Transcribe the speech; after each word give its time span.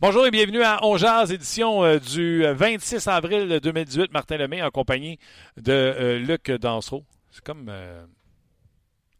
Bonjour 0.00 0.24
et 0.24 0.30
bienvenue 0.30 0.62
à 0.62 0.78
On 0.84 0.96
Jazz, 0.96 1.32
édition 1.32 1.82
euh, 1.82 1.98
du 1.98 2.44
26 2.44 3.08
avril 3.08 3.58
2018. 3.60 4.12
Martin 4.12 4.36
Lemay 4.36 4.62
en 4.62 4.70
compagnie 4.70 5.18
de 5.56 5.72
euh, 5.72 6.18
Luc 6.20 6.52
Dansereau. 6.52 7.04
C'est 7.32 7.42
comme 7.42 7.66
euh, 7.68 8.06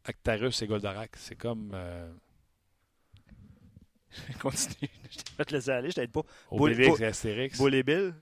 Actarus 0.05 0.63
et 0.63 0.69
Goldorak. 0.69 1.17
C'est 1.17 1.35
comme. 1.35 1.73
Euh, 1.75 2.09
Continue. 4.41 4.89
Je 5.11 5.19
vais 5.37 5.45
te 5.45 5.53
laisser 5.53 5.71
aller, 5.71 5.91
je 5.91 5.97
t'aide 5.97 6.13
pas. 6.13 6.23
Obélix 6.49 7.01
et 7.01 7.07
Astérix. 7.07 7.59
Boule 7.59 7.75
et 7.75 7.83
Bill. 7.83 8.15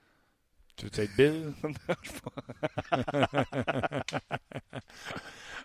Tu 0.77 0.87
veux 0.87 0.99
être 0.99 1.15
Bill? 1.15 1.53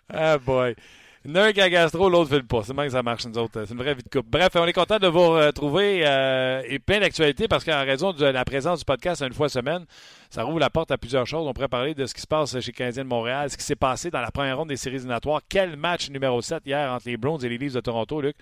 ah 0.10 0.36
boy. 0.36 0.76
Il 1.24 1.30
y 1.30 1.34
en 1.34 1.36
a 1.36 1.44
un 1.44 1.52
qui 1.52 1.60
a 1.60 1.70
gastro, 1.70 2.08
l'autre 2.08 2.32
ne 2.32 2.38
le 2.38 2.42
pas. 2.44 2.62
C'est 2.64 2.74
même 2.74 2.86
que 2.86 2.92
ça 2.92 3.02
marche, 3.02 3.24
nous 3.26 3.38
autres. 3.38 3.64
C'est 3.64 3.72
une 3.72 3.78
vraie 3.80 3.94
vie 3.94 4.02
de 4.02 4.08
couple. 4.08 4.28
Bref, 4.28 4.48
on 4.56 4.66
est 4.66 4.72
content 4.72 4.98
de 4.98 5.06
vous 5.06 5.30
retrouver 5.30 6.02
euh, 6.04 6.62
et 6.66 6.80
plein 6.80 6.98
d'actualités 6.98 7.46
parce 7.46 7.62
qu'en 7.64 7.84
raison 7.84 8.12
de 8.12 8.24
la 8.26 8.44
présence 8.44 8.80
du 8.80 8.84
podcast 8.84 9.22
une 9.22 9.32
fois 9.32 9.48
semaine, 9.48 9.84
ça 10.30 10.42
rouvre 10.42 10.58
la 10.58 10.68
porte 10.70 10.90
à 10.90 10.98
plusieurs 10.98 11.26
choses. 11.26 11.46
On 11.46 11.52
pourrait 11.52 11.68
parler 11.68 11.94
de 11.94 12.06
ce 12.06 12.14
qui 12.14 12.22
se 12.22 12.26
passe 12.26 12.58
chez 12.58 12.72
Canadien 12.72 13.04
de 13.04 13.08
Montréal, 13.08 13.50
ce 13.50 13.56
qui 13.56 13.62
s'est 13.62 13.76
passé 13.76 14.10
dans 14.10 14.20
la 14.20 14.32
première 14.32 14.58
ronde 14.58 14.68
des 14.70 14.76
séries 14.76 14.96
éliminatoires. 14.96 15.42
Quel 15.48 15.76
match 15.76 16.10
numéro 16.10 16.42
7 16.42 16.62
hier 16.66 16.90
entre 16.90 17.06
les 17.08 17.16
Browns 17.16 17.44
et 17.44 17.48
les 17.48 17.58
Leafs 17.58 17.74
de 17.74 17.80
Toronto, 17.80 18.20
Luc? 18.20 18.34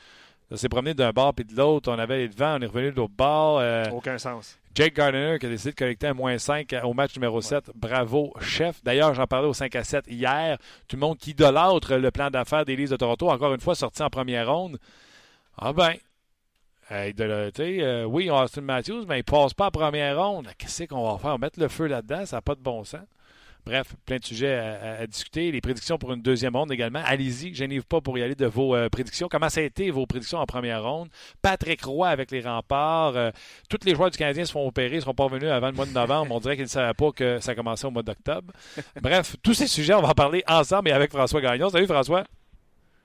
Ça 0.50 0.56
s'est 0.56 0.68
promené 0.68 0.94
d'un 0.94 1.10
bord 1.10 1.34
puis 1.34 1.44
de 1.44 1.54
l'autre. 1.54 1.92
On 1.92 1.98
avait 1.98 2.18
les 2.18 2.28
devants, 2.28 2.56
on 2.58 2.62
est 2.62 2.66
revenu 2.66 2.92
de 2.92 2.96
l'autre. 2.96 3.12
Euh, 3.20 3.84
Aucun 3.92 4.16
sens. 4.18 4.58
Jake 4.74 4.94
Gardiner 4.94 5.38
qui 5.38 5.46
a 5.46 5.48
décidé 5.48 5.70
de 5.72 5.76
collecter 5.76 6.06
un 6.06 6.14
moins 6.14 6.38
5 6.38 6.74
au 6.84 6.94
match 6.94 7.14
numéro 7.16 7.40
7. 7.40 7.70
Bravo, 7.74 8.32
chef. 8.40 8.82
D'ailleurs, 8.84 9.14
j'en 9.14 9.26
parlais 9.26 9.48
au 9.48 9.52
5 9.52 9.74
à 9.74 9.84
7 9.84 10.06
hier. 10.08 10.58
Tout 10.86 10.96
le 10.96 11.00
monde 11.00 11.18
qui 11.18 11.30
idolâtre 11.30 11.96
le 11.96 12.10
plan 12.10 12.30
d'affaires 12.30 12.64
des 12.64 12.76
Leafs 12.76 12.90
de 12.90 12.96
Toronto, 12.96 13.30
encore 13.30 13.52
une 13.52 13.60
fois 13.60 13.74
sorti 13.74 14.02
en 14.02 14.10
première 14.10 14.50
ronde. 14.50 14.78
Ah 15.58 15.72
ben, 15.72 15.94
euh, 16.92 17.08
idolâtre, 17.08 17.62
euh, 17.62 18.04
oui, 18.04 18.30
on 18.30 18.36
a 18.36 18.44
Austin 18.44 18.62
Matthews, 18.62 19.04
mais 19.08 19.20
il 19.20 19.24
passe 19.24 19.54
pas 19.54 19.66
en 19.66 19.70
première 19.70 20.20
ronde. 20.20 20.48
Qu'est-ce 20.56 20.84
qu'on 20.84 21.10
va 21.10 21.18
faire? 21.18 21.38
Mettre 21.38 21.58
le 21.58 21.68
feu 21.68 21.86
là-dedans, 21.86 22.24
ça 22.26 22.36
n'a 22.36 22.42
pas 22.42 22.54
de 22.54 22.60
bon 22.60 22.84
sens. 22.84 23.00
Bref, 23.66 23.94
plein 24.06 24.16
de 24.18 24.24
sujets 24.24 24.54
à, 24.54 24.72
à- 24.74 25.02
à 25.02 25.06
discuter. 25.06 25.52
Les 25.52 25.60
prédictions 25.60 25.98
pour 25.98 26.12
une 26.12 26.22
deuxième 26.22 26.56
ronde 26.56 26.72
également. 26.72 27.02
Allez-y, 27.04 27.54
gênez-vous 27.54 27.84
pas 27.84 28.00
pour 28.00 28.16
y 28.18 28.22
aller 28.22 28.34
de 28.34 28.46
vos 28.46 28.74
euh, 28.74 28.88
prédictions. 28.88 29.28
Comment 29.30 29.48
ça 29.48 29.60
a 29.60 29.64
été 29.64 29.90
vos 29.90 30.06
prédictions 30.06 30.38
en 30.38 30.46
première 30.46 30.82
ronde? 30.82 31.08
Patrick 31.42 31.84
Roy 31.84 32.08
avec 32.08 32.30
les 32.30 32.40
remparts. 32.40 33.16
euh, 33.16 33.30
tous 33.68 33.78
les 33.84 33.94
joueurs 33.94 34.10
du 34.10 34.18
Canadien 34.18 34.44
se 34.44 34.52
font 34.52 34.66
opérer, 34.66 34.96
ne 34.96 35.00
seront 35.00 35.14
pas 35.14 35.24
revenus 35.24 35.50
avant 35.50 35.68
le 35.68 35.72
mois 35.74 35.86
de 35.86 35.92
novembre. 35.92 36.34
On 36.34 36.40
dirait 36.40 36.56
qu'ils 36.56 36.64
ne 36.64 36.68
savaient 36.68 36.94
pas 36.94 37.12
que 37.12 37.38
ça 37.40 37.54
commençait 37.54 37.86
au 37.86 37.90
mois 37.90 38.02
d'octobre. 38.02 38.52
Bref, 39.00 39.36
tous 39.42 39.54
ces 39.54 39.66
sujets, 39.66 39.94
on 39.94 40.02
va 40.02 40.08
en 40.08 40.14
parler 40.14 40.42
ensemble 40.48 40.88
et 40.88 40.92
avec 40.92 41.10
François 41.10 41.40
Gagnon. 41.40 41.68
Salut 41.70 41.86
François. 41.86 42.24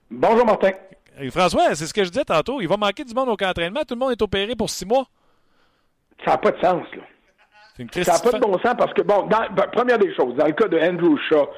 Bonjour 0.10 0.46
Martin. 0.46 0.72
Et 1.20 1.30
François, 1.30 1.76
c'est 1.76 1.88
ce 1.88 1.94
que 1.94 2.04
je 2.04 2.10
disais 2.10 2.26
tantôt. 2.26 2.60
Il 2.62 2.68
va 2.68 2.78
manquer 2.78 3.04
du 3.04 3.14
monde 3.14 3.30
au 3.30 3.38
camp 3.38 3.48
d'entraînement. 3.48 3.82
Tout 3.88 3.96
le 3.96 4.00
monde 4.00 4.12
est 4.12 4.22
opéré 4.22 4.56
pour 4.56 4.70
six 4.70 4.86
mois. 4.86 5.08
Ça 6.24 6.32
n'a 6.32 6.38
pas 6.38 6.52
de 6.52 6.60
sens, 6.62 6.84
là. 6.96 7.04
Une 7.80 7.90
Ça 7.92 8.14
n'a 8.14 8.20
pas 8.20 8.38
de 8.38 8.42
bon 8.42 8.54
sens 8.60 8.76
parce 8.78 8.94
que, 8.94 9.02
bon, 9.02 9.24
dans- 9.24 9.54
ben, 9.54 9.66
première 9.72 9.98
des 9.98 10.14
choses, 10.16 10.36
dans 10.36 10.46
le 10.46 10.54
cas 10.54 10.68
de 10.68 10.78
Andrew 10.80 11.18
Shaw, 11.30 11.50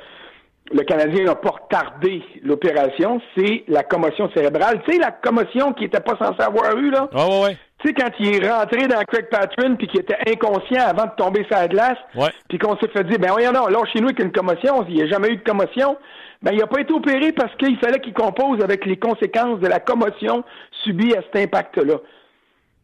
le 0.72 0.84
Canadien 0.84 1.24
n'a 1.26 1.36
pas 1.36 1.52
retardé 1.52 2.22
l'opération, 2.44 3.22
c'est 3.38 3.64
la 3.68 3.84
commotion 3.84 4.30
cérébrale. 4.36 4.82
Tu 4.86 4.94
sais, 4.94 5.00
la 5.00 5.12
commotion 5.12 5.72
qu'il 5.74 5.84
n'était 5.86 6.02
pas 6.02 6.18
censé 6.18 6.42
avoir 6.42 6.76
eue, 6.78 6.90
là? 6.90 7.08
Ouais, 7.14 7.22
ouais, 7.24 7.42
ouais. 7.44 7.58
Tu 7.80 7.90
sais, 7.90 7.94
quand 7.94 8.10
il 8.20 8.44
est 8.44 8.50
rentré 8.52 8.88
dans 8.88 9.00
Craig 9.04 9.30
Patron 9.30 9.76
puis 9.78 9.88
qu'il 9.88 10.00
était 10.02 10.18
inconscient 10.28 10.82
avant 10.86 11.06
de 11.06 11.12
tomber 11.16 11.46
sur 11.46 11.56
la 11.56 11.68
glace, 11.68 11.98
Ouais. 12.16 12.30
puis 12.50 12.58
qu'on 12.58 12.76
s'est 12.78 12.88
fait 12.90 13.04
dire, 13.04 13.20
ben 13.20 13.30
voyons 13.32 13.52
non, 13.52 13.68
là, 13.68 13.80
chez 13.94 14.00
nous, 14.02 14.08
avec 14.08 14.20
une 14.20 14.32
commotion, 14.32 14.84
il 14.90 14.96
n'y 14.96 15.04
a 15.04 15.08
jamais 15.08 15.30
eu 15.30 15.38
de 15.38 15.44
commotion. 15.44 15.96
Ben, 16.42 16.52
il 16.54 16.58
n'a 16.60 16.68
pas 16.68 16.82
été 16.82 16.92
opéré 16.94 17.32
parce 17.32 17.56
qu'il 17.56 17.78
fallait 17.78 18.00
qu'il 18.00 18.14
compose 18.14 18.62
avec 18.64 18.86
les 18.86 18.98
conséquences 18.98 19.60
de 19.60 19.68
la 19.68 19.80
commotion 19.80 20.44
subie 20.84 21.14
à 21.16 21.22
cet 21.22 21.36
impact-là. 21.44 21.96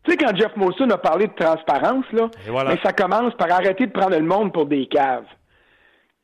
Tu 0.04 0.12
sais, 0.12 0.18
quand 0.18 0.36
Jeff 0.36 0.56
Molson 0.56 0.90
a 0.90 0.98
parlé 0.98 1.28
de 1.28 1.34
transparence, 1.34 2.06
là, 2.12 2.30
voilà. 2.48 2.72
ben, 2.72 2.80
ça 2.84 2.92
commence 2.92 3.34
par 3.36 3.52
arrêter 3.52 3.88
de 3.88 3.92
prendre 3.92 4.18
le 4.18 4.26
monde 4.26 4.52
pour 4.52 4.66
des 4.66 4.86
caves. 4.88 5.26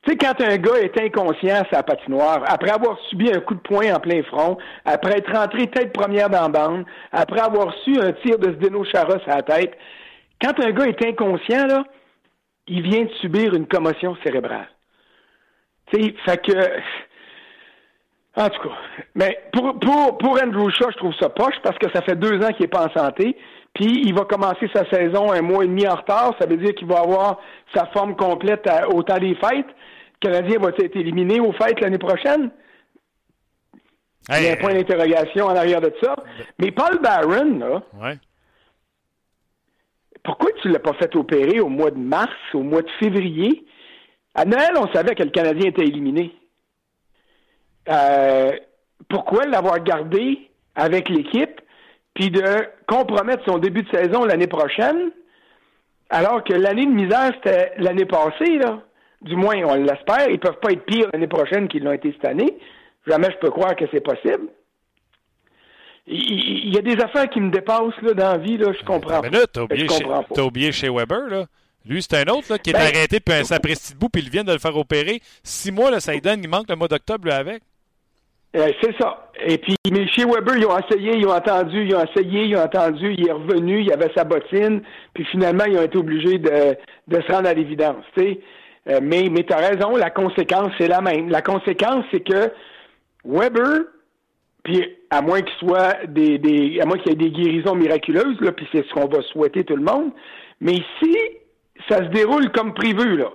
Tu 0.04 0.12
sais, 0.12 0.18
quand 0.18 0.42
un 0.42 0.58
gars 0.58 0.80
est 0.82 0.98
inconscient 1.00 1.62
à 1.62 1.66
sa 1.72 1.84
patinoire, 1.84 2.44
après 2.48 2.72
avoir 2.72 2.98
subi 3.10 3.32
un 3.32 3.40
coup 3.40 3.56
de 3.56 3.60
poing 3.60 3.94
en 3.94 4.00
plein 4.00 4.24
front, 4.24 4.58
après 4.86 5.18
être 5.18 5.32
rentré 5.34 5.68
tête 5.68 5.94
première 5.94 6.30
dans 6.30 6.44
la 6.44 6.50
bande, 6.50 6.86
après 7.12 7.42
avoir 7.42 7.74
su 7.84 8.00
un 8.00 8.14
tir 8.14 8.38
de 8.38 8.54
Zdeno 8.54 8.84
Chara 8.86 9.18
à 9.28 9.36
la 9.36 9.42
tête, 9.44 9.78
quand 10.42 10.58
un 10.60 10.72
gars 10.72 10.86
est 10.86 11.06
inconscient, 11.06 11.68
là, 11.68 11.84
il 12.68 12.82
vient 12.82 13.04
de 13.04 13.12
subir 13.22 13.54
une 13.54 13.68
commotion 13.68 14.16
cérébrale. 14.24 14.70
Tu 15.92 16.02
sais, 16.02 16.16
fait 16.26 16.42
que... 16.46 16.80
En 18.36 18.48
tout 18.48 18.62
cas, 18.62 18.76
mais 19.16 19.38
pour, 19.52 19.78
pour, 19.80 20.18
pour 20.18 20.42
Andrew 20.42 20.70
Shaw, 20.70 20.92
je 20.92 20.98
trouve 20.98 21.14
ça 21.20 21.28
poche 21.30 21.56
parce 21.62 21.78
que 21.78 21.92
ça 21.92 22.02
fait 22.04 22.16
deux 22.16 22.42
ans 22.42 22.54
qu'il 22.54 22.62
n'est 22.62 22.68
pas 22.68 22.86
en 22.86 22.94
santé. 22.94 23.36
Puis 23.74 24.02
il 24.06 24.13
va 24.13 24.25
commencer 24.25 24.69
sa 24.74 24.90
saison 24.90 25.31
un 25.31 25.41
mois 25.41 25.63
et 25.63 25.68
demi 25.68 25.88
en 25.88 25.96
retard. 25.96 26.35
Ça 26.40 26.46
veut 26.47 26.57
dire 26.57 26.74
qu'il 26.75 26.88
va 26.88 27.00
avoir 27.00 27.40
sa 27.74 27.85
forme 27.88 28.16
complète 28.16 28.68
à- 28.68 28.90
au 28.90 29.03
temps 29.03 29.19
des 29.19 29.35
fêtes. 29.35 29.68
Le 30.22 30.28
Canadien 30.31 30.59
va 30.59 30.69
être 30.69 30.96
éliminé 30.96 31.40
aux 31.40 31.53
fêtes 31.53 31.80
l'année 31.80 31.97
prochaine. 31.97 32.52
Il 34.31 34.44
y 34.44 34.47
a 34.50 34.53
un 34.53 34.56
point 34.57 34.74
d'interrogation 34.74 35.46
en 35.46 35.56
arrière 35.56 35.81
de 35.81 35.94
ça. 36.03 36.16
Mais 36.59 36.72
Paul 36.72 37.00
Barron, 37.02 37.57
là, 37.59 37.81
ouais. 38.02 38.18
pourquoi 40.24 40.51
tu 40.62 40.68
ne 40.68 40.74
l'as 40.74 40.80
pas 40.80 40.94
fait 40.94 41.16
opérer 41.16 41.59
au 41.59 41.69
mois 41.69 41.90
de 41.91 41.97
mars, 41.97 42.36
au 42.53 42.62
mois 42.62 42.81
de 42.81 42.90
février? 43.00 43.66
À 44.36 44.46
Noël, 44.46 44.72
on 44.78 44.91
savait 44.94 45.16
que 45.16 45.24
le 45.24 45.31
Canadien 45.31 45.69
était 45.69 45.84
éliminé. 45.84 46.36
Euh, 47.90 48.51
pourquoi 49.09 49.46
l'avoir 49.46 49.80
gardé 49.84 50.50
avec 50.75 51.09
l'équipe, 51.09 51.62
puis 52.19 52.30
de 52.30 52.44
compromettre 52.85 53.44
son 53.47 53.59
début 53.59 53.84
de 53.84 53.90
saison 53.96 54.25
l'année 54.25 54.47
prochaine, 54.47 55.12
alors 56.09 56.44
que 56.44 56.52
l'année 56.53 56.85
de 56.85 56.91
misère, 56.91 57.31
c'était 57.35 57.72
l'année 57.78 58.03
passée, 58.06 58.57
là? 58.57 58.81
Du 59.22 59.38
moins, 59.38 59.56
on 59.66 59.75
l'espère. 59.75 60.28
Ils 60.28 60.34
ne 60.34 60.38
peuvent 60.38 60.59
pas 60.62 60.72
être 60.72 60.84
pires 60.85 61.07
l'année 61.13 61.28
prochaine 61.28 61.69
qu'ils 61.69 61.84
l'ont 61.84 61.94
été 61.94 62.12
cette 62.12 62.25
année. 62.25 62.57
Jamais 63.07 63.28
je 63.31 63.38
peux 63.38 63.50
croire 63.52 63.74
que 63.75 63.85
c'est 63.91 64.02
possible. 64.02 64.47
Il 66.07 66.16
il- 66.22 66.68
il 66.68 66.75
y 66.75 66.78
a 66.78 66.81
des 66.81 67.02
affaires 67.02 67.30
qui 67.30 67.40
me 67.40 67.52
dépassent 67.52 68.02
là, 68.02 68.13
dans 68.13 68.31
la 68.34 68.38
vie, 68.38 68.57
là, 68.57 68.74
je 68.78 68.84
comprends 68.86 69.22
Mais 69.22 69.30
là, 69.30 69.46
t'as 69.51 69.62
oublié, 69.62 69.88
chez, 69.88 70.41
oublié 70.41 70.72
chez 70.74 70.90
Weber, 70.90 71.28
là. 71.30 71.46
Lui, 71.86 72.01
c'est 72.01 72.18
un 72.18 72.34
autre 72.34 72.47
là, 72.51 72.57
qui 72.57 72.72
est 72.72 72.74
Ben- 72.74 72.81
arrêté 72.81 73.19
depuis 73.19 73.34
un 73.34 73.44
sapristi 73.46 73.94
de 73.94 74.00
bout, 74.00 74.09
puis 74.09 74.22
ils 74.22 74.30
viennent 74.30 74.46
de 74.46 74.51
le 74.51 74.59
faire 74.59 74.75
opérer. 74.75 75.22
Six 75.44 75.72
mois, 75.72 75.90
là, 75.91 76.00
ça 76.01 76.12
lui 76.13 76.19
donne, 76.22 76.41
il 76.44 76.50
manque 76.50 76.69
le 76.69 76.75
mois 76.75 76.88
d'octobre, 76.90 77.31
avec. 77.31 77.63
Euh, 78.56 78.72
c'est 78.82 78.96
ça. 79.00 79.30
Et 79.46 79.60
puis, 79.60 79.76
mais 79.92 80.08
chez 80.08 80.26
Weber, 80.26 80.58
ils 80.58 80.66
ont 80.66 80.78
essayé, 80.78 81.18
ils 81.18 81.28
ont 81.28 81.36
entendu, 81.36 81.86
ils 81.86 81.96
ont 81.96 82.04
essayé, 82.04 82.46
ils 82.46 82.56
ont 82.56 82.64
entendu, 82.64 83.14
il 83.14 83.28
est 83.28 83.32
revenu, 83.32 83.82
il 83.82 83.94
avait 83.94 84.12
sa 84.16 84.24
bottine, 84.24 84.82
puis 85.14 85.24
finalement, 85.26 85.66
ils 85.66 85.78
ont 85.78 85.84
été 85.84 85.98
obligés 85.98 86.40
de, 86.40 86.76
de 87.08 87.22
se 87.22 87.32
rendre 87.32 87.48
à 87.48 87.54
l'évidence. 87.54 88.04
Euh, 88.18 89.00
mais 89.04 89.30
mais 89.32 89.44
tu 89.44 89.54
as 89.54 89.58
raison, 89.58 89.96
la 89.96 90.10
conséquence, 90.10 90.72
c'est 90.80 90.88
la 90.88 91.02
même. 91.02 91.30
La 91.30 91.44
conséquence, 91.44 92.04
c'est 92.12 92.22
que 92.22 92.52
Weber, 93.24 93.82
puis 94.64 94.98
à 95.12 95.22
moins 95.22 95.42
qu'il 95.42 95.58
soit 95.60 96.06
des, 96.08 96.40
des 96.40 96.80
à 96.81 96.86
moins 96.86 96.98
qu'il 96.98 97.12
y 97.12 97.14
ait 97.14 97.30
des 97.30 97.31
guérisons 97.31 97.76
miraculeuses, 97.76 98.42
là, 98.42 98.52
puis 98.52 98.68
c'est 98.72 98.84
ce 98.88 98.94
qu'on 98.94 99.08
va 99.08 99.22
souhaiter 99.31 99.64
tout 99.64 99.76
le 99.76 99.84
monde, 99.84 100.12
mais 100.60 100.78
si 101.00 101.16
ça 101.88 101.98
se 101.98 102.10
déroule 102.10 102.51
comme 102.51 102.74
prévu, 102.74 103.18
là, 103.18 103.30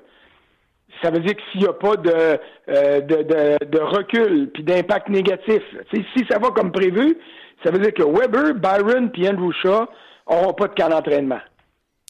ça 1.02 1.10
veut 1.10 1.20
dire 1.20 1.34
que 1.36 1.42
s'il 1.52 1.60
n'y 1.62 1.66
a 1.66 1.72
pas 1.72 1.96
de, 1.96 2.38
euh, 2.68 3.00
de, 3.00 3.16
de, 3.22 3.64
de 3.66 3.78
recul 3.80 4.50
puis 4.52 4.62
d'impact 4.62 5.08
négatif, 5.08 5.62
si 5.92 6.24
ça 6.30 6.38
va 6.38 6.48
comme 6.50 6.72
prévu, 6.72 7.16
ça 7.64 7.70
veut 7.70 7.78
dire 7.78 7.94
que 7.94 8.02
Weber, 8.02 8.54
Byron 8.54 9.10
puis 9.10 9.28
Andrew 9.28 9.52
Shaw 9.52 9.86
n'auront 10.30 10.52
pas 10.52 10.68
de 10.68 10.74
camp 10.74 10.88
d'entraînement. 10.88 11.40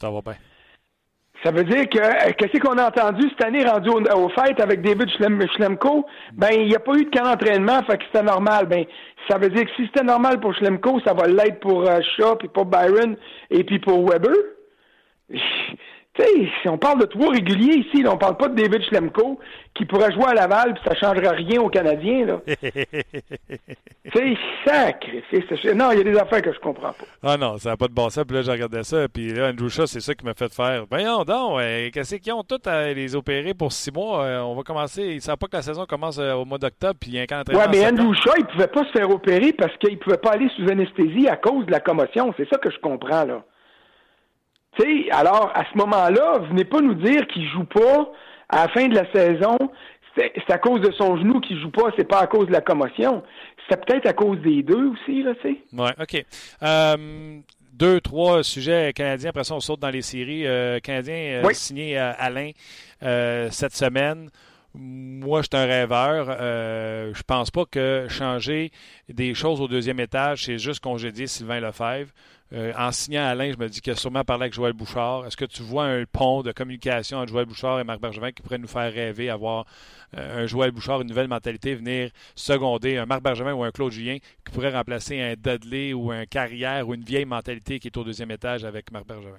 Ça 0.00 0.10
va 0.10 0.20
bien. 0.20 0.34
Ça 1.42 1.50
veut 1.50 1.64
dire 1.64 1.88
que 1.90 1.98
euh, 1.98 2.32
qu'est-ce 2.38 2.58
qu'on 2.58 2.78
a 2.78 2.86
entendu 2.88 3.28
cette 3.28 3.44
année 3.44 3.64
rendu 3.64 3.90
au, 3.90 4.00
aux 4.00 4.28
fêtes 4.30 4.60
avec 4.60 4.80
David 4.80 5.08
Schlem- 5.10 5.46
Schlemko? 5.54 6.06
Ben, 6.32 6.48
il 6.52 6.68
n'y 6.68 6.74
a 6.74 6.78
pas 6.78 6.94
eu 6.94 7.04
de 7.04 7.10
camp 7.10 7.24
d'entraînement, 7.24 7.82
fait 7.82 7.98
que 7.98 8.04
c'était 8.06 8.22
normal. 8.22 8.66
Ben, 8.66 8.84
ça 9.28 9.36
veut 9.36 9.50
dire 9.50 9.64
que 9.64 9.70
si 9.76 9.84
c'était 9.86 10.04
normal 10.04 10.40
pour 10.40 10.54
Schlemko, 10.54 11.00
ça 11.04 11.12
va 11.12 11.26
l'être 11.26 11.60
pour 11.60 11.82
euh, 11.88 12.00
Shaw, 12.16 12.36
puis 12.36 12.48
pour 12.48 12.64
Byron, 12.64 13.16
et 13.50 13.62
puis 13.64 13.78
pour 13.78 14.08
Weber. 14.08 14.32
Sais, 16.16 16.48
si 16.62 16.68
on 16.68 16.78
parle 16.78 17.00
de 17.00 17.06
trois 17.06 17.32
réguliers 17.32 17.74
ici, 17.74 18.02
là, 18.02 18.12
on 18.12 18.16
parle 18.16 18.36
pas 18.36 18.48
de 18.48 18.54
David 18.54 18.82
Schlemko 18.84 19.40
qui 19.74 19.84
pourrait 19.84 20.12
jouer 20.12 20.26
à 20.28 20.34
Laval, 20.34 20.74
puis 20.74 20.82
ça 20.86 20.94
changera 20.94 21.32
rien 21.32 21.60
aux 21.60 21.68
Canadiens, 21.68 22.24
là. 22.24 22.40
C'est 24.14 24.36
sacré. 24.64 25.24
Non, 25.74 25.90
il 25.90 25.98
y 25.98 26.00
a 26.00 26.04
des 26.04 26.16
affaires 26.16 26.42
que 26.42 26.52
je 26.52 26.60
comprends 26.60 26.92
pas. 26.92 27.04
Ah 27.22 27.36
non, 27.36 27.58
ça 27.58 27.70
n'a 27.70 27.76
pas 27.76 27.88
de 27.88 27.92
bon 27.92 28.08
sens. 28.10 28.24
Puis 28.24 28.36
là, 28.36 28.42
j'ai 28.42 28.52
regardé 28.52 28.84
ça. 28.84 29.08
Puis 29.08 29.32
là, 29.32 29.48
Andrew 29.48 29.68
Shaw, 29.68 29.86
c'est 29.86 30.00
ça 30.00 30.14
qui 30.14 30.24
m'a 30.24 30.34
fait 30.34 30.52
faire. 30.52 30.84
Voyons 30.88 31.24
donc, 31.24 31.58
euh, 31.58 31.90
qu'est-ce 31.92 32.16
qu'ils 32.16 32.32
ont 32.32 32.44
tous 32.44 32.68
à 32.68 32.92
les 32.92 33.16
opérer 33.16 33.54
pour 33.54 33.72
six 33.72 33.90
mois? 33.90 34.22
Euh, 34.22 34.40
on 34.42 34.54
va 34.54 34.62
commencer. 34.62 35.02
Ils 35.02 35.16
ne 35.16 35.20
savent 35.20 35.38
pas 35.38 35.48
que 35.48 35.56
la 35.56 35.62
saison 35.62 35.84
commence 35.86 36.18
euh, 36.18 36.34
au 36.34 36.44
mois 36.44 36.58
d'octobre. 36.58 36.94
Puis 37.00 37.10
il 37.10 37.16
y 37.16 37.18
a 37.18 37.22
un 37.22 37.26
camp 37.26 37.38
d'entraînement 37.38 37.72
Ouais, 37.72 37.78
mais. 37.78 37.86
Andrew 37.86 38.14
Shaw, 38.14 38.34
il 38.38 38.46
pouvait 38.46 38.68
pas 38.68 38.84
se 38.84 38.92
faire 38.92 39.10
opérer 39.10 39.52
parce 39.52 39.76
qu'il 39.78 39.98
pouvait 39.98 40.18
pas 40.18 40.32
aller 40.32 40.48
sous 40.54 40.70
anesthésie 40.70 41.26
à 41.28 41.36
cause 41.36 41.66
de 41.66 41.72
la 41.72 41.80
commotion. 41.80 42.32
C'est 42.36 42.48
ça 42.48 42.58
que 42.58 42.70
je 42.70 42.78
comprends, 42.78 43.24
là. 43.24 43.42
Tu 44.78 44.82
sais, 44.82 45.10
alors, 45.10 45.52
à 45.54 45.64
ce 45.72 45.78
moment-là, 45.78 46.38
venez 46.50 46.64
pas 46.64 46.80
nous 46.80 46.94
dire 46.94 47.26
qu'il 47.28 47.48
joue 47.48 47.64
pas 47.64 48.10
à 48.48 48.66
la 48.66 48.68
fin 48.68 48.88
de 48.88 48.94
la 48.94 49.10
saison. 49.12 49.56
C'est 50.16 50.50
à 50.50 50.58
cause 50.58 50.80
de 50.80 50.92
son 50.92 51.16
genou 51.16 51.40
qu'il 51.40 51.58
joue 51.60 51.70
pas, 51.70 51.90
c'est 51.96 52.08
pas 52.08 52.20
à 52.20 52.26
cause 52.28 52.46
de 52.46 52.52
la 52.52 52.60
commotion. 52.60 53.24
C'est 53.68 53.84
peut-être 53.84 54.06
à 54.06 54.12
cause 54.12 54.38
des 54.42 54.62
deux 54.62 54.90
aussi, 54.90 55.22
là, 55.22 55.34
tu 55.42 55.48
sais. 55.48 55.56
Oui, 55.72 55.88
OK. 55.98 56.24
Euh, 56.62 57.40
deux, 57.74 58.00
trois 58.00 58.42
sujets 58.44 58.92
canadiens. 58.92 59.30
Après 59.30 59.44
ça, 59.44 59.54
on 59.54 59.60
saute 59.60 59.80
dans 59.80 59.90
les 59.90 60.02
séries. 60.02 60.46
Euh, 60.46 60.78
Canadien 60.78 61.42
euh, 61.44 61.52
signé 61.52 61.98
euh, 61.98 62.12
Alain 62.18 62.52
cette 63.50 63.74
semaine. 63.74 64.30
Moi, 64.76 65.42
je 65.42 65.48
suis 65.52 65.62
un 65.62 65.66
rêveur. 65.66 66.26
je 67.14 67.22
pense 67.22 67.50
pas 67.50 67.64
que 67.64 68.06
changer 68.08 68.72
des 69.08 69.34
choses 69.34 69.60
au 69.60 69.68
deuxième 69.68 70.00
étage, 70.00 70.44
c'est 70.44 70.58
juste 70.58 70.80
congédier 70.80 71.26
Sylvain 71.26 71.60
Lefebvre. 71.60 72.10
En 72.76 72.92
signant 72.92 73.24
Alain, 73.24 73.50
je 73.52 73.58
me 73.58 73.68
dis 73.68 73.80
qu'il 73.80 73.92
a 73.92 73.96
sûrement 73.96 74.24
parlé 74.24 74.44
avec 74.44 74.54
Joël 74.54 74.72
Bouchard. 74.72 75.26
Est-ce 75.26 75.36
que 75.36 75.44
tu 75.44 75.62
vois 75.62 75.84
un 75.84 76.04
pont 76.04 76.42
de 76.42 76.52
communication 76.52 77.18
entre 77.18 77.32
Joël 77.32 77.46
Bouchard 77.46 77.80
et 77.80 77.84
Marc 77.84 78.00
Bergevin 78.00 78.30
qui 78.32 78.42
pourrait 78.42 78.58
nous 78.58 78.68
faire 78.68 78.92
rêver, 78.92 79.30
avoir 79.30 79.64
un 80.16 80.46
Joël 80.46 80.70
Bouchard, 80.70 81.00
une 81.00 81.08
nouvelle 81.08 81.28
mentalité, 81.28 81.74
venir 81.74 82.10
seconder 82.34 82.98
un 82.98 83.06
Marc 83.06 83.22
Bergevin 83.22 83.52
ou 83.54 83.64
un 83.64 83.70
Claude 83.70 83.92
Julien 83.92 84.18
qui 84.44 84.52
pourrait 84.52 84.72
remplacer 84.72 85.20
un 85.20 85.34
Dudley 85.34 85.92
ou 85.92 86.10
un 86.10 86.26
Carrière 86.26 86.88
ou 86.88 86.94
une 86.94 87.02
vieille 87.02 87.24
mentalité 87.24 87.78
qui 87.78 87.88
est 87.88 87.96
au 87.96 88.04
deuxième 88.04 88.30
étage 88.30 88.64
avec 88.64 88.92
Marc 88.92 89.06
Bergevin? 89.06 89.38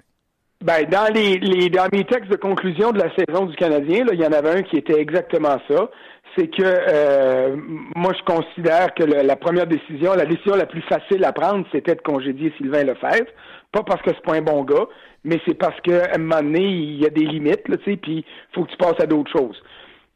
Ben, 0.64 0.84
dans 0.88 1.12
les, 1.12 1.38
les 1.38 1.68
derniers 1.68 2.04
textes 2.04 2.30
de 2.30 2.36
conclusion 2.36 2.90
de 2.90 2.98
la 2.98 3.14
saison 3.14 3.44
du 3.44 3.54
Canadien, 3.56 4.06
il 4.10 4.18
y 4.18 4.26
en 4.26 4.32
avait 4.32 4.60
un 4.60 4.62
qui 4.62 4.76
était 4.76 4.98
exactement 4.98 5.58
ça. 5.68 5.90
C'est 6.36 6.48
que 6.48 6.62
euh, 6.62 7.56
moi, 7.94 8.12
je 8.12 8.22
considère 8.24 8.92
que 8.94 9.04
la 9.04 9.36
première 9.36 9.66
décision, 9.66 10.14
la 10.14 10.26
décision 10.26 10.54
la 10.54 10.66
plus 10.66 10.82
facile 10.82 11.24
à 11.24 11.32
prendre, 11.32 11.66
c'était 11.72 11.94
de 11.94 12.02
congédier 12.02 12.52
Sylvain 12.58 12.84
Lefebvre. 12.84 13.30
Pas 13.72 13.82
parce 13.82 14.02
que 14.02 14.10
c'est 14.10 14.22
pas 14.22 14.34
un 14.34 14.42
bon 14.42 14.62
gars, 14.64 14.86
mais 15.24 15.40
c'est 15.46 15.54
parce 15.54 15.80
qu'à 15.80 16.14
un 16.14 16.18
moment 16.18 16.42
donné, 16.42 16.60
il 16.60 17.00
y 17.00 17.06
a 17.06 17.10
des 17.10 17.24
limites, 17.24 17.66
là, 17.68 17.76
tu 17.78 17.90
sais, 17.90 17.96
puis 17.96 18.18
il 18.18 18.54
faut 18.54 18.64
que 18.64 18.70
tu 18.70 18.76
passes 18.76 19.00
à 19.00 19.06
d'autres 19.06 19.30
choses. 19.30 19.60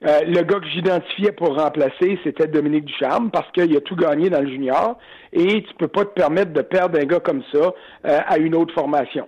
Euh, 0.07 0.21
le 0.25 0.43
gars 0.43 0.61
que 0.61 0.69
j'identifiais 0.69 1.33
pour 1.33 1.59
remplacer, 1.59 2.19
c'était 2.25 2.47
Dominique 2.47 2.87
Ducharme, 2.87 3.31
parce 3.31 3.51
qu'il 3.53 3.77
a 3.77 3.81
tout 3.81 3.97
gagné 3.97 4.31
dans 4.31 4.41
le 4.41 4.49
junior, 4.49 4.99
et 5.33 5.63
tu 5.63 5.75
peux 5.79 5.89
pas 5.89 6.05
te 6.05 6.13
permettre 6.15 6.53
de 6.53 6.63
perdre 6.63 6.99
un 6.99 7.05
gars 7.05 7.21
comme 7.21 7.43
ça 7.53 7.75
euh, 8.07 8.19
à 8.27 8.39
une 8.39 8.55
autre 8.55 8.73
formation. 8.73 9.27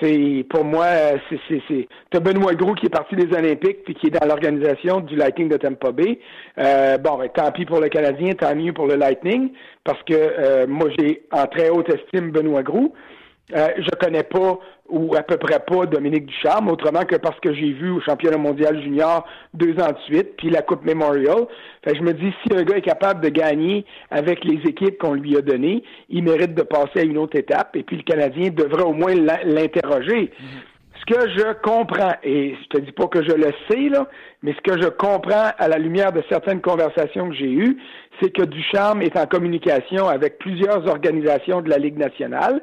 C'est 0.00 0.46
pour 0.48 0.64
moi, 0.64 0.86
c'est 1.28 1.38
c'est 1.68 1.88
t'as 2.10 2.20
Benoît 2.20 2.54
Gros 2.54 2.74
qui 2.74 2.86
est 2.86 2.90
parti 2.90 3.16
des 3.16 3.36
Olympiques 3.36 3.84
puis 3.84 3.94
qui 3.94 4.06
est 4.06 4.18
dans 4.18 4.26
l'organisation 4.26 5.00
du 5.00 5.16
Lightning 5.16 5.48
de 5.48 5.56
Tampa 5.56 5.92
Bay. 5.92 6.18
Euh, 6.58 6.96
bon, 6.98 7.18
ben, 7.18 7.28
tant 7.28 7.52
pis 7.52 7.66
pour 7.66 7.80
le 7.80 7.88
Canadien, 7.88 8.32
tant 8.32 8.54
mieux 8.54 8.72
pour 8.72 8.86
le 8.86 8.96
Lightning 8.96 9.50
parce 9.84 10.02
que 10.04 10.66
moi 10.66 10.88
j'ai 10.98 11.22
en 11.32 11.46
très 11.46 11.68
haute 11.68 11.88
estime 11.88 12.30
Benoît 12.30 12.62
Gros. 12.62 12.94
Euh, 13.54 13.68
je 13.78 13.90
connais 13.98 14.22
pas 14.22 14.58
ou 14.90 15.14
à 15.16 15.22
peu 15.22 15.36
près 15.36 15.60
pas 15.60 15.86
Dominique 15.86 16.26
Ducharme, 16.26 16.68
autrement 16.68 17.04
que 17.04 17.16
parce 17.16 17.38
que 17.40 17.54
j'ai 17.54 17.72
vu 17.72 17.90
au 17.90 18.00
championnat 18.00 18.38
mondial 18.38 18.80
junior 18.82 19.24
deux 19.54 19.72
ans 19.80 19.92
de 19.92 19.98
suite, 20.06 20.36
puis 20.36 20.50
la 20.50 20.62
Coupe 20.62 20.84
Memorial. 20.84 21.46
Fait 21.84 21.94
je 21.94 22.02
me 22.02 22.12
dis, 22.12 22.32
si 22.42 22.54
un 22.54 22.62
gars 22.62 22.76
est 22.76 22.82
capable 22.82 23.20
de 23.20 23.28
gagner 23.28 23.84
avec 24.10 24.44
les 24.44 24.60
équipes 24.68 24.98
qu'on 24.98 25.14
lui 25.14 25.36
a 25.36 25.42
données, 25.42 25.82
il 26.08 26.24
mérite 26.24 26.54
de 26.54 26.62
passer 26.62 27.00
à 27.00 27.02
une 27.02 27.18
autre 27.18 27.36
étape, 27.36 27.76
et 27.76 27.82
puis 27.82 27.96
le 27.96 28.02
Canadien 28.02 28.50
devrait 28.50 28.82
au 28.82 28.92
moins 28.92 29.14
l'interroger. 29.14 30.32
Ce 31.00 31.14
que 31.14 31.28
je 31.30 31.52
comprends, 31.62 32.14
et 32.22 32.54
je 32.60 32.68
te 32.68 32.78
dis 32.78 32.92
pas 32.92 33.06
que 33.06 33.22
je 33.22 33.32
le 33.32 33.52
sais, 33.70 33.88
là, 33.88 34.06
mais 34.42 34.52
ce 34.52 34.60
que 34.60 34.80
je 34.80 34.88
comprends 34.88 35.50
à 35.56 35.68
la 35.68 35.78
lumière 35.78 36.12
de 36.12 36.22
certaines 36.28 36.60
conversations 36.60 37.28
que 37.30 37.34
j'ai 37.34 37.50
eues, 37.50 37.78
c'est 38.20 38.30
que 38.30 38.42
Ducharme 38.42 39.02
est 39.02 39.16
en 39.16 39.26
communication 39.26 40.08
avec 40.08 40.38
plusieurs 40.38 40.86
organisations 40.88 41.62
de 41.62 41.70
la 41.70 41.78
Ligue 41.78 41.96
nationale 41.96 42.60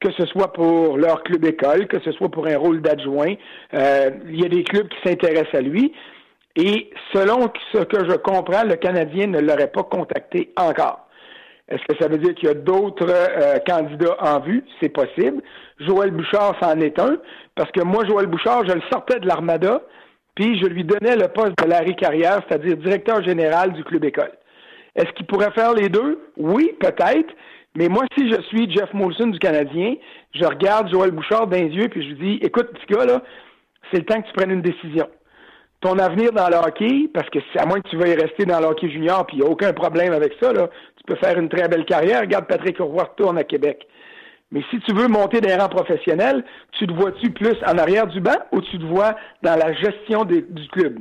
que 0.00 0.12
ce 0.12 0.26
soit 0.26 0.52
pour 0.52 0.96
leur 0.96 1.22
club 1.22 1.44
école, 1.44 1.86
que 1.86 2.00
ce 2.00 2.12
soit 2.12 2.28
pour 2.28 2.46
un 2.46 2.56
rôle 2.56 2.80
d'adjoint. 2.80 3.34
Euh, 3.74 4.10
il 4.28 4.40
y 4.40 4.44
a 4.44 4.48
des 4.48 4.62
clubs 4.62 4.88
qui 4.88 5.08
s'intéressent 5.08 5.54
à 5.54 5.60
lui. 5.60 5.92
Et 6.56 6.90
selon 7.12 7.50
ce 7.72 7.84
que 7.84 8.08
je 8.08 8.16
comprends, 8.16 8.64
le 8.64 8.76
Canadien 8.76 9.26
ne 9.28 9.40
l'aurait 9.40 9.70
pas 9.70 9.84
contacté 9.84 10.52
encore. 10.56 11.08
Est-ce 11.68 11.82
que 11.86 12.02
ça 12.02 12.08
veut 12.08 12.18
dire 12.18 12.34
qu'il 12.34 12.48
y 12.48 12.50
a 12.50 12.54
d'autres 12.54 13.06
euh, 13.10 13.58
candidats 13.66 14.16
en 14.20 14.40
vue? 14.40 14.64
C'est 14.80 14.88
possible. 14.88 15.42
Joël 15.80 16.10
Bouchard, 16.10 16.56
c'en 16.60 16.80
est 16.80 16.98
un, 16.98 17.18
parce 17.54 17.70
que 17.72 17.82
moi, 17.82 18.04
Joël 18.06 18.26
Bouchard, 18.26 18.66
je 18.66 18.72
le 18.72 18.82
sortais 18.90 19.20
de 19.20 19.26
l'Armada, 19.26 19.82
puis 20.34 20.58
je 20.58 20.66
lui 20.66 20.84
donnais 20.84 21.16
le 21.16 21.28
poste 21.28 21.52
de 21.62 21.68
Larry 21.68 21.94
Carrière, 21.94 22.40
c'est-à-dire 22.48 22.76
directeur 22.76 23.22
général 23.22 23.72
du 23.72 23.84
club 23.84 24.04
école. 24.04 24.32
Est-ce 24.96 25.12
qu'il 25.12 25.26
pourrait 25.26 25.52
faire 25.52 25.74
les 25.74 25.88
deux? 25.88 26.18
Oui, 26.36 26.72
peut-être, 26.80 27.32
mais 27.76 27.88
moi, 27.88 28.04
si 28.16 28.30
je 28.30 28.40
suis 28.42 28.70
Jeff 28.70 28.92
Molson 28.92 29.28
du 29.28 29.38
Canadien, 29.38 29.94
je 30.34 30.44
regarde 30.44 30.90
Joël 30.90 31.10
Bouchard 31.10 31.48
les 31.48 31.68
yeux 31.68 31.88
puis 31.88 32.02
je 32.02 32.14
lui 32.14 32.36
dis 32.36 32.44
Écoute, 32.44 32.70
petit 32.72 32.92
gars, 32.92 33.04
là, 33.04 33.22
c'est 33.90 33.98
le 33.98 34.04
temps 34.04 34.20
que 34.20 34.26
tu 34.26 34.32
prennes 34.32 34.50
une 34.50 34.62
décision. 34.62 35.08
Ton 35.80 35.98
avenir 35.98 36.32
dans 36.32 36.48
le 36.48 36.56
hockey, 36.56 37.08
parce 37.14 37.28
que 37.30 37.38
à 37.56 37.66
moins 37.66 37.80
que 37.80 37.88
tu 37.88 37.96
veuilles 37.96 38.16
rester 38.16 38.44
dans 38.44 38.58
le 38.58 38.66
hockey 38.66 38.90
junior, 38.90 39.24
puis 39.26 39.36
il 39.36 39.42
n'y 39.42 39.46
a 39.46 39.50
aucun 39.50 39.72
problème 39.72 40.12
avec 40.12 40.32
ça, 40.40 40.52
là, 40.52 40.68
tu 40.96 41.04
peux 41.06 41.14
faire 41.16 41.38
une 41.38 41.48
très 41.48 41.68
belle 41.68 41.84
carrière. 41.84 42.22
Regarde 42.22 42.46
Patrick 42.46 42.78
Roy 42.78 43.04
retourne 43.04 43.38
à 43.38 43.44
Québec. 43.44 43.86
Mais 44.50 44.62
si 44.70 44.80
tu 44.80 44.94
veux 44.94 45.08
monter 45.08 45.40
des 45.40 45.54
rangs 45.54 45.68
professionnels, 45.68 46.42
tu 46.72 46.86
te 46.86 46.92
vois-tu 46.92 47.30
plus 47.30 47.56
en 47.66 47.78
arrière 47.78 48.06
du 48.06 48.20
banc 48.20 48.38
ou 48.50 48.60
tu 48.62 48.78
te 48.78 48.84
vois 48.84 49.14
dans 49.42 49.56
la 49.56 49.72
gestion 49.74 50.24
du 50.24 50.42
club? 50.72 50.98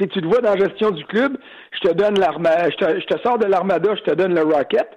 Si 0.00 0.08
tu 0.08 0.22
te 0.22 0.26
vois 0.26 0.40
dans 0.40 0.54
la 0.54 0.68
gestion 0.68 0.90
du 0.90 1.04
club, 1.04 1.36
je 1.72 1.88
te 1.88 1.92
donne 1.92 2.18
l'armada, 2.18 2.70
je 2.70 3.00
je 3.00 3.06
te 3.06 3.20
sors 3.20 3.38
de 3.38 3.46
l'armada, 3.46 3.94
je 3.94 4.02
te 4.02 4.14
donne 4.14 4.34
le 4.34 4.42
Rocket 4.42 4.88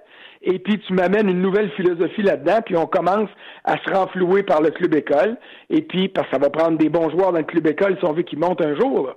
et 0.46 0.60
puis 0.60 0.78
tu 0.78 0.94
m'amènes 0.94 1.28
une 1.28 1.42
nouvelle 1.42 1.70
philosophie 1.72 2.22
là-dedans, 2.22 2.60
puis 2.64 2.76
on 2.76 2.86
commence 2.86 3.28
à 3.64 3.76
se 3.78 3.92
renflouer 3.92 4.44
par 4.44 4.62
le 4.62 4.70
club 4.70 4.94
école, 4.94 5.36
et 5.70 5.82
puis 5.82 6.08
parce 6.08 6.28
que 6.28 6.36
ça 6.36 6.40
va 6.40 6.50
prendre 6.50 6.78
des 6.78 6.88
bons 6.88 7.10
joueurs 7.10 7.32
dans 7.32 7.38
le 7.38 7.44
club 7.44 7.66
école 7.66 7.98
si 7.98 8.04
on 8.04 8.12
veut 8.12 8.22
qu'ils 8.22 8.38
montent 8.38 8.62
un 8.62 8.76
jour. 8.76 9.08
Là. 9.08 9.16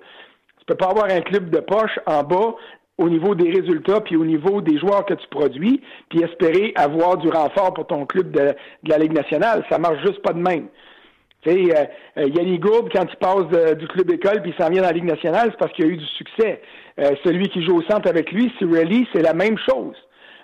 Tu 0.57 0.65
peux 0.65 0.75
pas 0.75 0.87
avoir 0.87 1.05
un 1.05 1.21
club 1.21 1.51
de 1.51 1.59
poche 1.59 1.99
en 2.07 2.23
bas 2.23 2.55
au 2.97 3.09
niveau 3.09 3.35
des 3.35 3.51
résultats, 3.51 4.01
puis 4.01 4.15
au 4.15 4.25
niveau 4.25 4.59
des 4.61 4.79
joueurs 4.79 5.05
que 5.05 5.13
tu 5.13 5.27
produis, 5.29 5.81
puis 6.09 6.23
espérer 6.23 6.73
avoir 6.75 7.17
du 7.17 7.29
renfort 7.29 7.75
pour 7.75 7.85
ton 7.85 8.05
club 8.07 8.31
de, 8.31 8.55
la 8.83 8.97
Ligue 8.97 9.13
nationale. 9.13 9.63
Ça 9.69 9.77
marche 9.77 10.01
juste 10.05 10.21
pas 10.23 10.33
de 10.33 10.39
même. 10.39 10.67
Tu 11.43 11.51
sais, 11.51 11.77
euh, 11.77 11.85
euh, 12.17 12.27
Yannick 12.27 12.59
Gourde, 12.59 12.89
quand 12.91 13.05
il 13.09 13.15
passe 13.17 13.77
du 13.77 13.87
club 13.87 14.11
école 14.11 14.41
puis 14.41 14.53
il 14.53 14.61
s'en 14.61 14.69
vient 14.69 14.81
dans 14.81 14.87
la 14.87 14.93
Ligue 14.93 15.05
nationale, 15.05 15.49
c'est 15.51 15.59
parce 15.59 15.71
qu'il 15.73 15.85
a 15.85 15.87
eu 15.87 15.95
du 15.95 16.05
succès. 16.05 16.61
Euh, 16.99 17.11
celui 17.23 17.47
qui 17.49 17.63
joue 17.63 17.77
au 17.77 17.83
centre 17.83 18.09
avec 18.09 18.31
lui, 18.31 18.51
Cirelli, 18.57 19.07
c'est 19.13 19.21
la 19.21 19.33
même 19.33 19.57
chose. 19.59 19.95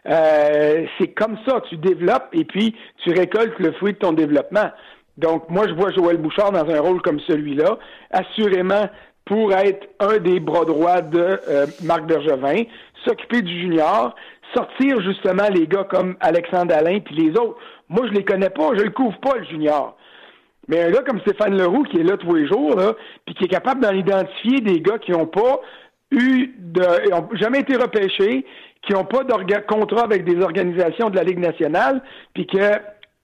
Euh, 0.07 0.85
c'est 0.97 1.07
comme 1.13 1.37
ça, 1.47 1.61
tu 1.69 1.77
développes 1.77 2.29
et 2.33 2.45
puis 2.45 2.75
tu 3.03 3.11
récoltes 3.11 3.57
le 3.59 3.71
fruit 3.73 3.93
de 3.93 3.97
ton 3.97 4.13
développement. 4.13 4.69
Donc, 5.17 5.49
moi, 5.49 5.67
je 5.67 5.73
vois 5.73 5.91
Joël 5.91 6.17
Bouchard 6.17 6.51
dans 6.51 6.69
un 6.69 6.79
rôle 6.79 7.01
comme 7.01 7.19
celui-là, 7.21 7.77
assurément 8.11 8.89
pour 9.25 9.53
être 9.53 9.87
un 9.99 10.17
des 10.17 10.39
bras 10.39 10.65
droits 10.65 11.01
de 11.01 11.39
euh, 11.49 11.65
Marc 11.83 12.05
Bergevin, 12.05 12.63
s'occuper 13.03 13.41
du 13.41 13.61
junior, 13.61 14.15
sortir 14.53 15.01
justement 15.01 15.47
les 15.51 15.67
gars 15.67 15.85
comme 15.85 16.15
Alexandre 16.19 16.75
Alain 16.75 16.99
puis 16.99 17.15
les 17.15 17.31
autres. 17.31 17.57
Moi, 17.89 18.07
je 18.07 18.13
les 18.13 18.23
connais 18.23 18.49
pas, 18.49 18.69
je 18.75 18.83
le 18.83 18.91
couvre 18.91 19.17
pas, 19.19 19.37
le 19.37 19.45
junior. 19.45 19.97
Mais 20.67 20.83
un 20.83 20.91
gars 20.91 21.01
comme 21.01 21.19
Stéphane 21.21 21.57
Leroux, 21.57 21.83
qui 21.83 21.99
est 21.99 22.03
là 22.03 22.17
tous 22.17 22.33
les 22.33 22.47
jours, 22.47 22.75
là, 22.75 22.93
puis 23.25 23.35
qui 23.35 23.45
est 23.45 23.49
capable 23.49 23.81
d'en 23.81 23.93
identifier 23.93 24.61
des 24.61 24.79
gars 24.81 24.97
qui 24.97 25.11
n'ont 25.11 25.27
pas 25.27 25.59
eu 26.11 26.53
de, 26.57 27.13
ont 27.13 27.27
jamais 27.33 27.59
été 27.59 27.75
repêchés, 27.75 28.45
qui 28.85 28.93
n'ont 28.93 29.05
pas 29.05 29.23
de 29.23 29.65
contrat 29.65 30.03
avec 30.03 30.23
des 30.23 30.41
organisations 30.41 31.09
de 31.09 31.15
la 31.15 31.23
Ligue 31.23 31.39
nationale, 31.39 32.01
puis 32.33 32.47
que 32.47 32.79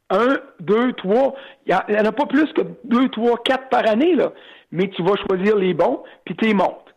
un, 0.10 0.38
deux, 0.60 0.92
trois, 0.94 1.36
il 1.66 1.76
n'y 1.90 2.00
en 2.00 2.06
a 2.06 2.12
pas 2.12 2.26
plus 2.26 2.52
que 2.54 2.62
deux, 2.84 3.08
trois, 3.10 3.38
quatre 3.44 3.70
par 3.70 3.88
année, 3.88 4.16
là. 4.16 4.34
Mais 4.72 4.90
tu 4.90 5.04
vas 5.04 5.14
choisir 5.28 5.56
les 5.56 5.74
bons, 5.74 6.04
puis 6.26 6.36
tu 6.36 6.46
les 6.46 6.54
montes. 6.54 6.94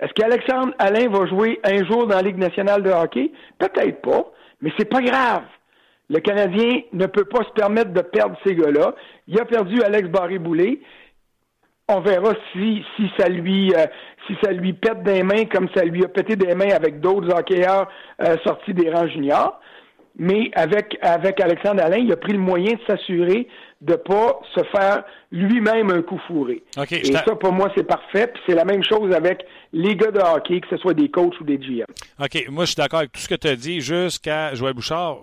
Est-ce 0.00 0.12
qu'Alexandre 0.14 0.74
Alain 0.78 1.08
va 1.08 1.26
jouer 1.26 1.60
un 1.64 1.84
jour 1.84 2.06
dans 2.06 2.16
la 2.16 2.22
Ligue 2.22 2.38
nationale 2.38 2.82
de 2.82 2.90
hockey? 2.90 3.30
Peut-être 3.58 4.02
pas, 4.02 4.24
mais 4.60 4.72
c'est 4.76 4.88
pas 4.88 5.00
grave. 5.00 5.44
Le 6.10 6.18
Canadien 6.18 6.80
ne 6.92 7.06
peut 7.06 7.24
pas 7.24 7.44
se 7.44 7.50
permettre 7.50 7.92
de 7.92 8.00
perdre 8.00 8.36
ces 8.44 8.54
gars-là. 8.54 8.94
Il 9.28 9.40
a 9.40 9.44
perdu 9.44 9.80
Alex 9.82 10.08
Barré-Boulet 10.08 10.80
on 11.88 12.00
verra 12.00 12.32
si, 12.52 12.84
si 12.96 13.10
ça 13.18 13.28
lui 13.28 13.72
euh, 13.74 13.86
si 14.26 14.34
ça 14.42 14.52
lui 14.52 14.72
pète 14.72 15.02
des 15.02 15.22
mains 15.22 15.44
comme 15.46 15.68
ça 15.74 15.84
lui 15.84 16.04
a 16.04 16.08
pété 16.08 16.36
des 16.36 16.54
mains 16.54 16.70
avec 16.70 17.00
d'autres 17.00 17.34
hockeyeurs 17.34 17.88
euh, 18.22 18.36
sortis 18.44 18.74
des 18.74 18.90
rangs 18.90 19.08
juniors. 19.08 19.60
Mais 20.18 20.50
avec, 20.54 20.98
avec 21.00 21.40
Alexandre 21.40 21.82
Alain, 21.82 21.96
il 21.96 22.12
a 22.12 22.16
pris 22.16 22.32
le 22.32 22.38
moyen 22.38 22.72
de 22.72 22.80
s'assurer 22.86 23.48
de 23.80 23.92
ne 23.92 23.96
pas 23.96 24.40
se 24.54 24.62
faire 24.64 25.04
lui-même 25.30 25.90
un 25.90 26.02
coup 26.02 26.20
fourré. 26.26 26.62
Et 26.90 27.12
ça, 27.12 27.34
pour 27.34 27.52
moi, 27.52 27.72
c'est 27.74 27.86
parfait. 27.86 28.26
Puis 28.26 28.42
c'est 28.46 28.54
la 28.54 28.64
même 28.64 28.84
chose 28.84 29.12
avec 29.14 29.44
les 29.72 29.96
gars 29.96 30.10
de 30.10 30.20
hockey, 30.20 30.60
que 30.60 30.68
ce 30.68 30.76
soit 30.76 30.94
des 30.94 31.10
coachs 31.10 31.40
ou 31.40 31.44
des 31.44 31.56
GM. 31.56 31.86
OK. 32.20 32.46
Moi, 32.50 32.64
je 32.64 32.72
suis 32.72 32.76
d'accord 32.76 33.00
avec 33.00 33.12
tout 33.12 33.20
ce 33.20 33.28
que 33.28 33.34
tu 33.34 33.48
as 33.48 33.56
dit 33.56 33.80
jusqu'à 33.80 34.54
Joël 34.54 34.74
Bouchard. 34.74 35.16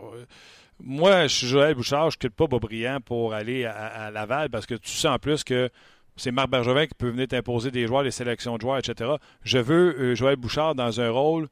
Moi, 0.83 1.23
je 1.23 1.35
suis 1.35 1.47
Joël 1.47 1.75
Bouchard. 1.75 2.09
Je 2.09 2.17
ne 2.17 2.19
quitte 2.19 2.35
pas 2.35 2.47
Bobriand 2.47 2.99
pour 2.99 3.33
aller 3.33 3.65
à, 3.65 3.71
à, 3.71 4.11
Laval 4.11 4.49
parce 4.49 4.65
que 4.65 4.75
tu 4.75 4.89
sais 4.89 5.07
en 5.07 5.19
plus 5.19 5.43
que 5.43 5.69
c'est 6.19 6.31
Marc 6.31 6.49
Bergevin 6.49 6.85
qui 6.85 6.95
peut 6.95 7.09
venir 7.09 7.27
t'imposer 7.27 7.71
des 7.71 7.87
joueurs, 7.87 8.03
des 8.03 8.11
sélections 8.11 8.55
de 8.55 8.61
joueurs, 8.61 8.77
etc. 8.77 9.11
Je 9.43 9.57
veux 9.57 9.95
euh, 9.99 10.15
Joël 10.15 10.35
Bouchard 10.35 10.75
dans 10.75 11.01
un 11.01 11.09
rôle 11.09 11.47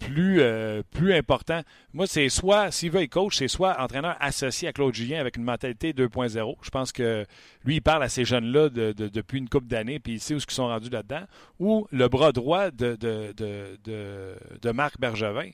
plus, 0.00 0.40
euh, 0.40 0.82
plus 0.90 1.14
important. 1.14 1.62
Moi, 1.92 2.06
c'est 2.06 2.28
soit, 2.28 2.70
s'il 2.70 2.90
veut 2.90 3.02
être 3.02 3.10
coach, 3.10 3.36
c'est 3.36 3.48
soit 3.48 3.80
entraîneur 3.80 4.16
associé 4.20 4.68
à 4.68 4.72
Claude 4.72 4.94
Julien 4.94 5.20
avec 5.20 5.36
une 5.36 5.44
mentalité 5.44 5.92
2.0. 5.92 6.56
Je 6.62 6.70
pense 6.70 6.92
que 6.92 7.24
lui, 7.64 7.76
il 7.76 7.82
parle 7.82 8.02
à 8.02 8.08
ces 8.08 8.24
jeunes-là 8.24 8.68
depuis 8.68 9.38
une 9.38 9.48
couple 9.48 9.68
d'années, 9.68 10.00
puis 10.00 10.14
il 10.14 10.20
sait 10.20 10.34
où 10.34 10.38
ils 10.38 10.50
sont 10.50 10.66
rendus 10.66 10.90
là-dedans. 10.90 11.22
Ou 11.60 11.86
le 11.92 12.08
bras 12.08 12.32
droit 12.32 12.70
de, 12.70 12.96
de, 12.96 13.32
de 14.60 14.70
Marc 14.72 14.98
Bergevin. 14.98 15.50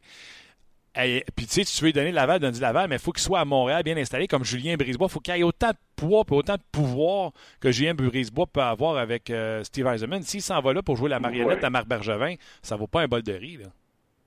Puis 1.36 1.46
tu 1.46 1.52
sais, 1.52 1.64
tu 1.64 1.84
veux 1.84 1.92
donner 1.92 2.10
Laval, 2.10 2.40
donne 2.40 2.58
Laval, 2.60 2.88
mais 2.88 2.96
il 2.96 3.00
faut 3.00 3.12
qu'il 3.12 3.22
soit 3.22 3.38
à 3.38 3.44
Montréal 3.44 3.82
bien 3.84 3.96
installé 3.96 4.26
comme 4.26 4.44
Julien 4.44 4.74
Brisebois. 4.76 5.06
Il 5.08 5.12
faut 5.12 5.20
qu'il 5.20 5.34
ait 5.34 5.42
autant 5.44 5.70
de 5.70 5.76
poids 5.96 6.24
et 6.28 6.34
autant 6.34 6.54
de 6.54 6.62
pouvoir 6.72 7.32
que 7.60 7.70
Julien 7.70 7.94
Brisebois 7.94 8.46
peut 8.46 8.60
avoir 8.60 8.96
avec 8.96 9.30
euh, 9.30 9.62
Steve 9.62 9.86
Eisenman. 9.86 10.22
S'il 10.22 10.42
s'en 10.42 10.60
va 10.60 10.72
là 10.72 10.82
pour 10.82 10.96
jouer 10.96 11.08
la 11.08 11.20
marionnette 11.20 11.62
à 11.62 11.70
Marc 11.70 11.86
Bergevin, 11.86 12.34
ça 12.62 12.76
vaut 12.76 12.88
pas 12.88 13.02
un 13.02 13.06
bol 13.06 13.22
de 13.22 13.32
riz. 13.32 13.58
Là. 13.58 13.66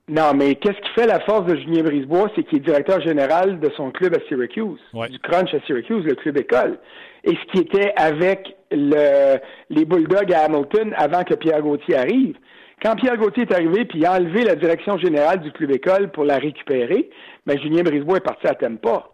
Non, 0.07 0.33
mais 0.33 0.55
qu'est-ce 0.55 0.79
qui 0.79 0.93
fait 0.93 1.07
la 1.07 1.19
force 1.21 1.45
de 1.45 1.55
Julien 1.55 1.83
Brisebois, 1.83 2.29
c'est 2.35 2.43
qu'il 2.43 2.59
est 2.59 2.61
directeur 2.61 3.01
général 3.01 3.59
de 3.59 3.69
son 3.75 3.91
club 3.91 4.15
à 4.15 4.19
Syracuse, 4.27 4.79
du 5.09 5.19
Crunch 5.19 5.53
à 5.53 5.59
Syracuse, 5.65 6.05
le 6.05 6.15
club 6.15 6.37
école. 6.37 6.79
Et 7.23 7.31
ce 7.31 7.51
qui 7.51 7.59
était 7.59 7.93
avec 7.95 8.55
le, 8.71 9.37
les 9.69 9.85
Bulldogs 9.85 10.33
à 10.33 10.45
Hamilton 10.45 10.93
avant 10.97 11.23
que 11.23 11.35
Pierre 11.35 11.61
Gauthier 11.61 11.97
arrive. 11.97 12.35
Quand 12.81 12.95
Pierre 12.95 13.17
Gauthier 13.17 13.43
est 13.43 13.53
arrivé 13.53 13.85
puis 13.85 13.99
il 13.99 14.05
a 14.05 14.13
enlevé 14.13 14.43
la 14.43 14.55
direction 14.55 14.97
générale 14.97 15.41
du 15.41 15.51
club 15.51 15.71
école 15.71 16.11
pour 16.11 16.23
la 16.23 16.37
récupérer, 16.37 17.09
ben 17.45 17.59
Julien 17.59 17.83
Brisebois 17.83 18.17
est 18.17 18.21
parti 18.21 18.47
à 18.47 18.55
Tempa. 18.55 19.09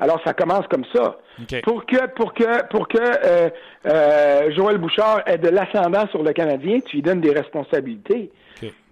Alors 0.00 0.20
ça 0.24 0.32
commence 0.32 0.66
comme 0.68 0.84
ça. 0.94 1.18
Pour 1.62 1.84
que 1.86 2.06
pour 2.14 2.32
que 2.34 2.66
pour 2.68 2.88
que 2.88 2.98
euh, 2.98 3.50
euh, 3.86 4.50
Joël 4.52 4.78
Bouchard 4.78 5.22
ait 5.26 5.38
de 5.38 5.48
l'ascendant 5.48 6.06
sur 6.08 6.22
le 6.22 6.32
Canadien, 6.32 6.80
tu 6.80 6.96
lui 6.96 7.02
donnes 7.02 7.20
des 7.20 7.32
responsabilités. 7.32 8.30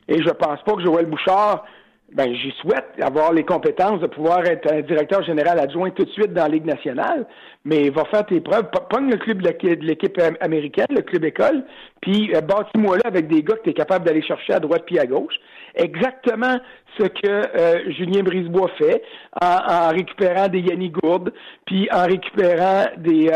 Et 0.09 0.21
je 0.23 0.31
pense 0.31 0.61
pas 0.63 0.73
que 0.75 0.83
Joël 0.83 1.07
Bouchard, 1.07 1.65
ben 2.13 2.35
j'y 2.35 2.53
souhaite 2.61 2.87
avoir 3.01 3.33
les 3.33 3.45
compétences 3.45 4.01
de 4.01 4.07
pouvoir 4.07 4.45
être 4.47 4.73
un 4.73 4.81
directeur 4.81 5.23
général 5.23 5.59
adjoint 5.61 5.91
tout 5.91 6.05
de 6.05 6.11
suite 6.11 6.33
dans 6.33 6.43
la 6.43 6.49
Ligue 6.49 6.67
nationale, 6.67 7.27
mais 7.65 7.89
va 7.91 8.05
faire 8.07 8.27
tes 8.27 8.41
preuves. 8.41 8.69
Pogne 8.89 9.11
le 9.11 9.17
club 9.17 9.43
de 9.43 9.87
l'équipe 9.87 10.21
américaine, 10.41 10.87
le 10.91 11.03
club 11.03 11.25
école, 11.25 11.65
puis 12.01 12.35
euh, 12.35 12.41
bâtis-moi 12.41 12.97
là 12.97 13.03
avec 13.05 13.29
des 13.29 13.43
gars 13.43 13.55
que 13.57 13.63
tu 13.63 13.71
es 13.71 13.75
capable 13.75 14.05
d'aller 14.05 14.23
chercher 14.23 14.55
à 14.55 14.61
droite 14.61 14.83
puis 14.87 14.99
à 14.99 15.07
gauche. 15.07 15.35
Exactement 15.75 16.59
ce 16.99 17.07
que 17.07 17.29
euh, 17.29 17.93
Julien 17.93 18.23
Brisebois 18.23 18.71
fait 18.77 19.03
en, 19.41 19.91
récupérant 19.91 20.49
des 20.49 20.61
Yannick 20.61 20.95
Gourde, 20.95 21.33
puis 21.65 21.89
en 21.93 22.07
récupérant 22.07 22.87
des, 22.97 23.31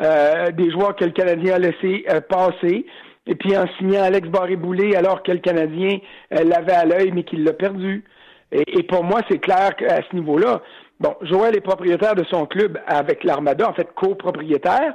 euh, 0.00 0.50
des 0.52 0.70
joueurs 0.70 0.94
que 0.94 1.04
le 1.04 1.10
Canadien 1.10 1.54
a 1.54 1.58
laissé 1.58 2.04
passer 2.28 2.86
et 3.26 3.34
puis 3.34 3.56
en 3.56 3.66
signant 3.78 4.02
Alex 4.02 4.28
Barré-Boulet 4.28 4.96
alors 4.96 5.22
que 5.22 5.32
le 5.32 5.38
Canadien 5.38 5.98
euh, 6.34 6.44
l'avait 6.44 6.72
à 6.72 6.84
l'œil 6.84 7.12
mais 7.12 7.24
qu'il 7.24 7.44
l'a 7.44 7.52
perdu. 7.52 8.04
Et, 8.52 8.82
pour 8.82 9.02
moi, 9.02 9.20
c'est 9.30 9.38
clair 9.38 9.74
qu'à 9.76 10.02
ce 10.02 10.14
niveau-là, 10.14 10.60
bon, 11.00 11.14
Joël 11.22 11.56
est 11.56 11.62
propriétaire 11.62 12.14
de 12.14 12.24
son 12.24 12.44
club 12.44 12.78
avec 12.86 13.24
l'Armada, 13.24 13.66
en 13.66 13.72
fait 13.72 13.88
copropriétaire. 13.94 14.94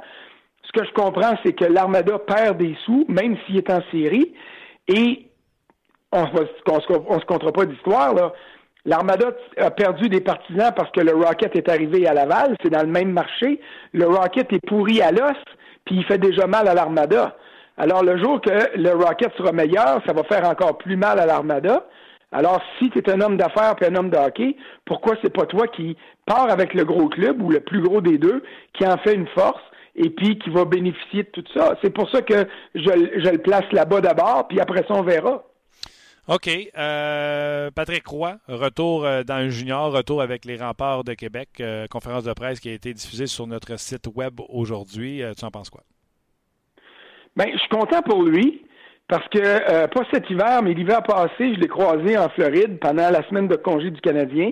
Ce 0.62 0.70
que 0.70 0.86
je 0.86 0.92
comprends, 0.92 1.34
c'est 1.44 1.54
que 1.54 1.64
l'Armada 1.64 2.20
perd 2.20 2.58
des 2.58 2.76
sous, 2.84 3.04
même 3.08 3.36
s'il 3.44 3.56
est 3.56 3.70
en 3.70 3.80
série, 3.90 4.32
et 4.86 5.26
on 6.12 6.22
ne 6.22 7.18
se 7.18 7.26
comptera 7.26 7.52
pas 7.52 7.66
d'histoire, 7.66 8.14
là. 8.14 8.32
L'Armada 8.84 9.32
a 9.58 9.70
perdu 9.70 10.08
des 10.08 10.20
partisans 10.20 10.72
parce 10.74 10.90
que 10.92 11.00
le 11.00 11.12
Rocket 11.12 11.54
est 11.56 11.68
arrivé 11.68 12.06
à 12.06 12.14
Laval, 12.14 12.56
c'est 12.62 12.70
dans 12.70 12.80
le 12.80 12.88
même 12.88 13.10
marché. 13.10 13.60
Le 13.92 14.06
Rocket 14.06 14.50
est 14.52 14.66
pourri 14.66 15.02
à 15.02 15.10
l'os, 15.10 15.36
puis 15.84 15.96
il 15.96 16.04
fait 16.04 16.16
déjà 16.16 16.46
mal 16.46 16.66
à 16.68 16.74
l'Armada. 16.74 17.36
Alors, 17.78 18.02
le 18.02 18.18
jour 18.20 18.40
que 18.40 18.76
le 18.76 18.90
Rocket 18.90 19.32
sera 19.36 19.52
meilleur, 19.52 20.02
ça 20.04 20.12
va 20.12 20.24
faire 20.24 20.48
encore 20.48 20.78
plus 20.78 20.96
mal 20.96 21.20
à 21.20 21.26
l'Armada. 21.26 21.86
Alors, 22.32 22.60
si 22.78 22.90
tu 22.90 22.98
es 22.98 23.10
un 23.10 23.20
homme 23.20 23.36
d'affaires 23.36 23.76
et 23.80 23.86
un 23.86 23.94
homme 23.94 24.10
de 24.10 24.16
hockey, 24.16 24.56
pourquoi 24.84 25.14
c'est 25.22 25.32
pas 25.32 25.46
toi 25.46 25.68
qui 25.68 25.96
pars 26.26 26.50
avec 26.50 26.74
le 26.74 26.84
gros 26.84 27.08
club 27.08 27.40
ou 27.40 27.50
le 27.50 27.60
plus 27.60 27.80
gros 27.80 28.00
des 28.00 28.18
deux, 28.18 28.42
qui 28.74 28.84
en 28.84 28.98
fait 28.98 29.14
une 29.14 29.28
force 29.28 29.62
et 29.94 30.10
puis 30.10 30.38
qui 30.38 30.50
va 30.50 30.64
bénéficier 30.64 31.22
de 31.22 31.28
tout 31.30 31.44
ça? 31.54 31.78
C'est 31.82 31.90
pour 31.90 32.10
ça 32.10 32.20
que 32.20 32.46
je, 32.74 33.30
le 33.30 33.38
place 33.38 33.64
là-bas 33.70 34.00
d'abord, 34.00 34.48
puis 34.48 34.60
après 34.60 34.84
ça, 34.86 34.94
on 34.94 35.02
verra. 35.02 35.44
OK. 36.26 36.50
Euh, 36.76 37.70
Patrick 37.70 38.06
Roy, 38.06 38.36
retour 38.48 39.06
euh, 39.06 39.22
dans 39.22 39.38
le 39.38 39.50
junior, 39.50 39.92
retour 39.92 40.20
avec 40.20 40.44
les 40.44 40.56
remparts 40.56 41.04
de 41.04 41.14
Québec, 41.14 41.48
euh, 41.60 41.86
conférence 41.86 42.24
de 42.24 42.32
presse 42.34 42.60
qui 42.60 42.68
a 42.68 42.74
été 42.74 42.92
diffusée 42.92 43.26
sur 43.26 43.46
notre 43.46 43.78
site 43.78 44.08
web 44.14 44.40
aujourd'hui. 44.48 45.22
tu 45.38 45.44
en 45.44 45.50
penses 45.50 45.70
quoi? 45.70 45.84
Ben, 47.38 47.46
je 47.52 47.58
suis 47.58 47.68
content 47.68 48.02
pour 48.02 48.24
lui. 48.24 48.62
Parce 49.06 49.26
que, 49.28 49.38
euh, 49.38 49.86
pas 49.86 50.02
cet 50.12 50.28
hiver, 50.28 50.60
mais 50.62 50.74
l'hiver 50.74 51.02
passé, 51.02 51.54
je 51.54 51.60
l'ai 51.60 51.68
croisé 51.68 52.18
en 52.18 52.28
Floride 52.28 52.78
pendant 52.78 53.08
la 53.08 53.26
semaine 53.28 53.48
de 53.48 53.56
congé 53.56 53.90
du 53.90 54.02
Canadien. 54.02 54.50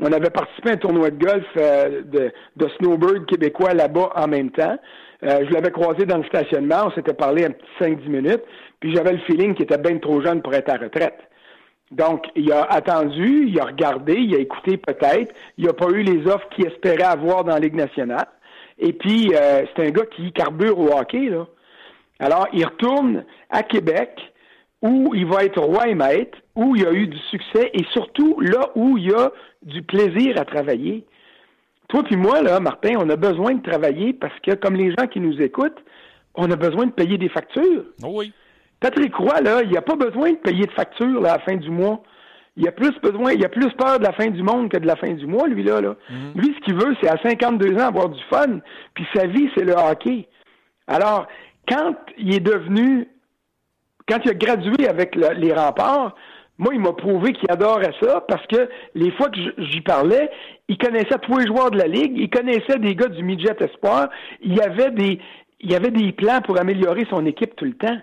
On 0.00 0.10
avait 0.12 0.30
participé 0.30 0.70
à 0.70 0.72
un 0.74 0.76
tournoi 0.76 1.10
de 1.10 1.22
golf 1.22 1.44
euh, 1.58 2.02
de, 2.04 2.32
de, 2.56 2.68
snowbird 2.78 3.26
québécois 3.26 3.74
là-bas 3.74 4.10
en 4.14 4.26
même 4.26 4.50
temps. 4.50 4.78
Euh, 5.24 5.44
je 5.46 5.52
l'avais 5.52 5.72
croisé 5.72 6.06
dans 6.06 6.16
le 6.16 6.24
stationnement, 6.24 6.84
on 6.86 6.90
s'était 6.92 7.12
parlé 7.12 7.44
un 7.44 7.50
petit 7.50 7.66
5-10 7.80 8.08
minutes, 8.08 8.42
puis 8.80 8.94
j'avais 8.94 9.12
le 9.12 9.18
feeling 9.18 9.54
qu'il 9.54 9.64
était 9.64 9.76
bien 9.76 9.98
trop 9.98 10.22
jeune 10.22 10.40
pour 10.40 10.54
être 10.54 10.70
à 10.70 10.78
retraite. 10.78 11.18
Donc, 11.90 12.24
il 12.34 12.50
a 12.50 12.62
attendu, 12.62 13.48
il 13.48 13.60
a 13.60 13.64
regardé, 13.64 14.14
il 14.14 14.34
a 14.36 14.38
écouté 14.38 14.78
peut-être, 14.78 15.34
il 15.58 15.66
n'a 15.66 15.74
pas 15.74 15.88
eu 15.90 16.02
les 16.02 16.26
offres 16.26 16.48
qu'il 16.50 16.66
espérait 16.66 17.02
avoir 17.02 17.44
dans 17.44 17.54
la 17.54 17.60
Ligue 17.60 17.74
nationale. 17.74 18.28
Et 18.78 18.92
puis, 18.92 19.32
c'est 19.32 19.86
un 19.86 19.90
gars 19.90 20.06
qui 20.06 20.32
carbure 20.32 20.78
au 20.78 20.96
hockey, 20.96 21.28
là. 21.28 21.46
Alors, 22.18 22.48
il 22.52 22.64
retourne 22.64 23.24
à 23.50 23.62
Québec, 23.62 24.18
où 24.82 25.12
il 25.14 25.26
va 25.26 25.44
être 25.44 25.60
roi 25.60 25.88
et 25.88 25.94
maître, 25.94 26.38
où 26.54 26.76
il 26.76 26.82
y 26.82 26.86
a 26.86 26.92
eu 26.92 27.06
du 27.06 27.18
succès 27.30 27.70
et 27.72 27.84
surtout 27.92 28.40
là 28.40 28.70
où 28.74 28.96
il 28.96 29.10
y 29.10 29.14
a 29.14 29.30
du 29.62 29.82
plaisir 29.82 30.38
à 30.38 30.44
travailler. 30.44 31.04
Toi 31.88 32.02
puis 32.04 32.16
moi, 32.16 32.42
là, 32.42 32.60
Martin, 32.60 32.94
on 32.98 33.08
a 33.08 33.16
besoin 33.16 33.54
de 33.54 33.62
travailler 33.62 34.12
parce 34.12 34.38
que, 34.40 34.54
comme 34.54 34.76
les 34.76 34.90
gens 34.90 35.06
qui 35.06 35.20
nous 35.20 35.40
écoutent, 35.40 35.82
on 36.34 36.50
a 36.50 36.56
besoin 36.56 36.86
de 36.86 36.92
payer 36.92 37.18
des 37.18 37.28
factures. 37.28 37.84
Oh 38.02 38.10
oui. 38.12 38.32
Patrick 38.80 39.14
Roy, 39.16 39.40
là, 39.40 39.62
il 39.64 39.72
n'a 39.72 39.82
pas 39.82 39.96
besoin 39.96 40.32
de 40.32 40.36
payer 40.36 40.66
de 40.66 40.70
factures 40.72 41.18
à 41.24 41.32
la 41.32 41.38
fin 41.40 41.56
du 41.56 41.70
mois. 41.70 42.00
Il 42.56 42.66
a 42.68 42.72
plus 42.72 42.92
besoin, 43.00 43.32
il 43.32 43.44
a 43.44 43.48
plus 43.48 43.70
peur 43.72 43.98
de 43.98 44.04
la 44.04 44.12
fin 44.12 44.28
du 44.28 44.42
monde 44.42 44.68
que 44.68 44.76
de 44.76 44.86
la 44.86 44.96
fin 44.96 45.12
du 45.12 45.26
mois, 45.26 45.48
lui, 45.48 45.62
là. 45.62 45.80
là. 45.80 45.96
Mm-hmm. 46.10 46.40
Lui, 46.40 46.54
ce 46.54 46.64
qu'il 46.64 46.74
veut, 46.74 46.96
c'est 47.00 47.08
à 47.08 47.16
52 47.22 47.76
ans 47.76 47.86
avoir 47.86 48.08
du 48.08 48.20
fun, 48.30 48.60
puis 48.94 49.06
sa 49.14 49.26
vie, 49.26 49.48
c'est 49.56 49.64
le 49.64 49.74
hockey. 49.74 50.28
Alors, 50.86 51.26
quand 51.68 51.94
il 52.16 52.34
est 52.34 52.40
devenu, 52.40 53.08
quand 54.08 54.18
il 54.24 54.30
a 54.30 54.34
gradué 54.34 54.88
avec 54.88 55.14
les 55.14 55.52
remparts, 55.52 56.14
moi, 56.58 56.74
il 56.74 56.80
m'a 56.80 56.92
prouvé 56.92 57.32
qu'il 57.32 57.50
adorait 57.50 57.94
ça 58.02 58.24
parce 58.26 58.44
que 58.48 58.68
les 58.96 59.12
fois 59.12 59.30
que 59.30 59.38
j'y 59.58 59.80
parlais, 59.80 60.28
il 60.66 60.76
connaissait 60.76 61.18
tous 61.22 61.38
les 61.38 61.46
joueurs 61.46 61.70
de 61.70 61.78
la 61.78 61.86
Ligue, 61.86 62.14
il 62.16 62.28
connaissait 62.28 62.78
des 62.78 62.96
gars 62.96 63.06
du 63.06 63.22
Midget 63.22 63.56
Espoir, 63.60 64.08
il 64.42 64.56
y 64.56 64.60
avait 64.60 64.90
des, 64.90 65.20
il 65.60 65.70
y 65.70 65.76
avait 65.76 65.92
des 65.92 66.12
plans 66.12 66.40
pour 66.40 66.58
améliorer 66.58 67.06
son 67.10 67.24
équipe 67.26 67.54
tout 67.54 67.64
le 67.64 67.74
temps. 67.74 67.98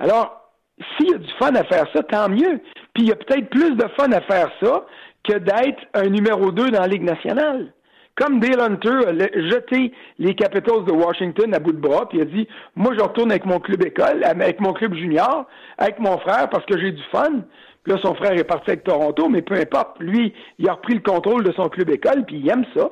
Alors, 0.00 0.50
s'il 0.96 1.10
y 1.10 1.14
a 1.14 1.18
du 1.18 1.30
fun 1.38 1.54
à 1.54 1.64
faire 1.64 1.86
ça, 1.94 2.02
tant 2.02 2.28
mieux. 2.28 2.60
Puis 2.92 3.04
il 3.04 3.08
y 3.08 3.12
a 3.12 3.16
peut-être 3.16 3.50
plus 3.50 3.76
de 3.76 3.86
fun 3.96 4.10
à 4.10 4.20
faire 4.22 4.50
ça 4.60 4.84
que 5.22 5.38
d'être 5.38 5.82
un 5.94 6.08
numéro 6.08 6.50
2 6.50 6.70
dans 6.70 6.80
la 6.80 6.88
Ligue 6.88 7.04
nationale. 7.04 7.72
Comme 8.20 8.38
Dale 8.38 8.60
Hunter 8.60 9.08
a 9.08 9.12
jeté 9.48 9.92
les 10.18 10.34
Capitals 10.34 10.84
de 10.84 10.92
Washington 10.92 11.54
à 11.54 11.58
bout 11.58 11.72
de 11.72 11.78
bras, 11.78 12.06
puis 12.06 12.18
il 12.18 12.20
a 12.20 12.24
dit 12.26 12.46
Moi, 12.76 12.92
je 12.94 13.02
retourne 13.02 13.30
avec 13.30 13.46
mon 13.46 13.60
club 13.60 13.82
école, 13.82 14.22
avec 14.24 14.60
mon 14.60 14.74
club 14.74 14.94
junior, 14.94 15.46
avec 15.78 15.98
mon 15.98 16.18
frère 16.18 16.50
parce 16.50 16.66
que 16.66 16.78
j'ai 16.78 16.92
du 16.92 17.02
fun. 17.10 17.40
Puis 17.82 17.94
là, 17.94 17.98
son 18.02 18.14
frère 18.14 18.32
est 18.32 18.44
parti 18.44 18.72
avec 18.72 18.84
Toronto, 18.84 19.30
mais 19.30 19.40
peu 19.40 19.54
importe. 19.54 19.96
Lui, 20.00 20.34
il 20.58 20.68
a 20.68 20.74
repris 20.74 20.94
le 20.94 21.00
contrôle 21.00 21.44
de 21.44 21.52
son 21.52 21.70
club 21.70 21.88
école, 21.88 22.26
puis 22.26 22.36
il 22.36 22.50
aime 22.50 22.66
ça. 22.76 22.90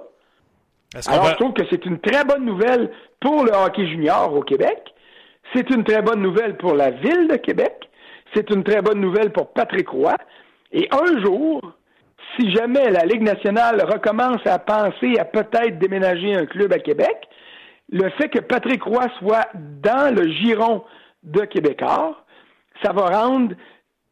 Alors, 1.09 1.27
je 1.27 1.35
trouve 1.35 1.53
que 1.53 1.65
c'est 1.69 1.85
une 1.85 1.99
très 2.01 2.25
bonne 2.25 2.47
nouvelle 2.47 2.91
pour 3.21 3.45
le 3.45 3.53
hockey 3.53 3.87
junior 3.87 4.35
au 4.35 4.41
Québec. 4.41 4.95
C'est 5.55 5.69
une 5.69 5.85
très 5.85 6.01
bonne 6.01 6.23
nouvelle 6.23 6.57
pour 6.57 6.75
la 6.75 6.91
ville 6.91 7.29
de 7.29 7.37
Québec. 7.37 7.75
C'est 8.33 8.49
une 8.49 8.65
très 8.65 8.81
bonne 8.81 9.01
nouvelle 9.01 9.31
pour 9.31 9.53
Patrick 9.53 9.91
Roy. 9.91 10.17
Et 10.73 10.89
un 10.91 11.21
jour, 11.23 11.61
si 12.37 12.51
jamais 12.53 12.91
la 12.91 13.05
Ligue 13.05 13.23
nationale 13.23 13.83
recommence 13.83 14.45
à 14.47 14.59
penser 14.59 15.19
à 15.19 15.25
peut-être 15.25 15.79
déménager 15.79 16.35
un 16.35 16.47
club 16.47 16.73
à 16.73 16.79
Québec, 16.79 17.17
le 17.91 18.11
fait 18.11 18.29
que 18.29 18.41
Patrick 18.41 18.83
Roy 18.83 19.07
soit 19.19 19.49
dans 19.55 20.15
le 20.15 20.31
giron 20.31 20.85
de 21.23 21.41
Québécois, 21.43 22.25
ça 22.83 22.93
va 22.93 23.07
rendre 23.07 23.55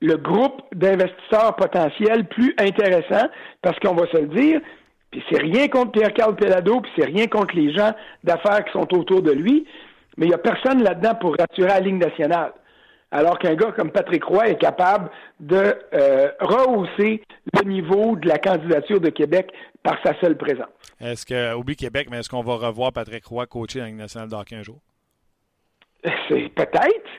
le 0.00 0.16
groupe 0.16 0.62
d'investisseurs 0.74 1.56
potentiels 1.56 2.26
plus 2.26 2.54
intéressant 2.58 3.28
parce 3.62 3.78
qu'on 3.78 3.94
va 3.94 4.06
se 4.08 4.18
le 4.18 4.28
dire, 4.28 4.60
puis 5.10 5.22
c'est 5.30 5.40
rien 5.40 5.68
contre 5.68 5.92
Pierre-Carl 5.92 6.36
Pelado, 6.36 6.80
puis 6.80 6.92
c'est 6.96 7.06
rien 7.06 7.26
contre 7.26 7.54
les 7.54 7.72
gens 7.72 7.92
d'affaires 8.24 8.64
qui 8.64 8.72
sont 8.72 8.92
autour 8.94 9.22
de 9.22 9.32
lui, 9.32 9.66
mais 10.16 10.26
il 10.26 10.28
n'y 10.28 10.34
a 10.34 10.38
personne 10.38 10.82
là-dedans 10.82 11.14
pour 11.14 11.36
rassurer 11.38 11.68
la 11.68 11.80
Ligue 11.80 12.02
nationale 12.02 12.52
alors 13.10 13.38
qu'un 13.38 13.54
gars 13.54 13.72
comme 13.72 13.90
Patrick 13.90 14.24
Roy 14.24 14.48
est 14.48 14.60
capable 14.60 15.10
de 15.40 15.74
euh, 15.94 16.30
rehausser 16.40 17.22
le 17.54 17.68
niveau 17.68 18.16
de 18.16 18.28
la 18.28 18.38
candidature 18.38 19.00
de 19.00 19.10
Québec 19.10 19.50
par 19.82 19.96
sa 20.04 20.18
seule 20.20 20.36
présence. 20.36 20.68
Est-ce 21.00 21.24
que, 21.24 21.54
oublie 21.54 21.76
Québec, 21.76 22.08
mais 22.10 22.18
est-ce 22.18 22.28
qu'on 22.28 22.42
va 22.42 22.54
revoir 22.54 22.92
Patrick 22.92 23.24
Roy 23.24 23.46
coacher 23.46 23.80
dans 23.80 23.86
Ligue 23.86 23.96
nationale 23.96 24.28
de 24.28 24.54
un 24.54 24.62
jour? 24.62 24.80
C'est 26.28 26.48
peut-être, 26.54 27.10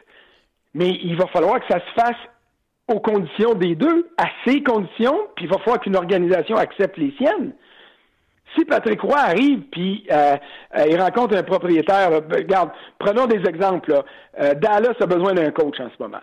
mais 0.74 0.90
il 1.04 1.16
va 1.18 1.28
falloir 1.28 1.60
que 1.60 1.68
ça 1.70 1.80
se 1.80 2.02
fasse 2.02 2.18
aux 2.88 3.00
conditions 3.00 3.54
des 3.54 3.76
deux, 3.76 4.10
à 4.18 4.28
ses 4.46 4.64
conditions, 4.64 5.28
puis 5.36 5.46
il 5.46 5.52
va 5.52 5.58
falloir 5.60 5.80
qu'une 5.80 5.96
organisation 5.96 6.56
accepte 6.56 6.98
les 6.98 7.12
siennes. 7.18 7.54
Si 8.58 8.66
Patrick 8.66 9.02
Roy 9.02 9.18
arrive 9.18 9.62
puis 9.72 10.06
euh, 10.12 10.36
euh, 10.78 10.86
il 10.90 11.00
rencontre 11.00 11.36
un 11.36 11.44
propriétaire, 11.44 12.22
ben, 12.22 12.38
regarde, 12.38 12.72
prenons 12.98 13.28
des 13.28 13.48
exemples. 13.48 14.04
Euh, 14.40 14.54
Dallas 14.56 14.96
a 15.00 15.06
besoin 15.06 15.34
d'un 15.34 15.52
coach 15.52 15.80
en 15.80 15.90
ce 15.90 16.02
moment. 16.02 16.22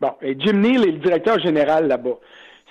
Bon, 0.00 0.12
et 0.22 0.36
Jim 0.38 0.58
Neal 0.58 0.82
est 0.82 0.92
le 0.92 0.98
directeur 0.98 1.38
général 1.40 1.86
là-bas. 1.88 2.18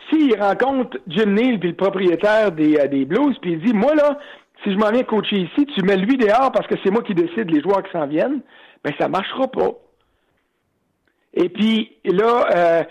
s'il 0.10 0.40
rencontre 0.40 0.98
Jim 1.08 1.28
Neal, 1.28 1.60
puis 1.60 1.70
le 1.70 1.76
propriétaire 1.76 2.52
des, 2.52 2.88
des 2.88 3.06
Blues, 3.06 3.38
puis 3.42 3.54
il 3.54 3.62
dit, 3.62 3.74
moi 3.74 3.96
là, 3.96 4.18
si 4.64 4.72
je 4.72 4.78
m'en 4.78 4.90
viens 4.90 5.04
coacher 5.04 5.38
ici, 5.38 5.66
tu 5.66 5.84
mets 5.84 5.98
lui 5.98 6.18
dehors 6.18 6.52
parce 6.52 6.68
que 6.68 6.76
c'est 6.84 6.92
moi 6.92 7.02
qui 7.04 7.14
décide 7.14 7.50
les 7.50 7.62
joueurs 7.62 7.84
qui 7.84 7.92
s'en 7.92 8.08
viennent, 8.08 8.42
ben 8.84 8.94
ça 9.00 9.08
marchera 9.08 9.48
pas. 9.48 9.72
Et 11.34 11.50
puis 11.50 11.96
là, 12.04 12.86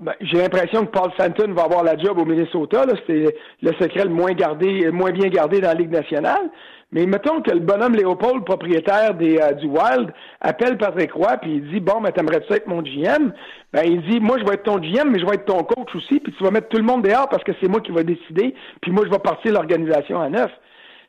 ben, 0.00 0.14
j'ai 0.20 0.38
l'impression 0.38 0.86
que 0.86 0.90
Paul 0.90 1.12
Stanton 1.12 1.52
va 1.52 1.64
avoir 1.64 1.84
la 1.84 1.96
job 1.98 2.18
au 2.18 2.24
Minnesota. 2.24 2.86
C'est 3.06 3.36
le 3.62 3.72
secret 3.78 4.04
le 4.04 4.10
moins 4.10 4.32
gardé, 4.32 4.90
moins 4.90 5.10
bien 5.10 5.28
gardé 5.28 5.60
dans 5.60 5.68
la 5.68 5.74
Ligue 5.74 5.90
nationale. 5.90 6.50
Mais 6.92 7.06
mettons 7.06 7.40
que 7.40 7.52
le 7.52 7.60
bonhomme 7.60 7.94
Léopold, 7.94 8.44
propriétaire 8.44 9.14
des, 9.14 9.38
euh, 9.38 9.52
du 9.52 9.66
Wild, 9.66 10.12
appelle 10.40 10.76
Patrick 10.76 11.12
Roy 11.12 11.36
puis 11.36 11.56
il 11.56 11.70
dit 11.70 11.80
Bon, 11.80 12.00
mais 12.00 12.10
t'aimerais-tu 12.12 12.52
être 12.52 12.66
mon 12.66 12.82
GM? 12.82 13.32
Ben 13.72 13.82
il 13.84 14.02
dit 14.08 14.20
Moi 14.20 14.38
je 14.38 14.44
vais 14.44 14.54
être 14.54 14.64
ton 14.64 14.78
GM, 14.78 15.10
mais 15.10 15.20
je 15.20 15.26
vais 15.26 15.34
être 15.34 15.44
ton 15.44 15.62
coach 15.62 15.94
aussi, 15.94 16.18
puis 16.18 16.32
tu 16.32 16.42
vas 16.42 16.50
mettre 16.50 16.68
tout 16.68 16.78
le 16.78 16.82
monde 16.82 17.02
dehors 17.02 17.28
parce 17.28 17.44
que 17.44 17.52
c'est 17.60 17.68
moi 17.68 17.80
qui 17.80 17.92
vais 17.92 18.02
décider, 18.02 18.54
puis 18.80 18.90
moi 18.90 19.04
je 19.04 19.10
vais 19.10 19.18
partir 19.18 19.52
l'organisation 19.52 20.20
à 20.20 20.28
neuf. 20.28 20.50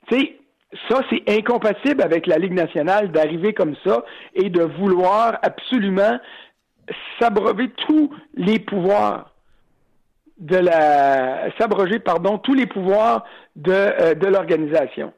Tu 0.10 0.20
sais, 0.20 0.36
ça, 0.90 1.02
c'est 1.10 1.24
incompatible 1.30 2.02
avec 2.02 2.28
la 2.28 2.38
Ligue 2.38 2.54
nationale 2.54 3.12
d'arriver 3.12 3.54
comme 3.54 3.76
ça 3.86 4.06
et 4.36 4.50
de 4.50 4.62
vouloir 4.62 5.38
absolument 5.42 6.18
s'abroger 7.20 7.70
tous 7.88 8.12
les 8.36 8.60
pouvoirs 8.60 9.32
de 10.40 10.58
la 10.58 11.56
s'abroger 11.58 12.00
pardon 12.00 12.38
tous 12.40 12.54
les 12.54 12.66
pouvoirs 12.66 13.26
de, 13.56 13.72
euh, 13.72 14.14
de 14.16 14.28
l'organisation. 14.28 15.14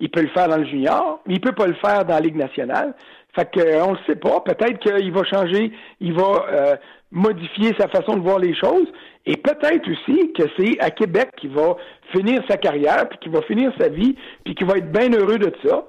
Il 0.00 0.10
peut 0.10 0.22
le 0.22 0.28
faire 0.28 0.48
dans 0.48 0.56
le 0.56 0.66
junior, 0.66 1.20
mais 1.26 1.34
il 1.34 1.40
peut 1.40 1.52
pas 1.52 1.68
le 1.68 1.74
faire 1.74 2.04
dans 2.04 2.14
la 2.14 2.20
Ligue 2.20 2.36
nationale. 2.36 2.94
Fait 3.34 3.48
que 3.50 3.82
on 3.82 3.92
le 3.92 3.98
sait 4.06 4.16
pas. 4.16 4.40
Peut-être 4.40 4.78
qu'il 4.80 5.12
va 5.12 5.24
changer, 5.24 5.72
il 6.00 6.12
va 6.12 6.46
euh, 6.50 6.76
modifier 7.12 7.72
sa 7.78 7.88
façon 7.88 8.16
de 8.16 8.22
voir 8.22 8.40
les 8.40 8.54
choses. 8.54 8.86
Et 9.26 9.36
peut-être 9.36 9.88
aussi 9.90 10.32
que 10.32 10.42
c'est 10.58 10.78
à 10.80 10.90
Québec 10.90 11.30
qu'il 11.36 11.50
va 11.50 11.76
finir 12.12 12.42
sa 12.48 12.56
carrière, 12.56 13.08
puis 13.08 13.18
qu'il 13.18 13.32
va 13.32 13.42
finir 13.42 13.72
sa 13.78 13.88
vie, 13.88 14.16
puis 14.44 14.54
qu'il 14.54 14.66
va 14.66 14.78
être 14.78 14.90
bien 14.90 15.10
heureux 15.12 15.38
de 15.38 15.52
ça. 15.64 15.84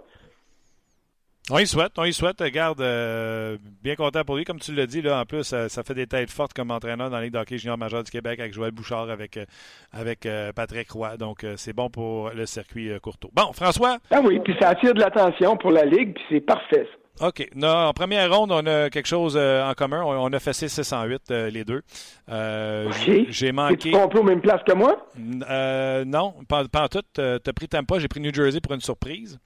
On 1.52 1.60
y 1.60 1.68
souhaite, 1.68 1.92
on 2.00 2.06
y 2.06 2.12
souhaite. 2.12 2.42
Garde, 2.42 2.82
euh, 2.82 3.58
bien 3.84 3.94
content 3.96 4.24
pour 4.24 4.36
lui. 4.36 4.46
Comme 4.46 4.60
tu 4.60 4.74
l'as 4.74 4.88
dit, 4.88 5.04
là, 5.04 5.20
en 5.20 5.26
plus, 5.26 5.44
ça, 5.44 5.84
fait 5.84 5.94
des 5.94 6.08
têtes 6.08 6.32
fortes 6.32 6.54
comme 6.56 6.72
entraîneur 6.72 7.12
dans 7.12 7.18
la 7.18 7.24
Ligue 7.24 7.34
d'hockey 7.34 7.60
junior 7.60 7.78
majeur 7.78 8.04
du 8.04 8.10
Québec 8.10 8.40
avec 8.40 8.52
Joël 8.52 8.72
Bouchard, 8.72 9.12
avec, 9.12 9.38
euh, 9.38 9.46
avec 9.92 10.26
euh, 10.26 10.52
Patrick 10.54 10.90
Roy. 10.90 11.18
Donc, 11.18 11.46
c'est 11.56 11.74
bon 11.74 11.92
pour 11.92 12.32
le 12.32 12.48
circuit 12.48 12.90
Courteau. 13.00 13.30
Bon, 13.32 13.54
François? 13.54 13.98
Ah 14.10 14.22
oui, 14.24 14.40
puis 14.44 14.56
ça 14.60 14.70
attire 14.70 14.96
de 14.96 15.00
l'attention 15.00 15.56
pour 15.56 15.70
la 15.70 15.86
Ligue, 15.86 16.16
puis 16.16 16.24
c'est 16.32 16.42
parfait, 16.42 16.88
ça. 16.92 17.28
OK. 17.28 17.48
Non, 17.56 17.70
en 17.70 17.94
première 17.94 18.36
ronde, 18.36 18.52
on 18.52 18.66
a 18.66 18.90
quelque 18.90 19.08
chose 19.08 19.38
en 19.38 19.74
commun. 19.76 20.02
On, 20.04 20.34
a 20.34 20.40
fait 20.40 20.52
608 20.52 21.30
les 21.30 21.64
deux. 21.64 21.84
J'ai 23.30 23.52
manqué. 23.52 23.92
Tu 23.92 24.18
au 24.18 24.24
même 24.24 24.42
place 24.42 24.62
que 24.68 24.74
moi? 24.74 24.98
non, 25.16 26.34
pas, 26.50 26.68
pas 26.68 26.86
en 26.86 26.88
tout. 26.88 27.04
Tu 27.14 27.22
as 27.22 27.54
pris 27.54 27.68
Tampa, 27.68 28.00
j'ai 28.00 28.08
pris 28.08 28.20
New 28.20 28.34
Jersey 28.34 28.60
pour 28.62 28.74
une 28.74 28.82
surprise. 28.82 29.40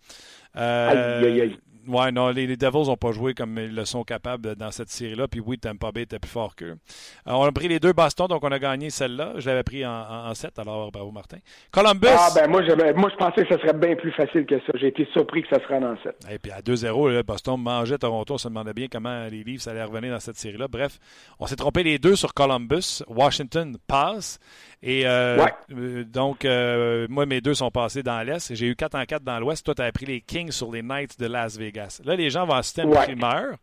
aïe, 0.55 1.25
aïe, 1.25 1.41
aïe. 1.41 1.59
Ouais, 1.87 2.11
non, 2.11 2.29
les, 2.29 2.57
Devils 2.57 2.87
n'ont 2.87 2.97
pas 2.97 3.11
joué 3.11 3.33
comme 3.33 3.57
ils 3.57 3.73
le 3.73 3.85
sont 3.85 4.03
capables 4.03 4.55
dans 4.55 4.71
cette 4.71 4.89
série-là. 4.89 5.27
Puis 5.27 5.39
oui, 5.39 5.57
Tampa 5.57 5.91
Bay 5.91 6.03
était 6.03 6.19
plus 6.19 6.29
fort 6.29 6.55
qu'eux. 6.55 6.77
On 7.25 7.43
a 7.43 7.51
pris 7.51 7.67
les 7.67 7.79
deux 7.79 7.93
bastons, 7.93 8.27
donc 8.27 8.43
on 8.43 8.51
a 8.51 8.59
gagné 8.59 8.89
celle-là. 8.89 9.33
Je 9.37 9.49
l'avais 9.49 9.63
pris 9.63 9.85
en, 9.85 9.91
en, 9.91 10.33
7, 10.33 10.59
alors 10.59 10.91
bravo 10.91 11.11
Martin. 11.11 11.37
Columbus. 11.71 12.07
Ah, 12.09 12.29
ben 12.35 12.49
moi, 12.49 12.61
moi 12.95 13.09
je 13.09 13.15
pensais 13.15 13.45
que 13.45 13.55
ce 13.55 13.61
serait 13.61 13.73
bien 13.73 13.95
plus 13.95 14.11
facile 14.11 14.45
que 14.45 14.59
ça. 14.59 14.73
J'ai 14.75 14.87
été 14.87 15.07
surpris 15.13 15.43
que 15.43 15.49
ça 15.49 15.61
serait 15.63 15.83
en 15.83 15.95
7. 16.03 16.15
Et 16.31 16.39
puis 16.39 16.51
à 16.51 16.61
2-0, 16.61 17.23
Boston 17.23 17.59
mangeait 17.61 17.97
Toronto. 17.97 18.35
On 18.35 18.37
se 18.37 18.47
demandait 18.47 18.73
bien 18.73 18.87
comment 18.91 19.25
les 19.29 19.43
livres 19.43 19.67
allaient 19.67 19.83
revenir 19.83 20.13
dans 20.13 20.19
cette 20.19 20.37
série-là. 20.37 20.67
Bref, 20.67 20.99
on 21.39 21.47
s'est 21.47 21.55
trompé 21.55 21.83
les 21.83 21.97
deux 21.97 22.15
sur 22.15 22.33
Columbus. 22.33 23.03
Washington 23.07 23.77
passe. 23.87 24.39
Et 24.81 25.05
euh, 25.05 25.45
euh, 25.73 26.03
donc, 26.05 26.45
euh, 26.45 27.05
moi, 27.09 27.25
mes 27.25 27.41
deux 27.41 27.53
sont 27.53 27.69
passés 27.69 28.01
dans 28.01 28.21
l'Est. 28.21 28.55
J'ai 28.55 28.67
eu 28.67 28.75
4 28.75 28.95
en 28.95 29.03
4 29.03 29.23
dans 29.23 29.39
l'Ouest. 29.39 29.65
Toi, 29.65 29.75
tu 29.75 29.81
as 29.81 29.91
pris 29.91 30.05
les 30.05 30.21
Kings 30.21 30.51
sur 30.51 30.71
les 30.71 30.81
Knights 30.81 31.19
de 31.19 31.25
Las 31.27 31.57
Vegas. 31.57 32.01
Là, 32.05 32.15
les 32.15 32.29
gens 32.29 32.45
vont 32.45 32.53
assister 32.53 32.81
à 32.81 32.85
une 32.85 32.91
primeur. 32.91 33.55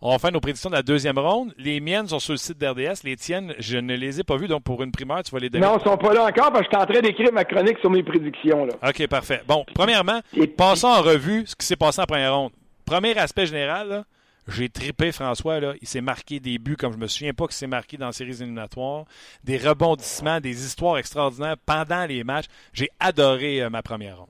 On 0.00 0.12
va 0.12 0.18
faire 0.18 0.32
nos 0.32 0.40
prédictions 0.40 0.70
de 0.70 0.76
la 0.76 0.82
deuxième 0.82 1.18
ronde. 1.18 1.52
Les 1.58 1.80
miennes 1.80 2.06
sont 2.06 2.20
sur 2.20 2.32
le 2.32 2.38
site 2.38 2.56
d'RDS. 2.56 3.02
Les 3.04 3.16
tiennes, 3.16 3.52
je 3.58 3.78
ne 3.78 3.94
les 3.94 4.20
ai 4.20 4.24
pas 4.24 4.36
vues. 4.36 4.46
Donc, 4.46 4.62
pour 4.62 4.82
une 4.82 4.92
primeur, 4.92 5.22
tu 5.22 5.32
vas 5.32 5.40
les 5.40 5.50
donner. 5.50 5.66
Non, 5.66 5.74
ils 5.74 5.84
ne 5.84 5.90
sont 5.90 5.98
pas 5.98 6.14
là 6.14 6.24
encore 6.24 6.52
parce 6.52 6.60
que 6.60 6.70
je 6.72 6.76
suis 6.76 6.82
en 6.82 6.86
train 6.86 7.00
d'écrire 7.00 7.32
ma 7.32 7.44
chronique 7.44 7.78
sur 7.80 7.90
mes 7.90 8.02
prédictions. 8.02 8.64
Là. 8.64 8.74
OK, 8.88 9.06
parfait. 9.08 9.42
Bon, 9.46 9.66
premièrement, 9.74 10.20
passons 10.56 10.88
en 10.88 11.02
revue 11.02 11.44
ce 11.46 11.56
qui 11.56 11.66
s'est 11.66 11.76
passé 11.76 12.00
en 12.00 12.06
première 12.06 12.34
ronde. 12.34 12.52
Premier 12.86 13.18
aspect 13.18 13.44
général, 13.44 13.88
là, 13.88 14.04
j'ai 14.48 14.68
tripé 14.68 15.12
François, 15.12 15.60
là. 15.60 15.74
il 15.80 15.86
s'est 15.86 16.00
marqué 16.00 16.40
des 16.40 16.58
buts 16.58 16.76
comme 16.76 16.92
je 16.92 16.98
me 16.98 17.06
souviens 17.06 17.32
pas 17.34 17.44
qu'il 17.44 17.54
s'est 17.54 17.66
marqué 17.66 17.96
dans 17.96 18.06
les 18.06 18.12
séries 18.12 18.42
éliminatoires, 18.42 19.04
des 19.44 19.58
rebondissements, 19.58 20.40
des 20.40 20.64
histoires 20.64 20.98
extraordinaires 20.98 21.56
pendant 21.66 22.06
les 22.06 22.24
matchs. 22.24 22.46
J'ai 22.72 22.88
adoré 22.98 23.62
euh, 23.62 23.70
ma 23.70 23.82
première 23.82 24.18
ronde. 24.18 24.28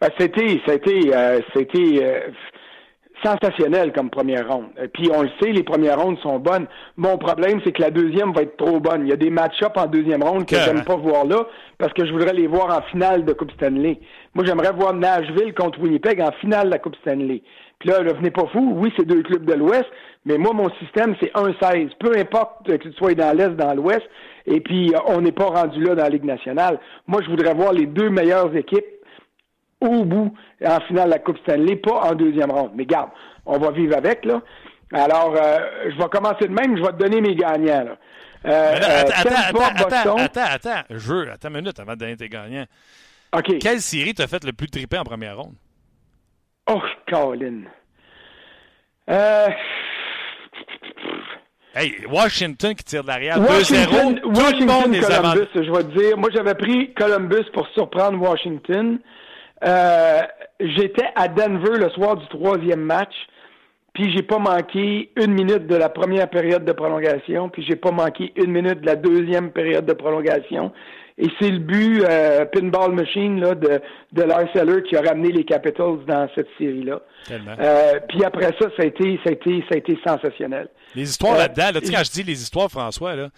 Ben, 0.00 0.10
c'était, 0.18 0.60
c'était, 0.66 1.14
euh, 1.14 1.40
c'était 1.54 2.04
euh, 2.04 2.30
sensationnel 3.22 3.92
comme 3.92 4.10
première 4.10 4.48
ronde. 4.48 4.66
Puis 4.92 5.08
on 5.14 5.22
le 5.22 5.30
sait, 5.40 5.52
les 5.52 5.62
premières 5.62 6.00
rondes 6.00 6.18
sont 6.18 6.38
bonnes. 6.38 6.66
Mon 6.96 7.16
problème, 7.18 7.60
c'est 7.64 7.72
que 7.72 7.82
la 7.82 7.90
deuxième 7.90 8.32
va 8.32 8.42
être 8.42 8.56
trop 8.56 8.80
bonne. 8.80 9.02
Il 9.06 9.10
y 9.10 9.12
a 9.12 9.16
des 9.16 9.30
match-ups 9.30 9.76
en 9.76 9.86
deuxième 9.86 10.22
ronde 10.22 10.46
que 10.46 10.56
j'aime 10.56 10.84
pas 10.84 10.96
voir 10.96 11.24
là 11.24 11.46
parce 11.78 11.92
que 11.92 12.06
je 12.06 12.12
voudrais 12.12 12.32
les 12.32 12.46
voir 12.46 12.76
en 12.76 12.82
finale 12.90 13.24
de 13.24 13.32
Coupe 13.32 13.52
Stanley. 13.52 13.98
Moi, 14.34 14.44
j'aimerais 14.44 14.72
voir 14.72 14.94
Nashville 14.94 15.54
contre 15.54 15.80
Winnipeg 15.80 16.20
en 16.20 16.32
finale 16.32 16.66
de 16.66 16.72
la 16.72 16.78
Coupe 16.78 16.96
Stanley. 16.96 17.42
Puis 17.78 17.90
là, 17.90 18.00
ne 18.02 18.12
venez 18.12 18.30
pas 18.30 18.46
fou. 18.46 18.72
Oui, 18.76 18.92
c'est 18.96 19.06
deux 19.06 19.22
clubs 19.22 19.44
de 19.44 19.54
l'Ouest, 19.54 19.86
mais 20.24 20.38
moi, 20.38 20.52
mon 20.54 20.70
système, 20.80 21.14
c'est 21.20 21.32
1-16. 21.34 21.90
Peu 21.98 22.16
importe 22.16 22.66
que 22.66 22.76
tu 22.76 22.92
sois 22.92 23.14
dans 23.14 23.36
l'Est, 23.36 23.50
dans 23.50 23.74
l'Ouest, 23.74 24.02
et 24.46 24.60
puis 24.60 24.94
euh, 24.94 24.98
on 25.06 25.20
n'est 25.20 25.32
pas 25.32 25.46
rendu 25.46 25.82
là 25.82 25.94
dans 25.94 26.02
la 26.02 26.08
Ligue 26.08 26.24
nationale. 26.24 26.78
Moi, 27.06 27.20
je 27.22 27.30
voudrais 27.30 27.54
voir 27.54 27.72
les 27.72 27.86
deux 27.86 28.10
meilleures 28.10 28.54
équipes 28.56 28.86
au 29.84 30.04
bout 30.04 30.34
en 30.64 30.80
finale 30.80 31.06
de 31.06 31.14
la 31.14 31.18
Coupe 31.18 31.38
Stanley, 31.38 31.76
pas 31.76 32.10
en 32.10 32.14
deuxième 32.14 32.50
ronde. 32.50 32.72
Mais 32.74 32.86
garde, 32.86 33.10
on 33.46 33.58
va 33.58 33.70
vivre 33.70 33.96
avec, 33.96 34.24
là. 34.24 34.42
Alors, 34.92 35.34
euh, 35.36 35.58
je 35.90 35.96
vais 35.96 36.08
commencer 36.08 36.46
de 36.46 36.52
même, 36.52 36.76
je 36.76 36.82
vais 36.82 36.92
te 36.92 36.98
donner 36.98 37.20
mes 37.20 37.34
gagnants. 37.34 37.84
Là. 37.84 37.96
Euh, 38.46 38.74
attends, 38.76 39.30
attends, 39.30 39.86
attends, 39.86 40.16
attends, 40.16 40.40
attends, 40.50 40.82
je 40.90 41.28
attends 41.30 41.48
une 41.48 41.56
minute 41.56 41.78
avant 41.80 41.92
de 41.92 41.98
donner 41.98 42.16
tes 42.16 42.28
gagnants. 42.28 42.66
OK. 43.36 43.58
Quelle 43.58 43.80
série 43.80 44.14
t'a 44.14 44.26
fait 44.26 44.44
le 44.44 44.52
plus 44.52 44.68
triper 44.68 44.98
en 44.98 45.04
première 45.04 45.38
ronde? 45.38 45.54
Oh, 46.70 46.80
Colin. 47.08 47.62
Euh... 49.10 49.48
Hey, 51.74 51.92
Washington 52.08 52.74
qui 52.74 52.84
tire 52.84 53.02
de 53.02 53.08
l'arrière 53.08 53.40
2-0. 53.40 53.46
Washington, 53.46 54.20
Columbus, 55.00 55.48
je 55.54 55.72
vais 55.72 55.82
te 55.82 55.98
dire. 55.98 56.16
Moi, 56.16 56.30
j'avais 56.32 56.54
pris 56.54 56.94
Columbus 56.94 57.50
pour 57.52 57.66
surprendre 57.68 58.20
Washington. 58.20 59.00
Euh, 59.66 60.20
J'étais 60.60 61.08
à 61.16 61.28
Denver 61.28 61.78
le 61.78 61.90
soir 61.90 62.16
du 62.16 62.26
troisième 62.28 62.80
match, 62.80 63.14
puis 63.92 64.12
j'ai 64.14 64.22
pas 64.22 64.38
manqué 64.38 65.10
une 65.16 65.32
minute 65.32 65.66
de 65.66 65.74
la 65.74 65.88
première 65.88 66.30
période 66.30 66.64
de 66.64 66.72
prolongation, 66.72 67.48
puis 67.48 67.64
j'ai 67.68 67.76
pas 67.76 67.90
manqué 67.90 68.32
une 68.36 68.52
minute 68.52 68.80
de 68.80 68.86
la 68.86 68.96
deuxième 68.96 69.50
période 69.50 69.84
de 69.84 69.92
prolongation. 69.92 70.72
Et 71.18 71.26
c'est 71.38 71.50
le 71.50 71.58
but 71.58 72.04
euh, 72.04 72.44
pinball 72.46 72.92
machine 72.92 73.40
là, 73.40 73.54
de, 73.54 73.80
de 74.12 74.22
Lars 74.22 74.50
qui 74.88 74.96
a 74.96 75.00
ramené 75.00 75.30
les 75.30 75.44
Capitals 75.44 76.04
dans 76.06 76.28
cette 76.34 76.48
série-là. 76.58 77.00
Euh, 77.30 78.00
puis 78.08 78.24
après 78.24 78.50
ça, 78.58 78.68
ça 78.76 78.82
a 78.82 78.86
été, 78.86 79.20
ça 79.22 79.30
a 79.30 79.32
été, 79.32 79.64
ça 79.68 79.74
a 79.74 79.78
été 79.78 79.98
sensationnel. 80.04 80.68
Les 80.94 81.08
histoires 81.08 81.36
là-dedans, 81.36 81.70
là, 81.74 81.80
tu 81.80 81.86
sais, 81.86 81.92
quand 81.92 82.04
je 82.04 82.10
dis 82.10 82.22
les 82.22 82.42
histoires, 82.42 82.68
François, 82.68 83.14
là, 83.14 83.28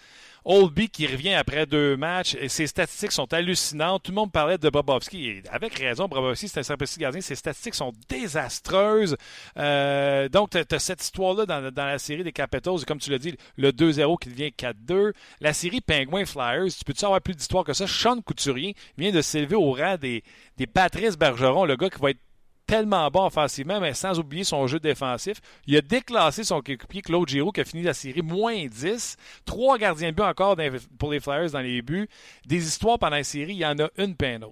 Oldby 0.45 0.89
qui 0.89 1.07
revient 1.07 1.33
après 1.33 1.65
deux 1.65 1.97
matchs. 1.97 2.35
Et 2.39 2.49
ses 2.49 2.67
statistiques 2.67 3.11
sont 3.11 3.31
hallucinantes. 3.33 4.03
Tout 4.03 4.11
le 4.11 4.15
monde 4.15 4.31
parlait 4.31 4.57
de 4.57 4.69
Bobovski. 4.69 5.27
Et 5.27 5.43
avec 5.51 5.77
raison, 5.77 6.07
Bobovski, 6.07 6.47
c'est 6.47 6.59
un 6.59 6.63
sympathique 6.63 6.99
gardien. 6.99 7.21
Ses 7.21 7.35
statistiques 7.35 7.75
sont 7.75 7.93
désastreuses. 8.09 9.17
Euh, 9.57 10.29
donc, 10.29 10.51
tu 10.51 10.57
as, 10.75 10.79
cette 10.79 11.03
histoire-là 11.03 11.45
dans, 11.45 11.71
la 11.75 11.99
série 11.99 12.23
des 12.23 12.31
Capitals. 12.31 12.85
Comme 12.85 12.99
tu 12.99 13.11
l'as 13.11 13.19
dit, 13.19 13.35
le 13.57 13.71
2-0 13.71 14.19
qui 14.19 14.29
devient 14.29 14.51
4-2. 14.57 15.13
La 15.41 15.53
série 15.53 15.81
Penguin 15.81 16.25
Flyers, 16.25 16.67
tu 16.77 16.83
peux-tu 16.85 17.05
avoir 17.05 17.21
plus 17.21 17.35
d'histoire 17.35 17.63
que 17.63 17.73
ça? 17.73 17.87
Sean 17.87 18.21
Couturier 18.21 18.75
vient 18.97 19.11
de 19.11 19.21
s'élever 19.21 19.55
au 19.55 19.73
rang 19.73 19.97
des, 19.97 20.23
des 20.57 20.67
Patrice 20.67 21.17
Bergeron, 21.17 21.65
le 21.65 21.75
gars 21.75 21.89
qui 21.89 21.99
va 21.99 22.11
être 22.11 22.19
tellement 22.67 23.09
bon 23.09 23.25
offensivement, 23.25 23.79
mais 23.79 23.93
sans 23.93 24.19
oublier 24.19 24.43
son 24.43 24.67
jeu 24.67 24.79
défensif. 24.79 25.37
Il 25.65 25.75
a 25.77 25.81
déclassé 25.81 26.43
son 26.43 26.61
coéquipier 26.61 27.01
Claude 27.01 27.27
Giroux 27.27 27.51
qui 27.51 27.61
a 27.61 27.65
fini 27.65 27.83
la 27.83 27.93
série 27.93 28.21
moins 28.21 28.65
10. 28.65 29.17
Trois 29.45 29.77
gardiens 29.77 30.09
de 30.09 30.15
but 30.15 30.23
encore 30.23 30.55
pour 30.99 31.11
les 31.11 31.19
Flyers 31.19 31.51
dans 31.51 31.61
les 31.61 31.81
buts. 31.81 32.07
Des 32.45 32.57
histoires 32.57 32.99
pendant 32.99 33.15
la 33.15 33.23
série, 33.23 33.53
il 33.53 33.59
y 33.59 33.65
en 33.65 33.79
a 33.79 33.87
une 33.97 34.15
peine 34.15 34.45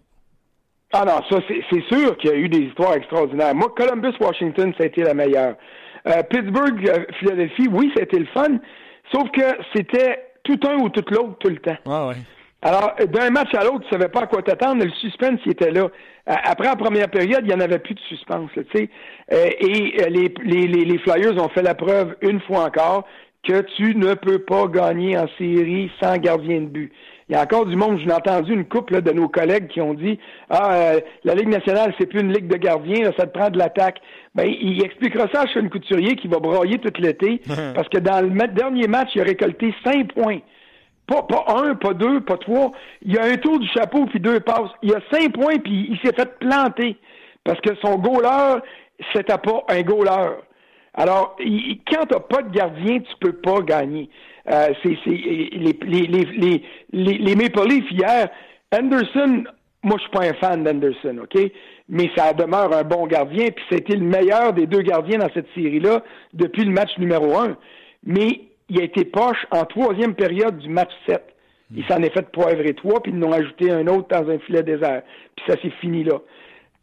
Ah 0.94 1.04
non, 1.06 1.22
ça 1.30 1.40
c'est 1.48 1.84
sûr 1.94 2.18
qu'il 2.18 2.30
y 2.32 2.34
a 2.34 2.38
eu 2.38 2.50
des 2.50 2.62
histoires 2.68 2.96
extraordinaires. 2.96 3.54
Moi, 3.54 3.74
Columbus-Washington, 3.76 4.74
ça 4.78 4.84
a 4.84 4.88
été 4.88 5.04
la 5.04 5.14
meilleure. 5.14 5.56
Euh, 6.08 6.24
Pittsburgh-Philadelphie, 6.24 7.68
oui, 7.72 7.92
c'était 7.98 8.20
le 8.20 8.28
fun, 8.28 8.60
sauf 9.12 9.30
que 9.32 9.58
c'était 9.76 10.20
tout 10.44 10.60
un 10.68 10.76
ou 10.78 10.90
tout 10.90 11.04
l'autre 11.12 11.38
tout 11.40 11.50
le 11.50 11.58
temps. 11.58 11.78
Ah 11.86 12.08
ouais. 12.08 12.16
Alors, 12.66 12.96
d'un 13.14 13.30
match 13.30 13.54
à 13.54 13.64
l'autre, 13.64 13.82
tu 13.82 13.90
savais 13.92 14.08
pas 14.08 14.22
à 14.22 14.26
quoi 14.26 14.42
t'attendre. 14.42 14.84
Le 14.84 14.90
suspense, 14.94 15.40
il 15.46 15.52
était 15.52 15.70
là. 15.70 15.88
Après 16.26 16.68
la 16.68 16.76
première 16.76 17.12
période, 17.12 17.42
il 17.44 17.48
n'y 17.50 17.54
en 17.54 17.60
avait 17.60 17.78
plus 17.78 17.94
de 17.94 18.00
suspense. 18.10 18.50
Tu 18.56 18.66
sais. 18.74 18.90
Euh, 19.32 19.50
et 19.60 20.02
euh, 20.02 20.10
les, 20.10 20.34
les, 20.44 20.84
les, 20.84 20.98
Flyers 20.98 21.38
ont 21.38 21.50
fait 21.50 21.62
la 21.62 21.76
preuve 21.76 22.16
une 22.22 22.42
fois 22.42 22.64
encore 22.64 23.06
que 23.48 23.62
tu 23.78 23.96
ne 23.96 24.16
peux 24.16 24.40
pas 24.40 24.66
gagner 24.66 25.16
en 25.16 25.28
série 25.38 25.92
sans 26.02 26.18
gardien 26.18 26.62
de 26.62 26.66
but. 26.66 26.92
Il 27.30 27.36
y 27.36 27.36
a 27.36 27.44
encore 27.44 27.68
du 27.68 27.76
monde, 27.76 28.00
j'ai 28.04 28.12
entendu 28.12 28.54
une 28.54 28.66
couple 28.66 29.04
de 29.04 29.12
nos 29.12 29.30
collègues 29.30 29.68
qui 29.68 29.80
ont 29.80 29.94
dit 29.94 30.18
Ah, 30.50 30.74
euh, 30.74 31.00
la 31.24 31.36
Ligue 31.36 31.50
nationale, 31.50 31.94
c'est 32.00 32.08
plus 32.08 32.22
une 32.22 32.34
ligue 32.34 32.48
de 32.48 32.58
gardiens, 32.58 33.12
ça 33.16 33.28
te 33.28 33.38
prend 33.38 33.52
de 33.52 33.60
l'attaque. 33.60 34.00
Ben, 34.34 34.48
il 34.48 34.84
expliquera 34.84 35.28
ça 35.32 35.42
à 35.42 35.48
Sean 35.54 35.70
Couturier 35.70 36.16
qui 36.16 36.28
va 36.28 36.40
broyer 36.40 36.80
tout 36.80 37.00
l'été, 37.00 37.44
parce 37.76 37.90
que 37.90 38.00
dans 38.00 38.22
le 38.22 38.48
dernier 38.48 38.88
match, 38.88 39.10
il 39.14 39.22
a 39.22 39.26
récolté 39.26 39.72
cinq 39.84 40.14
points. 40.14 40.40
Pas, 41.08 41.22
pas 41.24 41.46
un, 41.48 41.76
pas 41.76 41.94
deux, 41.94 42.22
pas 42.22 42.38
trois. 42.38 42.72
Il 43.02 43.14
y 43.14 43.18
a 43.18 43.26
un 43.26 43.38
tour 43.38 43.60
du 43.60 43.68
chapeau 43.68 44.06
puis 44.06 44.20
deux 44.20 44.40
passes. 44.40 44.72
Il 44.82 44.90
y 44.90 44.94
a 44.94 45.02
cinq 45.12 45.34
points 45.34 45.58
puis 45.60 45.88
il 45.92 45.98
s'est 46.00 46.16
fait 46.16 46.38
planter. 46.40 46.98
Parce 47.44 47.62
que 47.62 47.76
son 47.82 47.98
goaler, 47.98 48.62
c'était 49.14 49.38
pas 49.38 49.64
un 49.70 49.82
goaler. 49.82 50.32
Alors, 50.96 51.36
il, 51.40 51.80
quand 51.92 52.06
t'as 52.08 52.20
pas 52.20 52.42
de 52.42 52.50
gardien, 52.50 53.00
tu 53.00 53.16
peux 53.20 53.34
pas 53.34 53.62
gagner. 53.62 54.10
Euh, 54.50 54.70
c'est, 54.82 54.98
les, 55.06 55.78
les, 55.82 56.08
les, 56.08 56.64
les, 56.92 57.18
les 57.18 57.36
Maple 57.36 57.68
Leafs 57.68 57.92
hier, 57.92 58.30
Anderson, 58.72 59.44
moi 59.84 59.98
je 59.98 60.02
suis 60.02 60.12
pas 60.12 60.24
un 60.24 60.34
fan 60.34 60.64
d'Anderson, 60.64 61.20
OK? 61.24 61.52
Mais 61.90 62.10
ça 62.16 62.34
demeure 62.34 62.76
un 62.76 62.84
bon 62.84 63.06
gardien, 63.08 63.50
puis 63.52 63.64
c'était 63.70 63.96
le 63.96 64.06
meilleur 64.06 64.54
des 64.54 64.66
deux 64.66 64.82
gardiens 64.82 65.20
dans 65.20 65.30
cette 65.34 65.48
série-là 65.54 66.02
depuis 66.34 66.64
le 66.64 66.72
match 66.72 66.98
numéro 66.98 67.38
un. 67.38 67.58
Mais 68.04 68.42
il 68.70 68.80
a 68.80 68.84
été 68.84 69.06
poche 69.06 69.46
en 69.52 69.66
troisième 69.66 70.16
période 70.16 70.58
du 70.58 70.70
match 70.70 70.92
7. 71.08 71.22
Il 71.76 71.84
s'en 71.86 72.02
est 72.02 72.14
fait 72.14 72.30
poivrer 72.32 72.74
trois, 72.74 73.02
puis 73.02 73.12
ils 73.12 73.24
en 73.24 73.30
ont 73.30 73.34
ajouté 73.34 73.72
un 73.72 73.88
autre 73.88 74.08
dans 74.10 74.30
un 74.30 74.38
filet 74.40 74.64
désert. 74.64 75.02
Puis 75.36 75.46
ça 75.48 75.60
s'est 75.62 75.74
fini 75.82 76.04
là 76.04 76.20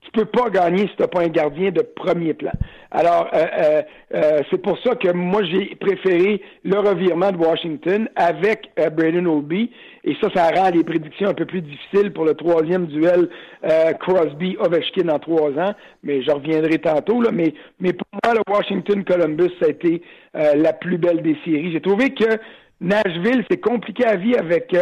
tu 0.02 0.10
peux 0.10 0.24
pas 0.24 0.50
gagner 0.50 0.88
si 0.88 0.96
tu 0.96 1.02
n'as 1.02 1.08
pas 1.08 1.22
un 1.22 1.28
gardien 1.28 1.70
de 1.70 1.82
premier 1.82 2.34
plan. 2.34 2.50
Alors, 2.90 3.28
euh, 3.32 3.46
euh, 3.58 3.82
euh, 4.14 4.40
c'est 4.50 4.60
pour 4.60 4.78
ça 4.80 4.94
que 4.96 5.12
moi, 5.12 5.42
j'ai 5.44 5.76
préféré 5.76 6.42
le 6.64 6.78
revirement 6.78 7.30
de 7.30 7.38
Washington 7.38 8.08
avec 8.16 8.70
Braden 8.76 9.26
Olby. 9.26 9.70
Et 10.04 10.16
ça, 10.20 10.28
ça 10.34 10.48
rend 10.50 10.70
les 10.70 10.82
prédictions 10.82 11.28
un 11.28 11.34
peu 11.34 11.46
plus 11.46 11.60
difficiles 11.62 12.12
pour 12.12 12.24
le 12.24 12.34
troisième 12.34 12.86
duel 12.86 13.28
Crosby-Ovechkin 14.00 15.08
en 15.08 15.18
trois 15.18 15.50
ans. 15.52 15.74
Mais 16.02 16.22
je 16.22 16.30
reviendrai 16.30 16.78
tantôt. 16.78 17.22
Là. 17.22 17.30
Mais, 17.32 17.54
mais 17.78 17.92
pour 17.92 18.06
moi, 18.24 18.34
le 18.34 18.52
Washington-Columbus, 18.52 19.52
ça 19.60 19.66
a 19.66 19.70
été 19.70 20.02
la 20.34 20.72
plus 20.72 20.98
belle 20.98 21.22
des 21.22 21.36
séries. 21.44 21.72
J'ai 21.72 21.80
trouvé 21.80 22.10
que 22.14 22.38
Nashville, 22.80 23.44
c'est 23.48 23.60
compliqué 23.60 24.04
à 24.04 24.16
vivre 24.16 24.40
avec 24.40 24.74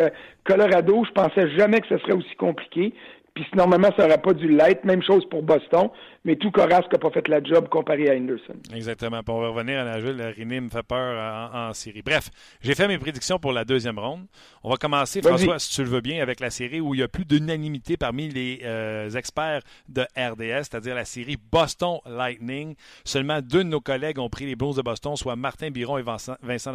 Colorado. 0.44 1.04
Je 1.04 1.12
pensais 1.12 1.50
jamais 1.50 1.80
que 1.80 1.88
ce 1.88 1.98
serait 1.98 2.14
aussi 2.14 2.34
compliqué. 2.36 2.94
Puis 3.40 3.56
normalement, 3.56 3.88
ça 3.96 4.02
n'aurait 4.02 4.20
pas 4.20 4.34
dû 4.34 4.48
l'être. 4.48 4.84
Même 4.84 5.02
chose 5.02 5.24
pour 5.30 5.42
Boston. 5.42 5.88
Mais 6.24 6.36
tout 6.36 6.50
Corasque 6.50 6.92
n'a 6.92 6.98
pas 6.98 7.10
fait 7.10 7.26
la 7.28 7.42
job 7.42 7.68
comparé 7.70 8.10
à 8.10 8.14
Anderson. 8.14 8.56
Exactement. 8.74 9.22
Pour 9.22 9.36
revenir 9.36 9.80
à 9.80 9.84
Nashville, 9.84 10.20
Riné 10.36 10.60
me 10.60 10.68
fait 10.68 10.82
peur 10.82 11.50
en, 11.54 11.72
série. 11.72 12.02
Bref, 12.02 12.28
j'ai 12.60 12.74
fait 12.74 12.86
mes 12.88 12.98
prédictions 12.98 13.38
pour 13.38 13.52
la 13.52 13.64
deuxième 13.64 13.98
ronde. 13.98 14.26
On 14.62 14.68
va 14.68 14.76
commencer, 14.76 15.22
François, 15.22 15.58
si 15.58 15.74
tu 15.74 15.82
le 15.82 15.88
veux 15.88 16.02
bien, 16.02 16.20
avec 16.22 16.40
la 16.40 16.50
série 16.50 16.80
où 16.80 16.94
il 16.94 17.00
y 17.00 17.02
a 17.02 17.08
plus 17.08 17.24
d'unanimité 17.24 17.96
parmi 17.96 18.28
les 18.28 18.60
euh, 18.64 19.08
experts 19.10 19.62
de 19.88 20.02
RDS, 20.16 20.64
c'est-à-dire 20.64 20.94
la 20.94 21.06
série 21.06 21.38
Boston 21.50 21.98
Lightning. 22.04 22.74
Seulement 23.04 23.40
deux 23.40 23.64
de 23.64 23.68
nos 23.70 23.80
collègues 23.80 24.18
ont 24.18 24.28
pris 24.28 24.44
les 24.44 24.56
Blues 24.56 24.76
de 24.76 24.82
Boston, 24.82 25.16
soit 25.16 25.36
Martin 25.36 25.70
Biron 25.70 25.96
et 25.96 26.02
Vincent, 26.02 26.36
Vincent 26.42 26.72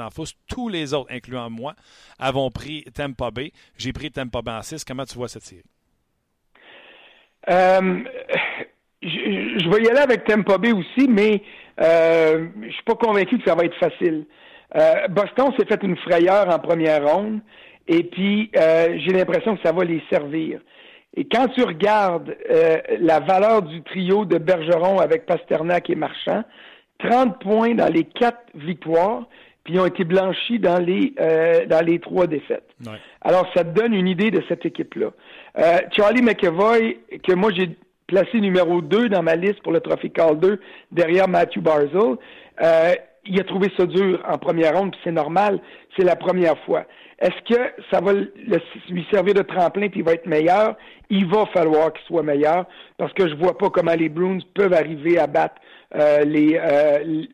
Tous 0.48 0.70
les 0.70 0.96
autres, 0.96 1.12
incluant 1.12 1.52
moi, 1.52 1.76
avons 2.18 2.50
pris 2.50 2.84
Tampa 2.96 3.30
Bay. 3.30 3.52
J'ai 3.78 3.94
pris 3.94 4.10
Tampa 4.10 4.42
Bay 4.42 4.52
en 4.54 4.64
6. 4.64 4.84
Comment 4.84 5.06
tu 5.06 5.16
vois 5.16 5.28
cette 5.28 5.44
série? 5.44 5.75
Euh, 7.50 8.00
je, 9.02 9.70
vais 9.70 9.84
y 9.84 9.90
aller 9.90 10.00
avec 10.00 10.24
Tampa 10.26 10.58
Bay 10.58 10.72
aussi, 10.72 11.08
mais 11.08 11.42
euh, 11.82 12.48
je 12.62 12.72
suis 12.72 12.84
pas 12.84 12.96
convaincu 12.96 13.38
que 13.38 13.48
ça 13.48 13.56
va 13.56 13.66
être 13.66 13.78
facile. 13.78 14.26
Euh, 14.76 15.08
Boston 15.10 15.54
s'est 15.58 15.66
fait 15.66 15.82
une 15.84 15.98
frayeur 15.98 16.50
en 16.50 16.60
première 16.60 17.08
ronde, 17.08 17.40
et 17.88 18.04
puis 18.04 18.52
euh, 18.58 18.98
j'ai 18.98 19.14
l'impression 19.14 19.56
que 19.56 19.62
ça 19.64 19.72
va 19.72 19.84
les 19.84 20.02
servir. 20.10 20.60
Et 21.18 21.26
quand 21.26 21.48
tu 21.50 21.64
regardes 21.64 22.36
la 23.00 23.22
valeur 23.22 23.62
du 23.62 23.82
trio 23.84 24.26
de 24.26 24.38
Bergeron 24.38 25.00
avec 25.00 25.26
Pasternak 25.26 25.90
et 25.90 25.96
Marchand, 25.96 26.44
30 27.00 27.40
points 27.40 27.74
dans 27.74 27.88
les 27.88 28.04
quatre 28.04 28.44
victoires, 28.54 29.24
puis 29.66 29.74
ils 29.74 29.80
ont 29.80 29.86
été 29.86 30.06
blanchis 30.06 30.60
dans 30.60 30.80
les 30.80 31.14
dans 31.68 31.86
les 31.86 32.00
trois 32.00 32.28
défaites. 32.28 32.70
Alors 33.22 33.46
ça 33.54 33.64
te 33.64 33.70
donne 33.70 33.94
une 33.94 34.08
idée 34.08 34.32
de 34.32 34.42
cette 34.48 34.66
équipe-là. 34.66 35.08
Euh, 35.58 35.78
Charlie 35.92 36.22
McEvoy, 36.22 36.98
que 37.24 37.34
moi 37.34 37.52
j'ai 37.54 37.76
placé 38.08 38.40
numéro 38.40 38.82
2 38.82 39.10
dans 39.10 39.24
ma 39.24 39.36
liste 39.36 39.62
pour 39.64 39.72
le 39.72 39.80
trophée 39.80 40.10
Calder, 40.10 40.56
derrière 40.92 41.28
Matthew 41.28 41.60
Barzell, 41.60 42.18
euh, 42.62 42.94
il 43.26 43.40
a 43.40 43.44
trouvé 43.44 43.72
ça 43.76 43.86
dur 43.86 44.24
en 44.28 44.38
première 44.38 44.78
ronde, 44.78 44.92
puis 44.92 45.02
c'est 45.04 45.12
normal, 45.12 45.60
c'est 45.98 46.04
la 46.04 46.16
première 46.16 46.58
fois. 46.66 46.86
Est-ce 47.18 47.56
que 47.56 47.62
ça 47.90 48.02
va 48.02 48.14
lui 48.14 49.08
servir 49.12 49.34
de 49.34 49.42
tremplin 49.42 49.88
puis 49.88 50.02
il 50.02 50.06
va 50.06 50.14
être 50.14 50.28
meilleur? 50.28 50.76
Il 51.10 51.26
va 51.26 51.46
falloir 51.48 51.94
qu'il 51.94 52.06
soit 52.06 52.24
meilleur 52.24 52.66
parce 52.98 53.14
que 53.14 53.28
je 53.28 53.36
vois 53.36 53.58
pas 53.58 53.70
comment 53.70 53.94
les 53.94 54.10
Bruins 54.10 54.40
peuvent 54.54 54.74
arriver 54.74 55.18
à 55.18 55.26
battre 55.26 55.56
euh, 55.56 55.74
les, 56.26 56.60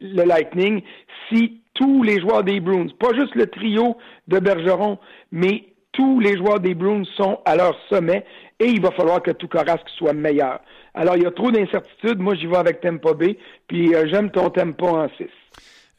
le 0.02 0.24
Lightning 0.24 0.82
si 1.30 1.62
tous 1.74 2.04
les 2.04 2.20
joueurs 2.20 2.44
des 2.44 2.60
Bruins, 2.60 2.88
pas 3.00 3.14
juste 3.14 3.36
le 3.36 3.48
trio 3.48 3.98
de 4.28 4.40
Bergeron, 4.40 5.00
mais 5.32 5.66
tous 5.94 6.20
les 6.20 6.38
joueurs 6.38 6.60
des 6.60 6.74
Bruins 6.74 7.04
sont 7.18 7.40
à 7.46 7.56
leur 7.56 7.76
sommet 7.90 8.26
et 8.60 8.66
il 8.68 8.82
va 8.82 8.92
falloir 8.92 9.22
que 9.22 9.32
tout 9.32 9.48
Carrasque 9.48 9.90
soit 9.98 10.14
meilleur. 10.14 10.60
Alors, 10.94 11.16
il 11.16 11.24
y 11.24 11.26
a 11.26 11.32
trop 11.32 11.52
d'incertitudes. 11.52 12.20
Moi, 12.20 12.36
j'y 12.36 12.48
vais 12.48 12.58
avec 12.58 12.82
Tempo 12.82 13.14
B, 13.14 13.34
puis 13.68 13.96
euh, 13.96 14.08
j'aime 14.08 14.30
ton 14.30 14.50
tempo 14.50 14.88
en 14.88 15.08
6. 15.18 15.26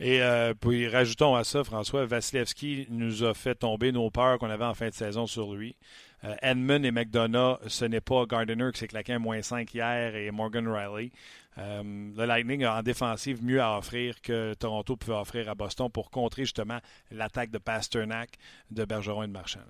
Et 0.05 0.21
euh, 0.21 0.53
puis 0.53 0.89
rajoutons 0.89 1.37
à 1.37 1.45
ça, 1.45 1.63
François, 1.63 2.05
Vasilevski 2.07 2.89
nous 2.91 3.23
a 3.23 3.35
fait 3.35 3.55
tomber 3.55 3.93
nos 3.93 4.11
peurs 4.11 4.41
qu'on 4.41 4.51
avait 4.51 4.65
en 4.65 4.75
fin 4.75 4.89
de 4.89 4.95
saison 4.95 5.29
sur 5.29 5.55
lui. 5.55 5.77
Euh, 6.25 6.35
Edmund 6.43 6.85
et 6.85 6.91
McDonough, 6.91 7.59
ce 7.69 7.85
n'est 7.85 8.01
pas 8.01 8.27
Gardiner 8.27 8.71
qui 8.73 8.81
s'est 8.81 8.89
claqué 8.89 9.13
un 9.13 9.21
moins 9.21 9.43
5 9.43 9.73
hier 9.73 10.17
et 10.17 10.33
Morgan 10.33 10.67
Riley. 10.67 11.13
Euh, 11.57 11.83
le 12.17 12.25
Lightning 12.25 12.65
a 12.65 12.79
en 12.79 12.83
défensive 12.83 13.45
mieux 13.45 13.63
à 13.63 13.79
offrir 13.79 14.21
que 14.23 14.55
Toronto 14.55 14.97
pouvait 14.97 15.17
offrir 15.17 15.49
à 15.49 15.55
Boston 15.55 15.89
pour 15.89 16.11
contrer 16.11 16.43
justement 16.43 16.79
l'attaque 17.13 17.53
de 17.53 17.59
Pasternak, 17.59 18.31
de 18.73 18.85
Bergeron 18.85 19.23
et 19.23 19.29
de 19.29 19.33
Marchand. 19.33 19.61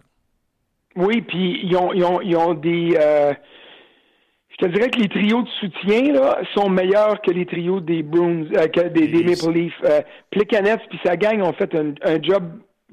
Oui, 0.96 1.20
puis 1.20 1.60
ils 1.62 1.76
ont, 1.76 1.92
ils 1.92 2.04
ont, 2.04 2.22
ils 2.22 2.36
ont 2.36 2.54
des. 2.54 2.96
Je 4.52 4.66
te 4.66 4.70
dirais 4.70 4.90
que 4.90 4.98
les 4.98 5.08
trios 5.08 5.42
de 5.42 5.48
soutien 5.60 6.12
là, 6.12 6.38
sont 6.54 6.68
meilleurs 6.68 7.20
que 7.22 7.30
les 7.30 7.46
trios 7.46 7.80
des 7.80 8.02
Bruins, 8.02 8.44
euh, 8.56 8.66
que 8.68 8.88
des, 8.88 9.08
des, 9.08 9.24
Maple 9.24 9.52
Leafs. 9.52 9.72
Euh, 9.84 10.00
puis 10.30 11.00
sa 11.04 11.16
gang 11.16 11.40
ont 11.42 11.52
fait 11.52 11.74
un, 11.74 11.94
un 12.04 12.22
job 12.22 12.44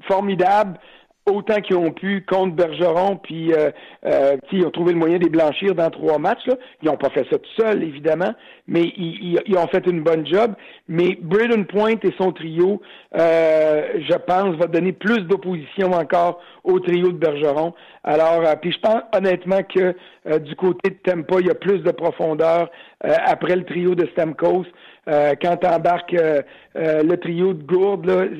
formidable 0.08 0.78
autant 1.26 1.60
qu'ils 1.60 1.76
ont 1.76 1.92
pu 1.92 2.24
contre 2.26 2.54
Bergeron, 2.54 3.16
puis 3.16 3.52
euh, 3.52 3.70
euh, 4.06 4.36
ils 4.52 4.66
ont 4.66 4.70
trouvé 4.70 4.92
le 4.92 4.98
moyen 4.98 5.18
de 5.18 5.24
les 5.24 5.30
blanchir 5.30 5.74
dans 5.74 5.90
trois 5.90 6.18
matchs. 6.18 6.46
Là. 6.46 6.54
Ils 6.82 6.86
n'ont 6.86 6.96
pas 6.96 7.10
fait 7.10 7.26
ça 7.30 7.38
tout 7.38 7.50
seuls, 7.60 7.82
évidemment, 7.82 8.32
mais 8.66 8.92
ils, 8.96 9.40
ils, 9.46 9.56
ont 9.56 9.66
fait 9.68 9.86
une 9.86 10.02
bonne 10.02 10.26
job. 10.26 10.54
Mais 10.88 11.18
Braden 11.20 11.66
Point 11.66 11.98
et 12.02 12.12
son 12.18 12.32
trio, 12.32 12.80
euh, 13.16 13.82
je 14.08 14.14
pense, 14.14 14.56
va 14.56 14.66
donner 14.66 14.92
plus 14.92 15.20
d'opposition 15.20 15.92
encore 15.92 16.40
au 16.64 16.80
trio 16.80 17.08
de 17.08 17.18
Bergeron. 17.18 17.74
Alors, 18.04 18.46
euh, 18.46 18.54
puis 18.60 18.72
je 18.72 18.80
pense 18.80 19.02
honnêtement 19.14 19.62
que 19.62 19.94
euh, 20.26 20.38
du 20.38 20.56
côté 20.56 20.90
de 20.90 20.96
Tempa, 21.02 21.36
il 21.40 21.46
y 21.46 21.50
a 21.50 21.54
plus 21.54 21.80
de 21.80 21.90
profondeur 21.90 22.70
après 23.02 23.56
le 23.56 23.64
trio 23.64 23.94
de 23.94 24.06
Stamkos. 24.12 24.66
Euh, 25.10 25.34
quand 25.40 25.56
tu 25.56 25.66
embarques 25.66 26.14
euh, 26.14 26.40
euh, 26.76 27.02
le 27.02 27.16
trio 27.18 27.52
de 27.52 27.62
Gourde, 27.64 28.30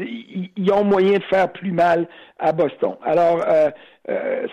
ils, 0.56 0.72
ont 0.72 0.84
moyen 0.84 1.18
de 1.18 1.24
faire 1.24 1.52
plus 1.52 1.72
mal 1.72 2.06
à 2.38 2.52
Boston. 2.52 2.94
Alors, 3.04 3.44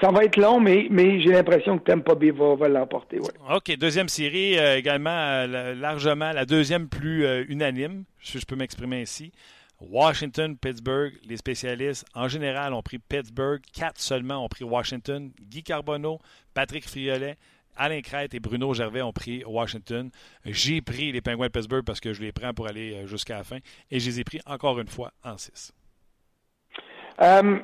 ça 0.02 0.12
va 0.12 0.24
être 0.24 0.38
long, 0.38 0.60
mais, 0.60 0.88
j'ai 1.22 1.32
l'impression 1.32 1.78
que 1.78 1.92
Tampa 1.92 2.16
Bay 2.16 2.32
va, 2.32 2.56
va 2.56 2.68
l'emporter. 2.68 3.20
OK, 3.54 3.78
deuxième 3.78 4.10
série, 4.10 4.56
également 4.56 5.46
largement 5.48 6.32
la 6.32 6.46
deuxième 6.46 6.88
plus 6.88 7.26
unanime, 7.48 8.04
si 8.22 8.40
je 8.40 8.46
peux 8.46 8.56
m'exprimer 8.56 9.02
ainsi. 9.02 9.32
Washington, 9.80 10.58
Pittsburgh, 10.58 11.14
les 11.28 11.38
spécialistes 11.38 12.06
en 12.16 12.28
général 12.28 12.74
ont 12.74 12.82
pris 12.82 12.98
Pittsburgh, 12.98 13.62
quatre 13.74 14.00
seulement 14.00 14.44
ont 14.44 14.48
pris 14.48 14.64
Washington, 14.64 15.32
Guy 15.40 15.62
Carbonneau, 15.62 16.20
Patrick 16.56 16.88
Friolet, 16.88 17.38
Alain 17.78 18.02
Crête 18.02 18.34
et 18.34 18.40
Bruno 18.40 18.74
Gervais 18.74 19.02
ont 19.02 19.14
pris 19.14 19.44
Washington. 19.46 20.10
J'ai 20.46 20.82
pris 20.82 21.12
les 21.12 21.22
Penguins 21.22 21.46
de 21.46 21.52
Pittsburgh 21.52 21.86
parce 21.86 22.00
que 22.00 22.14
je 22.14 22.22
les 22.22 22.32
prends 22.32 22.54
pour 22.54 22.68
aller 22.68 22.94
euh, 22.94 23.08
jusqu'à 23.08 23.38
la 23.38 23.44
fin. 23.44 23.58
Et 23.92 24.00
je 24.00 24.10
les 24.10 24.20
ai 24.20 24.24
pris 24.24 24.40
encore 24.46 24.80
une 24.80 24.88
fois 24.88 25.12
en 25.24 25.38
6. 25.38 25.74
Euh, 27.22 27.60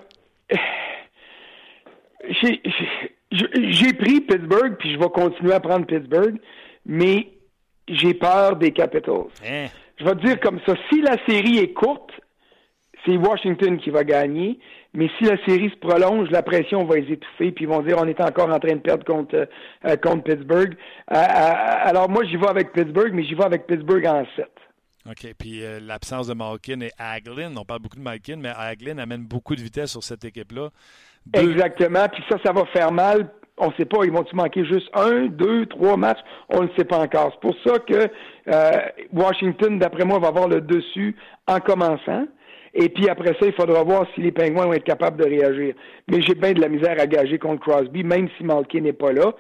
j'ai 2.41 3.93
pris 3.93 4.21
Pittsburgh, 4.21 4.75
puis 4.79 4.93
je 4.93 4.99
vais 4.99 5.09
continuer 5.09 5.53
à 5.53 5.59
prendre 5.59 5.85
Pittsburgh, 5.85 6.39
mais 6.85 7.29
j'ai 7.87 8.13
peur 8.13 8.55
des 8.55 8.71
Capitals. 8.71 9.27
Hein? 9.45 9.67
Je 9.97 10.05
vais 10.05 10.15
te 10.15 10.25
dire 10.25 10.39
comme 10.39 10.59
ça, 10.65 10.73
si 10.89 11.01
la 11.01 11.17
série 11.27 11.59
est 11.59 11.73
courte, 11.73 12.11
c'est 13.05 13.17
Washington 13.17 13.77
qui 13.77 13.89
va 13.89 14.03
gagner. 14.03 14.59
Mais 14.93 15.09
si 15.17 15.25
la 15.25 15.37
série 15.45 15.69
se 15.69 15.75
prolonge, 15.75 16.29
la 16.29 16.43
pression 16.43 16.85
va 16.85 16.97
les 16.97 17.13
étouffer, 17.13 17.51
puis 17.51 17.65
ils 17.65 17.67
vont 17.67 17.81
dire 17.81 17.97
on 17.99 18.07
est 18.07 18.21
encore 18.21 18.49
en 18.49 18.59
train 18.59 18.75
de 18.75 18.81
perdre 18.81 19.03
contre, 19.05 19.35
euh, 19.35 19.45
euh, 19.85 19.95
contre 19.97 20.23
Pittsburgh. 20.23 20.75
Euh, 21.11 21.15
alors 21.15 22.09
moi, 22.09 22.23
j'y 22.25 22.37
vais 22.37 22.47
avec 22.47 22.73
Pittsburgh, 22.73 23.11
mais 23.13 23.23
j'y 23.23 23.33
vais 23.33 23.45
avec 23.45 23.65
Pittsburgh 23.65 24.05
en 24.05 24.25
7. 24.35 24.47
OK. 25.09 25.33
Puis 25.37 25.63
euh, 25.63 25.79
l'absence 25.81 26.27
de 26.27 26.33
Malkin 26.33 26.79
et 26.81 26.91
Aglin, 26.97 27.51
on 27.57 27.65
parle 27.65 27.81
beaucoup 27.81 27.97
de 27.97 28.01
Malkin, 28.01 28.37
mais 28.37 28.51
Aglin 28.57 28.97
amène 28.99 29.23
beaucoup 29.23 29.55
de 29.55 29.61
vitesse 29.61 29.91
sur 29.91 30.03
cette 30.03 30.23
équipe-là. 30.23 30.69
Exactement. 31.33 32.07
Puis 32.11 32.23
ça, 32.29 32.37
ça 32.43 32.53
va 32.53 32.65
faire 32.67 32.91
mal. 32.91 33.29
On 33.57 33.67
ne 33.67 33.73
sait 33.73 33.85
pas, 33.85 34.03
ils 34.03 34.11
vont-ils 34.11 34.35
manquer 34.35 34.65
juste 34.65 34.89
un, 34.93 35.27
deux, 35.27 35.65
trois 35.67 35.95
matchs? 35.95 36.19
On 36.49 36.63
ne 36.63 36.69
sait 36.75 36.85
pas 36.85 36.99
encore. 36.99 37.31
C'est 37.33 37.41
pour 37.41 37.55
ça 37.65 37.79
que 37.79 38.09
euh, 38.47 38.71
Washington, 39.11 39.77
d'après 39.77 40.05
moi, 40.05 40.19
va 40.19 40.29
avoir 40.29 40.47
le 40.47 40.61
dessus 40.61 41.15
en 41.47 41.59
commençant. 41.59 42.25
Et 42.73 42.89
puis 42.89 43.07
après 43.07 43.35
ça, 43.39 43.45
il 43.45 43.53
faudra 43.53 43.83
voir 43.83 44.07
si 44.15 44.21
les 44.21 44.31
Pingouins 44.31 44.65
vont 44.65 44.73
être 44.73 44.83
capables 44.83 45.21
de 45.21 45.29
réagir. 45.29 45.75
Mais 46.07 46.21
j'ai 46.21 46.33
bien 46.33 46.53
de 46.53 46.61
la 46.61 46.69
misère 46.69 46.99
à 46.99 47.05
gager 47.05 47.37
contre 47.37 47.61
Crosby, 47.61 48.03
même 48.03 48.29
si 48.37 48.43
Malkin 48.43 48.81
n'est 48.81 48.93
pas 48.93 49.11
là. 49.11 49.33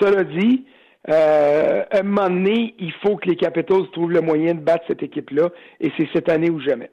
Cela 0.00 0.24
dit, 0.24 0.66
euh, 1.08 1.82
à 1.90 1.98
un 1.98 2.02
moment 2.02 2.28
donné, 2.28 2.74
il 2.78 2.92
faut 3.02 3.16
que 3.16 3.28
les 3.28 3.36
Capitals 3.36 3.90
trouvent 3.92 4.12
le 4.12 4.20
moyen 4.20 4.54
de 4.54 4.60
battre 4.60 4.84
cette 4.86 5.02
équipe-là, 5.02 5.50
et 5.80 5.90
c'est 5.96 6.08
cette 6.12 6.28
année 6.28 6.50
ou 6.50 6.60
jamais. 6.60 6.90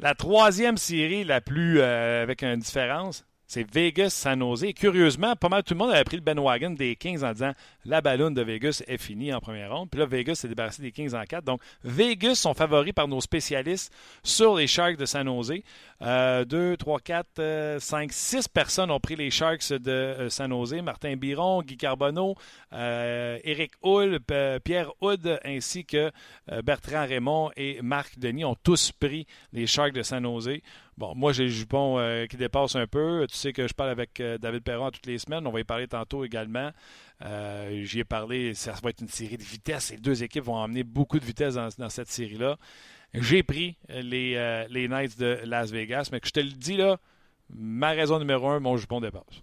La 0.00 0.14
troisième 0.14 0.76
série 0.76 1.24
la 1.24 1.40
plus 1.40 1.80
euh, 1.80 2.22
avec 2.22 2.42
une 2.42 2.56
différence, 2.56 3.24
c'est 3.54 3.72
Vegas-San 3.72 4.40
Jose. 4.40 4.72
curieusement, 4.74 5.36
pas 5.36 5.48
mal 5.48 5.62
tout 5.62 5.74
le 5.74 5.78
monde 5.78 5.92
avait 5.92 6.02
pris 6.02 6.16
le 6.16 6.22
Ben 6.22 6.40
Wagon 6.40 6.70
des 6.70 6.96
Kings 6.96 7.22
en 7.22 7.32
disant 7.32 7.52
la 7.84 8.00
ballonne 8.00 8.34
de 8.34 8.42
Vegas 8.42 8.82
est 8.88 8.98
finie 8.98 9.32
en 9.32 9.38
première 9.38 9.72
ronde. 9.72 9.88
Puis 9.90 10.00
là, 10.00 10.06
Vegas 10.06 10.34
s'est 10.34 10.48
débarrassé 10.48 10.82
des 10.82 10.90
Kings 10.90 11.14
en 11.14 11.22
quatre. 11.22 11.44
Donc, 11.44 11.60
Vegas 11.84 12.34
sont 12.34 12.52
favoris 12.52 12.92
par 12.92 13.06
nos 13.06 13.20
spécialistes 13.20 13.94
sur 14.24 14.56
les 14.56 14.66
Sharks 14.66 14.96
de 14.96 15.06
San 15.06 15.28
Jose. 15.28 15.60
Euh, 16.02 16.44
deux, 16.44 16.76
trois, 16.76 16.98
quatre, 16.98 17.38
euh, 17.38 17.78
cinq, 17.78 18.12
six 18.12 18.48
personnes 18.48 18.90
ont 18.90 18.98
pris 18.98 19.14
les 19.14 19.30
Sharks 19.30 19.72
de 19.72 19.92
euh, 19.92 20.28
San 20.30 20.50
Jose. 20.50 20.82
Martin 20.82 21.14
Biron, 21.14 21.62
Guy 21.62 21.76
Carbonneau, 21.76 22.34
Eric 22.72 23.70
Hull, 23.84 24.18
Pierre 24.64 24.90
Houd, 25.00 25.38
ainsi 25.44 25.84
que 25.84 26.10
Bertrand 26.64 27.06
Raymond 27.06 27.52
et 27.56 27.80
Marc 27.82 28.18
Denis 28.18 28.44
ont 28.44 28.56
tous 28.60 28.90
pris 28.90 29.28
les 29.52 29.68
Sharks 29.68 29.92
de 29.92 30.02
San 30.02 30.24
Jose. 30.24 30.60
Bon, 30.96 31.12
moi, 31.16 31.32
j'ai 31.32 31.44
le 31.44 31.50
jupon 31.50 31.98
euh, 31.98 32.26
qui 32.26 32.36
dépasse 32.36 32.76
un 32.76 32.86
peu. 32.86 33.26
Tu 33.28 33.36
sais 33.36 33.52
que 33.52 33.66
je 33.66 33.74
parle 33.74 33.90
avec 33.90 34.20
euh, 34.20 34.38
David 34.38 34.62
Perron 34.62 34.90
toutes 34.90 35.06
les 35.06 35.18
semaines. 35.18 35.46
On 35.46 35.50
va 35.50 35.60
y 35.60 35.64
parler 35.64 35.88
tantôt 35.88 36.24
également. 36.24 36.70
Euh, 37.24 37.82
J'y 37.82 38.00
ai 38.00 38.04
parlé, 38.04 38.54
ça 38.54 38.72
va 38.82 38.90
être 38.90 39.00
une 39.00 39.08
série 39.08 39.36
de 39.36 39.42
vitesse. 39.42 39.90
Les 39.90 39.96
deux 39.96 40.22
équipes 40.22 40.44
vont 40.44 40.54
emmener 40.54 40.84
beaucoup 40.84 41.18
de 41.18 41.24
vitesse 41.24 41.54
dans, 41.54 41.88
cette 41.88 42.08
série-là. 42.08 42.56
J'ai 43.12 43.42
pris 43.42 43.76
les, 43.88 44.66
les 44.68 44.88
Knights 44.88 45.18
de 45.18 45.38
Las 45.44 45.70
Vegas, 45.70 46.08
mais 46.10 46.20
que 46.20 46.26
je 46.26 46.32
te 46.32 46.40
le 46.40 46.50
dis 46.50 46.76
là, 46.76 46.98
ma 47.48 47.90
raison 47.90 48.18
numéro 48.18 48.48
un, 48.48 48.58
mon 48.58 48.76
jupon 48.76 49.00
dépasse. 49.00 49.42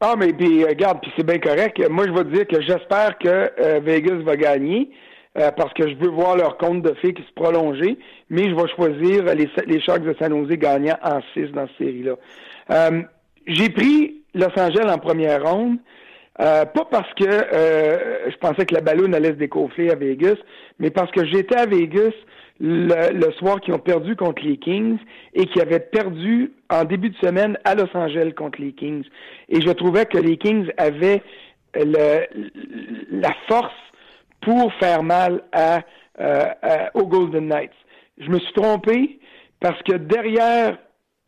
Ah, 0.00 0.14
mais 0.16 0.32
puis, 0.32 0.64
regarde, 0.64 1.00
puis 1.00 1.12
c'est 1.16 1.26
bien 1.26 1.38
correct. 1.38 1.80
Moi, 1.90 2.06
je 2.06 2.12
vais 2.12 2.24
te 2.24 2.30
dire 2.30 2.46
que 2.46 2.60
j'espère 2.60 3.18
que 3.18 3.80
Vegas 3.80 4.22
va 4.22 4.36
gagner. 4.36 4.90
Euh, 5.38 5.50
parce 5.50 5.72
que 5.72 5.88
je 5.88 5.94
veux 5.94 6.10
voir 6.10 6.36
leur 6.36 6.58
compte 6.58 6.82
de 6.82 6.92
filles 6.94 7.14
qui 7.14 7.22
se 7.22 7.32
prolonger, 7.32 7.96
mais 8.28 8.50
je 8.50 8.54
vais 8.54 8.68
choisir 8.76 9.24
les, 9.34 9.48
les 9.66 9.80
Sharks 9.80 10.02
de 10.02 10.14
San 10.18 10.30
Jose 10.30 10.58
gagnant 10.58 10.98
en 11.02 11.20
6 11.32 11.52
dans 11.52 11.66
cette 11.68 11.78
série-là. 11.78 12.16
Euh, 12.70 13.02
j'ai 13.46 13.70
pris 13.70 14.20
Los 14.34 14.50
Angeles 14.58 14.92
en 14.92 14.98
première 14.98 15.42
ronde, 15.42 15.78
euh, 16.38 16.66
pas 16.66 16.86
parce 16.90 17.12
que 17.14 17.24
je 17.24 18.36
pensais 18.40 18.66
que 18.66 18.74
la 18.74 18.82
ballonne 18.82 19.14
allait 19.14 19.28
se 19.28 19.38
décoffler 19.38 19.90
à 19.90 19.94
Vegas, 19.94 20.36
mais 20.78 20.90
parce 20.90 21.10
que 21.12 21.24
j'étais 21.24 21.56
à 21.56 21.64
Vegas 21.64 22.12
le, 22.60 23.12
le, 23.14 23.32
soir 23.32 23.58
qu'ils 23.62 23.72
ont 23.72 23.78
perdu 23.78 24.16
contre 24.16 24.42
les 24.44 24.58
Kings 24.58 24.98
et 25.32 25.46
qui 25.46 25.62
avaient 25.62 25.80
perdu 25.80 26.52
en 26.68 26.84
début 26.84 27.08
de 27.08 27.16
semaine 27.16 27.58
à 27.64 27.74
Los 27.74 27.88
Angeles 27.94 28.32
contre 28.36 28.60
les 28.60 28.72
Kings. 28.72 29.04
Et 29.48 29.62
je 29.62 29.70
trouvais 29.70 30.04
que 30.04 30.18
les 30.18 30.36
Kings 30.36 30.70
avaient 30.76 31.22
le, 31.74 32.26
la 33.10 33.32
force 33.48 33.72
pour 34.42 34.72
faire 34.74 35.02
mal 35.02 35.42
euh, 35.56 35.78
à, 36.20 36.90
aux 36.94 37.06
Golden 37.06 37.48
Knights. 37.48 37.72
Je 38.18 38.28
me 38.28 38.38
suis 38.38 38.52
trompé 38.52 39.18
parce 39.60 39.80
que 39.82 39.94
derrière 39.94 40.76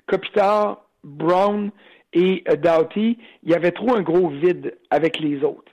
Kopitar, 0.07 0.85
Brown 1.03 1.71
et 2.13 2.45
euh, 2.49 2.57
Doughty, 2.57 3.19
il 3.43 3.51
y 3.51 3.55
avait 3.55 3.73
trop 3.73 3.95
un 3.95 4.03
gros 4.03 4.29
vide 4.29 4.77
avec 4.91 5.19
les 5.19 5.43
autres. 5.43 5.73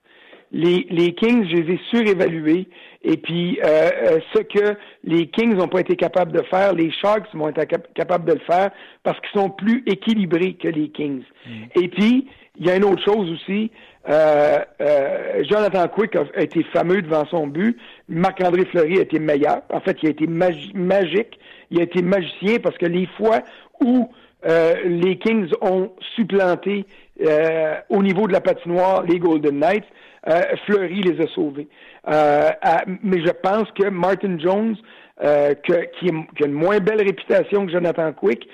Les, 0.54 0.86
les 0.90 1.14
Kings, 1.14 1.48
je 1.50 1.56
les 1.56 1.76
ai 1.76 1.80
surévalués. 1.90 2.68
Et 3.04 3.18
puis, 3.18 3.58
euh, 3.64 4.20
ce 4.34 4.40
que 4.40 4.78
les 5.04 5.28
Kings 5.28 5.56
n'ont 5.56 5.70
pas 5.70 5.80
été 5.80 5.96
capables 5.96 6.34
de 6.34 6.44
faire, 6.44 6.74
les 6.74 6.92
Sharks 6.92 7.34
vont 7.34 7.48
être 7.50 7.66
capables 7.94 8.26
de 8.26 8.34
le 8.34 8.42
faire 8.42 8.70
parce 9.04 9.18
qu'ils 9.22 9.40
sont 9.40 9.50
plus 9.50 9.82
équilibrés 9.86 10.56
que 10.56 10.68
les 10.68 10.90
Kings. 10.90 11.24
Mm. 11.46 11.82
Et 11.82 11.88
puis, 11.88 12.28
il 12.60 12.68
y 12.68 12.70
a 12.70 12.76
une 12.76 12.84
autre 12.84 13.04
chose 13.04 13.32
aussi, 13.32 13.72
euh, 14.10 14.58
euh, 14.82 15.44
Jonathan 15.50 15.88
Quick 15.88 16.16
a, 16.16 16.42
été 16.42 16.64
fameux 16.74 17.02
devant 17.02 17.26
son 17.26 17.48
but. 17.48 17.78
Marc-André 18.10 18.66
Fleury 18.66 19.00
a 19.00 19.02
été 19.02 19.20
meilleur. 19.20 19.62
En 19.72 19.80
fait, 19.80 19.98
il 20.02 20.08
a 20.08 20.12
été 20.12 20.28
magique. 20.28 21.40
Il 21.70 21.80
a 21.80 21.84
été 21.84 22.02
magicien 22.02 22.58
parce 22.62 22.78
que 22.78 22.86
les 22.86 23.08
fois 23.18 23.42
où 23.80 24.10
euh, 24.48 24.76
les 24.86 25.18
Kings 25.18 25.52
ont 25.62 25.92
supplanté 26.16 26.86
au 27.90 28.02
niveau 28.02 28.26
de 28.28 28.34
la 28.34 28.42
patinoire 28.42 29.04
les 29.04 29.20
Golden 29.20 29.60
Knights, 29.60 29.86
Fleury 30.66 31.02
les 31.04 31.24
a 31.24 31.28
sauvés. 31.28 31.68
mais 32.08 33.24
je 33.24 33.32
pense 33.44 33.70
que 33.80 33.88
Martin 33.90 34.40
Jones, 34.40 34.76
qui, 35.64 35.74
a 35.74 36.46
une 36.46 36.52
moins 36.52 36.80
belle 36.80 37.04
réputation 37.04 37.68
que 37.68 37.72
Jonathan 37.72 38.12
Quick, 38.12 38.48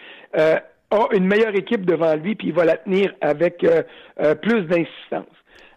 a 0.92 1.08
une 1.14 1.26
meilleure 1.26 1.56
équipe 1.56 1.86
devant 1.86 2.16
lui, 2.16 2.36
puis 2.36 2.48
il 2.48 2.54
va 2.54 2.66
la 2.66 2.78
tenir 2.78 3.14
avec 3.22 3.66
plus 4.42 4.62
d'insistance. 4.64 5.26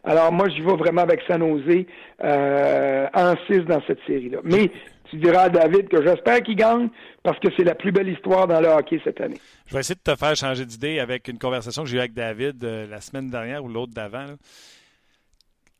Alors 0.05 0.33
moi, 0.33 0.49
je 0.49 0.62
vais 0.62 0.77
vraiment 0.77 1.03
avec 1.03 1.20
San 1.27 1.40
Jose 1.40 1.85
euh, 2.25 3.07
en 3.14 3.35
6 3.46 3.61
dans 3.61 3.83
cette 3.87 3.99
série-là. 4.07 4.38
Mais 4.44 4.70
tu 5.11 5.16
diras 5.16 5.42
à 5.42 5.49
David 5.49 5.88
que 5.88 6.05
j'espère 6.05 6.42
qu'il 6.42 6.57
gagne 6.57 6.88
parce 7.23 7.38
que 7.38 7.49
c'est 7.57 7.64
la 7.64 7.75
plus 7.75 7.92
belle 7.92 8.09
histoire 8.09 8.46
dans 8.46 8.61
le 8.61 8.68
hockey 8.68 9.01
cette 9.05 9.20
année. 9.20 9.38
Je 9.66 9.75
vais 9.75 9.81
essayer 9.81 9.96
de 9.96 10.12
te 10.12 10.16
faire 10.16 10.35
changer 10.37 10.64
d'idée 10.64 11.01
avec 11.01 11.29
une 11.29 11.38
conversation 11.38 11.83
que 11.83 11.88
j'ai 11.88 11.96
eue 11.96 12.01
avec 12.01 12.14
David 12.14 12.62
euh, 12.64 12.87
la 12.88 13.01
semaine 13.01 13.29
dernière 13.29 13.62
ou 13.64 13.68
l'autre 13.68 13.92
d'avant. 13.92 14.27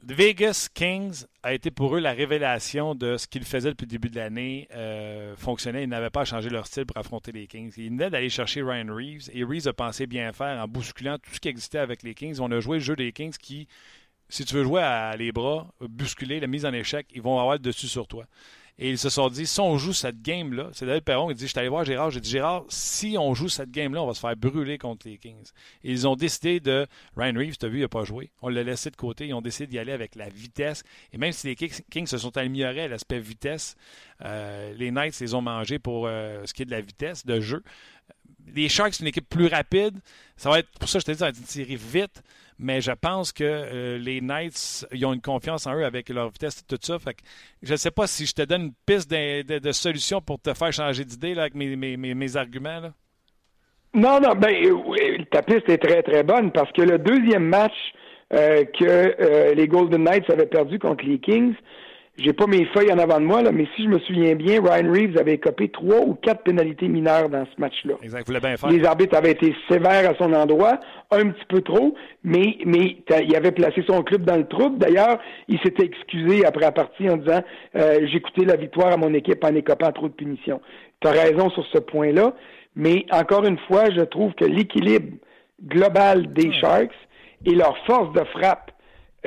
Vegas 0.03 0.69
Kings 0.73 1.25
a 1.43 1.53
été 1.53 1.71
pour 1.71 1.97
eux 1.97 2.01
la 2.01 2.13
révélation 2.13 2.95
de 2.95 3.17
ce 3.17 3.27
qu'ils 3.27 3.45
faisaient 3.45 3.71
depuis 3.71 3.85
le 3.85 3.91
début 3.91 4.09
de 4.09 4.17
l'année 4.17 4.67
euh, 4.75 5.37
fonctionnait. 5.37 5.83
Ils 5.83 5.89
n'avaient 5.89 6.11
pas 6.11 6.25
changé 6.25 6.49
leur 6.49 6.67
style 6.67 6.87
pour 6.87 6.97
affronter 6.97 7.33
les 7.33 7.47
Kings. 7.47 7.73
Ils 7.77 7.91
venaient 7.91 8.11
d'aller 8.11 8.31
chercher 8.31 8.63
Ryan 8.63 8.93
Reeves 8.95 9.29
et 9.33 9.45
Reeves 9.45 9.69
a 9.69 9.73
pensé 9.73 10.07
bien 10.07 10.33
faire 10.33 10.59
en 10.63 10.67
bousculant 10.67 11.19
tout 11.19 11.31
ce 11.33 11.41
qui 11.41 11.49
existait 11.49 11.79
avec 11.79 12.03
les 12.03 12.15
Kings. 12.15 12.39
On 12.41 12.51
a 12.51 12.61
joué 12.61 12.79
le 12.79 12.83
jeu 12.83 12.97
des 12.97 13.13
Kings 13.13 13.37
qui 13.37 13.69
si 14.31 14.45
tu 14.45 14.55
veux 14.55 14.63
jouer 14.63 14.81
à 14.81 15.17
les 15.17 15.33
bras, 15.33 15.67
bousculer, 15.81 16.41
la 16.41 16.47
mise 16.47 16.65
en 16.65 16.73
échec, 16.73 17.07
ils 17.13 17.21
vont 17.21 17.39
avoir 17.39 17.55
le 17.55 17.59
dessus 17.59 17.89
sur 17.89 18.07
toi. 18.07 18.27
Et 18.83 18.89
ils 18.89 18.99
se 18.99 19.11
sont 19.11 19.29
dit, 19.29 19.47
si 19.47 19.61
on 19.61 19.77
joue 19.77 19.93
cette 19.93 20.23
game-là, 20.23 20.71
c'est 20.73 20.87
David 20.87 21.05
Perron 21.05 21.29
qui 21.29 21.35
dit, 21.35 21.43
je 21.43 21.49
suis 21.49 21.59
allé 21.59 21.69
voir 21.69 21.85
Gérard, 21.85 22.11
j'ai 22.11 22.21
dit, 22.21 22.31
Gérard, 22.31 22.65
si 22.71 23.17
on 23.19 23.35
joue 23.35 23.51
cette 23.51 23.71
game-là, 23.71 24.03
on 24.03 24.07
va 24.07 24.15
se 24.15 24.21
faire 24.21 24.35
brûler 24.35 24.79
contre 24.79 25.07
les 25.07 25.19
Kings. 25.19 25.51
Ils 25.85 26.09
ont 26.09 26.17
décidé 26.17 26.61
de, 26.61 26.87
Ryan 27.15 27.35
Reeves, 27.37 27.59
tu 27.59 27.67
as 27.67 27.69
vu, 27.69 27.77
il 27.77 27.83
n'a 27.83 27.89
pas 27.89 28.05
joué. 28.05 28.31
On 28.41 28.49
l'a 28.49 28.63
laissé 28.63 28.91
de 28.91 28.97
côté, 28.97 29.27
ils 29.27 29.35
ont 29.35 29.43
décidé 29.43 29.67
d'y 29.67 29.79
aller 29.79 29.93
avec 29.93 30.15
la 30.15 30.31
vitesse. 30.31 30.83
Et 31.13 31.19
même 31.19 31.33
si 31.33 31.49
les 31.49 31.57
Kings 31.57 32.07
se 32.07 32.17
sont 32.17 32.35
améliorés 32.39 32.85
à 32.85 32.89
l'aspect 32.89 33.21
vitesse, 33.21 33.77
euh, 34.25 34.73
les 34.73 34.91
Knights 34.91 35.21
les 35.21 35.35
ont 35.35 35.43
mangés 35.43 35.79
pour 35.79 36.07
euh, 36.07 36.47
ce 36.47 36.55
qui 36.55 36.63
est 36.63 36.67
de 36.67 36.71
la 36.71 36.81
vitesse 36.81 37.27
de 37.27 37.39
jeu. 37.39 37.63
Les 38.55 38.71
Sharks, 38.71 38.95
c'est 38.95 39.03
une 39.03 39.09
équipe 39.09 39.29
plus 39.29 39.49
rapide. 39.49 40.01
Ça 40.39 40.49
va 40.49 40.59
être, 40.59 40.71
pour 40.79 40.89
ça, 40.89 41.01
je 41.01 41.05
te 41.05 41.11
dis, 41.11 41.19
ça 41.19 41.27
va 41.27 41.29
être 41.29 41.39
une 41.39 41.45
série 41.45 41.77
vite 41.77 42.23
mais 42.61 42.83
je 42.83 42.93
pense 42.93 43.33
que 43.33 43.43
euh, 43.45 43.99
les 43.99 44.21
Knights, 44.21 44.87
ils 44.93 45.05
ont 45.07 45.15
une 45.15 45.23
confiance 45.23 45.67
en 45.67 45.75
eux 45.75 45.85
avec 45.85 46.11
leur 46.11 46.29
vitesse 46.29 46.61
et 46.61 46.67
tout 46.69 46.79
ça. 46.81 46.99
Fait 46.99 47.17
je 47.63 47.73
ne 47.73 47.77
sais 47.77 47.91
pas 47.91 48.07
si 48.07 48.27
je 48.27 48.35
te 48.35 48.43
donne 48.43 48.63
une 48.63 48.73
piste 48.85 49.11
de, 49.11 49.73
solution 49.73 50.21
pour 50.21 50.39
te 50.41 50.53
faire 50.53 50.73
changer 50.73 51.05
d'idée 51.05 51.39
avec 51.39 51.55
mes, 51.55 52.37
arguments. 52.37 52.93
Non, 53.95 54.21
non, 54.21 54.35
ben, 54.37 54.55
ta 55.31 55.43
piste 55.43 55.69
est 55.69 55.79
très, 55.79 56.03
très 56.03 56.23
bonne 56.23 56.53
parce 56.53 56.71
que 56.73 56.83
le 56.83 56.99
deuxième 56.99 57.45
match 57.45 57.75
euh, 58.33 58.65
que 58.79 58.85
euh, 58.85 59.55
les 59.55 59.67
Golden 59.67 60.05
Knights 60.05 60.31
avaient 60.31 60.47
perdu 60.47 60.79
contre 60.79 61.05
les 61.05 61.19
Kings, 61.19 61.55
j'ai 62.23 62.33
pas 62.33 62.47
mes 62.47 62.67
feuilles 62.67 62.93
en 62.93 62.99
avant 62.99 63.19
de 63.19 63.25
moi, 63.25 63.43
là, 63.43 63.51
mais 63.53 63.67
si 63.75 63.85
je 63.85 63.89
me 63.89 63.99
souviens 64.01 64.35
bien, 64.35 64.63
Ryan 64.63 64.93
Reeves 64.93 65.19
avait 65.19 65.39
copé 65.39 65.69
trois 65.69 66.01
ou 66.01 66.15
quatre 66.15 66.43
pénalités 66.43 66.89
mineures 66.89 67.29
dans 67.29 67.45
ce 67.47 67.61
match-là. 67.61 67.95
Exact, 68.03 68.27
vous 68.27 68.39
bien 68.39 68.57
faire. 68.57 68.71
Les 68.71 68.85
arbitres 68.85 69.17
avaient 69.17 69.33
été 69.33 69.55
sévères 69.69 70.11
à 70.11 70.15
son 70.17 70.33
endroit, 70.33 70.79
un 71.11 71.31
petit 71.31 71.45
peu 71.49 71.63
trop, 71.63 71.95
mais, 72.23 72.59
mais 72.67 72.99
il 73.23 73.37
avait 73.37 73.53
placé 73.53 73.83
son 73.89 74.03
club 74.03 74.25
dans 74.25 74.37
le 74.37 74.47
trouble. 74.47 74.79
D'ailleurs, 74.79 75.19
il 75.49 75.59
s'était 75.61 75.85
excusé 75.85 76.45
après 76.45 76.63
la 76.63 76.73
partie 76.73 77.09
en 77.09 77.17
disant 77.17 77.41
euh, 77.77 78.07
J'ai 78.13 78.21
coûté 78.21 78.45
la 78.45 78.57
victoire 78.57 78.93
à 78.93 78.97
mon 78.97 79.15
équipe 79.15 79.43
en 79.43 79.55
écopant 79.55 79.93
trop 79.93 80.09
de 80.09 80.15
punitions. 80.15 80.61
Tu 81.01 81.09
as 81.09 81.13
raison 81.13 81.49
sur 81.51 81.65
ce 81.73 81.79
point-là, 81.79 82.35
mais 82.77 83.07
encore 83.11 83.45
une 83.45 83.59
fois, 83.67 83.85
je 83.91 84.03
trouve 84.03 84.35
que 84.35 84.45
l'équilibre 84.45 85.17
global 85.67 86.33
des 86.33 86.53
Sharks 86.53 86.93
et 87.47 87.55
leur 87.55 87.77
force 87.87 88.13
de 88.13 88.25
frappe 88.25 88.70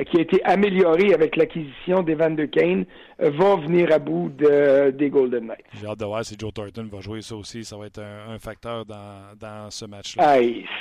qui 0.02 0.18
a 0.18 0.20
été 0.20 0.42
amélioré 0.44 1.14
avec 1.14 1.36
l'acquisition 1.36 2.02
d'Evan 2.02 2.34
de 2.34 2.46
Kane, 2.46 2.84
va 3.18 3.56
venir 3.56 3.92
à 3.92 3.98
bout 3.98 4.30
de, 4.36 4.90
des 4.90 5.08
Golden 5.08 5.46
Knights. 5.46 5.64
J'ai 5.80 5.86
hâte 5.86 6.00
de 6.00 6.04
voir 6.04 6.24
si 6.24 6.36
Joe 6.38 6.52
Thornton 6.52 6.88
va 6.90 7.00
jouer 7.00 7.22
ça 7.22 7.36
aussi. 7.36 7.64
Ça 7.64 7.76
va 7.76 7.86
être 7.86 8.00
un, 8.00 8.38
facteur 8.38 8.84
dans, 8.84 9.36
dans 9.38 9.70
ce 9.70 9.84
match-là. 9.84 10.38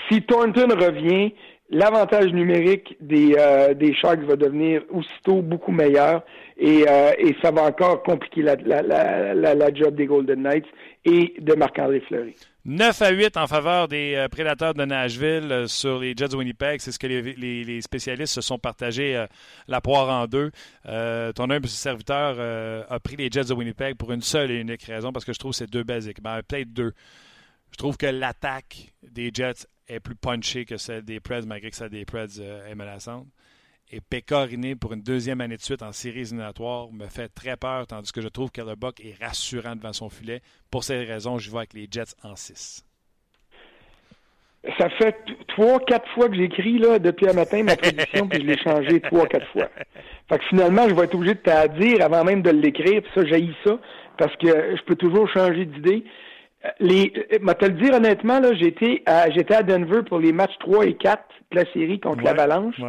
si 0.10 0.22
Thornton 0.24 0.68
revient, 0.70 1.32
l'avantage 1.70 2.32
numérique 2.32 2.96
des, 3.02 3.36
euh, 3.38 3.74
des 3.74 3.94
Sharks 3.94 4.24
va 4.24 4.36
devenir 4.36 4.84
aussitôt 4.92 5.42
beaucoup 5.42 5.72
meilleur 5.72 6.24
et, 6.58 6.86
euh, 6.88 7.12
et 7.18 7.36
ça 7.42 7.52
va 7.52 7.64
encore 7.64 8.04
compliquer 8.04 8.42
la, 8.42 8.56
la, 8.56 8.82
la, 9.34 9.56
la, 9.56 9.74
job 9.74 9.96
des 9.96 10.06
Golden 10.06 10.44
Knights 10.44 10.68
et 11.06 11.34
de 11.40 11.54
Marc-André 11.56 12.02
Fleury. 12.02 12.36
9 12.66 13.02
à 13.02 13.10
8 13.10 13.38
en 13.38 13.48
faveur 13.48 13.88
des 13.88 14.16
euh, 14.16 14.30
prédateurs 14.30 14.74
de 14.74 14.86
Nashville 14.86 15.66
sur 15.68 16.00
les 16.00 16.14
Jets 16.16 16.30
de 16.30 16.36
Winnipeg. 16.38 16.80
C'est 16.80 16.92
ce 16.92 17.00
que 17.00 17.08
les, 17.08 17.82
spécialistes 17.82 18.34
se 18.34 18.42
sont 18.42 18.58
partagés 18.58 19.26
la 19.68 19.82
poire 19.82 20.10
en 20.10 20.28
deux. 20.28 20.52
ton 20.84 21.50
humble 21.50 21.68
serviteur 21.68 22.86
a 22.90 23.00
pris 23.00 23.18
les 23.18 23.30
Jets 23.30 23.46
de 23.46 23.54
Winnipeg 23.54 23.96
pour 23.96 24.12
une 24.12 24.22
seule 24.22 24.52
et 24.52 24.56
unique 24.56 24.84
raison, 24.84 25.12
parce 25.12 25.26
que 25.26 25.34
je 25.34 25.40
trouve 25.40 25.52
que 25.52 25.58
c'est 25.58 25.70
deux 25.70 25.84
basiques. 25.84 26.22
Ben, 26.22 26.42
Peut-être 26.42 26.72
deux. 26.72 26.94
Je 27.74 27.78
trouve 27.78 27.98
que 27.98 28.06
l'attaque 28.06 28.94
des 29.02 29.32
Jets 29.34 29.66
est 29.88 30.00
plus 30.00 30.16
punchée 30.16 30.64
que 30.64 30.78
celle 30.78 31.04
des 31.04 31.20
Preds, 31.20 31.46
malgré 31.46 31.72
que 31.72 31.76
celle 31.76 31.90
des 31.90 32.06
Preds 32.06 32.40
euh, 32.40 32.68
est 32.68 32.76
menaçante. 32.76 33.28
Et 33.96 34.02
Pécoriné, 34.02 34.76
pour 34.76 34.94
une 34.94 35.04
deuxième 35.04 35.40
année 35.40 35.56
de 35.56 35.62
suite 35.62 35.84
en 35.84 35.92
séries 35.92 36.22
éliminatoires, 36.22 36.92
me 36.92 37.06
fait 37.06 37.28
très 37.28 37.56
peur, 37.56 37.86
tandis 37.86 38.12
que 38.12 38.22
je 38.22 38.28
trouve 38.28 38.50
que 38.50 38.62
le 38.62 38.74
Buck 38.74 39.00
est 39.00 39.24
rassurant 39.24 39.76
devant 39.76 39.94
son 39.94 40.10
filet. 40.10 40.42
Pour 40.72 40.84
ces 40.84 41.04
raisons, 41.04 41.38
je 41.38 41.52
vais 41.52 41.58
avec 41.58 41.74
les 41.74 41.88
Jets 41.92 42.16
en 42.24 42.36
6. 42.36 42.84
Ça 44.80 44.90
fait 44.90 45.16
trois, 45.50 45.80
quatre 45.82 46.10
fois 46.16 46.28
que 46.28 46.36
j'écris 46.36 46.80
là 46.80 46.98
depuis 46.98 47.30
un 47.30 47.34
matin 47.34 47.62
ma 47.62 47.76
prédiction, 47.76 48.28
puis 48.28 48.42
je 48.42 48.48
l'ai 48.48 48.58
changé 48.58 49.00
trois, 49.00 49.28
quatre 49.28 49.46
fois. 49.52 49.70
Fait 50.28 50.40
que 50.40 50.46
finalement, 50.46 50.90
je 50.90 50.96
vais 50.96 51.04
être 51.04 51.14
obligé 51.14 51.36
de 51.36 51.42
te 51.42 51.80
dire 51.80 52.04
avant 52.04 52.24
même 52.24 52.42
de 52.42 52.50
l'écrire, 52.50 53.04
puis 53.04 53.12
ça, 53.14 53.24
j'ai 53.26 53.48
ça, 53.64 53.78
parce 54.18 54.36
que 54.38 54.76
je 54.76 54.82
peux 54.86 54.96
toujours 54.96 55.30
changer 55.30 55.66
d'idée 55.66 56.04
les, 56.80 57.14
euh, 57.34 57.54
te 57.54 57.66
le 57.66 57.74
dire 57.74 57.94
honnêtement, 57.94 58.40
là, 58.40 58.54
j'étais 58.54 59.04
à, 59.06 59.30
j'étais 59.30 59.56
à 59.56 59.64
Denver 59.64 60.02
pour 60.08 60.20
les 60.20 60.32
matchs 60.32 60.58
3 60.60 60.86
et 60.86 60.96
4 60.96 61.22
de 61.52 61.58
la 61.58 61.66
série 61.74 62.00
contre 62.00 62.24
l'Avalanche. 62.24 62.80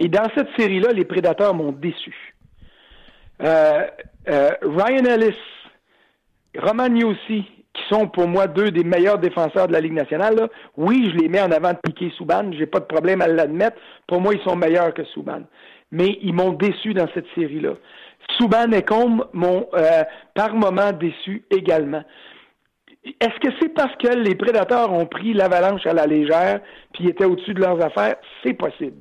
Et 0.00 0.08
dans 0.08 0.28
cette 0.36 0.48
série-là, 0.58 0.92
les 0.92 1.04
Prédateurs 1.04 1.54
m'ont 1.54 1.72
déçu. 1.72 2.34
Euh, 3.42 3.86
euh, 4.28 4.50
Ryan 4.62 5.04
Ellis, 5.04 5.36
Roman 6.56 6.94
aussi, 7.06 7.44
qui 7.72 7.82
sont 7.88 8.08
pour 8.08 8.28
moi 8.28 8.46
deux 8.46 8.70
des 8.70 8.84
meilleurs 8.84 9.18
défenseurs 9.18 9.66
de 9.66 9.72
la 9.72 9.80
Ligue 9.80 9.92
nationale, 9.92 10.48
oui, 10.76 11.10
je 11.12 11.18
les 11.18 11.28
mets 11.28 11.40
en 11.40 11.50
avant 11.50 11.72
de 11.72 11.78
Piquet 11.82 12.12
Souban, 12.16 12.52
j'ai 12.52 12.66
pas 12.66 12.80
de 12.80 12.84
problème 12.84 13.20
à 13.20 13.26
l'admettre. 13.26 13.76
Pour 14.06 14.20
moi, 14.20 14.34
ils 14.34 14.42
sont 14.42 14.56
meilleurs 14.56 14.94
que 14.94 15.04
Souban. 15.04 15.42
Mais 15.90 16.18
ils 16.22 16.34
m'ont 16.34 16.52
déçu 16.52 16.94
dans 16.94 17.08
cette 17.14 17.26
série-là. 17.34 17.74
Souban 18.38 18.70
et 18.72 18.82
Combe 18.82 19.28
m'ont 19.32 19.68
par 20.34 20.54
moment 20.54 20.92
déçu 20.92 21.44
également. 21.50 22.02
Est-ce 23.20 23.38
que 23.40 23.54
c'est 23.60 23.68
parce 23.68 23.94
que 23.96 24.16
les 24.16 24.34
prédateurs 24.34 24.92
ont 24.92 25.04
pris 25.04 25.34
l'avalanche 25.34 25.86
à 25.86 25.92
la 25.92 26.06
légère 26.06 26.60
puis 26.94 27.08
étaient 27.08 27.26
au-dessus 27.26 27.52
de 27.52 27.60
leurs 27.60 27.84
affaires? 27.84 28.16
C'est 28.42 28.54
possible. 28.54 28.96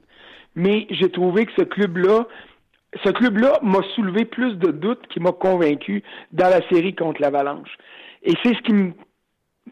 Mais 0.55 0.87
j'ai 0.89 1.09
trouvé 1.09 1.45
que 1.45 1.51
ce 1.57 1.63
club-là, 1.63 2.27
ce 3.03 3.09
club-là 3.09 3.59
m'a 3.61 3.81
soulevé 3.95 4.25
plus 4.25 4.55
de 4.55 4.71
doutes 4.71 5.07
qui 5.07 5.19
m'a 5.19 5.31
convaincu 5.31 6.03
dans 6.31 6.49
la 6.49 6.67
série 6.69 6.95
contre 6.95 7.21
l'avalanche. 7.21 7.75
Et 8.23 8.33
c'est 8.43 8.53
ce 8.55 8.61
qui 8.61 8.93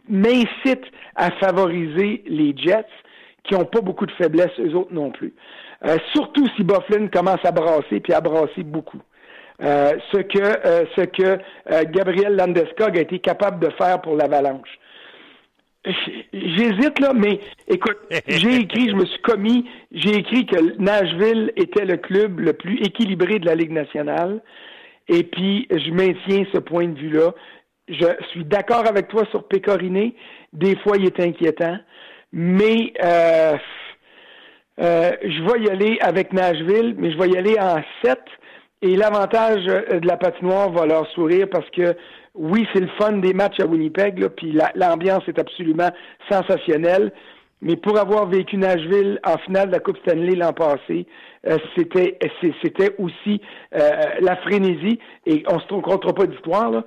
m'incite 0.09 0.85
à 1.15 1.31
favoriser 1.31 2.23
les 2.25 2.55
Jets, 2.57 2.85
qui 3.43 3.53
n'ont 3.53 3.65
pas 3.65 3.81
beaucoup 3.81 4.05
de 4.05 4.11
faiblesses, 4.13 4.59
eux 4.59 4.75
autres 4.75 4.93
non 4.93 5.11
plus. 5.11 5.33
Euh, 5.85 5.97
surtout 6.13 6.47
si 6.55 6.63
Bufflin 6.63 7.07
commence 7.07 7.43
à 7.43 7.51
brasser, 7.51 7.99
puis 7.99 8.13
à 8.13 8.21
brasser 8.21 8.63
beaucoup. 8.63 9.01
Euh, 9.63 9.93
ce 10.11 10.17
que, 10.17 10.39
euh, 10.39 10.85
ce 10.95 11.01
que 11.01 11.37
euh, 11.71 11.83
Gabriel 11.91 12.35
Landeskog 12.35 12.97
a 12.97 13.01
été 13.01 13.19
capable 13.19 13.59
de 13.59 13.71
faire 13.77 14.01
pour 14.01 14.15
l'Avalanche. 14.15 14.79
J'hésite 15.83 16.99
là, 16.99 17.11
mais 17.13 17.39
écoute, 17.67 17.97
j'ai 18.27 18.55
écrit, 18.57 18.89
je 18.89 18.95
me 18.95 19.05
suis 19.05 19.21
commis, 19.21 19.67
j'ai 19.91 20.15
écrit 20.17 20.45
que 20.45 20.77
Nashville 20.79 21.51
était 21.55 21.85
le 21.85 21.97
club 21.97 22.39
le 22.39 22.53
plus 22.53 22.77
équilibré 22.81 23.39
de 23.39 23.47
la 23.47 23.55
Ligue 23.55 23.71
nationale. 23.71 24.41
Et 25.07 25.23
puis, 25.23 25.67
je 25.71 25.91
maintiens 25.91 26.45
ce 26.53 26.59
point 26.59 26.87
de 26.87 26.99
vue-là. 26.99 27.33
Je 27.87 28.05
suis 28.29 28.45
d'accord 28.45 28.87
avec 28.87 29.07
toi 29.07 29.25
sur 29.31 29.47
Pécoriné. 29.47 30.15
Des 30.53 30.75
fois, 30.77 30.97
il 30.97 31.05
est 31.05 31.19
inquiétant. 31.19 31.77
Mais 32.31 32.93
euh, 33.03 33.57
je 34.77 35.43
vais 35.43 35.61
y 35.61 35.69
aller 35.69 35.97
avec 36.01 36.31
Nashville, 36.31 36.95
mais 36.97 37.11
je 37.11 37.17
vais 37.17 37.29
y 37.29 37.37
aller 37.37 37.59
en 37.59 37.81
7 38.03 38.19
et 38.81 38.95
l'avantage 38.95 39.63
euh, 39.67 39.99
de 39.99 40.07
la 40.07 40.17
patinoire 40.17 40.71
va 40.71 40.85
leur 40.85 41.07
sourire 41.11 41.47
parce 41.51 41.69
que 41.69 41.95
oui, 42.33 42.67
c'est 42.73 42.79
le 42.79 42.89
fun 42.97 43.13
des 43.13 43.33
matchs 43.33 43.59
à 43.59 43.65
Winnipeg, 43.65 44.19
là, 44.19 44.29
puis 44.29 44.57
l'ambiance 44.75 45.23
est 45.27 45.39
absolument 45.39 45.89
sensationnelle. 46.29 47.11
Mais 47.61 47.75
pour 47.75 47.99
avoir 47.99 48.27
vécu 48.27 48.57
Nashville 48.57 49.19
en 49.23 49.37
finale 49.37 49.67
de 49.67 49.73
la 49.73 49.79
Coupe 49.79 49.97
Stanley 49.99 50.35
l'an 50.35 50.51
passé, 50.51 51.05
euh, 51.47 51.57
c'était 51.77 52.17
c'était 52.63 52.95
aussi 52.97 53.39
euh, 53.75 53.89
la 54.19 54.35
frénésie. 54.37 54.97
Et 55.27 55.43
on 55.47 55.59
se 55.59 55.67
trompera 55.67 56.13
pas 56.13 56.25
d'histoire. 56.25 56.83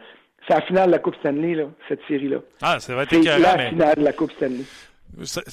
C'est 0.49 0.55
la 0.55 0.63
finale 0.63 0.87
de 0.87 0.93
la 0.93 0.99
Coupe 0.99 1.15
Stanley, 1.17 1.55
là, 1.55 1.65
cette 1.89 2.01
série-là. 2.09 2.39
Ah, 2.61 2.79
c'est 2.81 2.93
vrai, 2.93 3.07
C'est 3.09 3.23
la 3.23 3.59
finale 3.59 3.95
de 3.97 4.05
la 4.05 4.13
Coupe 4.13 4.33
Stanley. 4.33 4.65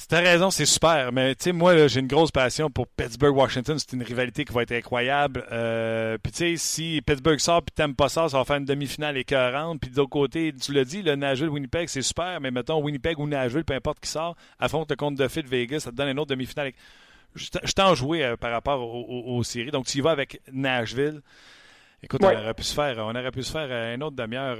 T'as 0.08 0.20
raison, 0.20 0.50
c'est 0.50 0.66
super. 0.66 1.12
Mais 1.12 1.34
tu 1.34 1.44
sais, 1.44 1.52
moi, 1.52 1.86
j'ai 1.86 2.00
une 2.00 2.06
grosse 2.08 2.30
passion 2.30 2.70
pour 2.70 2.88
Pittsburgh-Washington. 2.88 3.78
C'est 3.78 3.92
une 3.92 4.02
rivalité 4.02 4.44
qui 4.44 4.52
va 4.52 4.62
être 4.62 4.72
incroyable. 4.72 5.44
Euh, 5.52 6.18
puis 6.22 6.32
tu 6.32 6.38
sais, 6.38 6.56
si 6.56 7.02
Pittsburgh 7.06 7.38
sort 7.38 7.62
puis 7.62 7.72
t'aimes 7.74 7.94
pas 7.94 8.08
ça, 8.08 8.28
ça 8.28 8.38
va 8.38 8.44
faire 8.44 8.56
une 8.56 8.64
demi-finale 8.64 9.16
écœurante. 9.16 9.80
Puis 9.80 9.90
de 9.90 9.96
l'autre 9.96 10.10
côté, 10.10 10.52
tu 10.52 10.72
l'as 10.72 10.84
dit, 10.84 11.02
le 11.02 11.14
Nashville-Winnipeg, 11.14 11.88
c'est 11.88 12.02
super. 12.02 12.40
Mais 12.40 12.50
mettons, 12.50 12.82
Winnipeg 12.82 13.18
ou 13.18 13.26
Nashville, 13.26 13.64
peu 13.64 13.74
importe 13.74 14.00
qui 14.00 14.10
sort, 14.10 14.36
affronte 14.58 14.90
le 14.90 14.96
compte 14.96 15.14
de 15.14 15.28
fit 15.28 15.42
de 15.42 15.48
Vegas, 15.48 15.80
ça 15.80 15.90
te 15.90 15.96
donne 15.96 16.08
une 16.08 16.18
autre 16.18 16.30
demi-finale. 16.30 16.72
Je 17.34 17.72
t'en 17.72 17.94
joué 17.94 18.24
euh, 18.24 18.36
par 18.36 18.50
rapport 18.50 18.82
aux, 18.82 19.42
séries. 19.44 19.70
Donc, 19.70 19.86
tu 19.86 19.98
y 19.98 20.00
vas 20.00 20.10
avec 20.10 20.40
Nashville. 20.52 21.22
Écoute, 22.02 22.20
on 22.24 22.26
aurait 22.26 22.54
pu 22.54 22.64
se 22.64 22.74
faire, 22.74 22.98
on 22.98 23.10
aurait 23.10 23.30
pu 23.30 23.44
se 23.44 23.52
faire 23.52 23.68
euh, 23.70 23.94
une 23.94 24.02
autre 24.02 24.16
demi-heure, 24.16 24.58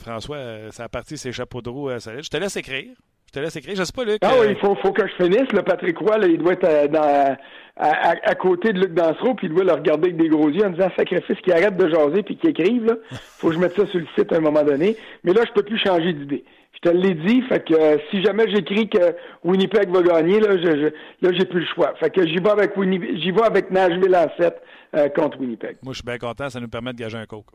François. 0.00 0.72
Ça 0.72 0.84
a 0.84 0.88
parti 0.88 1.18
ses 1.18 1.30
chapeaux 1.30 1.60
de 1.60 1.68
roue. 1.68 1.90
je 1.90 2.28
te 2.28 2.36
laisse 2.38 2.56
écrire. 2.56 2.96
Je 3.30 3.38
te 3.38 3.44
laisse 3.44 3.54
écrire. 3.54 3.76
Je 3.76 3.84
sais 3.84 3.92
pas, 3.94 4.04
Luc. 4.04 4.18
Ah 4.22 4.32
oui, 4.40 4.46
euh, 4.46 4.50
il 4.50 4.56
faut, 4.56 4.74
faut, 4.74 4.90
que 4.90 5.06
je 5.06 5.14
finisse. 5.22 5.52
Le 5.52 5.62
Patrick 5.62 5.96
Roy, 5.98 6.18
là, 6.18 6.26
il 6.26 6.38
doit 6.38 6.54
être 6.54 6.64
euh, 6.64 6.88
dans, 6.88 7.36
à, 7.76 8.14
à, 8.24 8.34
côté 8.34 8.72
de 8.72 8.80
Luc 8.80 8.92
Dansereau, 8.92 9.34
puis 9.34 9.46
il 9.46 9.54
doit 9.54 9.62
le 9.62 9.72
regarder 9.72 10.08
avec 10.08 10.16
des 10.16 10.28
gros 10.28 10.48
yeux 10.48 10.66
en 10.66 10.70
disant 10.70 10.88
sacrifice 10.96 11.38
qu'il 11.40 11.52
arrête 11.52 11.76
de 11.76 11.88
jaser 11.88 12.24
puis 12.24 12.36
qu'il 12.36 12.50
écrive. 12.50 12.86
Là. 12.86 12.94
faut 13.10 13.50
que 13.50 13.54
je 13.54 13.60
mette 13.60 13.76
ça 13.76 13.86
sur 13.86 14.00
le 14.00 14.06
site 14.18 14.32
à 14.32 14.38
un 14.38 14.40
moment 14.40 14.64
donné. 14.64 14.96
Mais 15.22 15.32
là, 15.32 15.42
je 15.46 15.52
peux 15.52 15.62
plus 15.62 15.78
changer 15.78 16.12
d'idée. 16.12 16.44
Je 16.72 16.90
te 16.90 16.96
l'ai 16.96 17.14
dit, 17.14 17.42
fait 17.42 17.64
que 17.64 17.74
euh, 17.74 17.98
si 18.10 18.20
jamais 18.20 18.50
j'écris 18.50 18.88
que 18.88 19.14
Winnipeg 19.44 19.90
va 19.90 20.02
gagner, 20.02 20.40
là, 20.40 20.56
je, 20.56 20.64
je 20.64 20.86
là, 21.24 21.32
j'ai 21.32 21.44
plus 21.44 21.60
le 21.60 21.66
choix. 21.66 21.94
Fait 22.00 22.10
que 22.10 22.26
j'y 22.26 22.38
vais 22.38 22.50
avec 22.50 22.76
Winnipeg, 22.76 23.16
j'y 23.16 23.30
vais 23.30 23.44
avec 23.44 23.70
Nashville 23.70 24.16
en 24.16 24.26
7 24.42 25.12
contre 25.14 25.38
Winnipeg. 25.38 25.76
Moi, 25.84 25.92
je 25.92 25.98
suis 25.98 26.04
bien 26.04 26.18
content, 26.18 26.50
ça 26.50 26.58
nous 26.58 26.68
permet 26.68 26.92
de 26.92 26.98
gager 26.98 27.18
un 27.18 27.26
coke. 27.26 27.46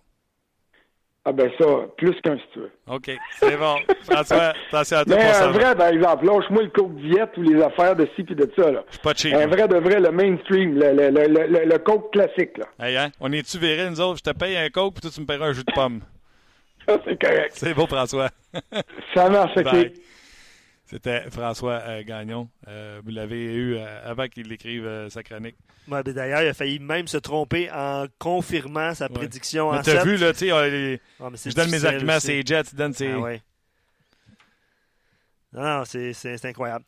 Ah 1.27 1.31
ben 1.31 1.49
ça, 1.57 1.65
plus 1.97 2.13
qu'un 2.21 2.37
si 2.37 2.43
tu 2.53 2.59
veux. 2.59 2.71
OK, 2.87 3.09
c'est 3.39 3.57
bon. 3.57 3.77
François, 4.03 4.53
attention 4.71 4.97
à 4.97 5.05
toi 5.05 5.15
Mais 5.15 5.31
un 5.31 5.47
vrai, 5.49 5.75
par 5.75 5.87
exemple, 5.87 6.25
lâche-moi 6.27 6.63
le 6.63 6.69
coke 6.69 6.95
diète 6.97 7.31
ou 7.37 7.41
les 7.41 7.59
affaires 7.63 7.95
de 7.95 8.07
ci 8.15 8.23
puis 8.23 8.35
de 8.35 8.47
ça. 8.55 8.71
Là. 8.71 8.83
C'est 8.91 9.01
pas 9.01 9.13
cheap. 9.15 9.33
Un 9.33 9.47
vrai 9.47 9.67
de 9.67 9.77
vrai, 9.77 9.99
le 9.99 10.11
mainstream, 10.11 10.75
le, 10.75 10.93
le, 10.93 11.09
le, 11.09 11.65
le, 11.65 11.77
coke 11.79 12.11
classique. 12.11 12.59
Là. 12.59 12.65
Hey, 12.79 12.95
hein? 12.95 13.09
On 13.19 13.31
est-tu 13.31 13.57
virés, 13.57 13.89
nous 13.89 13.99
autres? 14.01 14.19
Je 14.23 14.31
te 14.31 14.37
paye 14.37 14.55
un 14.55 14.69
coke 14.69 14.93
puis 14.93 15.01
toi, 15.01 15.09
tu 15.11 15.19
me 15.21 15.25
paieras 15.25 15.47
un 15.47 15.53
jus 15.53 15.63
de 15.63 15.73
pomme. 15.73 16.01
Ça, 16.87 16.99
c'est 17.03 17.19
correct. 17.19 17.51
C'est 17.53 17.73
beau, 17.73 17.87
François. 17.87 18.29
ça 19.15 19.27
marche, 19.27 19.57
OK. 19.57 19.91
C'était 20.85 21.29
François 21.31 21.81
euh, 21.83 22.03
Gagnon. 22.03 22.47
Euh, 22.67 23.01
vous 23.03 23.09
l'avez 23.09 23.43
eu 23.43 23.75
euh, 23.75 24.09
avant 24.09 24.27
qu'il 24.27 24.51
écrive 24.51 25.07
sa 25.09 25.23
chronique. 25.23 25.55
D'ailleurs, 25.87 26.41
il 26.43 26.47
a 26.47 26.53
failli 26.53 26.79
même 26.79 27.07
se 27.07 27.17
tromper 27.17 27.71
en 27.71 28.05
confirmant 28.19 28.93
sa 28.93 29.09
prédiction 29.09 29.71
mais 29.71 29.79
en 29.79 29.81
t'as 29.81 30.03
vu, 30.03 30.17
là, 30.17 30.31
tu 30.33 30.39
sais, 30.39 30.51
ah, 30.51 30.67
je 30.67 31.55
donne 31.55 31.71
mes 31.71 31.85
arguments 31.85 32.13
à 32.13 32.19
ses 32.19 32.41
Jets, 32.43 32.65
tu 32.65 32.75
donnes 32.75 32.93
ses... 32.93 33.11
Ah, 33.11 33.19
ouais. 33.19 33.41
Non, 35.53 35.83
c'est 35.85 36.45
incroyable. 36.45 36.85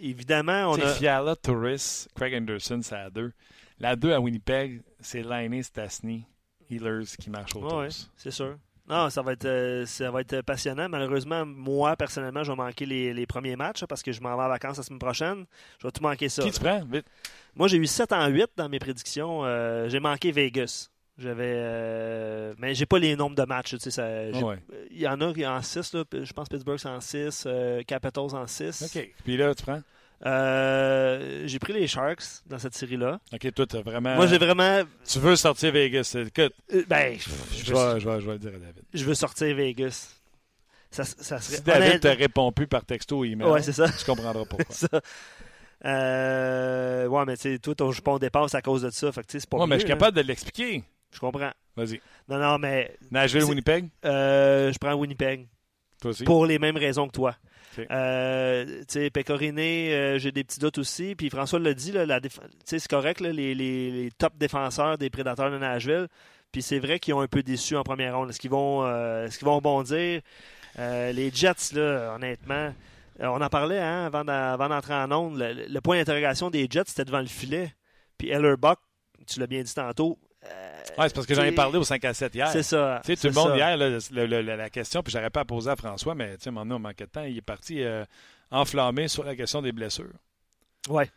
évidemment, 0.00 0.72
on 0.72 0.74
a... 0.80 0.88
Fiala, 0.94 1.36
Torres, 1.36 2.08
Craig 2.14 2.34
Anderson, 2.34 2.80
c'est 2.82 2.96
à 2.96 3.10
deux. 3.10 3.32
La 3.78 3.96
deux 3.96 4.12
à 4.12 4.20
Winnipeg, 4.20 4.82
c'est 5.00 5.22
Liney, 5.22 5.62
Stasny, 5.62 6.26
Healers 6.70 7.16
qui 7.18 7.30
marchent 7.30 7.56
autour. 7.56 7.78
Oui, 7.78 7.86
c'est 8.16 8.30
sûr. 8.30 8.58
Non, 8.90 9.08
ça 9.08 9.22
va 9.22 9.32
être 9.32 9.44
euh, 9.44 9.86
ça 9.86 10.10
va 10.10 10.20
être 10.20 10.40
passionnant. 10.42 10.88
Malheureusement, 10.88 11.46
moi, 11.46 11.94
personnellement, 11.94 12.42
je 12.42 12.50
vais 12.50 12.56
manquer 12.56 12.86
les, 12.86 13.26
premiers 13.26 13.54
matchs 13.54 13.84
parce 13.84 14.02
que 14.02 14.10
je 14.10 14.20
m'en 14.20 14.36
vais 14.36 14.42
en 14.42 14.48
vacances 14.48 14.78
la 14.78 14.82
semaine 14.82 14.98
prochaine. 14.98 15.44
Je 15.78 15.86
vais 15.86 15.92
tout 15.92 16.02
manquer 16.02 16.28
ça. 16.28 16.42
Qui 16.42 16.50
tu 16.50 16.58
prends? 16.58 16.84
Vite. 16.84 17.06
Moi, 17.54 17.68
j'ai 17.68 17.76
eu 17.76 17.86
7 17.86 18.12
en 18.12 18.26
8 18.26 18.50
dans 18.56 18.68
mes 18.68 18.80
prédictions. 18.80 19.44
Euh, 19.44 19.88
j'ai 19.88 20.00
manqué 20.00 20.32
Vegas. 20.32 20.90
J'avais. 21.18 21.54
Euh, 21.54 22.54
mais 22.58 22.74
j'ai 22.74 22.86
pas 22.86 22.98
les 22.98 23.14
nombres 23.14 23.36
de 23.36 23.44
matchs. 23.44 23.76
Tu 23.76 23.90
sais, 23.92 24.32
Il 24.90 24.98
y 24.98 25.06
en 25.06 25.20
a 25.20 25.32
qui 25.32 25.46
en 25.46 25.62
6. 25.62 25.96
Je 26.12 26.32
pense 26.32 26.48
Pittsburgh 26.48 26.78
c'est 26.78 26.88
en 26.88 27.00
6, 27.00 27.46
Capitals 27.86 28.34
en 28.34 28.46
6. 28.48 28.92
OK. 28.92 29.10
Puis 29.22 29.36
là, 29.36 29.54
tu 29.54 29.62
prends? 29.62 29.82
Euh, 30.26 31.44
j'ai 31.46 31.58
pris 31.58 31.72
les 31.72 31.86
Sharks 31.86 32.42
dans 32.46 32.58
cette 32.58 32.74
série-là. 32.74 33.20
OK, 33.32 33.52
toi, 33.54 33.66
t'as 33.66 33.80
vraiment... 33.80 34.14
Moi, 34.16 34.26
j'ai 34.26 34.38
vraiment... 34.38 34.82
Tu 35.06 35.18
veux 35.18 35.36
sortir 35.36 35.72
Vegas. 35.72 36.14
Écoute, 36.14 36.52
euh, 36.74 36.84
ben, 36.86 37.16
je, 37.18 37.64
je, 37.64 37.72
veux, 37.72 37.94
vais, 37.94 38.00
je, 38.00 38.08
vais, 38.08 38.20
je 38.20 38.26
vais 38.26 38.32
le 38.32 38.38
dire 38.38 38.50
à 38.54 38.58
David. 38.58 38.82
je 38.92 39.04
veux 39.04 39.14
sortir 39.14 39.54
Vegas. 39.56 40.14
Ça, 40.90 41.04
ça 41.04 41.38
serait... 41.40 41.56
Si 41.56 41.62
David 41.62 41.88
honnête- 41.88 42.00
te 42.02 42.08
répond 42.08 42.52
plus 42.52 42.66
par 42.66 42.84
texto 42.84 43.20
ou 43.20 43.24
email, 43.24 43.48
Ouais, 43.48 43.62
c'est 43.62 43.72
ça. 43.72 43.88
tu 43.88 44.04
comprendras 44.04 44.44
pourquoi. 44.44 44.66
ça. 44.74 44.88
Euh, 45.84 47.06
ouais, 47.06 47.24
mais 47.26 47.36
tu 47.36 47.42
sais, 47.52 47.58
toi, 47.58 47.74
ton 47.74 47.90
jupon 47.92 48.18
dépasse 48.18 48.54
à 48.54 48.60
cause 48.62 48.82
de 48.82 48.90
ça. 48.90 49.10
Fait 49.12 49.22
que 49.22 49.26
c'est 49.32 49.48
pas 49.48 49.56
Ouais, 49.58 49.66
mais 49.66 49.76
je 49.76 49.80
suis 49.80 49.88
mieux, 49.88 49.94
capable 49.94 50.16
de 50.16 50.22
l'expliquer. 50.22 50.84
Je 51.12 51.18
comprends. 51.18 51.52
Vas-y. 51.76 52.00
Non, 52.28 52.38
non, 52.38 52.58
mais 52.58 52.96
Nashville, 53.10 53.44
Winnipeg, 53.44 53.88
euh, 54.04 54.72
je 54.72 54.78
prends 54.78 54.94
Winnipeg. 54.94 55.46
toi 56.00 56.10
aussi? 56.10 56.24
pour 56.24 56.44
les 56.46 56.58
mêmes 56.58 56.76
raisons 56.76 57.06
que 57.08 57.12
toi. 57.12 57.34
Ok. 57.78 57.86
Euh, 57.90 58.82
Pécoriné, 59.12 59.94
euh, 59.94 60.18
j'ai 60.18 60.32
des 60.32 60.44
petits 60.44 60.60
doutes 60.60 60.78
aussi. 60.78 61.14
Puis 61.14 61.30
François 61.30 61.58
l'a 61.58 61.74
dit, 61.74 61.92
c'est 62.64 62.88
correct, 62.88 63.20
les, 63.20 64.10
top 64.18 64.36
défenseurs 64.36 64.98
des 64.98 65.10
prédateurs 65.10 65.50
de 65.50 65.58
Nashville. 65.58 66.08
Puis 66.52 66.62
c'est 66.62 66.80
vrai 66.80 66.98
qu'ils 66.98 67.14
ont 67.14 67.20
un 67.20 67.28
peu 67.28 67.42
déçu 67.42 67.76
en 67.76 67.82
première 67.82 68.16
ronde. 68.16 68.30
Est-ce 68.30 68.40
qu'ils 68.40 68.50
vont, 68.50 68.84
euh, 68.84 69.26
est-ce 69.26 69.44
rebondir? 69.44 70.20
Euh, 70.78 71.12
les 71.12 71.30
Jets, 71.30 71.74
là, 71.74 72.14
honnêtement, 72.14 72.72
on 73.20 73.40
en 73.40 73.48
parlait 73.48 73.78
hein, 73.78 74.06
avant, 74.12 74.68
d'entrer 74.68 74.94
en 74.94 75.12
onde. 75.12 75.38
Le, 75.38 75.66
le 75.68 75.80
point 75.80 75.96
d'interrogation 75.98 76.50
des 76.50 76.66
Jets, 76.68 76.84
c'était 76.86 77.04
devant 77.04 77.20
le 77.20 77.26
filet. 77.26 77.72
Puis 78.18 78.30
Ellerbuck, 78.30 78.78
tu 79.26 79.38
l'as 79.38 79.46
bien 79.46 79.62
dit 79.62 79.74
tantôt. 79.74 80.18
Euh, 80.46 80.80
Ouais, 80.98 81.08
c'est 81.08 81.14
parce 81.14 81.26
que 81.26 81.34
j'en 81.34 81.42
ai 81.42 81.48
t'sais, 81.48 81.54
parlé 81.54 81.78
au 81.78 81.84
5 81.84 82.04
à 82.04 82.14
7 82.14 82.34
hier. 82.34 82.48
C'est 82.48 82.62
ça. 82.62 83.00
Tu 83.04 83.14
sais, 83.16 83.28
tout 83.28 83.34
le 83.34 83.40
monde 83.40 83.50
ça. 83.50 83.56
hier, 83.56 83.76
là, 83.76 83.88
le- 83.90 83.98
le- 84.26 84.42
le- 84.42 84.56
la 84.56 84.70
question, 84.70 85.02
puis 85.02 85.12
j'aurais 85.12 85.30
pas 85.30 85.40
à 85.40 85.44
poser 85.44 85.70
à 85.70 85.76
François, 85.76 86.14
mais 86.14 86.36
tu 86.36 86.44
sais, 86.44 86.50
maintenant, 86.50 86.76
on 86.76 86.80
manquait 86.80 87.04
de 87.06 87.10
temps. 87.10 87.22
Il 87.24 87.36
est 87.36 87.40
parti 87.42 87.82
euh, 87.82 88.04
enflammé 88.50 89.06
sur 89.08 89.22
la 89.24 89.36
question 89.36 89.62
des 89.62 89.72
blessures. 89.72 90.12
Ouais. 90.88 91.08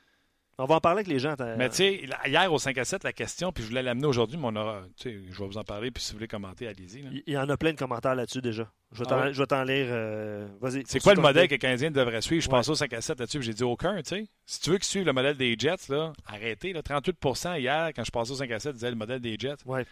On 0.60 0.66
va 0.66 0.76
en 0.76 0.80
parler 0.80 1.00
avec 1.00 1.08
les 1.08 1.18
gens. 1.18 1.36
Mais 1.58 1.68
tu 1.70 1.76
sais, 1.78 2.06
hier 2.28 2.54
au 2.54 2.60
5 2.60 2.78
à 2.78 2.86
7, 2.86 3.04
la 3.04 3.12
question, 3.12 3.52
puis 3.52 3.64
je 3.64 3.70
voulais 3.70 3.82
l'amener 3.82 4.06
aujourd'hui, 4.06 4.38
mais 4.38 4.48
on 4.48 4.56
aura, 4.56 4.84
je 5.04 5.10
vais 5.10 5.48
vous 5.48 5.58
en 5.58 5.64
parler, 5.64 5.90
puis 5.90 6.04
si 6.04 6.12
vous 6.12 6.18
voulez 6.18 6.28
commenter, 6.28 6.68
allez-y. 6.68 7.24
Il 7.26 7.34
y 7.34 7.38
en 7.38 7.50
a 7.50 7.58
plein 7.58 7.74
de 7.74 7.78
commentaires 7.78 8.14
là-dessus 8.14 8.42
déjà. 8.42 8.72
Je 8.92 9.00
vais 9.00 9.06
Ah 9.08 9.10
t'en 9.10 9.22
ouais? 9.24 9.34
je 9.34 9.42
lire. 9.42 9.88
euh, 9.90 10.48
Vas-y. 10.62 10.84
C'est 10.86 11.00
quoi 11.02 11.16
le 11.16 11.22
modèle 11.22 11.48
que 11.48 11.56
le 11.56 11.58
Canadien 11.58 11.90
devrait 11.90 12.22
suivre? 12.22 12.44
Je 12.44 12.48
Ouais. 12.50 12.52
pensais 12.52 12.70
au 12.70 12.76
5 12.76 12.94
à 12.94 13.02
7 13.02 13.20
là-dessus, 13.20 13.40
puis 13.40 13.48
j'ai 13.48 13.54
dit 13.56 13.64
aucun, 13.64 13.96
tu 14.04 14.10
sais. 14.10 14.28
Si 14.46 14.60
tu 14.62 14.70
veux 14.70 14.78
qu'ils 14.78 14.86
suivent 14.86 15.06
le 15.08 15.14
modèle 15.14 15.38
des 15.38 15.56
Jets, 15.58 15.90
là, 15.90 16.14
arrêtez. 16.28 16.72
Là, 16.72 16.84
38% 16.84 17.58
hier, 17.60 17.90
quand 17.96 18.04
je 18.04 18.12
passais 18.12 18.32
au 18.32 18.36
5 18.36 18.52
à 18.52 18.60
7, 18.60 18.74
disait 18.74 18.92
le 18.92 18.96
modèle 18.96 19.22
des 19.22 19.36
Jets. 19.40 19.56
Ouais. 19.66 19.86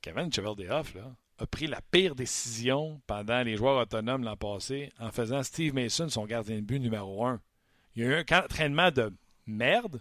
Kevin 0.00 0.32
Cheveldayoff, 0.32 0.94
là, 0.94 1.12
a 1.38 1.46
pris 1.46 1.66
la 1.66 1.80
pire 1.90 2.14
décision 2.14 3.00
pendant 3.06 3.42
les 3.42 3.56
joueurs 3.56 3.80
autonomes 3.80 4.24
l'an 4.24 4.36
passé 4.36 4.90
en 4.98 5.10
faisant 5.10 5.42
Steve 5.42 5.74
Mason 5.74 6.08
son 6.08 6.24
gardien 6.24 6.56
de 6.56 6.60
but 6.62 6.80
numéro 6.80 7.26
un. 7.26 7.40
Il 7.94 8.02
y 8.02 8.06
a 8.06 8.10
eu 8.10 8.14
un 8.14 8.38
entraînement 8.38 8.90
de 8.90 9.12
merde 9.46 10.00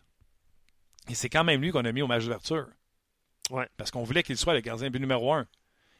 et 1.09 1.15
c'est 1.15 1.29
quand 1.29 1.43
même 1.43 1.61
lui 1.61 1.71
qu'on 1.71 1.83
a 1.85 1.91
mis 1.91 2.01
au 2.01 2.07
match 2.07 2.23
d'ouverture. 2.23 2.67
Ouais. 3.49 3.67
Parce 3.77 3.91
qu'on 3.91 4.03
voulait 4.03 4.23
qu'il 4.23 4.37
soit 4.37 4.53
le 4.53 4.61
gardien 4.61 4.89
but 4.89 4.99
numéro 4.99 5.33
un. 5.33 5.47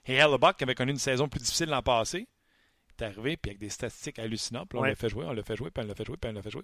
Et 0.06 0.16
Hellebuck, 0.16 0.58
qui 0.58 0.64
avait 0.64 0.76
connu 0.76 0.92
une 0.92 0.98
saison 1.00 1.28
plus 1.28 1.40
difficile 1.42 1.70
l'an 1.70 1.82
passé, 1.82 2.28
est 3.00 3.04
arrivé 3.04 3.36
puis 3.38 3.52
avec 3.52 3.60
des 3.60 3.70
statistiques 3.70 4.20
hallucinantes. 4.20 4.70
Puis 4.70 4.78
là, 4.78 4.82
on 4.82 4.84
Ouais. 4.84 4.90
l'a 4.90 4.96
fait 4.96 5.10
jouer, 5.10 5.26
on 5.26 5.34
l'a 5.34 5.44
fait 5.44 5.56
jouer, 5.56 5.70
puis 5.72 5.84
on 5.84 5.88
l'a 5.88 5.96
fait 5.96 6.06
jouer, 6.06 6.18
puis 6.18 6.30
on 6.30 6.34
l'a 6.34 6.42
fait 6.42 6.52
jouer. 6.52 6.64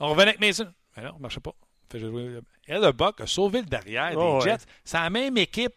On 0.00 0.08
revenait 0.08 0.28
avec 0.30 0.40
Mason. 0.40 0.72
Mais 0.96 1.02
non, 1.04 1.10
ça 1.10 1.16
ne 1.16 1.22
marchait 1.22 1.40
pas. 1.40 1.54
Fait 1.90 2.00
jouer. 2.00 2.40
Hellebuck 2.66 3.20
a 3.20 3.26
sauvé 3.26 3.60
le 3.60 3.66
derrière 3.66 4.12
Oh, 4.16 4.38
des 4.40 4.44
ouais. 4.46 4.52
Jets. 4.58 4.64
C'est 4.84 4.98
la 4.98 5.08
même 5.10 5.36
équipe 5.38 5.76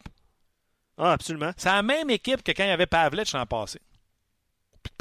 Ah, 0.98 1.14
absolument. 1.14 1.52
c'est 1.56 1.70
la 1.70 1.84
même 1.84 2.10
équipe 2.10 2.42
que 2.44 2.52
quand 2.52 2.64
il 2.64 2.68
y 2.70 2.72
avait 2.72 2.88
Pavlich 2.88 3.32
l'an 3.34 3.46
passé. 3.46 3.80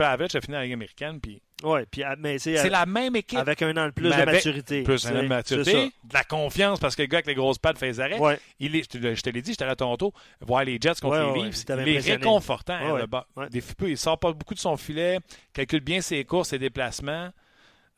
Pavlich 0.05 0.35
a 0.35 0.41
fini 0.41 0.53
dans 0.53 0.59
la 0.59 0.65
Ligue 0.65 0.73
américaine, 0.75 1.21
puis 1.21 1.43
Ouais, 1.63 1.85
puis 1.91 2.03
ah, 2.03 2.15
mais 2.19 2.39
c'est 2.39 2.57
c'est 2.57 2.71
la 2.71 2.87
même 2.87 3.15
équipe. 3.17 3.39
avec 3.39 3.61
un 3.61 3.77
an 3.77 3.87
de 3.87 3.91
plus 3.91 4.09
Mais 4.09 4.17
de 4.21 4.25
maturité. 4.25 4.83
plus 4.83 5.07
un 5.07 5.19
an 5.19 5.23
de 5.23 5.29
maturité, 5.29 5.93
de 6.05 6.15
la 6.15 6.25
confiance 6.25 6.81
parce 6.81 6.97
que 6.97 7.03
le 7.03 7.07
gars 7.09 7.19
avec 7.19 7.27
les 7.27 7.35
grosses 7.35 7.59
pattes 7.59 7.77
fait 7.79 7.89
les 7.89 8.01
arrêts. 8.01 8.19
Ouais, 8.19 8.41
Il 8.61 8.75
est, 8.77 8.83
je 8.85 8.99
te, 8.99 9.15
je 9.15 9.21
te 9.21 9.29
l'ai 9.29 9.43
dit, 9.43 9.51
j'étais 9.53 9.65
à 9.65 9.77
Toronto, 9.77 10.15
voir 10.41 10.65
les 10.65 10.79
Jets 10.81 10.95
contre 11.03 11.19
Ouais, 11.33 11.35
les 11.43 11.49
Leafs. 11.51 11.65
il 11.69 11.89
est 12.09 12.15
réconfortant. 12.15 12.73
hein, 12.73 12.93
Ouais, 12.95 13.01
le 13.01 13.07
bas. 13.07 13.27
ouais. 13.37 13.51
Des 13.51 13.61
fous, 13.61 13.75
il 13.83 13.99
sort 13.99 14.19
pas 14.19 14.33
beaucoup 14.33 14.55
de 14.55 14.59
son 14.59 14.77
filet, 14.79 15.19
calcule 15.53 15.81
bien 15.81 16.01
ses 16.01 16.25
courses, 16.25 16.49
ses 16.49 16.59
déplacements. 16.59 17.29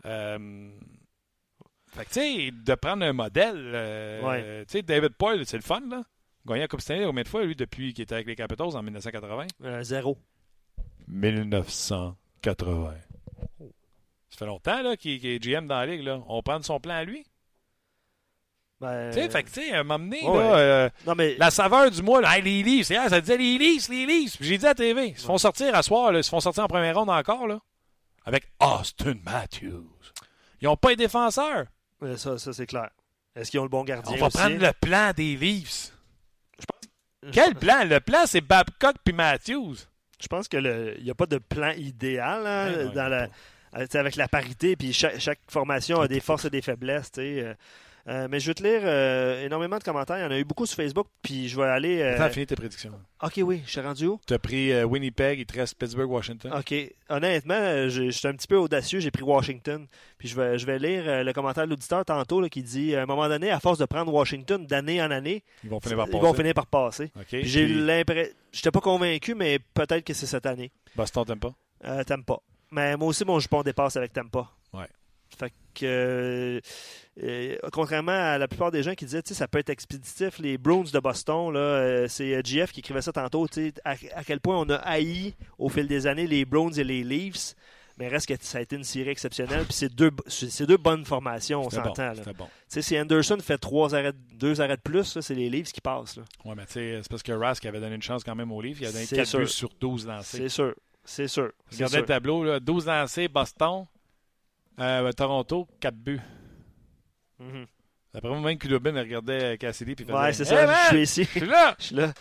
Euh, 0.06 0.70
fait 1.94 2.04
que, 2.06 2.10
tu 2.10 2.20
sais, 2.20 2.50
de 2.50 2.74
prendre 2.74 3.04
un 3.04 3.12
modèle, 3.12 3.54
euh, 3.74 4.22
Ouais. 4.22 4.64
tu 4.66 4.72
sais, 4.78 4.82
David 4.82 5.10
Poyle, 5.10 5.44
c'est 5.46 5.56
le 5.58 5.62
fun, 5.62 5.82
là. 5.88 6.02
Gagné 6.44 6.62
la 6.62 6.66
Coupe 6.68 6.80
Stanley 6.80 7.04
combien 7.06 7.22
de 7.22 7.28
fois, 7.28 7.44
lui, 7.44 7.54
depuis 7.54 7.92
qu'il 7.94 8.02
était 8.02 8.14
avec 8.16 8.26
les 8.26 8.34
Capitals 8.34 8.74
en 8.74 8.82
1980? 8.82 9.46
euh, 9.64 9.82
zéro. 9.84 10.18
1980. 11.08 12.94
Ça 14.30 14.36
fait 14.38 14.46
longtemps 14.46 14.82
là, 14.82 14.96
qu'il 14.96 15.20
qu'il 15.20 15.30
est 15.30 15.38
GM 15.38 15.66
dans 15.66 15.76
la 15.80 15.86
ligue. 15.86 16.02
Là. 16.02 16.20
On 16.28 16.42
prend 16.42 16.60
son 16.62 16.80
plan 16.80 16.94
à 16.94 17.04
lui. 17.04 17.24
Ben, 18.80 19.10
Tu 19.12 19.20
sais, 19.20 19.28
fait 19.30 19.42
que, 19.44 19.48
tu 19.48 19.54
sais, 19.62 19.72
à 19.72 19.80
un 19.80 19.82
moment 19.84 19.98
donné, 20.04 20.26
ouais. 20.26 20.38
là, 20.38 20.56
euh, 20.56 20.90
non, 21.06 21.14
mais 21.14 21.36
la 21.36 21.50
saveur 21.52 21.88
du 21.90 22.02
mois, 22.02 22.20
là, 22.20 22.36
Hey, 22.36 22.42
les 22.42 22.62
Leafs, 22.64 22.90
hier, 22.90 23.08
ça 23.08 23.20
disait 23.20 23.36
les 23.36 23.56
Leafs, 23.58 23.88
les 23.88 24.06
Leafs. 24.06 24.36
Puis 24.38 24.46
J'ai 24.48 24.58
dit 24.58 24.64
à 24.64 24.70
la 24.70 24.74
TV, 24.74 25.08
ils 25.08 25.18
se 25.18 25.24
font 25.24 25.38
sortir 25.38 25.72
à 25.74 25.82
soir, 25.84 26.10
là, 26.10 26.18
ils 26.18 26.24
se 26.24 26.30
font 26.30 26.40
sortir 26.40 26.64
en 26.64 26.66
première 26.68 26.96
ronde 26.96 27.10
encore, 27.10 27.46
là, 27.46 27.60
avec 28.24 28.50
Austin 28.60 29.14
Matthews. 29.24 29.86
Ils 30.60 30.64
n'ont 30.64 30.76
pas 30.76 30.90
les 30.90 30.96
défenseurs. 30.96 31.66
euh, 32.02 32.16
ça, 32.16 32.38
ça 32.38 32.52
c'est 32.52 32.66
clair. 32.66 32.90
Est-ce 33.36 33.50
qu'ils 33.52 33.60
ont 33.60 33.64
le 33.64 33.68
bon 33.68 33.84
gardien 33.84 34.12
On 34.14 34.18
va 34.18 34.26
aussi? 34.26 34.36
prendre 34.36 34.56
le 34.58 34.72
plan 34.80 35.12
des 35.14 35.36
Leafs. 35.36 35.92
Quel 37.32 37.54
plan? 37.54 37.84
Le 37.84 38.00
plan, 38.00 38.26
c'est 38.26 38.40
Babcock 38.40 38.96
puis 39.04 39.14
Matthews. 39.14 39.76
Je 40.22 40.28
pense 40.28 40.46
que 40.48 40.56
le- 40.56 40.94
il 40.98 41.04
n'y 41.04 41.10
a 41.10 41.14
pas 41.14 41.26
de 41.26 41.38
plan 41.38 41.72
idéal 41.72 42.46
hein, 42.46 42.66
Ouais, 42.66 42.72
non, 42.72 42.78
il 42.78 42.84
y 42.86 42.88
en 42.90 42.94
dans 42.94 43.00
a 43.04 43.08
la, 43.08 43.26
pas. 43.28 43.78
euh, 43.78 43.80
tu 43.82 43.86
sais, 43.90 43.98
avec 43.98 44.16
la 44.16 44.28
parité, 44.28 44.76
puis 44.76 44.92
chaque, 44.92 45.18
chaque 45.18 45.40
formation 45.48 46.00
a 46.00 46.06
des 46.08 46.20
forces 46.20 46.44
et 46.44 46.50
des 46.50 46.62
faiblesses. 46.62 47.10
tu 47.10 47.20
sais, 47.22 47.56
euh. 48.08 48.26
Mais 48.30 48.40
je 48.40 48.46
vais 48.48 48.54
te 48.54 48.62
lire 48.62 48.80
euh, 48.84 49.44
énormément 49.44 49.78
de 49.78 49.84
commentaires. 49.84 50.18
Il 50.18 50.22
y 50.22 50.24
en 50.24 50.30
a 50.30 50.38
eu 50.38 50.44
beaucoup 50.44 50.66
sur 50.66 50.76
Facebook, 50.76 51.06
puis 51.22 51.48
je 51.48 51.56
vais 51.56 51.66
aller. 51.68 52.00
euh, 52.00 52.14
Attends, 52.16 52.30
finis 52.32 52.46
tes 52.46 52.56
prédictions. 52.56 52.92
Ok, 53.22 53.34
oui, 53.38 53.62
je 53.64 53.70
suis 53.70 53.80
rendu 53.80 54.06
où? 54.06 54.20
Tu 54.26 54.34
as 54.34 54.38
pris 54.38 54.72
euh, 54.72 54.84
Winnipeg, 54.84 55.38
il 55.38 55.46
te 55.46 55.54
reste 55.58 55.76
Pittsburgh, 55.76 56.10
Washington. 56.10 56.52
Ok, 56.58 56.74
honnêtement, 57.08 57.54
je, 57.88 58.06
je 58.06 58.10
suis 58.10 58.26
un 58.28 58.32
petit 58.34 58.46
peu 58.48 58.56
audacieux. 58.56 59.00
J'ai 59.00 59.10
pris 59.10 59.22
Washington. 59.22 59.86
Puis 60.18 60.28
je 60.28 60.36
vais, 60.36 60.58
je 60.58 60.66
vais 60.66 60.78
lire 60.78 61.24
le 61.24 61.32
commentaire 61.32 61.64
de 61.64 61.70
l'auditeur 61.70 62.04
tantôt 62.04 62.40
là, 62.40 62.48
qui 62.48 62.62
dit 62.62 62.94
à 62.96 63.02
un 63.02 63.06
moment 63.06 63.28
donné, 63.28 63.50
à 63.50 63.60
force 63.60 63.78
de 63.78 63.84
prendre 63.84 64.12
Washington 64.12 64.66
d'année 64.66 65.02
en 65.02 65.10
année, 65.10 65.42
Ils 65.64 65.70
vont 65.70 65.80
finir 65.80 65.96
par 65.98 66.06
ils 66.08 66.10
passer. 66.12 66.22
vont 66.24 66.34
finir 66.34 66.54
par 66.54 66.66
passer. 66.66 67.10
OK. 67.16 67.26
Puis 67.28 67.44
J'ai 67.44 67.64
Puis 67.66 67.74
l'impression. 67.74 68.32
J'étais 68.52 68.70
pas 68.70 68.80
convaincu, 68.80 69.34
mais 69.34 69.58
peut-être 69.72 70.04
que 70.04 70.12
c'est 70.12 70.26
cette 70.26 70.44
année. 70.46 70.70
Boston, 70.94 71.24
t'aimes 71.24 71.38
pas? 71.38 71.54
Euh, 71.86 72.04
Tampa. 72.04 72.36
Mais 72.70 72.96
moi 72.96 73.08
aussi, 73.08 73.24
mon 73.24 73.38
jupon 73.38 73.62
dépasse 73.62 73.96
avec 73.96 74.12
Tampa. 74.12 74.50
Ouais. 74.72 74.86
Fait 75.38 75.50
que, 75.74 75.84
euh, 75.84 76.60
euh, 77.22 77.56
contrairement 77.72 78.12
à 78.12 78.38
la 78.38 78.48
plupart 78.48 78.70
des 78.70 78.82
gens 78.82 78.94
qui 78.94 79.04
disaient, 79.04 79.22
ça 79.24 79.46
peut 79.48 79.58
être 79.58 79.70
expéditif, 79.70 80.38
les 80.38 80.56
Bruins 80.56 80.84
de 80.90 80.98
Boston, 80.98 81.52
là, 81.52 81.60
euh, 81.60 82.06
c'est 82.08 82.34
euh, 82.34 82.40
GF 82.42 82.72
qui 82.72 82.80
écrivait 82.80 83.02
ça 83.02 83.12
tantôt, 83.12 83.46
tu 83.48 83.66
sais, 83.66 83.74
à, 83.84 83.96
à 84.14 84.24
quel 84.24 84.40
point 84.40 84.58
on 84.58 84.68
a 84.70 84.76
haï 84.76 85.34
au 85.58 85.68
fil 85.68 85.86
des 85.86 86.06
années 86.06 86.26
les 86.26 86.44
Browns 86.44 86.78
et 86.78 86.84
les 86.84 87.04
Leafs. 87.04 87.54
Mais 87.98 88.08
reste 88.08 88.26
que 88.26 88.34
ça 88.40 88.56
a 88.56 88.60
été 88.62 88.74
une 88.74 88.84
série 88.84 89.10
exceptionnelle. 89.10 89.64
Puis 89.64 89.74
c'est 89.74 89.94
deux, 89.94 90.10
c'est 90.26 90.64
deux 90.66 90.78
bonnes 90.78 91.04
formations, 91.04 91.60
on 91.60 91.64
bon. 91.64 91.70
s'entend. 91.70 92.12
bon. 92.38 92.46
Tu 92.46 92.50
sais, 92.68 92.82
si 92.82 92.98
Anderson 92.98 93.36
fait 93.42 93.58
trois 93.58 93.94
arrêts, 93.94 94.14
deux 94.34 94.62
arrêts 94.62 94.78
de 94.78 94.82
plus, 94.82 95.20
c'est 95.20 95.34
les 95.34 95.50
Leafs 95.50 95.72
qui 95.72 95.82
passent. 95.82 96.18
Ouais, 96.46 96.54
mais 96.56 96.64
tu 96.64 96.72
sais, 96.72 97.00
c'est 97.02 97.10
parce 97.10 97.22
que 97.22 97.32
Rask 97.32 97.64
avait 97.66 97.80
donné 97.80 97.94
une 97.96 98.02
chance 98.02 98.24
quand 98.24 98.34
même 98.34 98.50
aux 98.50 98.62
Leafs. 98.62 98.80
Il 98.80 98.86
a 98.86 98.92
donné 98.92 99.04
C'est 99.04 99.16
4 99.16 99.28
sûr. 99.28 99.38
buts 99.40 99.46
sur 99.46 99.68
12 99.78 100.06
lancés. 100.06 100.38
C'est 100.38 100.48
sûr. 100.48 100.74
C'est 101.04 101.28
sûr. 101.28 101.52
Regardez 101.70 101.98
le 101.98 102.06
tableau, 102.06 102.44
là, 102.44 102.60
12 102.60 102.86
lancés, 102.86 103.28
Boston, 103.28 103.84
euh, 104.80 105.12
Toronto, 105.12 105.68
4 105.78 105.94
buts. 105.94 106.20
Mhm. 107.42 107.66
Après 108.14 108.28
moi, 108.28 108.40
même 108.40 108.58
Kudobin 108.58 108.92
regardait 108.98 109.56
Cassidy 109.58 109.94
puis 109.94 110.04
faisait 110.04 110.16
Ouais, 110.16 110.32
c'est 110.32 110.44
ça. 110.44 110.66
Je 110.84 110.88
suis 110.88 111.02
ici. 111.02 111.24
je 111.24 111.38
suis 111.38 111.46
là! 111.48 111.74
Je 111.78 111.84
suis 111.84 111.94
là. 111.94 112.12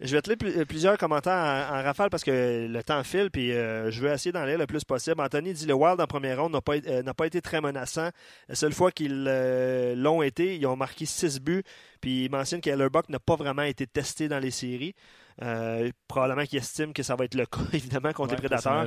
Je 0.00 0.14
vais 0.14 0.22
te 0.22 0.30
lire 0.30 0.38
pl- 0.38 0.64
plusieurs 0.66 0.96
commentaires 0.96 1.32
en, 1.72 1.76
en 1.76 1.82
rafale 1.82 2.08
parce 2.08 2.22
que 2.22 2.68
le 2.68 2.82
temps 2.84 3.02
file 3.02 3.30
puis 3.32 3.52
euh, 3.52 3.90
je 3.90 4.00
veux 4.00 4.12
essayer 4.12 4.30
d'en 4.30 4.44
lire 4.44 4.56
le 4.58 4.66
plus 4.66 4.84
possible. 4.84 5.20
Anthony 5.20 5.52
dit 5.52 5.66
le 5.66 5.74
Wild 5.74 6.00
en 6.00 6.06
première 6.06 6.40
ronde 6.40 6.52
n'a 6.52 6.60
pas, 6.60 6.76
été- 6.76 6.88
euh, 6.90 7.02
n'a 7.02 7.14
pas 7.14 7.26
été 7.26 7.40
très 7.40 7.60
menaçant. 7.60 8.10
La 8.48 8.54
seule 8.54 8.72
fois 8.72 8.92
qu'ils 8.92 9.24
euh, 9.28 9.96
l'ont 9.96 10.22
été, 10.22 10.54
ils 10.56 10.66
ont 10.66 10.76
marqué 10.76 11.04
6 11.04 11.40
buts. 11.40 11.64
Puis 12.00 12.26
il 12.26 12.30
mentionne 12.30 12.60
qu'Ellerbuck 12.60 13.08
n'a 13.08 13.18
pas 13.18 13.34
vraiment 13.34 13.62
été 13.62 13.88
testé 13.88 14.28
dans 14.28 14.38
les 14.38 14.52
séries. 14.52 14.94
Euh, 15.40 15.90
probablement 16.08 16.44
qu'il 16.46 16.58
estime 16.58 16.92
que 16.92 17.04
ça 17.04 17.14
va 17.14 17.24
être 17.24 17.36
le 17.36 17.46
cas, 17.46 17.60
évidemment, 17.72 18.12
contre 18.12 18.30
Ouais, 18.34 18.40
les 18.42 18.48
prédateurs. 18.48 18.86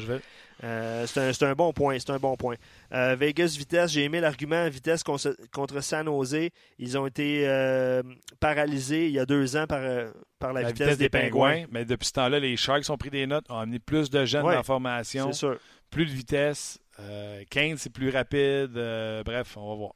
Euh, 0.66 1.08
c'est 1.08 1.20
un, 1.22 1.32
c'est 1.34 1.46
un 1.46 1.54
bon 1.54 1.72
point. 1.72 1.98
C'est 1.98 2.10
un 2.12 2.18
bon 2.20 2.36
point. 2.36 2.56
Euh, 2.94 3.16
Vegas 3.18 3.56
vitesse, 3.58 3.92
j'ai 3.94 4.04
aimé 4.04 4.20
l'argument 4.20 4.68
vitesse 4.70 5.02
contre, 5.04 5.36
contre 5.54 5.82
San 5.82 6.06
Jose. 6.08 6.50
Ils 6.78 6.98
ont 6.98 7.08
été 7.08 7.46
paralysés 8.40 9.08
il 9.08 9.12
y 9.14 9.20
a 9.20 9.26
deux 9.26 9.56
ans 9.56 9.66
par, 9.68 9.82
par 10.40 10.54
la, 10.54 10.64
La 10.64 10.68
vitesse, 10.72 10.98
des 10.98 11.10
pingouins. 11.10 11.64
Mais 11.72 11.86
depuis 11.86 12.08
ce 12.08 12.14
temps-là, 12.14 12.40
les 12.40 12.58
Sharks 12.58 12.90
ont 12.90 12.98
pris 12.98 13.10
des 13.10 13.28
notes, 13.28 13.46
ont 13.50 13.58
amené 13.58 13.80
plus 13.80 14.10
de 14.10 14.26
jeunes 14.26 14.44
Ouais, 14.46 14.52
dans 14.54 14.58
la 14.60 14.64
formation, 14.64 15.32
sûr. 15.34 15.58
plus 15.90 16.06
de 16.06 16.12
vitesse. 16.12 16.80
Euh, 17.00 17.44
Kane, 17.50 17.78
c'est 17.78 17.92
plus 17.92 18.10
rapide. 18.10 18.72
Bref, 19.26 19.56
on 19.58 19.70
va 19.70 19.76
voir. 19.76 19.92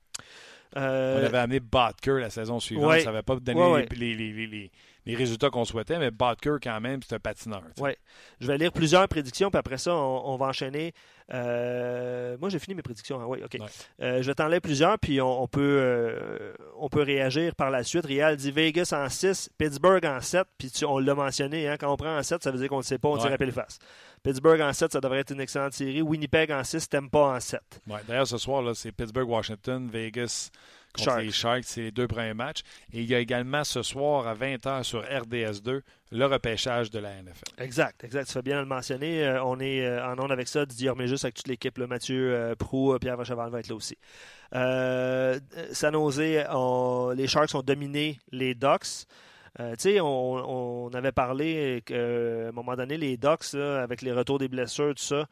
On 0.78 1.26
avait 1.26 1.38
amené 1.38 1.60
Botker 1.60 2.20
la 2.20 2.30
saison 2.30 2.60
suivante. 2.60 2.90
ouais. 2.90 3.00
Ça 3.02 3.12
n'avait 3.12 3.24
pas 3.24 3.36
donné 3.38 3.60
Ouais, 3.60 3.72
ouais. 3.72 3.88
Les, 3.96 4.14
les- 4.14 4.34
les- 4.34 4.48
les- 4.48 4.72
les 5.06 5.16
résultats 5.16 5.50
qu'on 5.50 5.66
souhaitait, 5.66 6.00
mais 6.00 6.10
Butker, 6.10 6.58
quand 6.62 6.82
même, 6.82 7.02
c'est 7.04 7.16
un 7.16 7.20
patineur. 7.20 7.62
Oui. 7.80 7.92
Je 8.40 8.48
vais 8.48 8.58
lire 8.58 8.72
plusieurs 8.72 9.08
prédictions, 9.08 9.52
puis 9.52 9.60
après 9.60 9.78
ça, 9.78 9.96
on, 9.96 10.36
va 10.38 10.48
enchaîner. 10.48 10.94
Euh, 11.34 12.38
moi, 12.40 12.50
j'ai 12.50 12.60
fini 12.60 12.76
mes 12.76 12.82
prédictions. 12.82 13.20
Hein? 13.20 13.26
Oui, 13.28 13.40
OK. 13.44 13.58
Euh, 14.02 14.22
je 14.22 14.28
vais 14.28 14.34
t'en 14.34 14.48
lire 14.48 14.62
plusieurs, 14.62 14.98
puis 14.98 15.22
on, 15.22 15.48
peut, 15.48 15.62
euh, 15.62 16.54
on 16.78 16.90
peut 16.90 17.04
réagir 17.04 17.56
par 17.56 17.70
la 17.70 17.84
suite. 17.84 18.06
Réal 18.06 18.36
dit 18.36 18.52
Vegas 18.52 18.94
en 18.94 19.08
6, 19.08 19.52
Pittsburgh 19.58 20.06
en 20.06 20.22
7, 20.22 20.48
puis 20.58 20.72
on 20.88 20.98
l'a 20.98 21.14
mentionné, 21.14 21.68
hein, 21.68 21.78
quand 21.80 21.92
on 21.92 21.98
prend 21.98 22.18
en 22.18 22.24
7, 22.24 22.42
ça 22.42 22.52
veut 22.52 22.58
dire 22.58 22.70
qu'on 22.70 22.78
ne 22.78 22.84
sait 22.84 22.98
pas, 22.98 23.10
on 23.10 23.18
tire 23.18 23.32
à 23.32 23.52
face. 23.52 23.78
Pittsburgh 24.24 24.62
en 24.62 24.74
7, 24.74 24.94
ça 24.94 25.02
devrait 25.02 25.20
être 25.20 25.32
une 25.32 25.42
excellente 25.42 25.74
série. 25.74 26.02
Winnipeg 26.02 26.52
en 26.52 26.64
6, 26.64 26.90
pas 27.12 27.36
en 27.36 27.40
7. 27.40 27.62
Ouais, 27.88 28.00
D'ailleurs, 28.08 28.28
ce 28.28 28.40
soir, 28.40 28.76
c'est 28.76 28.92
Pittsburgh-Washington, 28.92 29.88
Vegas 29.92 30.50
contre 30.96 31.20
les 31.20 31.32
Sharks, 31.32 31.64
c'est 31.66 31.82
les 31.82 31.92
deux 31.92 32.08
premiers 32.08 32.34
matchs. 32.34 32.62
Et 32.94 33.02
il 33.02 33.06
y 33.06 33.16
a 33.16 33.20
également 33.20 33.64
ce 33.64 33.84
soir 33.84 34.28
à 34.28 34.36
20h 34.36 34.84
sur 34.84 35.04
RDS2 35.04 35.82
le 36.12 36.26
repêchage 36.26 36.92
de 36.92 37.00
la 37.00 37.22
NFL. 37.22 37.52
Exact, 37.58 38.04
exact. 38.04 38.28
Tu 38.28 38.34
fais 38.34 38.42
bien 38.42 38.56
de 38.56 38.62
le 38.62 38.68
mentionner. 38.68 39.24
Euh, 39.24 39.44
on 39.44 39.60
est 39.60 39.86
euh, 39.86 40.06
en 40.06 40.18
onde 40.20 40.32
avec 40.32 40.48
ça, 40.48 40.66
Didier 40.66 40.92
juste 41.06 41.26
avec 41.26 41.36
toute 41.36 41.48
l'équipe. 41.48 41.78
Mathieu 41.78 42.34
euh, 42.34 42.56
Prou, 42.56 42.98
Pierre 43.00 43.18
Vacheval 43.18 43.50
va 43.50 43.60
être 43.60 43.68
là 43.68 43.76
aussi. 43.76 43.98
San 44.52 45.94
Jose, 45.94 46.20
les 46.20 47.28
Sharks 47.28 47.56
ont 47.56 47.62
dominé 47.62 48.20
les 48.32 48.56
Ducks. 48.56 49.06
on, 49.60 50.02
on, 50.02 50.90
avait 50.94 51.12
parlé 51.12 51.82
qu'à 51.86 51.96
un 51.96 52.52
moment 52.52 52.76
donné, 52.76 52.98
les 52.98 53.18
Ducks, 53.18 53.56
avec 53.56 54.02
les 54.02 54.14
retours 54.14 54.40
des 54.40 54.48
blessures, 54.48 54.96
tout 54.96 55.04
ça, 55.04 55.16
euh, 55.16 55.26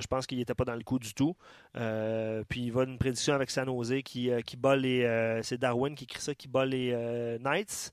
je 0.00 0.06
pense 0.06 0.26
qu'il 0.26 0.38
n'était 0.38 0.54
pas 0.54 0.64
dans 0.64 0.74
le 0.74 0.82
coup 0.82 0.98
du 0.98 1.14
tout. 1.14 1.36
Euh, 1.76 2.42
puis 2.48 2.62
il 2.62 2.72
va 2.72 2.84
une 2.84 2.98
prédiction 2.98 3.34
avec 3.34 3.50
San 3.50 3.66
Jose 3.66 4.02
qui, 4.04 4.30
euh, 4.30 4.40
qui 4.40 4.56
bat 4.56 4.76
les. 4.76 5.40
c'est 5.42 5.58
Darwin 5.58 5.94
qui 5.94 6.04
écrit 6.04 6.20
ça, 6.20 6.34
qui 6.34 6.48
bat 6.48 6.66
les 6.66 6.92
Knights. 7.40 7.92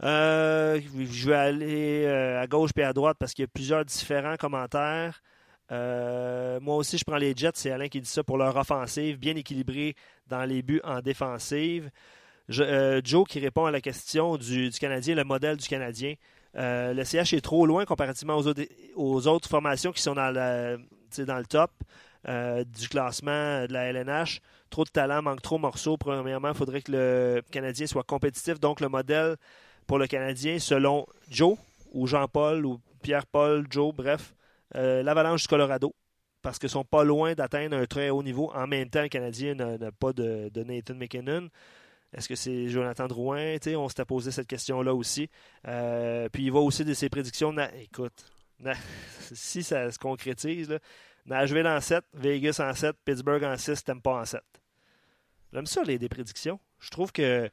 je 0.00 1.28
vais 1.28 1.34
aller 1.34 2.06
à 2.06 2.46
gauche 2.46 2.70
et 2.76 2.82
à 2.82 2.92
droite 2.92 3.16
parce 3.18 3.34
qu'il 3.34 3.42
y 3.42 3.46
a 3.46 3.48
plusieurs 3.48 3.84
différents 3.84 4.36
commentaires. 4.36 5.22
moi 5.70 6.76
aussi, 6.76 6.98
je 6.98 7.04
prends 7.04 7.16
les 7.16 7.34
Jets. 7.36 7.52
C'est 7.54 7.70
Alain 7.70 7.88
qui 7.88 8.00
dit 8.00 8.08
ça 8.08 8.22
pour 8.24 8.38
leur 8.38 8.56
offensive, 8.56 9.18
bien 9.18 9.36
équilibrée 9.36 9.94
dans 10.26 10.44
les 10.44 10.62
buts 10.62 10.80
en 10.84 11.00
défensive. 11.00 11.90
Joe 12.48 13.26
qui 13.28 13.38
répond 13.38 13.66
à 13.66 13.70
la 13.70 13.80
question 13.80 14.36
du, 14.36 14.68
du 14.68 14.78
Canadien, 14.78 15.14
le 15.14 15.24
modèle 15.24 15.56
du 15.56 15.68
Canadien. 15.68 16.14
Euh, 16.56 16.92
le 16.92 17.04
CH 17.04 17.32
est 17.32 17.40
trop 17.40 17.66
loin 17.66 17.84
comparativement 17.84 18.36
aux 18.36 19.26
autres, 19.26 19.48
formations 19.48 19.92
qui 19.92 20.02
sont 20.02 20.14
dans, 20.14 20.34
dans 21.20 21.38
le 21.38 21.46
top 21.46 21.70
euh, 22.28 22.64
du 22.64 22.88
classement 22.88 23.66
de 23.66 23.72
la 23.72 23.84
LNH. 23.86 24.40
Trop 24.70 24.84
de 24.84 24.90
talent, 24.90 25.22
manque 25.22 25.42
trop 25.42 25.56
de 25.56 25.62
morceaux. 25.62 25.96
Premièrement, 25.96 26.48
il 26.48 26.54
faudrait 26.54 26.82
que 26.82 26.92
le 26.92 27.42
Canadien 27.50 27.86
soit 27.86 28.04
compétitif. 28.04 28.60
Donc, 28.60 28.80
le 28.80 28.88
modèle 28.88 29.36
pour 29.86 29.98
le 29.98 30.06
Canadien, 30.06 30.58
selon 30.58 31.06
Joe 31.28 31.58
ou 31.92 32.06
Jean-Paul 32.06 32.64
ou 32.64 32.80
Pierre-Paul, 33.02 33.66
Joe, 33.68 33.94
bref, 33.94 34.34
euh, 34.76 35.02
l'Avalanche 35.02 35.42
du 35.42 35.48
Colorado 35.48 35.94
parce 36.42 36.58
qu'ils 36.58 36.68
sont 36.68 36.84
pas 36.84 37.04
loin 37.04 37.34
d'atteindre 37.34 37.76
un 37.76 37.86
très 37.86 38.10
haut 38.10 38.22
niveau. 38.22 38.50
En 38.54 38.66
même 38.66 38.90
temps, 38.90 39.02
le 39.02 39.08
Canadien 39.08 39.54
n'a 39.54 39.92
pas 39.92 40.12
de, 40.12 40.50
Nathan 40.54 40.94
McKinnon. 40.94 41.48
Est-ce 42.12 42.28
que 42.28 42.34
c'est 42.34 42.68
Jonathan 42.68 43.06
Drouin? 43.06 43.56
on 43.76 43.88
s'était 43.88 44.04
posé 44.04 44.30
cette 44.32 44.48
question-là 44.48 44.94
aussi. 44.94 45.30
Euh, 45.66 46.28
puis 46.30 46.44
il 46.44 46.52
va 46.52 46.58
aussi 46.58 46.84
de 46.84 46.92
ses 46.92 47.08
prédictions. 47.08 47.54
écoute, 47.80 48.24
si 49.32 49.62
ça 49.62 49.90
se 49.90 49.98
concrétise, 49.98 50.68
là, 50.70 50.78
Nashville 51.26 51.66
en 51.66 51.80
7, 51.80 52.04
Vegas 52.14 52.60
en 52.60 52.74
7, 52.74 52.96
Pittsburgh 53.04 53.44
en 53.44 53.56
6, 53.56 53.84
pas 54.02 54.20
en 54.20 54.24
7. 54.24 54.40
J'aime 55.52 55.66
ça, 55.66 55.82
les, 55.82 55.98
des 55.98 56.08
prédictions. 56.08 56.58
Je 56.80 56.90
trouve 56.90 57.12
que 57.12 57.50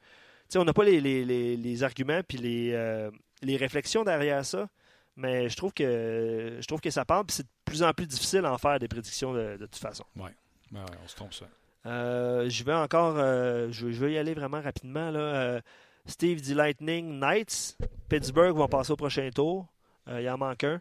on 0.56 0.64
n'a 0.64 0.72
pas 0.72 0.84
les, 0.84 1.82
arguments 1.82 2.22
puis 2.26 2.38
les, 2.38 2.72
euh, 2.72 3.10
les 3.42 3.56
réflexions 3.56 4.02
derrière 4.02 4.44
ça, 4.44 4.68
mais 5.16 5.48
je 5.48 5.56
trouve 5.56 5.72
que 5.72 6.58
je 6.60 6.66
trouve 6.66 6.80
que 6.80 6.90
ça 6.90 7.04
parle, 7.04 7.26
puis 7.26 7.36
c'est 7.36 7.44
de 7.44 7.48
plus 7.64 7.82
en 7.82 7.92
plus 7.92 8.06
difficile 8.06 8.42
d'en 8.42 8.58
faire 8.58 8.78
des 8.78 8.88
prédictions 8.88 9.32
de, 9.32 9.56
toute 9.58 9.76
façon. 9.76 10.04
Oui, 10.16 10.30
ouais, 10.72 10.80
on 11.02 11.08
se 11.08 11.14
trompe 11.14 11.34
ça. 11.34 11.46
Euh, 11.86 12.48
je 12.48 12.64
vais 12.64 12.74
encore, 12.74 13.14
euh, 13.18 13.68
je, 13.70 13.86
vais 13.86 14.12
y 14.12 14.18
aller 14.18 14.34
vraiment 14.34 14.60
rapidement. 14.60 15.10
Là. 15.10 15.60
Steve 16.06 16.40
dit 16.40 16.54
Lightning 16.54 17.18
Knights. 17.18 17.76
Pittsburgh 18.08 18.56
vont 18.56 18.68
passer 18.68 18.92
au 18.92 18.96
prochain 18.96 19.30
tour. 19.30 19.66
il 20.08 20.28
en 20.28 20.38
manque 20.38 20.64
un. 20.64 20.80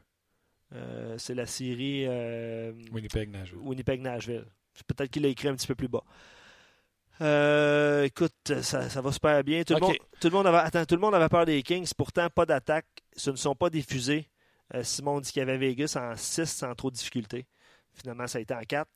C'est 1.17 1.35
la 1.35 1.45
série 1.45 2.07
Winnipeg-Nashville. 2.91 3.59
Winnipeg-Nashville. 3.59 4.45
Peut-être 4.87 5.11
qu'il 5.11 5.23
l'a 5.23 5.29
écrit 5.29 5.47
un 5.47 5.55
petit 5.55 5.67
peu 5.67 5.75
plus 5.75 5.87
bas. 5.87 6.03
écoute, 8.05 8.61
ça, 8.61 9.01
va 9.01 9.11
super 9.11 9.43
bien. 9.43 9.63
Tout, 9.63 9.75
le 9.75 9.79
monde, 9.81 9.95
tout, 10.19 10.29
le 10.29 10.33
monde 10.33 10.47
avait, 10.47 10.59
attends, 10.59 10.85
tout 10.85 10.95
le 10.95 11.01
monde 11.01 11.15
avait 11.15 11.29
peur 11.29 11.45
des 11.45 11.61
Kings. 11.63 11.89
Pourtant, 11.97 12.29
pas 12.29 12.45
d'attaque. 12.45 12.87
Ce 13.15 13.31
ne 13.31 13.35
sont 13.35 13.55
pas 13.55 13.69
des 13.69 13.81
fusées. 13.81 14.29
Simon 14.83 15.19
dit 15.19 15.31
qu'il 15.31 15.39
y 15.39 15.43
avait 15.43 15.57
Vegas 15.57 15.97
en 15.99 16.15
6 16.15 16.45
sans 16.45 16.73
trop 16.75 16.91
de 16.91 16.95
difficultés. 16.95 17.45
Finalement, 17.93 18.27
ça 18.27 18.37
a 18.37 18.41
été 18.41 18.53
en 18.53 18.61
4. 18.61 18.89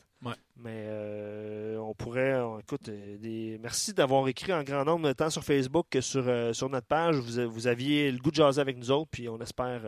Mais 0.58 0.86
euh, 0.88 1.78
on 1.78 1.94
pourrait, 1.94 2.40
écoute, 2.60 2.88
euh, 2.90 3.18
des, 3.18 3.58
merci 3.62 3.94
d'avoir 3.94 4.28
écrit 4.28 4.54
en 4.54 4.64
grand 4.64 4.86
nombre 4.86 5.12
tant 5.14 5.30
sur 5.30 5.44
Facebook 5.44 5.88
que 5.90 6.00
sur, 6.02 6.24
euh, 6.28 6.54
sur 6.54 6.70
notre 6.70 6.88
page. 6.88 7.16
Vous, 7.16 7.50
vous, 7.50 7.68
aviez 7.68 8.12
le 8.12 8.20
goût 8.20 8.32
de 8.32 8.36
jaser 8.36 8.62
avec 8.62 8.78
nous 8.78 8.92
autres, 8.92 9.10
puis 9.12 9.28
on 9.28 9.40
espère 9.42 9.82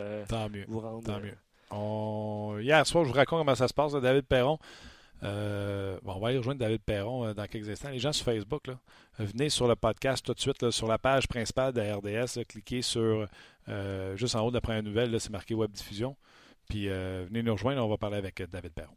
vous 0.68 0.80
rendre. 0.80 1.04
Tant 1.04 1.20
mieux. 1.20 1.36
Hier 1.70 2.86
soir, 2.86 3.04
je 3.04 3.10
vous 3.10 3.14
raconte 3.14 3.40
comment 3.40 3.54
ça 3.54 3.68
se 3.68 3.74
passe, 3.74 3.92
David 3.92 4.24
Perron. 4.26 4.58
bon, 5.22 5.28
on 6.04 6.18
va 6.20 6.28
aller 6.28 6.38
rejoindre 6.38 6.60
David 6.60 6.82
Perron 6.82 7.32
dans 7.32 7.46
quelques 7.46 7.68
instants. 7.68 7.90
Les 7.90 7.98
gens 7.98 8.12
sur 8.12 8.24
Facebook, 8.24 8.66
là, 8.66 8.78
venez 9.18 9.48
sur 9.48 9.66
le 9.68 9.76
podcast 9.76 10.24
tout 10.24 10.34
de 10.34 10.40
suite, 10.40 10.70
sur 10.70 10.86
la 10.86 10.98
page 10.98 11.28
principale 11.28 11.72
de 11.72 11.80
RDS. 11.80 12.44
cliquez 12.46 12.82
sur 12.82 13.26
juste 14.14 14.34
en 14.36 14.40
haut 14.42 14.50
de 14.50 14.56
la 14.56 14.60
première 14.60 14.82
nouvelle, 14.82 15.20
c'est 15.20 15.30
marqué 15.30 15.54
Web 15.54 15.70
Diffusion. 15.72 16.16
Puis 16.68 16.88
venez 16.88 17.42
nous 17.42 17.52
rejoindre, 17.52 17.84
on 17.84 17.88
va 17.88 17.98
parler 17.98 18.16
avec 18.16 18.42
David 18.50 18.72
Perron. 18.72 18.94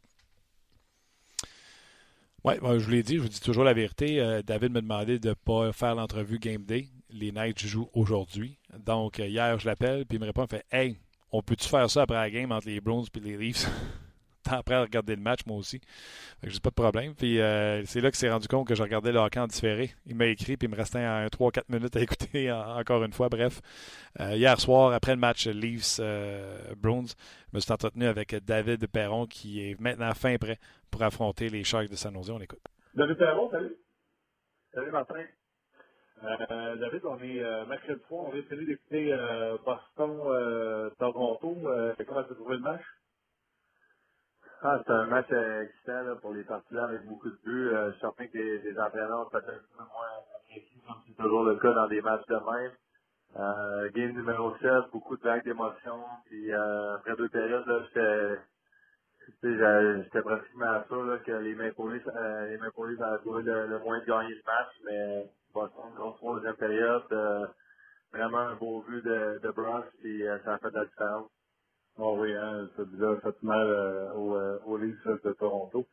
Oui, 2.45 2.53
je 2.61 2.85
vous 2.85 2.91
l'ai 2.91 3.03
dit, 3.03 3.17
je 3.17 3.21
vous 3.21 3.27
dis 3.27 3.41
toujours 3.41 3.65
la 3.65 3.73
vérité. 3.73 4.21
Euh, 4.21 4.41
David 4.41 4.71
me 4.71 4.81
demandait 4.81 5.19
de 5.19 5.29
ne 5.29 5.33
pas 5.33 5.73
faire 5.73 5.95
l'entrevue 5.95 6.39
Game 6.39 6.63
Day. 6.63 6.87
Les 7.09 7.31
Knights 7.31 7.65
jouent 7.65 7.89
aujourd'hui. 7.93 8.57
Donc, 8.85 9.19
euh, 9.19 9.27
hier, 9.27 9.59
je 9.59 9.67
l'appelle, 9.67 10.05
puis 10.05 10.17
il 10.17 10.21
me 10.21 10.25
répond, 10.25 10.45
il 10.45 10.49
fait 10.49 10.65
Hey, 10.71 10.97
on 11.31 11.41
peut-tu 11.41 11.67
faire 11.67 11.89
ça 11.89 12.03
après 12.03 12.15
la 12.15 12.29
game 12.29 12.51
entre 12.51 12.67
les 12.67 12.81
Browns 12.81 13.05
et 13.15 13.19
les 13.19 13.37
Leafs? 13.37 13.67
Après 14.51 14.73
à 14.73 14.81
regarder 14.81 15.15
le 15.15 15.21
match, 15.21 15.41
moi 15.45 15.57
aussi. 15.57 15.79
Je 16.41 16.51
n'ai 16.51 16.59
pas 16.59 16.71
de 16.71 16.75
problème. 16.75 17.13
Puis 17.13 17.39
euh, 17.39 17.85
c'est 17.85 18.01
là 18.01 18.09
que 18.09 18.17
s'est 18.17 18.31
rendu 18.31 18.47
compte 18.47 18.67
que 18.67 18.73
je 18.73 18.81
regardais 18.81 19.11
le 19.11 19.19
hockey 19.19 19.39
en 19.39 19.45
différé. 19.45 19.91
Il 20.07 20.15
m'a 20.15 20.25
écrit, 20.25 20.57
puis 20.57 20.67
il 20.67 20.71
me 20.71 20.75
restait 20.75 20.97
3-4 21.27 21.63
minutes 21.69 21.95
à 21.95 21.99
écouter 22.01 22.51
encore 22.51 23.03
une 23.03 23.13
fois. 23.13 23.29
Bref, 23.29 23.61
euh, 24.19 24.35
hier 24.35 24.59
soir, 24.59 24.91
après 24.93 25.11
le 25.11 25.19
match 25.19 25.45
Leafs-Browns, 25.45 27.09
je 27.51 27.55
me 27.55 27.59
suis 27.59 27.71
entretenu 27.71 28.05
avec 28.05 28.33
David 28.43 28.87
Perron, 28.87 29.27
qui 29.27 29.61
est 29.69 29.79
maintenant 29.79 30.11
fin 30.15 30.35
prêt 30.37 30.57
pour 30.89 31.03
affronter 31.03 31.49
les 31.49 31.63
Sharks 31.63 31.89
de 31.89 31.95
San 31.95 32.15
Jose. 32.15 32.31
On 32.31 32.39
écoute. 32.39 32.63
David 32.95 33.17
Perron, 33.17 33.51
salut. 33.51 33.75
Salut 34.73 34.91
Martin. 34.91 35.25
Euh, 36.23 36.75
David, 36.77 37.05
on 37.05 37.19
est 37.19 37.65
mercredi 37.67 38.01
soir, 38.07 38.25
on 38.27 38.31
vient 38.31 38.43
d'écouter 38.43 39.15
Boston-Toronto. 39.65 41.57
comment 42.07 42.23
tu 42.23 42.31
as 42.31 42.35
trouvé 42.35 42.55
le 42.57 42.61
match? 42.61 42.83
Ah, 44.63 44.81
c'est 44.85 44.91
un 44.93 45.05
match 45.07 45.27
euh, 45.33 45.63
excitant 45.63 46.01
là, 46.03 46.15
pour 46.15 46.33
les 46.33 46.43
partisans 46.43 46.85
avec 46.85 47.05
beaucoup 47.05 47.29
de 47.29 47.37
buts. 47.45 47.69
Euh, 47.75 47.87
je 47.87 47.91
suis 47.93 48.01
certain 48.01 48.27
que 48.27 48.37
les, 48.39 48.79
entraîneurs 48.79 49.29
peut-être 49.29 49.49
un 49.49 49.77
peu 49.77 49.83
moins 49.83 50.07
appréciés, 50.37 50.81
comme 50.87 50.97
c'est 51.07 51.15
toujours 51.21 51.43
le 51.43 51.57
cas 51.57 51.73
dans 51.73 51.87
des 51.89 52.01
matchs 52.01 52.25
de 52.27 52.35
même. 52.35 52.71
Euh, 53.37 53.89
game 53.91 54.13
numéro 54.13 54.55
7, 54.57 54.91
beaucoup 54.91 55.17
de 55.17 55.23
vagues 55.23 55.43
d'émotions. 55.45 56.03
Puis 56.27 56.51
euh, 56.53 56.95
après 56.95 57.15
deux 57.17 57.29
périodes, 57.29 57.67
là, 57.67 57.81
j'étais 57.87 58.41
j'étais 60.03 60.21
pratiquement 60.23 60.83
sûr 60.87 61.03
là, 61.05 61.17
que 61.19 61.31
les 61.33 61.55
Maple 61.55 61.93
Leafs, 61.93 62.07
euh, 62.07 62.47
les 62.47 62.57
Maple 62.57 62.81
le, 63.43 63.67
le 63.67 63.79
moyen 63.79 64.01
de 64.01 64.07
gagner 64.07 64.35
le 64.35 64.43
match, 64.45 64.73
mais 64.85 65.31
Boston, 65.53 65.93
grosse 65.95 66.17
troisième 66.17 66.55
période, 66.57 67.03
euh, 67.13 67.47
vraiment 68.13 68.39
un 68.39 68.55
beau 68.55 68.83
but 68.87 69.03
de, 69.03 69.39
de 69.43 69.51
Bronx, 69.51 69.87
puis 70.01 70.27
euh, 70.27 70.39
ça 70.45 70.55
a 70.55 70.59
fait 70.59 70.71
de 70.71 70.75
la 70.77 70.85
différence. 70.85 71.31
Oh 71.97 72.17
oui, 72.19 72.33
hein, 72.35 72.69
ça 72.77 72.83
a 72.83 73.21
fait 73.21 73.43
mal 73.43 73.67
euh, 73.67 74.13
au, 74.15 74.35
euh, 74.37 74.59
au 74.65 74.77
Leafs 74.77 75.05
de 75.23 75.33
Toronto. 75.33 75.85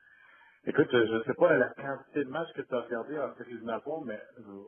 Écoute, 0.66 0.88
je 0.92 0.98
ne 1.14 1.22
sais 1.24 1.34
pas 1.34 1.56
la 1.56 1.70
quantité 1.70 2.22
de 2.24 2.30
matchs 2.30 2.52
que 2.54 2.60
tu 2.60 2.74
as 2.74 2.82
regardé 2.82 3.18
en 3.18 3.34
séries 3.36 3.52
éliminatoires, 3.52 4.02
mais 4.02 4.20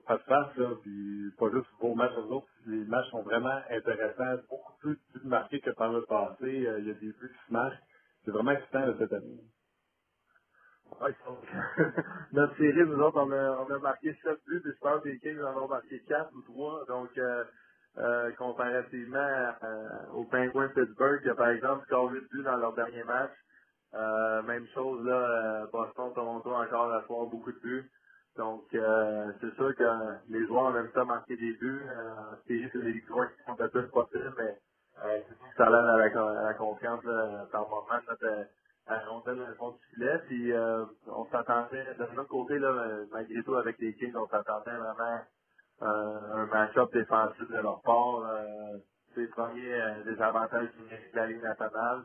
pas 0.07 0.16
de 0.16 0.22
face, 0.22 0.57
pas 0.57 1.51
juste 1.53 1.68
vos 1.80 1.95
matchs 1.95 2.16
aux 2.16 2.32
autres. 2.32 2.49
Les 2.66 2.84
matchs 2.86 3.11
sont 3.11 3.22
vraiment 3.24 3.61
intéressants, 3.70 4.43
beaucoup 4.49 4.72
plus, 4.80 4.97
plus 5.12 5.24
marqués 5.28 5.61
que 5.61 5.70
par 5.72 5.93
le 5.93 6.03
passé. 6.07 6.47
Euh, 6.66 6.80
il 6.80 6.89
y 6.89 6.91
a 6.91 6.95
des 6.95 7.12
buts 7.12 7.30
qui 7.30 7.47
se 7.49 7.53
marquent. 7.53 7.82
C'est 8.24 8.30
vraiment 8.30 8.53
excitant 8.53 8.86
de 8.86 8.97
cette 8.99 9.12
année. 9.12 9.41
Notre 12.32 12.57
série, 12.59 12.84
nous 12.86 12.99
autres, 13.01 13.20
on 13.20 13.32
a, 13.32 13.51
on 13.68 13.70
a 13.74 13.78
marqué 13.80 14.16
7 14.22 14.39
buts, 14.47 14.61
puis 14.62 14.72
je 14.74 14.80
pense 14.80 15.03
que 15.03 15.09
les 15.09 15.18
Kings 15.20 15.41
en 15.43 15.62
ont 15.64 15.68
marqué 15.68 16.01
4 16.09 16.30
ou 16.36 16.43
3. 16.43 16.84
Donc, 16.86 17.11
euh, 17.18 17.45
euh, 17.99 18.32
comparativement 18.39 19.18
euh, 19.18 19.89
aux 20.14 20.24
Penguins 20.24 20.68
de 20.68 20.74
Pittsburgh, 20.74 21.22
qui 21.22 21.30
a 21.30 21.34
par 21.36 21.51
exemple 21.51 21.84
scoré 21.86 22.20
buts 22.32 22.45
dans 22.45 22.57
leur 22.57 22.74
dernier 22.74 23.05
match. 23.05 23.32
Euh, 23.95 24.43
même 24.45 24.66
chose 24.74 25.05
là, 25.07 25.66
Boston, 25.72 26.12
Toronto 26.14 26.53
encore 26.55 26.93
à 26.93 27.05
soir, 27.07 27.26
beaucoup 27.26 27.53
de 27.53 27.61
buts. 27.61 27.91
Donc, 28.36 28.64
euh, 28.74 29.32
c'est 29.41 29.55
sûr 29.57 29.74
que 29.76 29.84
les 30.30 30.47
joueurs 30.47 30.72
même 30.72 30.91
ça 30.95 31.05
marqué 31.05 31.36
des 31.36 31.55
buts. 31.55 31.82
Euh, 31.89 32.36
c'est 32.49 32.55
les 32.74 32.93
victoires 32.93 33.28
qui 33.36 33.45
sont 33.45 33.57
le 33.59 33.68
plus 33.70 33.89
possible, 33.91 34.34
mais 34.39 34.59
euh, 35.05 35.20
ça 35.57 35.66
à 35.66 35.70
la, 35.70 36.11
la 36.45 36.55
confiance 36.55 37.05
par 37.53 37.68
moment 37.68 38.01
rondelle 39.09 39.39
dans 39.39 39.47
le 39.49 39.55
fond 39.57 39.70
du 39.72 39.78
filet. 39.95 40.18
Puis 40.28 40.53
euh, 40.53 40.84
on 41.09 41.26
s'attendait, 41.26 41.86
de 41.99 42.07
notre 42.16 42.28
côté, 42.28 42.59
là, 42.59 42.72
malgré 43.12 43.43
tout 43.45 43.55
avec 43.57 43.78
les 43.80 43.95
Kings, 43.95 44.14
on 44.16 44.28
s'attendait 44.28 44.76
vraiment 44.76 45.20
euh, 45.82 46.20
un 46.34 46.47
match-up 46.47 46.93
défensif 46.93 47.49
de 47.51 47.57
leur 47.59 47.82
part. 47.82 48.20
Euh, 48.24 48.78
c'est 49.14 49.22
le 49.22 49.28
premier 49.28 49.74
euh, 49.74 50.05
numériques 50.05 51.12
de 51.12 51.16
la 51.16 51.26
Ligue 51.26 51.43
nationale. 51.43 52.05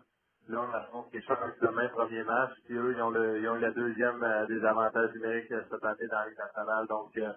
Là, 0.50 0.62
on 0.70 0.74
affronte 0.76 1.14
les 1.14 1.22
Sharks 1.24 1.60
demain, 1.62 1.88
premier 1.90 2.24
match. 2.24 2.52
Puis 2.66 2.76
eux, 2.76 2.94
ils 2.98 3.02
ont 3.02 3.12
le, 3.12 3.40
ils 3.42 3.50
ont 3.50 3.56
le 3.56 3.74
deuxième 3.74 4.24
euh, 4.24 4.48
des 4.48 4.64
avantages 4.66 5.14
numériques 5.16 5.52
euh, 5.52 5.64
cette 5.72 5.84
année 5.86 6.08
dans 6.10 6.20
la 6.20 6.28
Ligue 6.30 6.40
nationale. 6.40 6.88
Donc, 6.88 7.18
euh, 7.18 7.34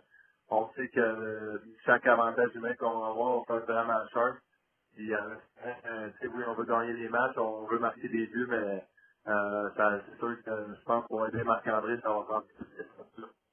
on 0.51 0.68
sait 0.76 0.88
que 0.88 1.01
euh, 1.01 1.59
chaque 1.86 2.07
avantage 2.07 2.55
numérique 2.55 2.78
qu'on 2.78 3.01
va 3.01 3.09
avoir, 3.09 3.38
on 3.38 3.44
fait 3.44 3.61
vraiment 3.61 4.07
Sharks. 4.12 4.38
Puis, 4.94 5.14
euh, 5.14 5.18
euh, 5.86 6.11
oui, 6.34 6.44
on 6.49 6.55
veut 6.55 6.64
gagner 6.66 6.94
les 6.94 7.09
matchs, 7.11 7.36
on 7.38 7.66
veut 7.66 7.78
marquer 7.80 8.09
des 8.09 8.26
buts, 8.28 8.47
mais 8.51 8.84
euh, 9.28 9.70
c'est 10.08 10.18
sûr 10.18 10.36
que 10.44 10.50
je 10.74 10.84
pense 10.84 11.06
pour 11.08 11.26
aider 11.28 11.44
Marc-André, 11.44 12.00
ça 12.02 12.10
va 12.10 12.22
prendre 12.24 12.46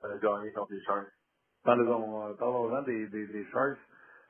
euh, 0.06 0.20
gagner 0.20 0.52
contre 0.54 0.74
les 0.74 0.82
Sharks. 0.84 1.10
Parlons, 1.64 2.28
euh, 2.30 2.34
parlons-en 2.36 2.84
des, 2.84 3.08
des, 3.10 3.28
des 3.28 3.46
Sharks, 3.52 3.78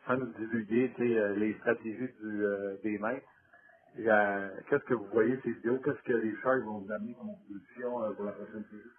sans 0.08 0.18
nous 0.18 0.34
divulguer 0.34 0.94
euh, 1.00 1.36
les 1.36 1.54
stratégies 1.60 2.14
du, 2.22 2.46
euh, 2.46 2.78
des 2.84 2.98
maîtres. 3.00 3.28
Euh, 4.00 4.50
Qu'est-ce 4.70 4.86
que 4.86 4.96
vous 4.96 5.08
voyez 5.14 5.40
ces 5.44 5.52
vidéos? 5.54 5.80
Qu'est-ce 5.80 6.04
que 6.04 6.14
les 6.14 6.36
Sharks 6.42 6.64
vont 6.64 6.80
vous 6.80 6.92
amener 6.92 7.16
comme 7.16 7.36
position 7.48 8.04
euh, 8.04 8.12
pour 8.14 8.26
la 8.26 8.34
prochaine 8.34 8.66
saison? 8.72 8.90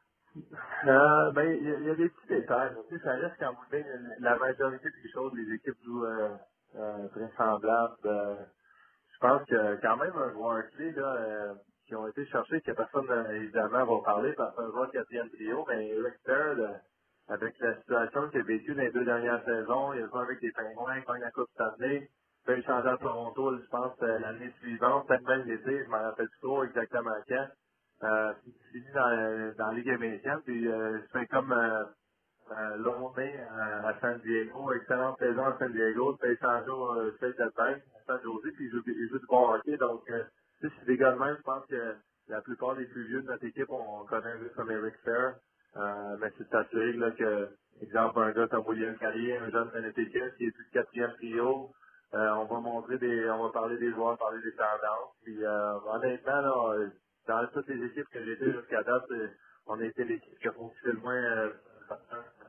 Euh, 0.86 1.32
ben, 1.32 1.58
il 1.60 1.68
y, 1.68 1.84
y 1.86 1.90
a 1.90 1.96
des 1.96 2.08
petits 2.10 2.28
détails. 2.28 2.76
Tu 2.88 2.98
sais, 2.98 3.04
ça 3.04 3.12
reste 3.12 3.40
bout 3.40 3.66
de 3.72 3.76
ligne, 3.78 4.16
la 4.20 4.36
majorité 4.38 4.88
des 4.90 5.10
choses, 5.10 5.32
les 5.34 5.54
équipes 5.54 5.78
jouent 5.84 6.04
euh, 6.06 6.36
euh, 6.76 7.08
très 7.08 7.30
semblables. 7.36 7.96
Euh, 8.06 8.36
je 9.14 9.18
pense 9.20 9.44
que 9.48 9.80
quand 9.82 9.96
même 9.98 10.12
un 10.16 10.32
joueur 10.32 10.70
clé 10.72 10.92
là, 10.92 11.16
euh, 11.16 11.54
ont 11.96 12.08
été 12.08 12.26
cherchés, 12.26 12.60
que 12.60 12.72
personne 12.72 13.10
euh, 13.10 13.36
évidemment 13.36 13.84
va 13.84 14.04
parler 14.04 14.32
parce 14.34 14.56
joueur 14.56 14.86
de 14.86 14.92
quatrième 14.92 15.28
trio, 15.30 15.64
mais 15.68 15.88
Eric 15.88 16.14
Baird, 16.26 16.60
euh, 16.60 16.72
avec 17.28 17.58
la 17.60 17.76
situation 17.76 18.28
qu'il 18.30 18.40
a 18.40 18.44
vécue 18.44 18.74
dans 18.74 18.82
les 18.82 18.90
deux 18.92 19.04
dernières 19.04 19.44
saisons, 19.44 19.92
il 19.94 20.02
a 20.02 20.08
joué 20.08 20.20
avec 20.20 20.42
les 20.42 20.52
Pingouins, 20.52 20.96
il 20.98 21.04
gagne 21.04 21.20
la 21.20 21.30
Coupe 21.30 21.48
Stanley, 21.54 22.08
il 22.10 22.46
peut 22.46 22.62
changer 22.62 22.88
à 22.88 22.96
Toronto, 22.98 23.56
je 23.58 23.66
pense, 23.68 23.94
euh, 24.02 24.18
l'année 24.18 24.52
suivante, 24.60 25.06
peut-être 25.08 25.26
même 25.26 25.46
l'été, 25.46 25.84
je 25.84 25.90
m'en 25.90 26.02
rappelle 26.02 26.28
plus 26.28 26.40
trop 26.40 26.64
exactement 26.64 27.16
quand. 27.28 27.48
Euh, 28.02 28.32
il 28.46 28.52
finit 28.72 28.92
dans, 28.92 29.54
dans 29.56 29.66
la 29.68 29.72
Ligue 29.74 29.90
américaine, 29.90 30.40
puis 30.44 30.68
euh, 30.68 30.98
fait 31.12 31.26
comme 31.28 31.52
euh, 31.52 31.84
euh, 32.52 33.82
à, 33.84 33.98
San 34.00 34.20
Diego, 34.20 34.72
excellente 34.72 35.18
saison 35.18 35.44
à 35.46 35.56
San 35.58 35.72
Diego, 35.72 36.16
fait 36.20 36.36
changer 36.36 36.70
au 36.70 37.10
State 37.12 37.38
de 37.38 37.52
Bank, 37.56 37.76
à 37.76 38.04
San 38.06 38.20
Jose, 38.22 38.52
puis 38.54 38.66
il 38.66 38.70
joue, 38.70 38.82
il 38.86 39.08
joue 39.08 39.18
du 39.18 39.26
bon 39.26 39.54
hockey, 39.54 39.76
donc 39.78 40.02
euh, 40.10 40.24
tu 40.70 40.86
sais, 40.86 40.96
je 40.96 41.42
pense 41.42 41.66
que 41.66 41.96
la 42.28 42.40
plupart 42.40 42.76
des 42.76 42.86
plus 42.86 43.06
vieux 43.06 43.22
de 43.22 43.26
notre 43.26 43.44
équipe, 43.44 43.70
on 43.70 44.04
connaît 44.06 44.32
un 44.32 44.38
gars 44.38 44.48
comme 44.56 44.70
Eric 44.70 44.94
Fair, 45.04 45.34
euh, 45.76 46.16
mais 46.20 46.32
c'est 46.38 46.48
s'assurer 46.48 46.92
là, 46.94 47.10
que, 47.10 47.50
exemple, 47.80 48.18
un 48.20 48.32
gars 48.32 48.48
comme 48.48 48.66
William 48.66 48.96
Carrier, 48.96 49.36
un 49.36 49.50
jeune 49.50 49.70
de 49.70 49.90
qui 49.90 50.44
est 50.46 50.50
de 50.50 50.72
quatrième 50.72 51.12
trio, 51.14 51.70
euh, 52.14 52.30
on 52.36 52.44
va 52.44 52.60
montrer 52.60 52.98
des, 52.98 53.28
on 53.30 53.44
va 53.44 53.50
parler 53.50 53.76
des 53.78 53.90
joueurs, 53.90 54.16
parler 54.16 54.40
des 54.42 54.52
tendances. 54.52 55.14
Puis 55.24 55.44
euh, 55.44 55.78
honnêtement, 55.86 56.74
dans 57.26 57.46
toutes 57.48 57.68
les 57.68 57.86
équipes 57.86 58.08
que 58.10 58.18
été 58.18 58.52
jusqu'à 58.52 58.82
date, 58.82 59.10
euh, 59.10 59.28
on 59.66 59.80
a 59.80 59.84
été 59.84 60.04
l'équipe 60.04 60.38
qui 60.38 60.48
a 60.48 60.52
fonctionné 60.52 60.94
le 60.94 61.00
moins 61.00 61.14
euh, 61.14 61.52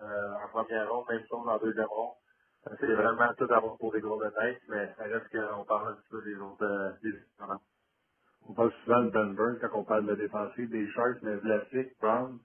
euh, 0.03 0.33
en 0.43 0.47
première 0.49 0.91
ronde, 0.91 1.05
même 1.09 1.25
chose 1.27 1.47
en 1.47 1.57
deuxième 1.57 1.87
ronde. 1.87 2.13
C'est 2.79 2.93
vraiment 2.93 3.31
tout 3.37 3.47
à 3.51 3.59
voir 3.59 3.77
pour 3.77 3.91
des 3.91 4.01
gros 4.01 4.23
de 4.23 4.29
tête, 4.29 4.61
mais 4.69 4.93
ça 4.97 5.03
reste 5.03 5.29
qu'on 5.29 5.65
parle 5.65 5.89
un 5.89 5.95
petit 5.95 6.09
peu 6.09 6.21
des 6.23 6.35
autres 6.35 6.97
des 7.01 7.11
autres. 7.13 7.74
On 8.49 8.53
parle 8.55 8.73
souvent 8.85 9.03
de 9.03 9.11
Dunburn 9.11 9.59
quand 9.61 9.79
on 9.79 9.85
parle 9.85 10.07
de 10.07 10.15
défensif 10.15 10.69
des 10.69 10.89
Sharks, 10.91 11.21
mais 11.23 11.35
Vlasic, 11.37 11.99
Brown, 12.01 12.39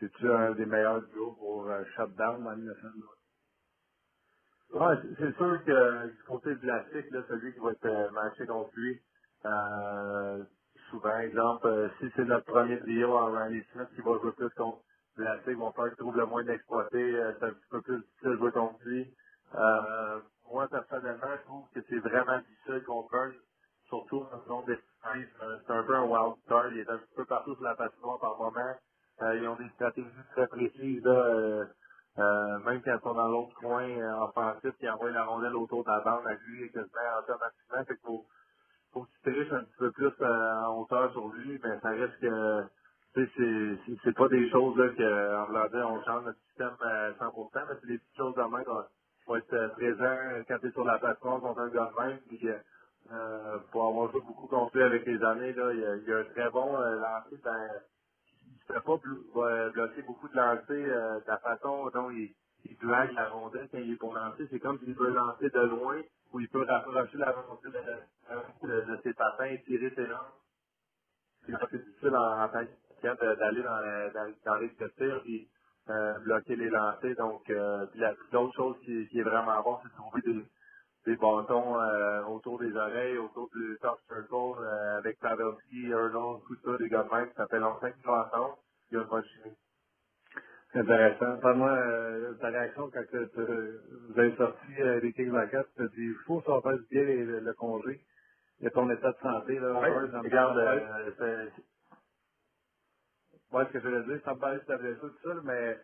c'est-tu 0.00 0.30
un 0.32 0.52
des 0.52 0.66
meilleurs 0.66 1.02
duos 1.08 1.32
pour 1.34 1.68
euh, 1.68 1.84
shutdown 1.96 2.44
dans 2.44 2.50
la 2.52 2.56
Ouais, 4.74 4.96
c'est- 5.02 5.16
sûr 5.38 5.64
que 5.64 6.08
du 6.08 6.24
côté 6.24 6.54
de 6.56 6.66
là, 6.66 6.84
celui 7.28 7.54
qui 7.54 7.60
va 7.60 7.72
être 7.72 7.86
euh, 7.86 8.10
matché 8.12 8.46
contre 8.46 8.72
lui, 8.76 9.00
euh, 9.46 10.44
souvent, 10.90 11.18
exemple, 11.20 11.68
euh, 11.68 11.88
si 12.00 12.10
c'est 12.16 12.24
notre 12.24 12.46
premier 12.46 12.80
trio 12.80 13.12
en 13.16 13.32
Randy 13.32 13.62
Smith 13.72 13.88
qui 13.94 14.02
va 14.02 14.18
jouer 14.20 14.32
plus 14.32 14.50
contre 14.50 14.82
plastique, 15.16 15.56
mon 15.58 15.72
frère 15.72 15.96
trouve 15.96 16.16
le 16.16 16.26
moins 16.26 16.44
d'exploiter, 16.44 17.16
euh, 17.16 17.32
c'est 17.38 17.46
un 17.46 17.50
petit 17.52 17.68
peu 17.70 17.82
plus 17.82 17.98
difficile 18.00 18.30
de 18.30 18.36
jouer 18.38 18.52
contre 18.52 18.80
lui. 18.86 19.14
Moi, 20.52 20.68
personnellement, 20.68 21.36
je 21.38 21.44
trouve 21.44 21.66
que 21.74 21.80
c'est 21.88 21.98
vraiment 22.00 22.38
difficile 22.40 22.82
contre 22.86 23.10
Burns, 23.12 23.34
surtout 23.88 24.24
en 24.32 24.44
zone 24.48 24.66
défensive. 24.66 24.95
Euh, 25.14 25.58
C'est 25.66 25.72
un 25.74 25.84
peu 25.84 25.96
un 25.96 26.04
wild 26.04 26.36
card, 26.48 26.68
il 26.72 26.80
est 26.80 26.90
un 26.90 26.98
petit 26.98 27.14
peu 27.16 27.24
partout 27.26 27.54
sur 27.54 27.64
la 27.64 27.76
patinoire 27.76 28.20
par 28.20 28.38
moment. 28.38 28.74
Euh, 29.22 29.36
ils 29.38 29.48
ont 29.48 29.56
des 29.56 29.68
stratégies 29.70 30.10
très 30.32 30.48
précises, 30.48 31.04
là, 31.04 31.12
euh, 31.12 31.66
euh, 32.18 32.58
même 32.66 32.82
quand 32.82 32.94
ils 32.96 33.02
sont 33.02 33.14
dans 33.14 33.28
l'autre 33.28 33.54
coin 33.56 33.88
euh, 33.88 34.20
offensif, 34.24 34.72
qui 34.78 34.88
envoie 34.90 35.10
la 35.12 35.24
rondelle 35.24 35.56
autour 35.56 35.84
de 35.84 35.90
la 35.90 36.00
bande 36.00 36.26
à 36.26 36.34
lui 36.34 36.70
quasiment 36.72 37.18
automatiquement. 37.20 37.84
Fait 37.86 37.96
qu'il 37.96 38.06
faut, 38.06 38.26
faut 38.92 39.02
que 39.04 39.10
tu 39.24 39.32
triches 39.32 39.52
un 39.52 39.64
petit 39.64 39.76
peu 39.78 39.92
plus 39.92 40.12
euh, 40.22 40.54
en 40.66 40.80
hauteur 40.82 41.12
sur 41.12 41.28
lui, 41.28 41.60
mais 41.64 41.80
ça 41.80 41.90
reste 41.90 42.18
que 42.20 42.64
c'est 43.14 43.28
c'est- 43.36 43.78
pas 44.14 44.28
des 44.28 44.50
choses 44.50 44.76
là 44.78 44.88
que 44.90 45.36
en 45.36 45.52
on 45.84 46.04
change 46.04 46.24
notre 46.26 46.40
système 46.48 46.76
à 46.82 47.12
100%, 47.18 47.50
mais 47.68 47.76
c'est 47.80 47.88
des 47.88 47.98
petites 47.98 48.16
choses 48.16 48.34
de 48.36 48.42
même 48.42 48.64
qu'on 48.64 48.84
faut 49.26 49.36
être 49.36 49.68
présent 49.74 50.16
quand 50.48 50.58
tu 50.60 50.68
es 50.68 50.72
sur 50.72 50.84
la 50.84 50.98
plateforme 50.98 51.40
contre 51.42 51.60
un 51.60 51.70
gars 51.70 51.90
de 51.96 52.06
même, 52.06 52.20
euh, 53.12 53.58
pour 53.72 53.88
avoir 53.88 54.12
joué 54.12 54.20
beaucoup 54.22 54.48
contre 54.48 54.76
lui 54.76 54.84
avec 54.84 55.06
les 55.06 55.22
années, 55.24 55.52
là, 55.54 55.72
il 55.74 55.80
y 55.80 55.86
a, 55.86 55.96
il 55.96 56.08
a 56.14 56.18
un 56.18 56.24
très 56.24 56.50
bon 56.50 56.76
euh, 56.80 56.96
lancer 57.00 57.38
dans 57.44 57.80
il 58.68 58.74
ne 58.74 58.74
fait 58.74 58.84
pas 58.86 58.96
blo- 58.98 59.34
bloquer 59.72 60.02
beaucoup 60.02 60.28
de 60.28 60.36
lancers 60.36 60.70
euh, 60.70 61.20
de 61.20 61.28
la 61.28 61.38
façon 61.38 61.90
dont 61.94 62.10
il, 62.10 62.34
il 62.64 62.76
la 63.14 63.28
rondelle 63.30 63.68
quand 63.70 63.78
il 63.78 63.92
est 63.94 63.96
pour 63.96 64.14
lancer. 64.14 64.48
C'est 64.50 64.60
comme 64.60 64.78
s'il 64.80 64.94
peut 64.96 65.10
lancer 65.12 65.50
de 65.50 65.60
loin 65.60 66.02
ou 66.32 66.40
il 66.40 66.48
peut 66.48 66.64
rapprocher 66.64 67.18
la 67.18 67.32
rondelle 67.32 67.72
de, 67.72 68.68
de- 68.68 68.82
de 68.96 69.00
ses 69.02 69.14
patins 69.14 69.46
et 69.46 69.62
tirer 69.64 69.90
ses 69.96 70.06
lances. 70.06 70.34
C'est 71.46 71.52
difficile 71.78 72.16
en, 72.16 72.42
en 72.44 72.48
tant 72.48 72.64
que 72.66 73.36
d'aller 73.36 73.62
dans, 73.62 74.12
dans, 74.14 74.34
dans 74.46 74.56
les 74.56 74.74
tir 74.76 75.22
et 75.26 75.48
euh, 75.90 76.18
bloquer 76.20 76.56
les 76.56 76.70
lancers. 76.70 77.16
Donc, 77.16 77.48
euh, 77.50 77.86
l'autre 78.32 78.54
chose 78.56 78.76
qui, 78.84 79.08
qui 79.08 79.20
est 79.20 79.24
vraiment 79.24 79.62
bon, 79.62 79.78
c'est 79.82 79.90
de 79.90 79.94
trouver 79.94 80.22
des, 80.22 80.46
des 81.06 81.16
bâtons 81.16 81.80
euh, 81.80 82.24
autour 82.26 82.60
des 82.60 82.74
oreilles, 82.76 83.18
autour 83.18 83.50
du 83.54 83.78
top 83.82 83.98
circle, 84.08 84.34
euh, 84.34 84.98
avec 84.98 85.18
Pavelski, 85.20 85.86
Erno, 85.90 86.42
tout 86.48 86.56
ça, 86.64 86.78
des 86.78 86.88
gars 86.90 87.04
de 87.04 87.10
même, 87.14 87.30
ça 87.36 87.46
fait 87.48 87.60
longtemps 87.60 87.90
qu'ils 87.92 88.04
sont 88.04 88.10
ensemble. 88.10 88.56
Il 88.90 88.96
y 88.96 88.98
a 88.98 89.02
une 89.04 89.08
bonne 89.08 89.24
chimie. 89.24 89.56
C'est 90.72 90.80
intéressant. 90.80 91.38
Parle-moi 91.40 91.70
euh, 91.72 92.34
ta 92.34 92.48
réaction 92.48 92.90
quand 92.92 93.06
que 93.06 93.24
tu- 93.26 93.98
vous 94.12 94.20
avez 94.20 94.36
sorti 94.36 94.72
euh, 94.82 95.00
les 95.00 95.12
Kings 95.14 95.32
4, 95.50 95.68
tu 95.76 95.82
as 95.82 95.88
dit 95.88 95.94
il 95.98 96.16
faut 96.26 96.42
ça 96.42 96.52
va 96.52 96.62
faire 96.62 96.78
du 96.78 96.86
bien 96.90 97.04
le, 97.04 97.40
le 97.40 97.54
congé. 97.54 98.00
Il 98.60 98.64
y 98.64 98.68
a 98.68 98.70
ton 98.72 98.90
état 98.90 99.12
de 99.12 99.18
santé, 99.18 99.58
là. 99.60 99.74
Ouais, 99.80 99.90
regarde, 100.24 100.58
euh, 101.20 101.50
Ouais, 103.52 103.64
ce 103.68 103.72
que 103.74 103.80
je 103.80 103.88
veux 103.88 104.04
dire, 104.04 104.20
sans 104.26 104.36
me 104.36 104.40
parler 104.40 104.60
de 104.60 104.64
ta 104.66 104.78
blessure, 104.78 105.12
tout 105.22 105.30
ça, 105.30 105.36
mais 105.44 105.78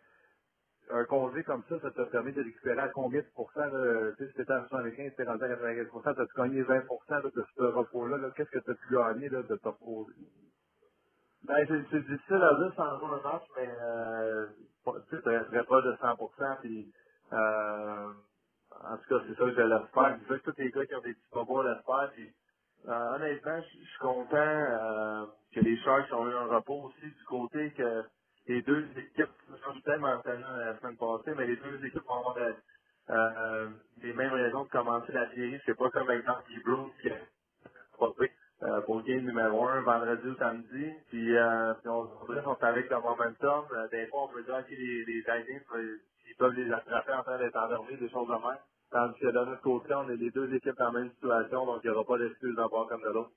un 0.91 1.05
congé 1.05 1.43
comme 1.43 1.63
ça, 1.69 1.79
ça 1.81 1.91
t'a 1.91 2.05
permis 2.07 2.33
de 2.33 2.43
récupérer 2.43 2.79
à 2.81 2.89
combien 2.89 3.21
de 3.21 3.27
pourcents, 3.35 3.65
là, 3.65 4.11
tu 4.17 4.25
sais, 4.25 4.31
si 4.31 4.37
t'étais 4.37 4.53
à 4.53 4.65
75, 4.69 5.13
t'es 5.17 5.23
rendu 5.25 5.43
à 5.43 5.49
95%, 5.49 6.15
t'as-tu 6.15 6.37
gagné 6.37 6.63
20% 6.63 6.87
là, 7.09 7.21
de 7.23 7.45
ce 7.57 7.63
repos-là, 7.63 8.17
là, 8.17 8.31
qu'est-ce 8.35 8.51
que 8.51 8.59
t'as 8.59 8.75
pu 8.75 8.93
gagner, 8.95 9.29
là, 9.29 9.43
de 9.43 9.55
te 9.57 9.67
reposer? 9.69 10.13
Ben, 11.45 11.65
c'est 11.67 11.83
c'est 11.91 12.01
difficile 12.05 12.35
à 12.43 12.55
dire 12.55 12.73
sans 12.75 12.83
un 13.05 13.21
match, 13.23 13.43
mais 13.57 13.69
euh, 13.81 14.47
pas- 14.85 14.99
tu 15.09 15.15
sais, 15.15 15.21
très, 15.21 15.63
proche 15.65 15.85
de 15.85 15.95
100%. 16.01 16.57
Puis, 16.61 16.93
euh, 17.33 18.13
en 18.71 18.97
tout 18.97 19.09
cas, 19.09 19.25
c'est 19.27 19.33
ça 19.35 19.45
que 19.45 19.55
je 19.55 19.61
l'espère. 19.61 20.19
Je 20.23 20.33
veux 20.33 20.39
que 20.39 20.51
tous 20.51 20.57
les 20.59 20.71
gars 20.71 20.85
qui 20.85 20.95
ont 20.95 21.01
des 21.01 21.13
petits 21.13 21.29
bobos 21.33 21.63
l'espèrent. 21.63 22.11
Puis, 22.13 22.33
euh, 22.89 23.15
honnêtement, 23.15 23.61
je 23.61 23.79
je 23.79 23.85
suis 23.89 23.99
content 23.99 24.35
euh, 24.37 25.25
que 25.53 25.61
les 25.61 25.77
Sharks 25.79 26.13
ont 26.13 26.29
eu 26.29 26.33
un 26.35 26.47
repos 26.47 26.83
aussi 26.83 27.07
du 27.07 27.23
côté 27.27 27.71
que 27.73 28.03
les 28.47 28.61
deux 28.63 28.87
équipes, 28.97 29.29
je 29.49 29.71
suis 29.71 29.83
tellement 29.83 30.15
mentionné 30.15 30.43
la 30.43 30.79
semaine 30.79 30.97
passée, 30.97 31.33
mais 31.37 31.47
les 31.47 31.57
deux 31.57 31.85
équipes 31.85 32.03
vont 32.07 32.19
avoir 32.19 32.37
euh, 32.37 32.53
euh, 33.11 33.69
les 34.01 34.13
mêmes 34.13 34.33
raisons 34.33 34.65
de 34.65 34.69
commencer 34.69 35.11
la 35.13 35.29
série. 35.31 35.59
C'est 35.65 35.77
pas 35.77 35.89
comme 35.91 36.11
exemple 36.11 36.43
les 36.49 36.61
Bruins 36.63 36.91
qui 37.01 37.09
a 37.09 37.15
euh, 38.63 38.81
pour 38.83 38.97
le 38.97 39.03
game 39.03 39.25
numéro 39.25 39.67
1 39.67 39.81
vendredi 39.81 40.27
ou 40.29 40.35
samedi. 40.37 40.93
Puis, 41.09 41.37
euh, 41.37 41.73
puis 41.75 41.89
on, 41.89 42.09
on 42.29 42.35
est 42.35 42.63
avec 42.65 42.89
le 42.89 42.97
momentum. 42.97 43.65
Euh, 43.73 43.87
des 43.89 44.07
fois, 44.07 44.25
on 44.25 44.27
peut 44.29 44.43
dire 44.43 44.65
que 44.67 44.71
les, 44.75 45.05
les 45.05 45.21
Lightning, 45.27 45.61
euh, 45.75 45.97
ils 46.29 46.35
peuvent 46.37 46.53
les 46.53 46.71
attraper 46.71 47.13
en 47.13 47.23
train 47.23 47.39
d'être 47.39 47.57
endormis, 47.57 47.97
des 47.97 48.09
choses 48.09 48.27
de 48.27 48.33
même. 48.33 48.59
Tandis 48.91 49.19
que 49.19 49.27
de 49.27 49.33
notre 49.33 49.61
côté, 49.61 49.93
on 49.95 50.09
est 50.09 50.17
les 50.17 50.31
deux 50.31 50.53
équipes 50.53 50.77
dans 50.77 50.91
la 50.93 50.99
même 51.01 51.11
situation, 51.11 51.65
donc 51.65 51.81
il 51.83 51.89
n'y 51.91 51.95
aura 51.95 52.05
pas 52.05 52.19
d'excuse 52.19 52.55
d'un 52.55 52.69
part 52.69 52.87
comme 52.87 53.01
de 53.03 53.09
l'autre. 53.09 53.31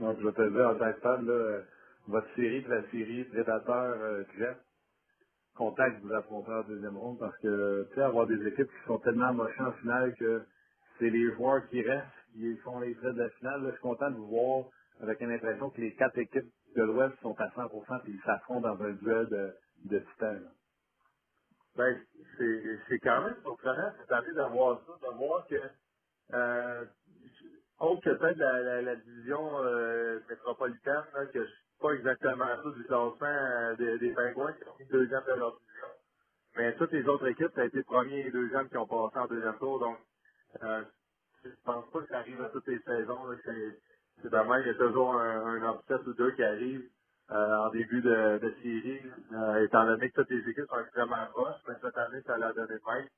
Donc, 0.00 0.18
je 0.20 0.28
te 0.30 0.50
dire, 0.50 0.68
en 0.70 0.76
tant 0.76 0.92
que 0.92 1.00
fan, 1.00 1.26
là, 1.26 1.60
votre 2.08 2.28
série 2.36 2.62
de 2.62 2.70
la 2.70 2.82
série 2.90 3.24
Prédateur 3.24 3.96
euh, 4.00 4.54
content 5.56 5.90
que 5.92 6.02
vous 6.02 6.12
affrontez 6.14 6.52
en 6.52 6.62
deuxième 6.64 6.96
ronde 6.96 7.18
parce 7.18 7.36
que, 7.38 7.86
tu 7.90 7.96
sais, 7.96 8.02
avoir 8.02 8.26
des 8.26 8.46
équipes 8.46 8.68
qui 8.70 8.86
sont 8.86 8.98
tellement 9.00 9.32
mochées 9.34 9.62
en 9.62 9.72
finale 9.74 10.14
que 10.16 10.44
c'est 10.98 11.10
les 11.10 11.32
joueurs 11.34 11.68
qui 11.68 11.82
restent, 11.82 12.06
qui 12.34 12.56
font 12.58 12.80
les 12.80 12.94
frais 12.96 13.12
de 13.12 13.18
la 13.22 13.30
finale. 13.30 13.62
Là, 13.62 13.68
je 13.70 13.74
suis 13.74 13.82
content 13.82 14.10
de 14.10 14.16
vous 14.16 14.28
voir 14.28 14.66
avec 15.00 15.20
une 15.20 15.32
impression 15.32 15.70
que 15.70 15.80
les 15.80 15.94
quatre 15.94 16.18
équipes 16.18 16.52
de 16.76 16.82
l'Ouest 16.82 17.14
sont 17.22 17.34
à 17.40 17.48
100% 17.48 18.00
et 18.06 18.10
ils 18.10 18.20
s'affrontent 18.24 18.62
dans 18.76 18.82
un 18.82 18.92
duel 18.92 19.28
de, 19.28 19.54
de 19.86 19.98
titans. 19.98 20.50
Ben, 21.76 22.02
c'est 22.38 22.98
quand 23.00 23.22
même 23.24 23.36
surprenant 23.42 23.92
cette 24.00 24.12
année 24.12 24.34
d'avoir 24.34 24.82
ça, 24.86 24.92
de 25.08 25.16
voir 25.16 25.46
que, 25.46 25.56
euh, 26.34 26.86
autre 27.80 28.02
que 28.02 28.10
peut-être 28.18 28.38
la, 28.38 28.60
la, 28.62 28.82
la 28.82 28.96
division 28.96 29.64
euh, 29.64 30.20
métropolitaine, 30.28 31.04
là, 31.14 31.26
que 31.26 31.44
je 31.46 31.52
pas 31.82 31.92
exactement 31.92 32.46
ça 32.46 32.70
du 32.76 32.84
classement 32.84 33.16
euh, 33.22 33.76
des, 33.76 33.98
Pingouins 34.12 34.54
qui 34.54 34.68
ont 34.68 34.76
mis 34.80 34.86
deuxième 34.86 35.24
de 35.28 35.34
leur 35.34 35.58
division. 35.60 35.88
Mais 36.56 36.74
toutes 36.76 36.92
les 36.92 37.06
autres 37.08 37.28
équipes, 37.28 37.52
ça 37.54 37.62
a 37.62 37.66
été 37.66 37.82
premier 37.84 38.26
et 38.26 38.32
deuxième 38.32 38.68
qui 38.70 38.78
ont 38.78 38.86
passé 38.88 39.18
en 39.18 39.26
deuxième 39.28 39.58
tour. 39.58 39.80
Donc, 39.80 39.98
euh, 40.64 40.82
je 41.44 41.50
pense 41.64 41.90
pas 41.90 42.00
que 42.02 42.08
ça 42.08 42.18
arrive 42.20 42.42
à 42.42 42.50
toutes 42.50 42.68
les 42.68 42.80
saisons. 42.80 43.18
C'est 44.22 44.30
dommage, 44.30 44.64
il 44.66 44.68
y 44.68 44.76
a 44.76 44.78
toujours 44.78 45.14
un, 45.14 45.62
un 45.62 45.64
ou 46.06 46.14
deux 46.14 46.32
qui 46.32 46.44
arrive 46.44 46.84
euh, 47.32 47.56
en 47.58 47.70
début 47.70 48.02
de, 48.02 48.38
série, 48.62 49.02
euh, 49.34 49.64
étant 49.64 49.86
donné 49.86 50.10
que 50.10 50.22
toutes 50.22 50.30
les 50.30 50.50
équipes 50.50 50.66
sont 50.68 50.80
extrêmement 50.80 51.26
proches, 51.32 51.60
mais 51.68 51.74
cette 51.82 51.98
année, 51.98 52.22
ça 52.26 52.38
l'a 52.38 52.52
donné 52.54 52.76
même. 52.80 53.08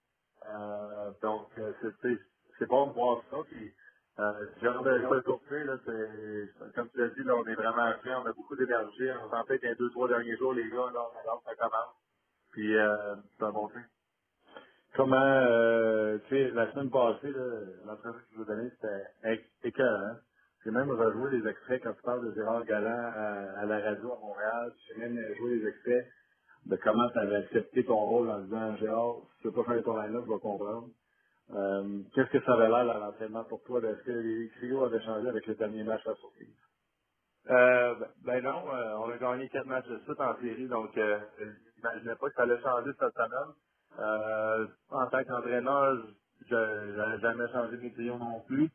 Euh, 0.48 1.12
donc, 1.22 1.48
euh, 1.58 1.72
c'est- 1.82 2.18
bon 2.66 2.88
de 2.88 2.94
voir 2.94 3.22
ça. 3.30 3.38
Euh, 4.18 4.46
j'ai 4.60 4.68
hâte 4.68 4.84
de 4.84 5.64
là, 5.64 5.78
c'est, 5.86 6.72
comme 6.74 6.88
tu 6.90 6.98
l'as 6.98 7.08
dit, 7.08 7.24
là, 7.24 7.34
on 7.36 7.46
est 7.46 7.54
vraiment 7.54 7.92
prêts, 8.00 8.14
on 8.14 8.26
a 8.26 8.32
beaucoup 8.32 8.56
d'énergie. 8.56 9.08
On 9.24 9.30
sentait 9.30 9.58
que 9.58 9.66
les 9.66 9.74
deux, 9.74 9.90
trois 9.90 10.08
derniers 10.08 10.36
jours, 10.36 10.52
les 10.54 10.68
gars, 10.70 10.90
là, 10.94 11.08
ça 11.44 11.54
commence. 11.56 11.96
Puis, 12.52 12.76
euh, 12.76 13.16
un 13.40 13.50
bon 13.52 13.68
signe. 13.70 13.86
Comment, 14.94 15.16
euh, 15.16 16.18
tu 16.28 16.36
sais, 16.36 16.50
la 16.52 16.70
semaine 16.72 16.90
passée, 16.90 17.32
l'entrevue 17.84 18.20
que 18.20 18.32
je 18.32 18.36
vous 18.38 18.44
donnais, 18.44 18.70
c'était 18.70 19.44
écœurant. 19.64 20.16
J'ai 20.64 20.70
même 20.70 20.90
rejoué 20.90 21.32
les 21.32 21.48
extraits 21.48 21.82
quand 21.82 21.92
tu 21.94 22.02
parles 22.02 22.26
de 22.26 22.34
Gérard 22.34 22.64
Galland 22.64 23.12
à, 23.14 23.60
à 23.60 23.66
la 23.66 23.80
radio 23.80 24.12
à 24.12 24.18
Montréal. 24.20 24.72
J'ai 24.88 25.00
même 25.00 25.18
joué 25.36 25.56
les 25.56 25.68
extraits 25.68 26.06
de 26.66 26.76
comment 26.76 27.10
tu 27.10 27.18
avais 27.18 27.36
accepté 27.36 27.84
ton 27.84 27.96
rôle 27.98 28.30
en 28.30 28.40
disant 28.40 28.76
Gérard, 28.76 29.16
si 29.36 29.42
tu 29.42 29.48
veux 29.48 29.54
pas 29.54 29.64
faire 29.64 29.82
ton 29.82 30.00
line-up, 30.00 30.24
je 30.26 30.32
vais 30.32 30.40
comprendre. 30.40 30.88
Euh, 31.52 32.00
Qu'est-ce 32.14 32.30
que 32.30 32.42
ça 32.44 32.54
avait 32.54 32.68
l'air 32.68 32.90
à 32.96 32.98
l'entraînement 33.00 33.44
pour 33.44 33.62
toi? 33.64 33.80
Est-ce 33.82 34.02
que 34.04 34.12
les 34.12 34.50
trios 34.58 34.84
avaient 34.84 35.02
changé 35.02 35.28
avec 35.28 35.46
le 35.46 35.54
dernier 35.56 35.84
match 35.84 36.06
à 36.06 36.14
surprise? 36.16 36.48
Euh, 37.50 37.96
ben- 37.96 38.08
ben 38.24 38.44
non, 38.44 38.64
euh, 38.74 38.94
on 38.98 39.10
a 39.10 39.18
gagné 39.18 39.48
quatre 39.50 39.66
matchs 39.66 39.88
de 39.88 39.98
suite 40.04 40.20
en 40.20 40.36
série, 40.40 40.68
donc 40.68 40.96
euh, 40.98 41.20
je 41.40 41.44
n'imaginais 41.78 42.16
pas 42.16 42.28
que 42.28 42.34
ça 42.36 42.42
allait 42.44 42.62
changer 42.62 42.92
cette 43.00 43.14
semaine. 43.14 43.54
Euh, 43.98 44.68
en 44.90 45.06
tant 45.08 45.24
qu'entraîneur, 45.24 45.98
je 46.48 46.96
n'avais 46.96 47.20
jamais 47.20 47.48
changé 47.52 47.78
mes 47.78 47.92
trios 47.92 48.18
non 48.18 48.40
plus. 48.42 48.70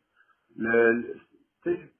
Le, 0.58 1.16
c'est- 1.64 1.94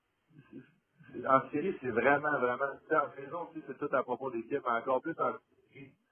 en 1.28 1.42
série, 1.52 1.76
c'est 1.82 1.90
vraiment, 1.92 2.40
vraiment, 2.40 2.66
en 2.92 3.12
saison 3.18 3.50
aussi, 3.50 3.64
c'est 3.68 3.78
tout 3.80 3.96
à 3.96 4.04
propos 4.04 4.32
d'équipe, 4.32 4.62
mais 4.66 4.72
encore 4.74 5.02
plus 5.02 5.16
en. 5.20 5.34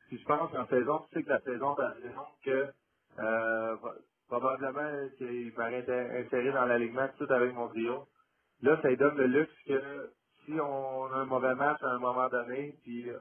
Si 0.09 0.17
je 0.19 0.25
pense 0.25 0.51
qu'en 0.51 0.67
saison, 0.67 0.99
tu 1.11 1.15
sais 1.19 1.23
que 1.23 1.29
la 1.29 1.41
saison 1.41 1.75
est 1.77 1.83
assez 1.85 2.09
longue 2.09 2.25
que 2.45 2.73
euh, 3.19 3.77
probablement 4.27 5.09
qu'il 5.17 5.53
m'aurait 5.57 5.85
inséré 6.25 6.51
dans 6.53 6.65
l'alignement 6.65 7.09
tout 7.17 7.31
avec 7.31 7.53
mon 7.55 7.69
trio. 7.69 8.05
Là, 8.61 8.79
ça 8.81 8.89
lui 8.89 8.97
donne 8.97 9.17
le 9.17 9.27
luxe 9.27 9.53
que 9.67 10.11
si 10.45 10.53
on 10.61 11.05
a 11.13 11.17
un 11.17 11.25
mauvais 11.25 11.55
match 11.55 11.81
à 11.83 11.91
un 11.91 11.99
moment 11.99 12.29
donné, 12.29 12.75
puis 12.83 13.09
euh, 13.09 13.19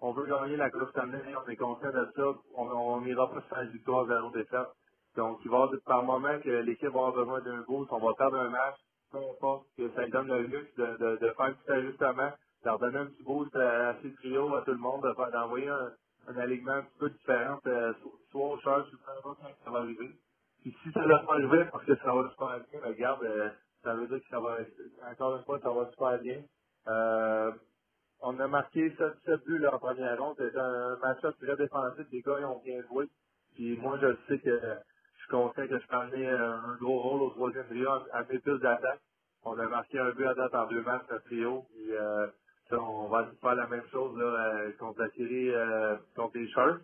on 0.00 0.12
veut 0.12 0.26
gagner 0.26 0.56
la 0.56 0.70
Coupe 0.70 0.90
Stanley, 0.90 1.22
on 1.36 1.48
est 1.50 1.56
conscient 1.56 1.92
de 1.92 2.08
ça, 2.16 2.24
on 2.56 3.02
n'ira 3.02 3.30
pas 3.30 3.42
faire 3.42 3.64
victoire 3.70 4.06
zéro 4.08 4.30
défaite. 4.32 4.68
Donc, 5.16 5.40
il 5.44 5.50
va 5.50 5.68
par 5.86 6.04
moment 6.04 6.40
que 6.40 6.50
l'équipe 6.50 6.88
va 6.90 7.08
avoir 7.08 7.12
besoin 7.14 7.40
d'un 7.42 7.62
boost, 7.62 7.92
on 7.92 8.00
va 8.00 8.14
perdre 8.14 8.38
un 8.38 8.50
match, 8.50 8.76
peu 9.12 9.18
importe, 9.18 9.66
que 9.78 9.90
ça 9.94 10.04
lui 10.04 10.12
donne 10.12 10.28
le 10.28 10.42
luxe 10.44 10.74
de, 10.76 10.86
de, 10.86 11.16
de 11.18 11.28
faire 11.32 11.46
un 11.46 11.54
petit 11.54 11.72
ajustement, 11.72 12.32
de 12.64 12.78
donner 12.80 12.98
un 12.98 13.06
petit 13.06 13.24
boost 13.24 13.56
à, 13.56 13.90
à 13.90 14.02
ses 14.02 14.14
trios, 14.16 14.54
à 14.56 14.62
tout 14.62 14.72
le 14.72 14.78
monde, 14.78 15.02
d'envoyer 15.32 15.68
un, 15.68 15.92
un 16.28 16.38
alignement 16.38 16.72
un 16.74 16.82
petit 16.82 16.98
peu 16.98 17.10
différent, 17.10 17.60
euh, 17.68 17.94
so- 18.02 18.20
soit 18.32 18.48
au 18.48 18.58
charge, 18.60 18.86
soit 18.90 19.36
ça 19.64 19.70
va 19.70 19.78
arriver. 19.80 20.10
Puis 20.64 20.74
si 20.82 20.92
ça 20.92 21.06
va 21.06 21.18
pas 21.20 21.34
arriver 21.34 21.66
parce 21.70 21.84
que 21.84 21.94
ça 21.96 22.14
va 22.14 22.30
super 22.30 22.48
bien, 22.70 22.80
ben, 22.80 22.88
regarde, 22.88 23.22
euh, 23.24 23.50
ça 23.82 23.94
veut 23.94 24.08
dire 24.08 24.18
que 24.18 24.28
ça 24.30 24.40
va, 24.40 24.56
encore 25.12 25.36
une 25.36 25.44
fois, 25.44 25.60
ça 25.60 25.70
va 25.70 25.90
super 25.90 26.18
bien. 26.20 26.42
Euh, 26.88 27.52
on 28.22 28.40
a 28.40 28.48
marqué 28.48 28.94
7, 28.96 29.12
7 29.26 29.44
buts 29.44 29.58
là, 29.58 29.74
en 29.74 29.78
première 29.78 30.18
ronde. 30.18 30.36
C'était 30.38 30.58
un 30.58 30.96
match-up 31.02 31.36
très 31.38 31.54
défensif. 31.56 32.06
Les 32.10 32.22
gars, 32.22 32.36
ils 32.40 32.46
ont 32.46 32.62
bien 32.64 32.80
joué. 32.88 33.06
Puis 33.54 33.76
moi, 33.76 33.98
je 34.00 34.16
sais 34.26 34.38
que 34.38 34.50
je 34.58 35.18
suis 35.20 35.28
conscient 35.30 35.68
que 35.68 35.78
je 35.78 35.86
peux 35.86 35.96
un 35.96 36.76
gros 36.80 36.98
rôle 36.98 37.22
au 37.24 37.30
troisième 37.30 37.66
trio 37.66 37.90
à 37.90 38.24
mes 38.30 38.38
plus 38.38 38.58
d'attaque. 38.60 39.00
On 39.44 39.58
a 39.58 39.68
marqué 39.68 39.98
un 39.98 40.12
but 40.12 40.26
à 40.26 40.34
date 40.34 40.54
en 40.54 40.66
deux 40.68 40.82
matchs, 40.82 41.04
notre 41.10 41.24
trio. 41.26 41.66
Puis 41.74 41.94
euh, 41.94 42.26
on 42.72 43.08
va 43.08 43.30
faire 43.42 43.54
la 43.54 43.66
même 43.66 43.86
chose 43.92 44.16
là, 44.18 44.24
euh, 44.24 44.72
contre 44.78 45.02
la 45.02 45.10
série 45.10 45.50
euh, 45.50 45.96
contre 46.16 46.38
les 46.38 46.48
Sharks. 46.48 46.80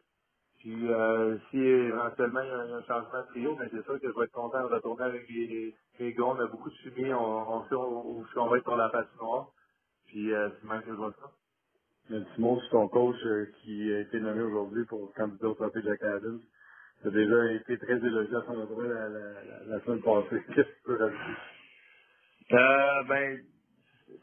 Puis 0.60 0.92
euh, 0.92 1.38
si 1.50 1.58
éventuellement 1.58 2.40
il 2.42 2.48
y 2.48 2.50
a 2.50 2.76
un, 2.76 2.82
changement 2.82 3.22
de 3.22 3.26
trio, 3.28 3.56
mais 3.58 3.66
c'est 3.70 3.82
sûr 3.82 3.98
que 3.98 4.08
je 4.08 4.18
vais 4.18 4.24
être 4.24 4.32
content 4.32 4.60
de 4.60 4.74
retourner 4.74 5.04
avec 5.04 5.28
les, 5.30 5.74
les, 5.98 6.12
gars. 6.12 6.24
On 6.24 6.38
a 6.38 6.46
beaucoup 6.46 6.68
de 6.68 6.74
chimie, 6.76 7.12
on, 7.14 7.52
on 7.54 7.64
sait 7.68 7.74
où, 7.74 8.24
on 8.36 8.46
va 8.46 8.58
être 8.58 8.64
sur 8.64 8.76
la 8.76 8.90
patinoire. 8.90 9.48
Puis 10.06 10.32
euh, 10.34 10.50
c'est 10.60 10.68
même 10.68 10.82
que 10.82 10.90
je 10.90 10.96
vois 10.96 11.14
ça. 11.18 11.30
Un 12.14 12.22
petit 12.22 12.40
mot 12.40 12.60
sur 12.60 12.70
ton 12.70 12.88
coach 12.88 13.16
euh, 13.24 13.46
qui 13.62 13.92
a 13.94 14.00
été 14.00 14.20
nommé 14.20 14.42
aujourd'hui 14.42 14.84
pour 14.84 15.12
candidat 15.14 15.48
au 15.48 15.54
trophée 15.54 15.80
Jack 15.82 16.02
Adams. 16.02 16.40
Tu 17.00 17.08
as 17.08 17.10
déjà 17.10 17.52
été 17.52 17.78
très 17.78 17.96
élogié 17.96 18.36
à 18.36 18.42
son 18.42 18.60
endroit 18.60 18.84
la, 18.84 19.08
la, 19.08 19.18
la, 19.44 19.64
la 19.66 19.80
semaine 19.80 20.02
passée. 20.02 20.42
Qu'est-ce 20.54 20.68
que 20.68 20.74
tu 20.74 20.82
peux 20.84 20.96
rajouter? 20.98 21.40
Euh, 22.52 23.02
ben, 23.08 23.40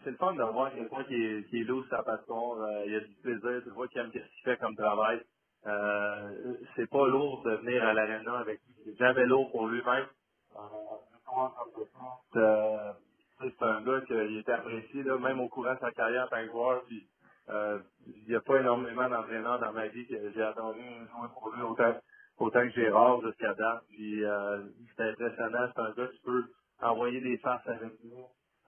c'est 0.03 0.11
le 0.11 0.17
fun 0.17 0.33
de 0.33 0.43
voir 0.43 0.71
quelqu'un 0.73 1.03
qui 1.05 1.15
est, 1.15 1.49
qui 1.49 1.61
est 1.61 1.63
lourd 1.63 1.83
sur 1.87 1.97
sa 1.97 2.03
passion. 2.03 2.61
Euh, 2.61 2.83
il 2.85 2.91
y 2.91 2.95
a 2.95 2.99
du 2.99 3.15
plaisir. 3.23 3.63
Tu 3.63 3.69
vois 3.71 3.87
qu'il 3.87 4.01
aime 4.01 4.11
ce 4.13 4.19
qu'il 4.19 4.43
fait 4.43 4.57
comme 4.57 4.75
travail. 4.75 5.21
Euh, 5.67 6.55
c'est 6.75 6.89
pas 6.89 7.07
lourd 7.07 7.43
de 7.43 7.51
venir 7.57 7.83
à 7.85 7.93
l'aréna 7.93 8.39
avec 8.39 8.61
lui. 8.67 8.75
C'est 8.85 8.97
jamais 8.97 9.25
lourd 9.27 9.51
pour 9.51 9.67
lui-même. 9.67 10.07
Euh, 10.57 10.59
euh, 12.37 12.93
c'est 13.41 13.63
un 13.63 13.81
gars 13.83 14.01
qui 14.07 14.13
était 14.39 14.53
apprécié, 14.53 15.03
là, 15.03 15.19
même 15.19 15.41
au 15.41 15.49
courant 15.49 15.75
de 15.75 15.79
sa 15.79 15.91
carrière 15.91 16.25
en 16.25 16.29
tant 16.29 16.45
que 16.45 16.51
joueur. 16.51 16.83
Euh, 17.49 17.79
il 18.07 18.25
n'y 18.29 18.35
a 18.35 18.41
pas 18.41 18.59
énormément 18.61 19.09
d'entraîneurs 19.09 19.59
dans 19.59 19.73
ma 19.73 19.87
vie 19.89 20.07
que 20.07 20.31
j'ai 20.33 20.43
adoré 20.43 20.79
jouer 20.81 21.29
pour 21.33 21.51
lui 21.55 21.63
autant, 21.63 21.95
autant 22.39 22.61
que 22.61 22.71
Gérard 22.71 23.21
jusqu'à 23.23 23.53
date. 23.55 23.83
Puis 23.89 24.25
euh, 24.25 24.65
c'est 24.97 25.09
impressionnant. 25.11 25.69
C'est 25.75 25.81
un 25.81 25.91
gars 25.93 26.07
qui 26.07 26.21
peut 26.23 26.45
envoyer 26.81 27.21
des 27.21 27.37
faces 27.39 27.67
avec 27.67 27.93
nous. 28.03 28.27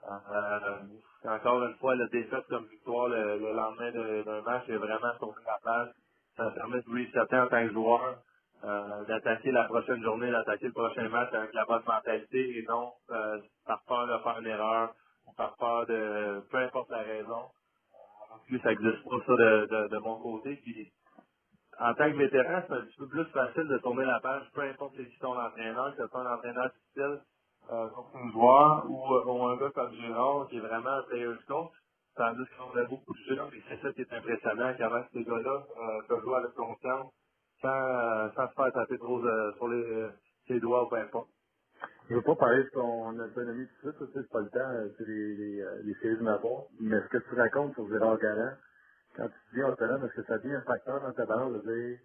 Euh, 0.10 0.80
encore 1.26 1.64
une 1.66 1.76
fois, 1.78 1.96
le 1.96 2.10
défaite 2.10 2.46
comme 2.50 2.68
victoire 2.68 3.10
le, 3.10 3.40
le 3.40 3.54
lendemain 3.54 3.92
de- 3.92 4.24
d'un 4.24 4.42
match 4.44 4.70
est 4.70 4.78
vraiment 4.78 5.16
tourné 5.20 5.42
la 5.46 5.60
page. 5.64 5.94
Ça 6.40 6.52
permet 6.52 6.82
de 6.82 6.90
resetter 6.90 7.38
en 7.38 7.48
tant 7.48 7.68
que 7.68 7.74
joueur, 7.74 8.16
euh, 8.64 9.06
d'attaquer 9.08 9.52
la 9.52 9.66
prochaine 9.66 10.02
journée, 10.02 10.32
d'attaquer 10.32 10.68
le 10.68 10.72
prochain 10.72 11.10
match 11.10 11.34
avec 11.34 11.54
la 11.54 11.66
bonne 11.66 11.84
mentalité 11.86 12.58
et 12.58 12.64
non 12.64 12.94
euh, 13.12 13.40
par 13.68 13.84
peur 13.84 14.08
de 14.08 14.24
faire 14.24 14.40
une 14.40 14.48
erreur 14.48 14.94
ou 15.28 15.34
par 15.34 15.58
peur 15.58 15.86
de 15.88 16.42
peu 16.50 16.58
importe 16.60 16.90
la 16.92 17.00
raison. 17.02 17.42
Euh, 17.42 18.34
non 18.34 18.40
plus, 18.48 18.60
ça 18.62 18.70
n'existe 18.70 19.04
pas 19.04 19.18
ça 19.28 19.34
de, 19.34 19.88
de, 19.90 19.98
mon 19.98 20.16
côté. 20.22 20.56
Puis, 20.64 20.94
en 21.78 21.94
tant 21.94 22.10
que 22.10 22.18
vétéran, 22.18 22.64
c'est 22.68 22.74
un 22.74 22.82
petit 22.84 22.98
peu 22.98 23.08
plus 23.10 23.26
facile 23.26 23.68
de 23.68 23.78
tourner 23.80 24.06
la 24.06 24.22
page, 24.22 24.44
peu 24.54 24.62
importe 24.62 24.96
qui 24.96 25.20
ton 25.20 25.38
entraîneur, 25.38 25.94
que 25.96 26.04
ce 26.04 26.08
soit 26.08 26.22
un 26.22 26.36
entraîneur 26.36 26.70
difficile 26.72 27.20
euh, 27.72 27.88
un 28.16 28.32
joueur 28.32 28.86
ou, 28.90 29.30
ou 29.30 29.46
un 29.46 29.58
gars 29.58 29.70
comme 29.76 29.94
Gérard 29.94 30.48
qui 30.50 30.58
est 30.58 30.62
vraiment 30.62 30.90
un 30.90 31.04
player's 31.04 31.44
coach. 31.46 31.72
Tandis 32.16 32.44
qu'on 32.58 32.78
a 32.78 32.86
beaucoup 32.86 33.14
de 33.14 33.20
et 33.56 33.64
c'est 33.70 33.82
ça 33.82 33.94
qui 33.94 34.02
est 34.02 34.14
impressionnant, 34.14 34.74
comment 34.78 35.04
ces 35.14 35.24
gars-là 35.24 35.66
euh, 35.78 36.02
peuvent 36.10 36.22
jouer 36.24 36.36
avec 36.38 36.54
confiance 36.56 37.14
sans, 37.62 37.70
euh, 37.70 38.30
sans 38.36 38.50
se 38.50 38.54
faire 38.56 38.74
taper 38.74 38.98
trop 39.00 39.26
euh, 39.26 39.54
sur 39.58 39.70
les, 39.70 39.84
euh, 39.84 40.10
ses 40.48 40.60
doigts 40.60 40.86
ou 40.86 40.90
peu 40.90 40.98
importe. 40.98 41.30
Je 42.10 42.16
veux 42.16 42.24
pas 42.24 42.36
parler 42.36 42.64
de 42.66 42.70
ton 42.72 43.20
autonomie 43.20 43.68
tout 43.82 43.92
de 43.92 43.96
suite, 43.98 44.12
c'est 44.14 44.30
pas 44.30 44.42
le 44.42 44.50
temps, 44.50 44.60
euh, 44.72 44.90
c'est 44.98 45.08
les, 45.08 45.36
les, 45.36 45.66
les 45.84 45.96
séries 45.96 46.18
de 46.18 46.24
ma 46.24 46.40
part. 46.40 46.66
Mais 46.82 47.02
ce 47.02 47.08
que 47.10 47.18
tu 47.20 47.36
racontes 47.36 47.74
sur 47.76 47.88
Gérard 47.90 48.20
Galland, 48.20 48.56
quand 49.18 49.28
tu 49.30 49.56
dis 49.56 49.64
autonome, 49.64 50.06
est-ce 50.06 50.16
que 50.22 50.26
ça 50.28 50.38
devient 50.40 50.56
un 50.56 50.62
facteur 50.64 51.02
dans 51.02 51.14
ta 51.14 51.26
balance 51.26 51.54
de 51.64 51.74
dire 51.74 52.00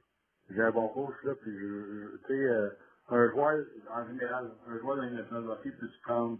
j'ai 0.50 0.62
un 0.62 0.72
bon 0.72 0.88
coach 0.90 1.14
là, 1.24 1.34
puis 1.42 1.52
je, 1.52 1.58
je- 1.60 2.16
tu 2.26 2.26
sais, 2.28 2.76
un 3.08 3.30
joueur, 3.30 3.64
en 3.90 4.06
général, 4.08 4.52
un 4.68 4.78
joueur 4.78 4.96
d'un 4.96 5.10
national 5.10 5.44
de 5.44 5.48
hockey 5.50 5.72
peut 5.72 5.88
se 5.88 6.02
prendre 6.02 6.38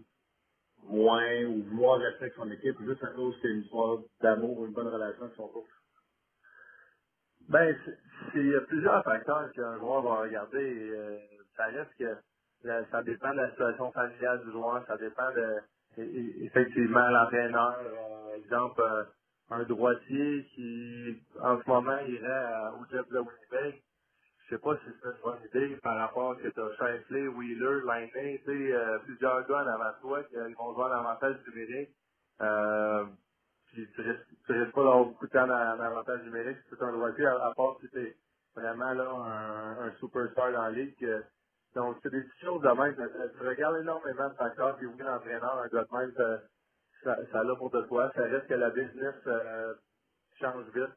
moins 0.89 1.45
ou 1.45 1.63
vouloir 1.65 1.99
rester 1.99 2.23
avec 2.25 2.33
son 2.35 2.51
équipe 2.51 2.79
juste 2.81 3.03
à 3.03 3.09
cause 3.09 3.35
qu'il 3.41 3.51
y 3.51 3.53
a 3.53 3.57
une 3.57 3.63
histoire 3.63 3.99
d'amour 4.21 4.59
ou 4.59 4.67
une 4.67 4.73
bonne 4.73 4.87
relation 4.89 5.23
avec 5.23 5.35
son 5.35 5.49
coach. 5.49 5.65
Ben, 7.49 7.75
c'est- 7.85 7.99
il 8.39 8.47
y 8.51 8.55
a 8.55 8.61
plusieurs 8.61 9.03
facteurs 9.03 9.51
qu'un 9.53 9.77
joueur 9.79 10.01
va 10.03 10.21
regarder. 10.21 10.91
euh, 10.91 11.19
ça 11.57 11.65
reste 11.65 11.93
que 11.99 12.17
la- 12.63 12.85
ça 12.91 13.03
dépend 13.03 13.31
de 13.31 13.37
la 13.37 13.51
situation 13.51 13.91
familiale 13.91 14.43
du 14.45 14.51
joueur, 14.51 14.85
ça 14.87 14.97
dépend 14.97 15.31
de 15.33 15.59
effectivement 15.97 17.07
l'entraîneur. 17.09 17.77
Euh, 17.81 18.35
exemple, 18.37 18.81
euh, 18.81 19.03
un 19.51 19.63
droitier 19.65 20.45
qui, 20.55 21.17
en 21.41 21.61
ce 21.61 21.69
moment, 21.69 21.99
irait 22.07 22.69
au 22.79 22.85
Jeff 22.91 23.07
de 23.09 23.19
Winnipeg. 23.19 23.83
Je 24.45 24.55
sais 24.55 24.61
pas 24.61 24.75
si 24.77 24.83
c'est 24.85 25.09
une 25.09 25.21
bonne 25.23 25.39
idée 25.45 25.77
par 25.83 25.97
rapport 25.97 26.33
à 26.33 26.35
ce 26.37 26.43
que 26.43 26.49
tu 26.49 26.61
as 26.61 26.71
Shifley, 26.99 27.27
Wheeler, 27.29 27.81
Liney, 27.85 28.39
tu 28.39 28.45
sais, 28.45 28.73
euh, 28.73 28.99
plusieurs 28.99 29.47
gars 29.47 29.63
en 29.63 29.67
avant 29.67 29.93
toi 30.01 30.23
qui 30.25 30.35
vont 30.35 30.73
jouer 30.75 30.83
en 30.85 30.91
avantage 30.93 31.37
numérique. 31.47 31.91
Euh, 32.41 33.05
puis 33.67 33.87
tu 33.95 34.01
risques, 34.01 34.27
pas 34.47 34.55
d'avoir 34.83 35.05
beaucoup 35.05 35.27
de 35.27 35.31
temps 35.31 35.49
en, 35.49 35.51
en 35.77 35.81
avantage 35.81 36.23
numérique 36.23 36.57
es 36.71 36.83
un 36.83 36.93
droitier, 36.93 37.25
à, 37.27 37.35
à 37.47 37.53
part 37.55 37.77
si 37.81 37.89
tu 37.89 37.99
es 38.01 38.17
vraiment 38.55 38.93
là 38.93 39.09
un, 39.11 39.87
un 39.87 39.91
superstar 39.99 40.51
dans 40.53 40.63
la 40.63 40.71
ligue. 40.71 40.95
donc, 41.75 41.97
c'est 42.03 42.11
des 42.11 42.21
petites 42.21 42.41
choses 42.45 42.61
de 42.61 42.69
même. 42.69 42.95
Tu 43.39 43.47
regardes 43.47 43.77
énormément 43.81 44.29
de 44.29 44.35
facteurs, 44.35 44.77
puis 44.77 44.87
oui, 44.87 44.97
l'entraîneur, 44.99 45.59
un 45.59 45.67
gars 45.69 45.85
de 45.85 45.97
même, 45.97 46.13
ça, 46.17 46.41
ça, 47.03 47.17
ça 47.31 47.43
l'a 47.43 47.55
pour 47.57 47.71
de 47.71 47.81
quoi. 47.83 48.11
Ça 48.15 48.23
reste 48.23 48.47
que 48.47 48.55
la 48.55 48.71
business 48.71 49.15
euh, 49.27 49.75
change 50.39 50.65
vite. 50.75 50.89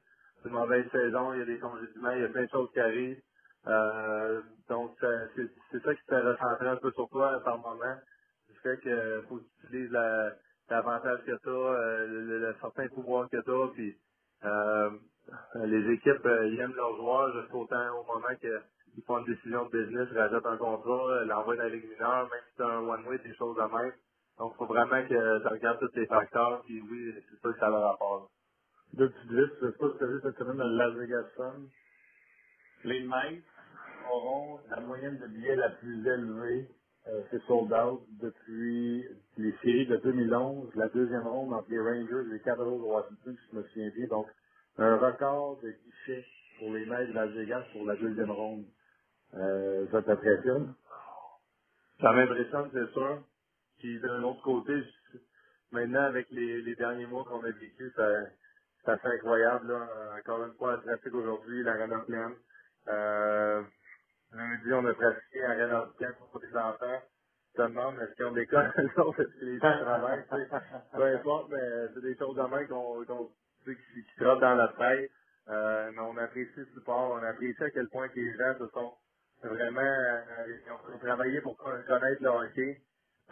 C'est 0.43 0.51
une 0.51 0.57
mauvaise 0.57 0.91
saison, 0.93 1.35
il 1.35 1.41
y 1.41 1.43
a 1.43 1.47
des 1.47 1.59
congédiements, 1.61 2.13
il 2.13 2.23
y 2.23 2.25
a 2.25 2.29
plein 2.29 2.45
de 2.45 2.51
choses 2.51 2.71
qui 2.73 2.81
arrivent. 2.81 3.21
Euh, 3.67 4.41
donc, 4.69 4.97
c'est 5.73 5.83
ça 5.83 5.95
qui 5.95 6.05
te 6.07 6.15
recentrer 6.15 6.69
un 6.69 6.77
peu 6.77 6.91
sur 6.93 7.09
toi 7.11 7.41
par 7.45 7.59
moment. 7.59 7.97
Du 8.49 8.55
fait 8.61 8.79
que 8.81 9.23
faut 9.29 9.37
que 9.39 9.43
tu 9.61 9.67
utilises 9.67 9.91
la- 9.91 10.33
l'avantage 10.71 11.21
que 11.25 11.37
tu 11.43 11.49
as, 11.49 12.07
le, 12.07 12.23
le, 12.25 12.39
le 12.41 12.55
certain 12.61 12.89
pouvoir 12.89 13.29
que 13.29 13.37
tu 13.43 13.51
as, 13.51 13.69
puis 13.75 13.97
euh, 14.45 14.91
les 15.67 15.93
équipes, 15.95 16.25
euh, 16.27 16.49
ils 16.49 16.61
aiment 16.61 16.75
leurs 16.75 16.97
joueurs 16.97 17.33
jusqu'au 17.41 17.67
temps, 17.67 18.01
au 18.01 18.05
moment 18.05 18.35
qu'ils 18.41 19.03
font 19.07 19.19
une 19.19 19.27
décision 19.27 19.67
de 19.67 19.71
business, 19.85 20.09
rajoutent 20.17 20.47
un 20.47 20.57
contrat, 20.57 21.09
euh, 21.11 21.25
l'envoient 21.27 21.57
dans 21.57 21.63
la 21.65 21.69
ligue 21.69 21.89
mineure, 21.91 22.23
même 22.31 22.41
si 22.49 22.55
c'est 22.57 22.63
un 22.65 22.81
one-way, 22.81 23.19
des 23.19 23.35
choses 23.35 23.57
de 23.57 23.63
même. 23.63 23.93
Donc, 24.39 24.57
faut 24.57 24.67
vraiment 24.67 25.03
que 25.07 25.41
tu 25.43 25.49
regardes 25.49 25.81
tous 25.81 25.95
les 25.97 26.07
facteurs, 26.07 26.63
puis 26.65 26.81
oui, 26.91 27.15
c'est 27.31 27.41
ça 27.43 27.53
que 27.53 27.59
ça 27.59 27.67
a 27.67 27.71
rapport. 27.91 28.31
Deux 28.95 29.11
petites 29.11 29.31
listes, 29.33 29.55
je 29.63 29.67
sais 29.73 29.79
pas 29.79 29.89
tu 29.99 30.05
as 30.05 30.09
vu 30.09 30.21
cette 30.23 30.39
semaine 30.39 30.59
le 30.59 30.77
Las 30.77 30.95
Vegas. 30.95 31.61
Les 32.85 33.03
Knights 33.05 33.45
auront 34.11 34.61
la 34.71 34.81
moyenne 34.81 35.19
de 35.19 35.27
billets 35.27 35.57
la 35.57 35.71
plus 35.71 36.07
élevée. 36.07 36.69
Euh, 37.09 37.23
c'est 37.31 37.43
sold 37.45 37.73
out 37.73 38.03
depuis 38.21 39.05
les 39.39 39.53
séries 39.63 39.87
de 39.87 39.97
2011, 39.97 40.75
la 40.75 40.89
deuxième 40.89 41.27
ronde 41.27 41.53
entre 41.55 41.71
les 41.71 41.81
Rangers 41.81 42.29
et 42.29 42.33
les 42.35 42.41
Capitals 42.41 42.67
de 42.67 42.83
Washington, 42.83 43.37
si 43.37 43.51
je 43.53 43.57
me 43.57 43.63
souviens 43.65 43.91
bien. 43.97 44.07
Donc, 44.09 44.27
un 44.79 44.97
record 44.99 45.59
de 45.63 45.71
guichet 45.71 46.25
pour 46.59 46.73
les 46.75 46.87
Knights 46.87 47.09
de 47.09 47.15
Las 47.15 47.31
Vegas 47.31 47.65
pour 47.73 47.87
la 47.87 47.97
deuxième 47.97 48.31
ronde. 48.31 48.65
Euh, 49.35 49.87
ça 49.91 50.03
t'impressionne? 50.03 50.75
Ça 52.01 52.13
m'impressionne, 52.13 52.71
c'est 52.73 52.93
sûr. 52.93 53.23
Puis 53.79 54.01
d'un 54.01 54.23
autre 54.23 54.43
côté, 54.43 54.75
maintenant 55.73 56.03
avec 56.05 56.31
les, 56.31 56.63
les 56.63 56.77
derniers 56.77 57.07
mois 57.07 57.25
qu'on 57.25 57.43
a 57.43 57.51
vécu, 57.51 57.93
ça, 57.97 58.07
c'est 58.85 58.91
assez 58.93 59.09
incroyable. 59.09 59.73
Là. 59.73 59.89
Encore 60.19 60.45
une 60.45 60.55
fois, 60.55 60.77
le 60.77 60.83
trafic 60.83 61.15
aujourd'hui, 61.15 61.63
la 61.65 61.75
Renault 61.75 62.05
pleine. 62.07 62.35
Euh, 62.89 63.63
lundi, 64.33 64.73
on 64.73 64.87
a 64.87 64.95
pratiqué 64.95 65.47
Renault 65.47 65.93
pleine 65.99 66.15
pour 66.33 66.41
les 66.43 66.57
enfants. 66.57 67.03
Je 67.57 67.63
te 67.63 67.69
demande, 67.69 67.97
est-ce 68.01 68.15
qu'ils 68.15 68.27
ont 68.27 68.33
des 68.33 68.47
cas 68.47 68.73
Non, 68.99 69.13
est-ce 69.15 69.41
que 69.41 69.45
les 69.47 69.59
gens 69.61 69.79
travaillent? 69.81 70.25
Peu 70.95 71.03
importe, 71.05 71.51
mais 71.51 71.89
c'est 71.95 72.03
des 72.03 72.17
choses 72.17 72.37
de 72.37 72.43
même 72.43 72.69
qu'on, 72.69 73.05
qu'on 73.07 73.31
qui, 73.65 73.75
qui 73.77 74.05
trottent 74.21 74.41
dans 74.41 74.55
la 74.57 74.69
tête. 74.79 75.11
Euh, 75.49 75.91
mais 75.93 76.01
on 76.03 76.17
apprécie 76.19 76.53
le 76.57 76.67
support, 76.75 77.13
on 77.13 77.25
apprécie 77.25 77.63
à 77.65 77.71
quel 77.71 77.89
point 77.89 78.09
les 78.15 78.33
gens 78.37 78.59
se 78.59 78.69
sont 78.69 78.95
vraiment 79.43 79.81
euh, 79.81 80.47
ils 80.49 80.73
ont 80.95 80.99
travaillé 80.99 81.41
pour 81.43 81.57
connaître 81.59 82.23
le 82.23 82.29
hockey. 82.31 82.83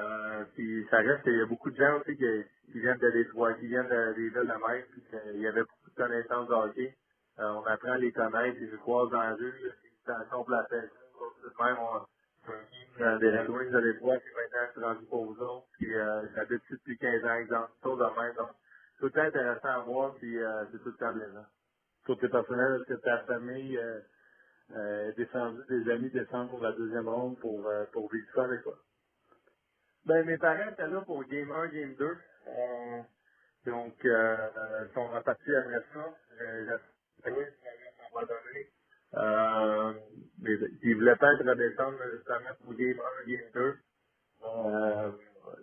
Euh, 0.00 0.44
puis 0.54 0.86
ça 0.90 0.98
reste 0.98 1.22
qu'il 1.24 1.36
y 1.38 1.42
a 1.42 1.46
beaucoup 1.46 1.70
de 1.70 1.76
gens 1.76 2.00
aussi 2.00 2.16
qui, 2.16 2.72
qui 2.72 2.80
viennent 2.80 2.98
de 2.98 3.10
Détroit, 3.12 3.54
qui 3.54 3.66
viennent 3.68 3.88
de- 3.88 4.14
des 4.14 4.28
villes 4.30 4.34
de 4.34 4.42
mer, 4.68 4.84
puis 4.92 5.02
qu'il 5.10 5.40
y 5.42 5.46
avait 5.48 5.62
beaucoup 5.62 5.90
de 5.90 5.96
connaissances 5.96 6.48
de 6.48 6.54
hockey. 6.54 6.96
Euh, 7.40 7.44
on 7.44 7.64
apprend 7.66 7.92
à 7.92 7.98
les 7.98 8.12
connaître, 8.12 8.58
se 8.60 8.76
croisent 8.76 9.10
dans 9.10 9.20
la 9.22 9.34
rue, 9.34 9.72
stations 10.02 10.44
pour 10.44 10.50
la. 10.50 10.66
Même, 10.72 11.78
on, 11.80 12.06
euh, 13.00 13.18
des 13.18 13.30
Red 13.30 13.48
Wings 13.50 13.70
de 13.70 13.80
Détroit 13.80 14.18
qui 14.18 14.28
maintenant 14.36 14.68
sont 14.74 14.80
rendus 14.82 15.06
pour 15.06 15.26
vous 15.26 15.40
autres, 15.42 15.66
puis 15.78 15.94
euh, 15.94 16.26
j'habite 16.34 16.62
depuis 16.70 16.98
15 16.98 17.24
ans, 17.24 17.34
exemple, 17.36 17.72
choses 17.82 17.98
de 17.98 18.20
même. 18.22 18.34
Donc, 18.36 18.50
c'est 18.94 19.00
tout 19.00 19.10
temps 19.10 19.22
intéressant 19.22 19.68
à 19.68 19.78
voir, 19.80 20.14
puis 20.16 20.38
euh, 20.38 20.64
c'est 20.72 20.78
tout 20.78 20.90
le 20.90 20.96
temps 20.96 21.14
plaisant. 21.14 21.46
Côté 22.06 22.28
personnel, 22.28 22.76
est-ce 22.80 22.94
que 22.94 23.00
ta 23.00 23.18
famille 23.24 23.78
euh, 23.78 24.00
euh, 24.76 25.08
est 25.10 25.12
descendue, 25.14 25.62
des 25.68 25.92
amis 25.92 26.10
descendent 26.10 26.50
pour 26.50 26.60
la 26.62 26.72
deuxième 26.72 27.08
ronde 27.08 27.38
pour, 27.40 27.66
euh, 27.66 27.84
pour 27.92 28.10
vivre 28.12 28.28
ça 28.34 28.44
avec 28.44 28.62
toi? 28.62 28.78
Ben, 30.06 30.24
mes 30.26 30.38
parents 30.38 30.70
étaient 30.70 30.88
là 30.88 31.02
pour 31.02 31.24
Game 31.24 31.52
1, 31.52 31.68
Game 31.68 31.94
2. 31.96 32.04
Euh, 32.48 33.02
donc, 33.66 33.94
euh, 34.04 34.10
euh, 34.10 34.86
ils 34.88 34.94
sont 34.94 35.08
repartis 35.08 35.54
après 35.56 35.84
ça. 35.94 36.16
Oui, 37.24 37.32
ça 37.32 38.04
m'a 38.14 38.20
donné. 38.26 38.70
Euh, 39.14 39.92
ils 40.82 40.94
voulaient 40.94 41.16
pas 41.16 41.32
être 41.34 41.48
redescendre 41.48 41.98
justement 42.12 42.54
pour 42.64 42.74
Game 42.74 43.00
1, 43.24 43.30
Game 43.30 43.50
2. 43.54 43.76
Euh, 44.44 45.10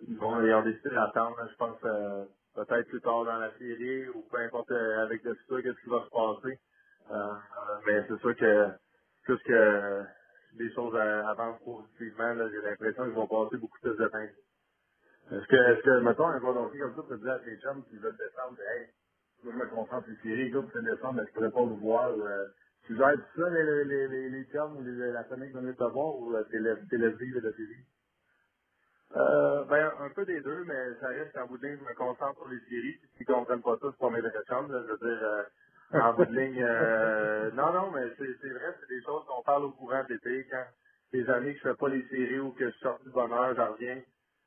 bon, 0.08 0.42
ils 0.42 0.54
ont 0.54 0.62
décidé 0.62 0.90
d'attendre, 0.90 1.36
je 1.50 1.56
pense, 1.56 1.78
euh, 1.84 2.24
peut-être 2.54 2.88
plus 2.88 3.00
tard 3.00 3.24
dans 3.24 3.38
la 3.38 3.52
série 3.58 4.08
ou 4.10 4.22
peu 4.30 4.38
importe 4.38 4.70
euh, 4.72 5.02
avec 5.04 5.22
le 5.24 5.34
futur, 5.36 5.62
qu'est-ce 5.62 5.80
qui 5.82 5.90
va 5.90 6.04
se 6.04 6.10
passer. 6.10 6.60
Euh, 7.10 7.34
mais 7.86 8.04
c'est 8.08 8.18
sûr 8.20 8.36
que 8.36 8.68
plus 9.24 9.38
que 9.44 10.04
les 10.56 10.72
choses 10.74 10.96
avancent 10.96 11.62
positivement, 11.64 12.34
j'ai 12.50 12.62
l'impression 12.68 13.04
qu'ils 13.04 13.14
vont 13.14 13.28
passer 13.28 13.58
beaucoup 13.58 13.78
plus 13.80 13.96
de 13.96 14.08
temps. 14.08 14.18
Est-ce 15.32 15.46
que, 15.48 15.56
est-ce 15.56 15.82
que, 15.82 16.00
mettons, 16.00 16.28
un 16.28 16.40
volontiers 16.40 16.80
comme 16.80 16.96
ça 16.96 17.02
peut 17.08 17.18
dire 17.18 17.32
à 17.32 17.38
tes 17.40 17.56
chums 17.58 17.84
qui 17.86 17.96
veulent 17.98 18.16
descendre, 18.16 18.58
je 19.52 19.56
me 19.58 19.66
concentre 19.68 20.06
sur 20.06 20.14
les 20.14 20.22
séries, 20.36 20.50
gars, 20.50 20.62
pour 20.62 20.82
descendre, 20.82 21.14
mais 21.20 21.26
je 21.28 21.34
pourrais 21.34 21.52
pas 21.52 21.62
vous 21.64 21.76
voir, 21.78 22.10
euh, 22.10 22.46
tu 22.86 22.96
gères 22.96 23.14
tout 23.14 23.42
ça, 23.42 23.50
les, 23.50 23.84
les, 23.84 24.08
les, 24.08 24.30
les 24.30 24.46
ou 24.76 24.82
les, 24.84 25.12
la 25.12 25.24
famille 25.24 25.52
veulent 25.52 25.76
te 25.76 25.84
voir, 25.84 26.16
ou 26.20 26.34
euh, 26.36 26.44
t'es 26.50 26.58
le, 26.58 26.78
t'es 26.90 26.98
le 26.98 27.10
vivre 27.16 27.40
de? 27.40 27.54
Euh, 29.16 29.64
ben, 29.66 29.92
un 30.00 30.10
peu 30.10 30.26
des 30.26 30.40
deux, 30.42 30.64
mais 30.66 30.94
ça 31.00 31.08
reste 31.08 31.32
qu'en 31.32 31.46
bout 31.46 31.58
de 31.58 31.66
ligne, 31.68 31.78
je 31.80 31.84
me 31.88 31.94
concentre 31.94 32.36
sur 32.40 32.48
les 32.48 32.60
séries. 32.68 32.98
Puis 33.00 33.10
s'ils 33.18 33.26
comprennent 33.26 33.62
pas 33.62 33.78
ça, 33.80 33.88
c'est 33.90 33.98
pas 33.98 34.10
mes 34.10 34.20
vraies. 34.20 34.32
Je 34.34 34.96
dire, 34.96 35.24
euh, 35.24 35.44
en 35.96 36.14
bout 36.14 36.26
de 36.26 36.36
ligne, 36.36 36.62
euh, 36.62 37.50
non, 37.52 37.72
non, 37.72 37.92
mais 37.92 38.04
c'est, 38.18 38.36
c'est 38.42 38.50
vrai, 38.50 38.74
c'est 38.80 38.88
des 38.94 39.02
choses 39.02 39.24
qu'on 39.28 39.42
parle 39.44 39.64
au 39.64 39.72
courant 39.72 40.04
de 40.04 40.14
l'été. 40.14 40.46
Quand 40.50 40.66
des 41.12 41.28
années 41.30 41.54
que 41.54 41.60
je 41.60 41.68
fais 41.70 41.76
pas 41.76 41.88
les 41.88 42.02
séries 42.08 42.40
ou 42.40 42.52
que 42.52 42.70
je 42.70 42.76
sors 42.78 43.00
du 43.04 43.10
bonheur, 43.10 43.54
j'en 43.56 43.72
reviens. 43.72 44.02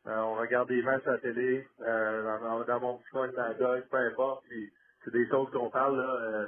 Euh, 0.08 0.20
on 0.22 0.36
regarde 0.36 0.70
des 0.70 0.82
matchs 0.84 1.08
à 1.08 1.14
la 1.14 1.20
télé, 1.20 1.68
euh, 1.82 2.24
dans, 2.24 2.66
dans, 2.66 2.66
mon 2.82 2.98
petit 3.00 3.10
coin 3.12 3.30
de 3.30 3.36
ma 3.36 3.54
gueule, 3.56 3.86
peu 3.90 3.98
importe. 3.98 4.46
C'est 5.08 5.14
des 5.20 5.28
choses 5.30 5.50
qu'on 5.52 5.72
parle, 5.72 5.98
là. 6.00 6.16
euh, 6.22 6.48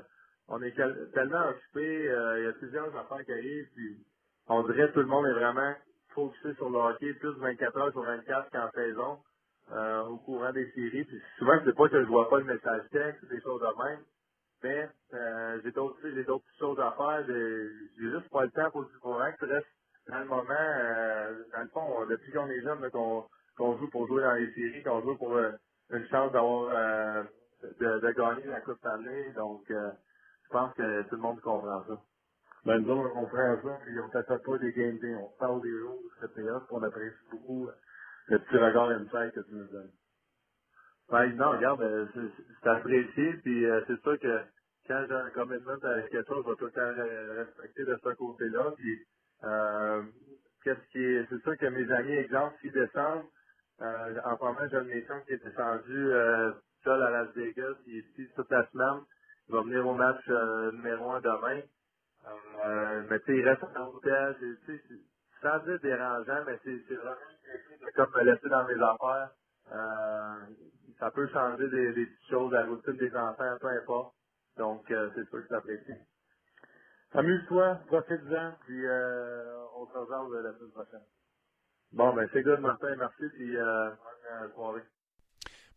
on 0.49 0.61
est 0.63 0.73
tellement 1.13 1.49
occupé, 1.49 2.09
euh, 2.11 2.39
il 2.41 2.45
y 2.45 2.49
a 2.49 2.53
plusieurs 2.53 2.95
affaires 2.97 3.25
qui 3.25 3.33
arrivent, 3.33 3.69
puis 3.75 3.97
on 4.49 4.63
dirait 4.65 4.89
que 4.89 4.93
tout 4.95 5.01
le 5.01 5.07
monde 5.07 5.27
est 5.27 5.33
vraiment 5.33 5.75
focusé 6.15 6.55
sur 6.55 6.69
le 6.71 6.79
hockey, 6.79 7.13
plus 7.15 7.33
24 7.39 7.77
heures 7.79 7.91
sur 7.93 8.03
24 8.03 8.51
qu'en 8.51 8.71
saison, 8.71 9.19
euh, 9.73 10.03
au 10.03 10.17
courant 10.19 10.53
des 10.53 10.71
séries. 10.73 11.05
Puis 11.05 11.21
souvent, 11.39 11.59
c'est 11.65 11.75
pas 11.77 11.89
que 11.89 12.01
je 12.03 12.07
vois 12.09 12.29
pas 12.29 12.39
le 12.39 12.45
message 12.45 12.83
texte, 12.91 13.25
des 13.29 13.41
choses 13.41 13.61
de 13.61 13.85
même, 13.85 14.01
mais 14.63 14.89
euh, 15.15 15.61
j'ai 15.63 15.71
d'autres 15.71 16.43
choses 16.59 16.79
à 16.79 16.93
faire. 16.97 17.25
J'ai 17.27 17.69
juste 18.11 18.29
pas 18.31 18.43
le 18.45 18.51
temps 18.51 18.71
pour 18.71 18.85
du 18.85 18.97
courant 18.99 19.31
que 19.39 19.45
tu 19.45 19.51
restes 19.51 19.67
dans 20.09 20.19
le 20.19 20.25
moment. 20.25 20.53
euh, 20.59 21.43
dans 21.53 21.61
le 21.63 21.69
fond, 21.69 21.81
on- 21.99 22.07
depuis 22.07 22.31
qu'on 22.33 22.49
est 22.49 22.61
jeune, 22.61 22.89
qu'on 22.91 23.25
qu'on 23.57 23.77
joue 23.79 23.89
pour 23.89 24.07
jouer 24.07 24.21
dans 24.23 24.33
les 24.33 24.51
séries, 24.53 24.83
qu'on 24.83 25.01
joue 25.01 25.17
pour 25.17 25.35
euh, 25.35 25.51
une 25.91 26.07
chance 26.09 26.31
d'avoir 26.33 27.25
de, 27.63 27.99
de 27.99 28.11
gagner 28.11 28.45
la 28.47 28.61
Coupe 28.61 28.77
Stanley. 28.79 29.31
Donc, 29.33 29.69
euh, 29.71 29.91
je 30.45 30.49
pense 30.49 30.73
que 30.75 31.03
tout 31.03 31.15
le 31.15 31.21
monde 31.21 31.41
comprend 31.41 31.83
ça. 31.87 32.01
Ben, 32.65 32.79
nous 32.79 32.91
autres, 32.91 33.11
on 33.15 33.21
comprend 33.21 33.57
ça, 33.63 33.79
puis 33.85 33.99
on 34.01 34.09
t'attaque 34.09 34.43
pas 34.45 34.57
des 34.59 34.73
game 34.73 34.99
day, 34.99 35.15
on 35.15 35.29
parle 35.39 35.61
des 35.61 35.71
jours, 35.71 36.01
puis 36.35 36.45
on 36.71 36.83
apprécie 36.83 37.15
beaucoup 37.31 37.67
euh, 37.69 37.73
le 38.27 38.39
petit 38.39 38.57
regard 38.57 38.89
insight 38.89 39.33
que 39.33 39.41
tu 39.41 39.55
nous 39.55 39.67
donnes. 39.67 39.91
Ouais, 41.11 41.29
non, 41.33 41.51
regarde, 41.51 41.81
euh, 41.81 42.07
c'est 42.63 42.69
apprécié, 42.69 43.33
puis 43.43 43.65
euh, 43.65 43.81
c'est 43.87 44.01
sûr 44.01 44.19
que 44.19 44.41
quand 44.87 45.05
j'ai 45.07 45.13
un 45.15 45.29
commitment 45.31 45.73
avec 45.83 46.09
quelque 46.11 46.27
chose, 46.27 46.43
je 46.45 46.51
vais 46.51 46.57
tout 46.57 46.65
le 46.65 46.71
temps 46.71 47.35
respecter 47.37 47.85
de 47.85 47.99
ce 48.03 48.09
côté-là. 48.15 48.71
Puis 48.77 49.05
euh, 49.43 50.03
qu'est-ce 50.63 50.87
qui 50.91 51.03
est. 51.03 51.27
C'est 51.29 51.41
sûr 51.43 51.57
que 51.57 51.65
mes 51.67 51.91
amis, 51.91 52.13
exemple, 52.13 52.55
s'ils 52.61 52.71
descendent, 52.71 53.25
euh, 53.81 54.21
en 54.25 54.37
ce 54.37 54.43
moment, 54.43 54.59
j'ai 54.71 54.77
un 54.77 54.83
de 54.83 54.87
mes 54.89 55.05
qui 55.27 55.33
est 55.33 55.45
descendu 55.45 56.11
euh, 56.11 56.51
seul 56.83 57.03
à 57.03 57.11
Las 57.11 57.29
Vegas, 57.35 57.75
il 57.87 57.97
est 57.97 58.19
ici 58.19 58.29
toute 58.35 58.51
la 58.51 58.67
semaine. 58.71 59.03
Il 59.49 59.55
va 59.55 59.61
venir 59.63 59.87
au 59.87 59.95
match 59.95 60.21
euh, 60.29 60.71
numéro 60.73 61.11
un 61.11 61.21
demain. 61.21 61.61
Euh, 62.27 63.03
mais 63.09 63.19
tu 63.21 63.25
sais, 63.27 63.37
il 63.39 63.47
reste 63.49 63.63
sais, 64.67 64.83
c'est- 64.89 65.41
sans 65.41 65.59
dire 65.65 65.79
dérangeant, 65.81 66.43
mais 66.47 66.59
c'est 66.63 66.95
vraiment 66.95 67.15
comme 67.95 68.11
me 68.15 68.23
laisser 68.25 68.49
dans 68.49 68.65
mes 68.67 68.81
affaires. 68.83 69.31
Euh, 69.71 70.55
ça 70.99 71.11
peut 71.11 71.27
changer 71.29 71.69
des, 71.69 71.93
petites 72.05 72.29
choses, 72.29 72.51
la 72.53 72.65
routine 72.65 72.97
des 72.97 73.15
enfants, 73.15 73.57
peu 73.61 73.67
importe. 73.69 74.15
Donc, 74.57 74.85
c'est 75.15 75.29
sûr 75.29 75.41
que 75.43 75.47
j'apprécie. 75.49 75.93
Amuse-toi, 77.13 77.75
profite-en, 77.87 78.53
puis 78.65 78.85
on 79.75 79.87
se 79.87 79.97
revoit 79.97 80.41
la 80.43 80.53
semaine 80.53 80.71
prochaine. 80.71 81.05
Bon, 81.93 82.13
ben 82.15 82.29
c'est 82.33 82.43
good, 82.43 82.59
Martin, 82.61 82.95
merci, 82.97 83.29
puis 83.35 83.55
bonne 83.55 84.53
soirée. 84.53 84.83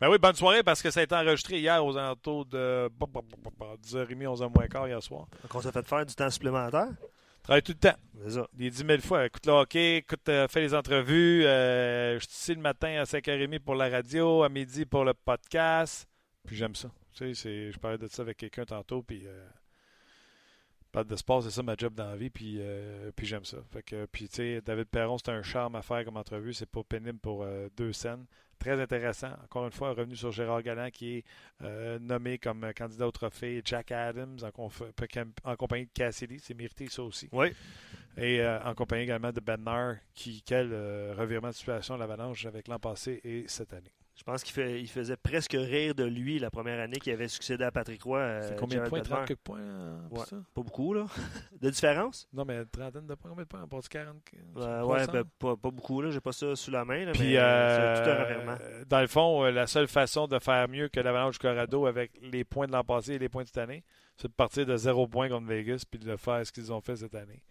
Ben 0.02 0.08
oui, 0.10 0.18
bonne 0.18 0.34
soirée 0.34 0.64
parce 0.64 0.82
que 0.82 0.90
ça 0.90 0.98
a 0.98 1.04
été 1.04 1.14
enregistré 1.14 1.60
hier 1.60 1.86
aux 1.86 1.96
alentours 1.96 2.44
de 2.46 2.88
10h30, 2.88 4.16
11h 4.16 4.52
moins 4.52 4.66
quart 4.66 4.88
hier 4.88 5.00
soir. 5.00 5.28
Donc, 5.42 5.54
on 5.54 5.60
s'est 5.60 5.70
fait 5.70 5.86
faire 5.86 6.04
du 6.04 6.12
temps 6.12 6.28
supplémentaire? 6.28 6.88
Travaille 7.44 7.62
tout 7.62 7.70
le 7.70 7.78
temps. 7.78 7.96
C'est 8.24 8.30
ça. 8.30 8.48
Des 8.52 8.68
10 8.68 8.84
000 8.84 9.00
fois. 9.00 9.26
Écoute 9.26 9.46
le 9.46 9.52
hockey, 9.52 9.98
écoute, 9.98 10.28
euh, 10.28 10.48
fais 10.48 10.60
les 10.60 10.74
entrevues. 10.74 11.46
euh, 11.46 12.18
je 12.18 12.24
suis 12.24 12.32
ici 12.32 12.54
le 12.56 12.60
matin 12.60 13.00
à 13.00 13.04
5h30 13.04 13.60
pour 13.60 13.76
la 13.76 13.88
radio, 13.88 14.42
à 14.42 14.48
midi 14.48 14.86
pour 14.86 15.04
le 15.04 15.14
podcast. 15.14 16.08
Puis 16.48 16.56
j'aime 16.56 16.74
ça. 16.74 16.90
Tu 17.14 17.32
sais, 17.36 17.70
je 17.70 17.78
parlais 17.78 17.98
de 17.98 18.08
ça 18.08 18.22
avec 18.22 18.38
quelqu'un 18.38 18.64
tantôt, 18.64 19.02
puis 19.02 19.22
euh, 19.24 19.46
parle 20.92 21.06
de 21.06 21.16
sport, 21.16 21.42
c'est 21.42 21.50
ça 21.50 21.62
ma 21.62 21.74
job 21.76 21.94
dans 21.94 22.06
la 22.06 22.16
vie, 22.16 22.30
puis, 22.30 22.58
euh, 22.60 23.10
puis 23.16 23.26
j'aime 23.26 23.44
ça. 23.44 23.56
Fait 23.70 23.82
que, 23.82 24.06
puis 24.06 24.28
tu 24.28 24.36
sais, 24.36 24.60
David 24.60 24.84
Perron, 24.86 25.16
c'est 25.18 25.30
un 25.30 25.42
charme 25.42 25.74
à 25.74 25.82
faire 25.82 26.04
comme 26.04 26.18
entrevue, 26.18 26.52
c'est 26.52 26.66
pas 26.66 26.82
pénible 26.84 27.18
pour 27.18 27.42
euh, 27.42 27.68
deux 27.76 27.92
scènes. 27.92 28.26
Très 28.62 28.80
intéressant. 28.80 29.32
Encore 29.42 29.66
une 29.66 29.72
fois, 29.72 29.90
revenu 29.90 30.14
sur 30.14 30.30
Gérard 30.30 30.62
Galland 30.62 30.88
qui 30.92 31.16
est 31.16 31.24
euh, 31.62 31.98
nommé 31.98 32.38
comme 32.38 32.72
candidat 32.76 33.08
au 33.08 33.10
trophée 33.10 33.60
Jack 33.64 33.90
Adams 33.90 34.38
en, 34.40 34.48
conf- 34.50 35.32
en 35.42 35.56
compagnie 35.56 35.86
de 35.86 35.90
Cassidy. 35.92 36.38
C'est 36.38 36.54
mérité 36.54 36.86
ça 36.88 37.02
aussi. 37.02 37.28
Oui. 37.32 37.48
Et 38.16 38.40
euh, 38.40 38.62
en 38.62 38.72
compagnie 38.74 39.02
également 39.02 39.32
de 39.32 39.40
Bednar, 39.40 39.96
qui, 40.14 40.42
quel 40.46 40.70
euh, 40.72 41.12
revirement 41.18 41.48
de 41.48 41.54
situation 41.54 41.96
l'Avalanche 41.96 42.46
avec 42.46 42.68
l'an 42.68 42.78
passé 42.78 43.20
et 43.24 43.46
cette 43.48 43.72
année. 43.72 43.90
Je 44.24 44.30
pense 44.30 44.44
qu'il 44.44 44.64
il 44.76 44.86
faisait 44.88 45.16
presque 45.16 45.54
rire 45.58 45.96
de 45.96 46.04
lui 46.04 46.38
la 46.38 46.48
première 46.48 46.78
année 46.78 46.98
qui 47.00 47.10
avait 47.10 47.26
succédé 47.26 47.64
à 47.64 47.72
Patrick 47.72 48.04
Roy. 48.04 48.18
euh, 48.18 48.40
C'est 48.48 48.56
combien 48.56 48.80
de 48.84 48.88
points? 48.88 49.00
Bednar. 49.00 49.18
30 49.18 49.26
quelques 49.28 49.40
points 49.40 49.58
euh, 49.58 49.98
pour 50.08 50.18
Ouais. 50.20 50.24
ça? 50.26 50.36
Pas 50.54 50.62
beaucoup, 50.62 50.94
là. 50.94 51.06
De 51.60 51.70
différence? 51.70 52.28
Non, 52.32 52.44
mais 52.44 52.58
une 52.58 52.66
trentaine 52.66 53.04
de 53.08 53.14
points. 53.16 53.30
Combien 53.30 53.42
de 53.42 53.48
points? 53.48 53.66
Passe 53.66 53.88
40? 53.88 54.16
Euh, 54.58 54.80
300? 54.82 54.86
ouais, 54.86 55.06
ben, 55.12 55.24
pas, 55.40 55.56
pas 55.56 55.70
beaucoup, 55.72 56.00
là. 56.02 56.12
J'ai 56.12 56.20
pas 56.20 56.30
ça 56.30 56.54
sous 56.54 56.70
la 56.70 56.84
main, 56.84 57.04
là, 57.04 57.10
Puis, 57.12 57.32
mais 57.32 57.36
euh, 57.36 58.04
tout 58.04 58.10
un 58.10 58.22
revirement. 58.24 58.56
dans 58.88 59.00
le 59.00 59.06
fond, 59.08 59.42
la 59.46 59.66
seule 59.66 59.88
façon 59.88 60.28
de 60.28 60.38
faire 60.38 60.68
mieux 60.68 60.86
que 60.86 61.00
l'Avalanche 61.00 61.34
du 61.34 61.38
Colorado 61.40 61.86
avec 61.86 62.12
les 62.22 62.44
points 62.44 62.68
de 62.68 62.72
l'an 62.72 62.84
passé 62.84 63.14
et 63.14 63.18
les 63.18 63.28
points 63.28 63.42
de 63.42 63.48
cette 63.48 63.58
année, 63.58 63.82
c'est 64.16 64.28
de 64.28 64.32
partir 64.34 64.66
de 64.66 64.76
zéro 64.76 65.08
point 65.08 65.28
contre 65.28 65.48
Vegas 65.48 65.82
puis 65.90 65.98
de 65.98 66.14
faire 66.16 66.46
ce 66.46 66.52
qu'ils 66.52 66.72
ont 66.72 66.80
fait 66.80 66.94
cette 66.94 67.16
année. 67.16 67.42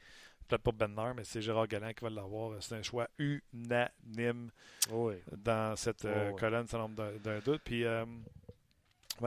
Peut-être 0.51 0.63
pas 0.63 0.85
Benner, 0.87 1.13
mais 1.15 1.23
c'est 1.23 1.41
Gérard 1.41 1.67
Galland 1.67 1.93
qui 1.93 2.03
va 2.03 2.09
l'avoir. 2.09 2.61
C'est 2.61 2.75
un 2.75 2.81
choix 2.83 3.07
unanime 3.17 4.51
Oui. 4.91 5.15
dans 5.37 5.75
cette 5.77 6.03
euh, 6.05 6.27
Oh, 6.29 6.33
ouais. 6.33 6.39
colonne, 6.39 6.67
sans 6.67 6.79
nombre 6.79 7.11
d'un 7.19 7.39
doute. 7.39 7.61
Puis, 7.63 7.85
euh, 7.85 8.05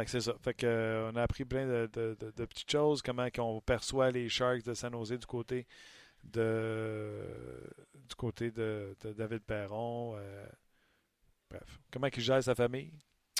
c'est 0.07 0.20
ça. 0.20 0.35
Fait 0.43 0.53
que, 0.53 0.66
euh, 0.66 1.11
on 1.11 1.16
a 1.16 1.22
appris 1.22 1.45
plein 1.47 1.66
de, 1.66 1.89
de- 1.93 2.16
de- 2.20 2.31
de 2.31 2.45
petites 2.45 2.70
choses, 2.70 3.01
comment 3.01 3.27
on 3.39 3.61
perçoit 3.62 4.11
les 4.11 4.29
Sharks 4.29 4.64
de 4.64 4.75
San 4.75 4.93
Jose 4.93 5.12
du 5.18 5.27
côté 5.27 5.66
de 6.25 7.20
du 8.09 8.14
côté 8.16 8.51
de, 8.51 8.95
David 9.16 9.41
Perron. 9.45 10.16
euh, 10.18 10.47
bref, 11.51 11.79
comment 11.91 12.09
il 12.14 12.20
gère 12.22 12.43
sa 12.43 12.55
famille, 12.55 12.93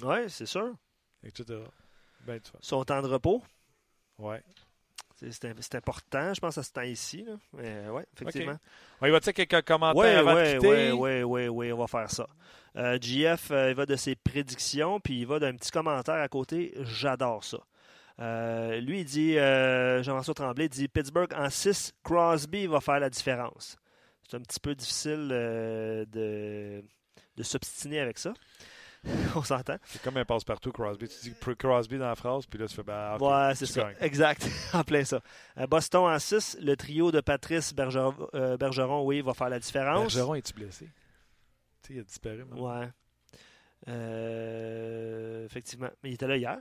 Oui, 0.03 0.29
c'est 0.31 0.47
sûr. 0.47 0.75
etc. 1.23 1.61
Ben. 2.27 2.41
Son 2.61 2.83
temps 2.85 3.03
de 3.03 3.09
repos, 3.09 3.43
Ouais. 4.19 4.43
C'est- 5.25 5.33
c'est 5.33 5.49
im- 5.49 5.55
c'est 5.61 5.75
important, 5.77 6.35
je 6.35 6.41
pense, 6.41 6.59
à 6.59 6.63
ce 6.63 6.73
temps-ci. 6.73 7.25
Là. 7.25 7.33
Mais 7.55 7.89
ouais, 7.89 8.05
effectivement. 8.15 8.57
On 9.01 9.07
y 9.07 9.11
va-tu 9.11 9.33
quelques 9.33 9.67
commentaires 9.67 10.01
Oui, 10.03 10.09
avant 10.09 10.35
de 10.35 10.41
oui, 10.41 10.55
quitter? 10.55 10.93
oui, 10.93 11.23
oui, 11.23 11.49
oui, 11.49 11.73
on 11.73 11.79
va 11.79 11.87
faire 11.87 12.11
ça. 12.11 12.27
Euh, 12.77 12.99
GF, 13.01 13.51
euh, 13.51 13.71
il 13.71 13.77
va 13.77 13.87
de 13.87 13.97
ses 13.97 14.17
prédictions, 14.17 14.99
puis 15.01 15.21
il 15.21 15.27
va 15.27 15.39
d'un 15.39 15.55
petit 15.55 15.71
commentaire 15.71 16.15
à 16.17 16.29
côté. 16.29 16.75
J'adore 16.83 17.45
ça. 17.45 17.59
Euh, 18.21 18.81
lui, 18.81 19.01
il 19.01 19.05
dit, 19.05 19.39
euh, 19.39 20.03
Jean-François 20.03 20.35
Tremblay 20.35 20.69
dit 20.69 20.87
Pittsburgh 20.89 21.33
en 21.37 21.51
6, 21.51 21.93
Crosby 22.05 22.67
va 22.67 22.81
faire 22.81 23.01
la 23.01 23.11
différence. 23.11 23.77
C'est 24.29 24.37
un 24.37 24.41
petit 24.41 24.61
peu 24.61 24.75
difficile 24.75 25.29
euh, 25.33 26.05
de, 26.07 26.83
de 27.37 27.43
s'obstiner 27.43 28.01
avec 28.01 28.19
ça. 28.19 28.33
on 29.37 29.43
s'entend. 29.43 29.77
C'est 29.85 30.03
comme 30.03 30.17
un 30.17 30.25
passe-partout, 30.25 30.73
Crosby. 30.73 31.09
Tu 31.09 31.31
dis 31.31 31.35
Crosby 31.59 31.99
dans 31.99 32.09
la 32.09 32.15
phrase, 32.15 32.47
puis 32.47 32.59
là, 32.59 32.67
tu 32.67 32.75
fais 32.75 32.83
ben, 32.83 33.17
ouais, 33.19 33.55
c'est 33.55 33.67
tu 33.67 33.73
ça. 33.73 33.83
gagnes. 33.85 33.97
Exact. 34.01 34.49
en 34.73 34.83
plein 34.85 35.05
ça. 35.05 35.21
Euh, 35.59 35.67
Boston 35.67 36.03
en 36.13 36.19
6, 36.19 36.59
le 36.61 36.77
trio 36.77 37.13
de 37.13 37.21
Patrice 37.21 37.75
Bergeron, 37.75 38.15
euh, 38.35 38.57
Bergeron, 38.57 39.05
oui, 39.05 39.21
va 39.21 39.35
faire 39.35 39.49
la 39.51 39.59
différence. 39.59 40.15
Bergeron, 40.15 40.35
est-tu 40.35 40.55
blessé? 40.55 40.87
Tu 41.83 41.89
sais, 41.89 41.95
il 41.95 42.01
a 42.01 42.03
disparu. 42.05 42.45
maintenant. 42.45 42.81
Ouais. 42.81 42.89
Euh, 43.89 45.45
effectivement. 45.45 45.91
Mais 46.03 46.11
il 46.11 46.15
était 46.15 46.27
là 46.27 46.37
hier. 46.37 46.59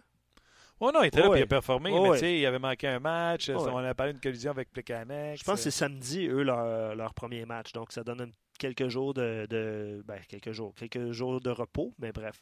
Oh 0.79 0.91
non, 0.93 1.03
il 1.03 1.07
était 1.07 1.19
là, 1.21 1.27
Ouais. 1.29 1.31
puis 1.37 1.39
il 1.41 1.43
a 1.43 1.47
performé, 1.47 1.91
mais 1.91 1.99
ouais. 1.99 2.17
tu 2.17 2.25
sais, 2.25 2.39
il 2.39 2.45
avait 2.45 2.59
manqué 2.59 2.87
un 2.87 2.99
match. 2.99 3.49
On 3.49 3.77
a 3.77 3.93
parlé 3.93 4.11
d'une 4.13 4.21
collision 4.21 4.51
avec 4.51 4.71
Plekanec. 4.71 5.39
Je 5.39 5.43
pense 5.43 5.55
que 5.59 5.63
c'est 5.63 5.71
samedi, 5.71 6.27
eux, 6.27 6.43
leur, 6.43 6.95
leur 6.95 7.13
premier 7.13 7.45
match. 7.45 7.71
Donc, 7.71 7.91
ça 7.93 8.03
donne 8.03 8.21
un- 8.21 8.29
quelques 8.57 8.87
jours 8.87 9.13
de, 9.13 9.45
de- 9.49 10.03
ben, 10.07 10.19
quelques 10.27 10.51
jours, 10.51 10.73
quelques 10.75 11.11
jours 11.11 11.39
de 11.41 11.49
repos, 11.49 11.93
mais 11.99 12.11
bref. 12.11 12.41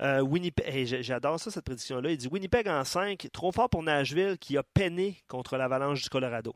Euh, 0.00 0.20
Winnipeg, 0.20 1.02
j'adore 1.02 1.38
ça, 1.38 1.50
cette 1.50 1.64
prédiction-là. 1.64 2.10
Il 2.10 2.16
dit 2.16 2.26
Winnipeg 2.28 2.66
en 2.66 2.82
5, 2.82 3.28
trop 3.32 3.52
fort 3.52 3.68
pour 3.68 3.82
Nashville 3.82 4.38
qui 4.38 4.56
a 4.56 4.62
peiné 4.62 5.18
contre 5.28 5.56
l'Avalanche 5.56 6.02
du 6.02 6.08
Colorado. 6.08 6.54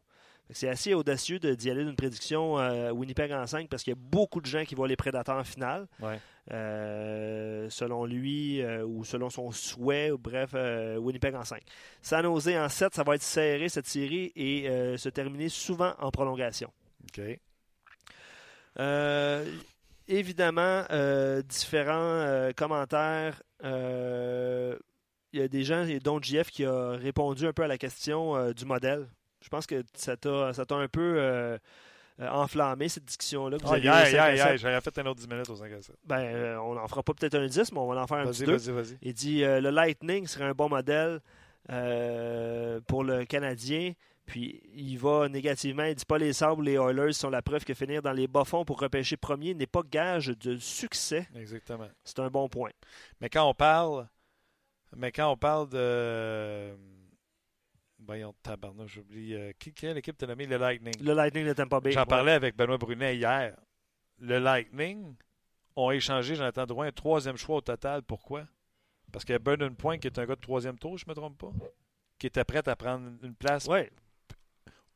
C'est 0.51 0.69
assez 0.69 0.95
audacieux 0.95 1.39
d'y 1.41 1.71
aller 1.71 1.85
d'une 1.85 1.97
prédiction 1.97 2.59
euh, 2.59 2.93
Winnipeg 2.93 3.33
en 3.33 3.47
5 3.47 3.69
parce 3.69 3.83
qu'il 3.83 3.91
y 3.93 3.97
a 3.97 4.01
beaucoup 4.01 4.41
de 4.41 4.47
gens 4.47 4.65
qui 4.65 4.77
voient 4.77 4.87
les 4.89 4.97
prédateurs 4.97 5.37
en 5.37 5.43
finale. 5.45 5.87
Ouais. 6.01 6.19
Euh, 6.53 7.69
selon 7.69 8.05
lui 8.05 8.63
euh, 8.63 8.85
ou 8.85 9.05
selon 9.05 9.29
son 9.29 9.51
souhait, 9.51 10.11
ou 10.13 10.19
bref, 10.19 10.55
Winnipeg 10.99 11.35
en 11.35 11.45
5. 11.45 11.63
San 12.01 12.23
Jose 12.23 12.49
en 12.57 12.69
7, 12.69 12.95
ça 12.95 13.03
va 13.03 13.17
être 13.17 13.23
serré 13.23 13.69
cette 13.69 13.87
série 13.87 14.33
et 14.37 14.69
se 14.97 15.09
terminer 15.09 15.49
souvent 15.49 15.95
en 15.99 16.11
prolongation. 16.11 16.71
Euh, 18.79 19.45
évidemment, 20.09 20.85
euh, 20.91 21.43
différents 21.43 21.93
euh, 21.95 22.53
commentaires. 22.53 23.43
Il 25.33 25.41
y 25.41 25.43
a 25.43 25.49
des 25.49 25.65
gens, 25.65 25.85
dont 26.03 26.21
JF, 26.21 26.51
qui 26.51 26.65
a 26.65 26.93
répondu 26.93 27.47
un 27.47 27.53
peu 27.53 27.63
à 27.63 27.67
la 27.67 27.77
question 27.79 28.37
euh, 28.37 28.53
du 28.53 28.65
modèle. 28.65 29.07
Je 29.43 29.49
pense 29.49 29.67
que 29.67 29.83
ça 29.95 30.17
t'a 30.17 30.53
ça 30.55 30.65
t'a 30.65 30.77
un 30.77 30.89
peu 30.89 31.17
euh, 31.19 31.59
enflammé, 32.19 32.89
cette 32.89 33.05
discussion-là. 33.05 33.59
Ah, 33.65 33.73
avez 33.73 33.81
hier, 33.81 33.95
eu 33.95 34.03
au 34.03 34.11
5 34.11 34.19
à 34.19 34.35
hier, 34.35 34.37
7. 34.39 34.47
hier, 34.47 34.57
j'aurais 34.57 34.81
fait 34.81 34.99
un 34.99 35.07
autre 35.07 35.21
10 35.21 35.29
minutes 35.29 35.51
au 35.51 35.57
5 35.57 35.73
à 35.73 35.83
7. 35.83 35.95
Ben, 36.05 36.21
euh, 36.21 36.59
on 36.61 36.75
n'en 36.75 36.89
fera 36.89 37.03
pas 37.03 37.13
peut-être 37.13 37.35
un 37.35 37.47
10, 37.47 37.73
mais 37.73 37.79
on 37.79 37.87
va 37.93 38.01
en 38.01 38.07
faire 38.07 38.19
un 38.19 38.27
petit 38.27 38.45
Vas-y, 38.45 38.67
2. 38.67 38.73
vas-y, 38.73 38.85
vas-y. 38.93 38.99
Il 39.03 39.13
dit 39.13 39.41
le 39.41 39.69
Lightning 39.71 40.27
serait 40.27 40.45
un 40.45 40.55
bon 40.55 40.69
modèle 40.71 41.21
pour 42.87 43.05
le 43.05 43.25
Canadien. 43.27 43.93
Puis 44.27 44.61
il 44.75 44.99
va 44.99 45.29
négativement. 45.29 45.85
Il 45.85 45.95
dit 45.95 46.05
pas 46.05 46.19
les 46.19 46.33
Sabres 46.33 46.59
ou 46.59 46.63
les 46.63 46.75
Oilers 46.75 47.13
sont 47.13 47.31
la 47.31 47.43
preuve 47.43 47.65
que 47.65 47.75
finir 47.75 48.03
dans 48.03 48.13
les 48.13 48.27
bas-fonds 48.27 48.65
pour 48.65 48.81
repêcher 48.81 49.17
premier 49.17 49.55
n'est 49.55 49.69
pas 49.69 49.83
gage 49.89 50.27
de 50.27 50.57
succès. 50.57 51.29
Exactement. 51.37 51.89
C'est 52.05 52.19
un 52.19 52.29
bon 52.29 52.49
point. 52.49 52.73
Mais 53.21 53.29
quand 53.29 53.49
on 53.49 53.55
parle, 53.55 54.09
mais 54.97 55.13
quand 55.13 55.31
on 55.31 55.37
parle 55.37 55.69
de, 55.69 56.77
voyons, 58.01 58.35
tabarnak, 58.43 58.89
j'oublie, 58.89 59.35
euh, 59.35 59.53
qui, 59.59 59.73
quelle 59.73 59.97
équipe 59.97 60.17
t'a 60.17 60.27
nommé? 60.27 60.47
Le 60.47 60.57
Lightning? 60.57 60.95
Le 61.01 61.13
Lightning 61.13 61.47
de 61.47 61.53
Tampa 61.53 61.81
Bay. 61.81 61.93
J'en 61.93 62.01
ouais. 62.01 62.07
parlais 62.07 62.33
avec 62.33 62.57
Benoît 62.57 62.79
Brunet 62.79 63.17
hier. 63.17 63.57
Le 64.19 64.39
Lightning 64.39 65.15
ont 65.77 65.91
échangé 65.93 66.35
Jonathan 66.35 66.67
Drouin 66.67 66.87
un 66.89 66.93
troisième 66.93 67.37
choix 67.37 67.57
au 67.57 67.61
total. 67.61 68.03
Pourquoi? 68.03 68.45
Parce 69.13 69.25
qu'il 69.25 69.35
y 69.35 69.37
a 69.37 69.39
Brendan 69.39 69.77
Point 69.77 69.99
qui 69.99 70.09
est 70.09 70.19
un 70.19 70.27
gars 70.27 70.35
de 70.35 70.41
troisième 70.41 70.79
tour, 70.79 70.99
je 70.99 71.05
ne 71.07 71.11
me 71.11 71.15
trompe 71.15 71.39
pas, 71.39 71.53
qui 72.19 72.27
était 72.27 72.45
prêt 72.45 72.67
à 72.67 72.75
prendre 72.75 73.13
une 73.23 73.35
place 73.35 73.67
Ouais. 73.67 73.91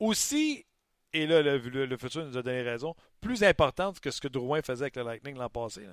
Aussi, 0.00 0.66
et 1.12 1.26
là, 1.26 1.42
le, 1.42 1.58
le- 1.58 1.86
le 1.86 1.96
futur 1.96 2.24
nous 2.24 2.36
a 2.36 2.42
donné 2.42 2.62
raison, 2.62 2.94
plus 3.20 3.42
importante 3.44 4.00
que 4.00 4.10
ce 4.10 4.20
que 4.20 4.28
Drouin 4.28 4.62
faisait 4.62 4.84
avec 4.84 4.96
le 4.96 5.02
Lightning 5.02 5.36
l'an 5.36 5.48
passé. 5.48 5.82
là. 5.82 5.92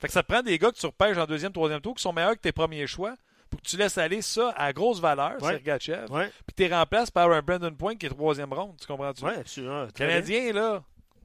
Fait 0.00 0.08
que 0.08 0.12
ça 0.12 0.22
prend 0.24 0.42
des 0.42 0.58
gars 0.58 0.72
que 0.72 0.76
tu 0.78 0.86
repêches 0.86 1.16
en 1.16 1.26
deuxième, 1.26 1.52
troisième 1.52 1.80
tour 1.80 1.94
qui 1.94 2.02
sont 2.02 2.12
meilleurs 2.12 2.34
que 2.34 2.40
tes 2.40 2.50
premiers 2.52 2.88
choix 2.88 3.14
pour 3.50 3.60
que 3.60 3.66
tu 3.68 3.76
laisses 3.76 3.98
aller 3.98 4.20
ça 4.22 4.50
à 4.56 4.72
grosse 4.72 4.98
valeur, 5.00 5.40
Ouais. 5.42 5.52
Sergachev, 5.52 6.10
Ouais. 6.10 6.28
puis 6.46 6.54
tu 6.56 6.62
les 6.64 6.74
remplaces 6.74 7.10
par 7.10 7.30
un 7.30 7.40
Brandon 7.42 7.72
Point 7.74 7.94
qui 7.96 8.06
est 8.06 8.08
troisième 8.08 8.52
ronde. 8.52 8.76
Tu 8.80 8.86
comprends-tu? 8.86 9.24
Ouais, 9.24 9.36
absolument. 9.36 9.86
Très 9.88 10.06
bien. 10.06 10.14
Canadien, 10.16 10.52
là, 10.54 10.82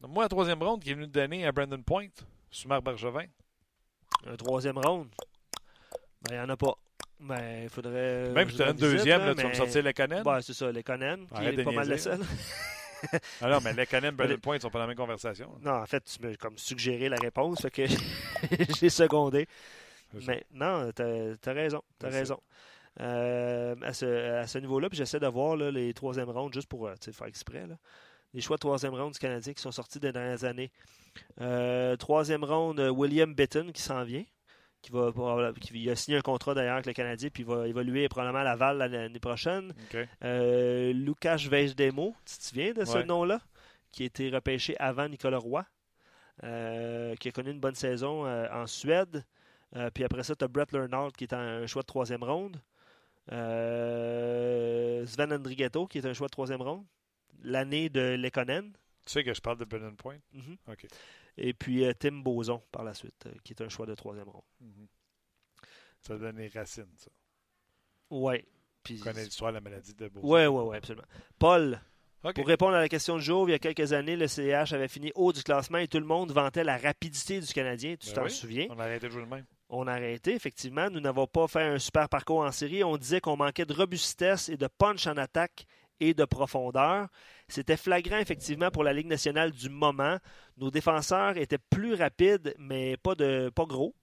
moi, 0.07 0.25
la 0.25 0.29
troisième 0.29 0.61
ronde 0.61 0.83
qui 0.83 0.91
est 0.91 0.93
venu 0.93 1.07
te 1.07 1.11
donner 1.13 1.45
un 1.45 1.51
Brandon 1.51 1.81
Point, 1.81 2.07
Sumar 2.51 2.81
Bergevin. 2.83 3.25
Un 4.27 4.35
troisième 4.35 4.77
round. 4.77 5.07
Ben, 6.23 6.31
il 6.31 6.33
n'y 6.35 6.39
en 6.39 6.49
a 6.49 6.57
pas. 6.57 6.75
Ben, 7.20 7.63
il 7.63 7.70
faudrait. 7.70 8.30
Même 8.30 8.47
je 8.47 8.51
si 8.51 8.57
tu 8.57 8.63
as 8.63 8.70
une 8.70 8.78
deuxième, 8.78 9.26
là, 9.26 9.34
tu 9.36 9.41
vas 9.41 9.49
me 9.49 9.53
sortir 9.53 9.84
le 9.84 9.93
Conan. 9.93 10.24
Ouais, 10.24 10.41
c'est 10.41 10.53
ça, 10.53 10.72
les 10.72 10.84
Conan, 10.84 11.18
qui 11.36 11.43
est 11.45 11.63
pas 11.63 11.72
mal 11.72 11.88
le 11.88 11.95
niaiser. 11.95 11.97
seul. 11.97 12.20
Ah 13.41 13.47
non, 13.49 13.59
mais 13.63 13.74
le 13.78 13.86
Conan 13.86 14.07
et 14.07 14.11
Brandon 14.11 14.38
Point 14.39 14.55
ne 14.55 14.59
sont 14.61 14.72
pas 14.72 14.80
dans 14.80 14.86
la 14.86 14.88
même 14.88 14.97
conversation. 14.97 15.51
Non, 15.61 15.74
en 15.74 15.86
fait, 15.86 16.03
tu 16.03 16.20
m'as 16.26 16.36
comme 16.36 16.57
suggéré 16.57 17.09
la 17.09 17.18
réponse, 17.18 17.61
fait 17.61 17.70
que 17.70 17.84
j'ai 18.80 18.89
secondé. 18.89 19.47
Mais 20.26 20.43
non, 20.51 20.91
t'as 20.95 21.05
as 21.05 21.53
raison, 21.53 21.84
ça. 22.01 22.09
raison. 22.09 22.39
Euh, 22.99 23.76
à 23.84 23.93
ce, 23.93 24.05
à 24.38 24.47
ce 24.47 24.57
niveau-là, 24.57 24.89
puis 24.89 24.97
j'essaie 24.97 25.20
de 25.20 25.28
voir 25.28 25.55
là, 25.55 25.70
les 25.70 25.93
troisième 25.93 26.30
rounds, 26.32 26.51
juste 26.51 26.68
pour 26.68 26.88
euh, 26.88 26.95
tu 26.99 27.13
faire 27.13 27.28
exprès. 27.28 27.68
Là. 27.68 27.76
Les 28.34 28.41
choix 28.41 28.55
de 28.55 28.61
troisième 28.61 28.95
round 28.95 29.13
du 29.13 29.20
Canadien 29.20 29.53
qui 29.53 29.61
sont 29.61 29.72
sortis 29.72 29.99
des 29.99 30.11
dernières 30.11 30.43
années. 30.43 30.72
Euh, 31.39 31.95
troisième 31.97 32.43
round, 32.43 32.80
euh, 32.80 32.89
William 32.89 33.34
Bitton 33.34 33.72
qui 33.72 33.82
s'en 33.82 34.03
vient. 34.03 34.24
Qui 34.82 34.91
va, 34.91 35.11
probable- 35.11 35.59
qui 35.59 35.73
il 35.82 35.89
a 35.89 35.95
signé 35.95 36.17
un 36.17 36.21
contrat 36.21 36.53
d'ailleurs 36.53 36.75
avec 36.75 36.86
le 36.86 36.93
Canadien, 36.93 37.30
puis 37.34 37.43
il 37.43 37.47
va 37.49 37.67
évoluer 37.67 38.07
probablement 38.07 38.39
à 38.39 38.43
Laval 38.43 38.78
l'année 38.78 39.19
prochaine. 39.19 39.73
OK. 39.93 39.97
Euh, 40.23 40.93
Lucas 40.93 41.45
Vejdemo, 41.49 42.15
tu 42.25 42.38
te 42.38 42.43
souviens 42.43 42.73
de 42.73 42.86
ce 42.86 42.97
Ouais. 42.99 43.05
nom-là? 43.05 43.39
Qui 43.91 44.03
a 44.03 44.05
été 44.05 44.30
repêché 44.30 44.75
avant 44.80 45.07
Nicolas 45.09 45.39
Roy, 45.39 45.65
euh, 46.43 47.15
qui 47.15 47.30
a 47.30 47.32
connu 47.32 47.51
une 47.51 47.59
bonne 47.59 47.75
saison 47.75 48.25
euh, 48.25 48.47
en 48.53 48.67
Suède. 48.67 49.25
Euh, 49.75 49.89
puis 49.93 50.03
après 50.03 50.23
ça, 50.23 50.36
tu 50.36 50.45
as 50.45 50.47
Brett 50.47 50.71
Lernault 50.71 51.09
qui 51.11 51.23
est 51.25 51.34
un 51.34 51.65
choix 51.67 51.82
de 51.82 51.88
troisième 51.88 52.23
ronde. 52.23 52.61
Euh, 53.32 55.05
Sven 55.05 55.34
Andrighetto 55.34 55.88
qui 55.88 55.97
est 55.99 56.05
un 56.05 56.13
choix 56.13 56.28
de 56.28 56.32
troisième 56.32 56.61
ronde. 56.61 56.86
L'année 57.43 57.89
de 57.89 58.15
Lekonen. 58.15 58.71
Tu 59.05 59.11
sais 59.13 59.23
que 59.23 59.34
je 59.34 59.39
parle 59.41 59.57
de 59.57 59.65
Brennan 59.65 59.95
Point? 59.95 60.17
Mhm. 60.34 60.57
Et 61.38 61.53
puis 61.53 61.85
euh, 61.85 61.93
Tim 61.97 62.21
Boson 62.23 62.61
par 62.71 62.83
la 62.83 62.93
suite, 62.93 63.25
euh, 63.27 63.33
qui 63.43 63.53
est 63.53 63.61
un 63.61 63.69
choix 63.69 63.85
de 63.85 63.95
troisième 63.95 64.29
ronde. 64.29 64.43
Mhm. 64.59 64.88
Ça 66.01 66.13
a 66.13 66.17
donné 66.17 66.47
racine, 66.47 66.88
ça. 66.97 67.09
Ouais. 68.09 68.45
Puis... 68.83 68.99
On 69.01 69.03
connaît 69.03 69.25
l'histoire 69.25 69.51
de 69.51 69.57
la 69.57 69.61
maladie 69.61 69.93
de 69.93 70.07
Beau. 70.07 70.21
Ouais, 70.21 70.47
ouais, 70.47 70.63
ouais, 70.63 70.77
absolument. 70.77 71.05
Paul. 71.39 71.79
Pour 72.35 72.47
répondre 72.47 72.75
à 72.75 72.81
la 72.81 72.89
question 72.89 73.17
du 73.17 73.23
jour, 73.23 73.47
il 73.47 73.51
y 73.51 73.55
a 73.55 73.59
quelques 73.59 73.93
années, 73.93 74.17
le 74.17 74.27
CH 74.27 74.73
avait 74.73 74.88
fini 74.88 75.11
haut 75.15 75.31
du 75.31 75.43
classement 75.43 75.77
et 75.77 75.88
tout 75.88 75.99
le 75.99 76.05
monde 76.05 76.31
vantait 76.31 76.63
la 76.63 76.77
rapidité 76.77 77.39
du 77.39 77.53
Canadien. 77.53 77.95
Tu 77.95 78.07
Ben 78.07 78.13
t'en 78.15 78.23
oui. 78.23 78.31
souviens? 78.31 78.67
On 78.69 78.79
a 78.79 78.83
arrêté 78.83 79.07
de 79.07 79.11
jouer 79.13 79.21
le 79.21 79.27
même. 79.27 79.45
On 79.69 79.88
a 79.88 79.93
arrêté, 79.93 80.33
effectivement. 80.33 80.89
Nous 80.89 80.99
n'avons 80.99 81.27
pas 81.27 81.47
fait 81.47 81.63
un 81.63 81.79
super 81.79 82.09
parcours 82.09 82.39
en 82.39 82.51
série. 82.51 82.83
On 82.83 82.97
disait 82.97 83.21
qu'on 83.21 83.38
manquait 83.38 83.65
de 83.65 83.73
robustesse 83.73 84.49
et 84.49 84.57
de 84.57 84.67
punch 84.67 85.07
en 85.07 85.15
attaque 85.15 85.65
et 85.99 86.13
de 86.13 86.25
profondeur. 86.25 87.07
C'était 87.50 87.78
flagrant, 87.78 88.18
effectivement, 88.18 88.72
pour 88.72 88.84
la 88.84 88.91
Ligue 88.91 89.08
nationale 89.08 89.52
du 89.52 89.70
moment. 89.70 90.18
Nos 90.58 90.70
défenseurs 90.70 91.38
étaient 91.38 91.58
plus 91.58 91.93
rapides, 91.93 92.54
mais 92.58 92.98
pas, 92.98 93.16
de, 93.16 93.50
pas 93.50 93.66
gros. 93.66 93.95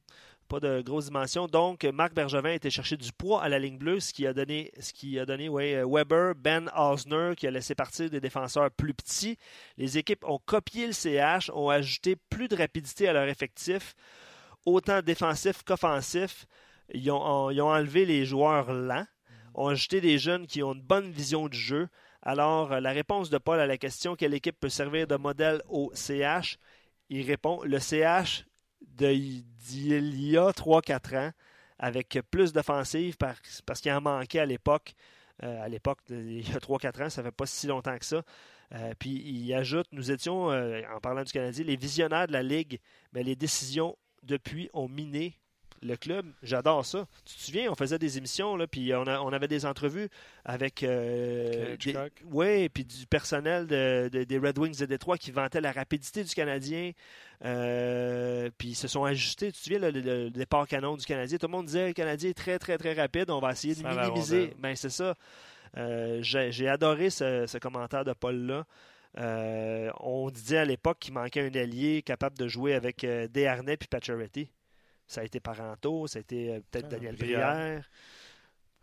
Pas 0.49 0.61
de 0.61 0.83
grosses 0.83 1.07
dimensions. 1.07 1.47
Donc, 1.47 1.85
Marc 1.85 2.15
Bergevin 2.15 2.53
était 2.53 2.71
chercher 2.71 2.97
du 2.97 3.13
poids 3.13 3.43
à 3.43 3.49
la 3.49 3.59
ligne 3.59 3.79
bleue, 3.79 4.01
ce 4.01 4.13
qui 4.13 4.27
a 4.27 4.33
donné, 4.35 5.49
ouais, 5.49 5.83
Weber, 5.87 6.35
Ben 6.35 6.71
Osner, 6.75 7.33
qui 7.37 7.47
a 7.47 7.51
laissé 7.51 7.75
partir 7.75 8.09
des 8.09 8.21
défenseurs 8.21 8.71
plus 8.71 8.95
petits. 8.95 9.39
Les 9.77 9.99
équipes 9.99 10.25
ont 10.27 10.39
copié 10.45 10.87
le 10.87 10.93
CH, 10.93 11.51
ont 11.55 11.69
ajouté 11.71 12.17
plus 12.31 12.49
de 12.49 12.57
rapidité 12.57 13.09
à 13.09 13.13
leur 13.13 13.29
effectif, 13.29 13.95
autant 14.65 15.03
défensif 15.03 15.63
qu'offensif. 15.63 16.47
Ils 16.93 17.11
ont, 17.11 17.51
ils 17.51 17.61
ont 17.61 17.71
enlevé 17.71 18.05
les 18.05 18.25
joueurs 18.25 18.73
lents, 18.73 19.07
ont 19.55 19.69
ajouté 19.69 20.01
des 20.01 20.19
jeunes 20.19 20.47
qui 20.47 20.63
ont 20.63 20.75
une 20.75 20.83
bonne 20.83 21.11
vision 21.11 21.49
du 21.49 21.59
jeu. 21.59 21.89
Alors, 22.25 22.73
euh, 22.73 22.81
la 22.81 22.91
réponse 22.93 23.29
de 23.31 23.37
Paul 23.39 23.61
à 23.61 23.67
la 23.67 23.77
question 23.77 24.17
quelle 24.17 24.35
équipe 24.35 24.59
peut 24.59 24.71
servir 24.71 25.07
de 25.07 25.17
modèle 25.17 25.63
au 25.69 25.91
CH, 25.95 26.57
il 27.11 27.27
répond 27.27 27.63
le 27.65 27.79
CH 27.79 28.47
d'il 28.81 29.45
y 30.31 30.39
a 30.39 30.51
3-4 30.53 31.15
ans, 31.17 31.31
avec 31.79 32.19
plus 32.31 32.53
d'offensive 32.53 33.17
par- 33.19 33.37
parce 33.67 33.81
qu'il 33.81 33.93
en 33.93 34.01
manquait 34.01 34.39
à 34.41 34.47
l'époque. 34.47 34.95
Euh, 35.43 35.63
à 35.63 35.69
l'époque, 35.69 35.99
il 36.09 36.49
y 36.49 36.53
a 36.55 36.61
3-4 36.61 37.03
ans, 37.03 37.11
ça 37.11 37.23
fait 37.23 37.31
pas 37.31 37.47
si 37.47 37.67
longtemps 37.67 37.99
que 37.99 38.07
ça. 38.07 38.23
Euh, 38.73 38.95
puis 38.99 39.11
il 39.11 39.53
ajoute, 39.53 39.87
nous 39.93 40.11
étions, 40.11 40.47
en 40.47 41.01
parlant 41.03 41.25
du 41.25 41.33
Canadien, 41.33 41.65
les 41.65 41.77
visionnaires 41.77 42.27
de 42.27 42.33
la 42.33 42.43
Ligue, 42.43 42.81
mais 43.13 43.23
les 43.23 43.37
décisions 43.37 43.99
depuis 44.23 44.71
ont 44.73 44.89
miné 44.89 45.39
le 45.85 45.97
club. 45.97 46.27
J'adore 46.43 46.85
ça. 46.87 47.07
Tu 47.25 47.35
te 47.37 47.41
souviens, 47.43 47.71
on 47.71 47.75
faisait 47.75 47.99
des 47.99 48.17
émissions, 48.19 48.57
là, 48.57 48.67
puis 48.67 48.93
on, 48.95 49.03
a- 49.07 49.21
on 49.21 49.33
avait 49.33 49.49
des 49.49 49.67
entrevues 49.67 50.09
avec 50.45 50.83
euh, 50.83 51.77
Kelly 51.77 51.93
des- 51.93 52.11
oui, 52.25 52.69
puis 52.71 52.85
du 52.85 53.07
personnel 53.07 53.67
de- 53.67 54.09
de- 54.11 54.25
des 54.25 54.39
Red 54.39 54.59
Wings 54.59 54.79
de 54.79 54.87
Détroit 54.87 55.19
qui 55.19 55.31
vantait 55.31 55.61
la 55.61 55.73
rapidité 55.73 56.25
du 56.25 56.35
Canadien. 56.35 56.93
Euh, 57.45 58.49
puis 58.57 58.69
ils 58.69 58.75
se 58.75 58.89
sont 58.89 59.05
ajustés. 59.05 59.47
Tu 59.53 59.59
te 59.59 59.65
souviens, 59.65 59.79
le, 59.79 59.91
le- 59.91 60.01
le 60.01 60.31
départ 60.31 60.67
canon 60.67 60.97
du 60.97 61.05
Canadien? 61.05 61.37
Tout 61.39 61.47
le 61.47 61.53
monde 61.53 61.67
disait 61.67 61.89
le 61.89 61.93
Canadien 61.93 62.31
est 62.31 62.35
très, 62.35 62.59
très, 62.59 62.79
très 62.79 62.95
rapide. 62.95 63.31
On 63.31 63.39
va 63.41 63.53
essayer 63.53 63.75
de 63.75 63.83
minimiser. 63.87 64.41
rondelle. 64.41 64.55
Ben, 64.59 64.77
c'est 64.77 64.91
ça. 64.91 65.15
Euh, 65.77 66.19
J'ai 66.23 66.69
adoré 66.69 67.11
ce, 67.11 67.47
ce 67.47 67.59
commentaire 67.59 68.05
de 68.05 68.13
Paul-là. 68.13 68.65
Euh, 69.19 69.91
on 70.01 70.31
disait 70.31 70.59
à 70.59 70.65
l'époque 70.65 70.99
qu'il 71.01 71.15
manquait 71.15 71.43
un 71.43 71.61
allié 71.61 72.03
capable 72.03 72.37
de 72.39 72.49
jouer 72.49 72.75
avec 72.75 73.05
euh, 73.05 73.29
Desharnais 73.29 73.77
puis 73.77 73.87
Pacioretty. 73.89 74.51
Ça 75.07 75.21
a 75.21 75.25
été 75.25 75.41
Paranto, 75.41 76.07
ça 76.07 76.19
a 76.19 76.21
été 76.21 76.55
euh, 76.55 76.61
peut-être 76.71 76.87
Ah, 76.87 76.91
Daniel 76.91 77.17
Brière. 77.17 77.91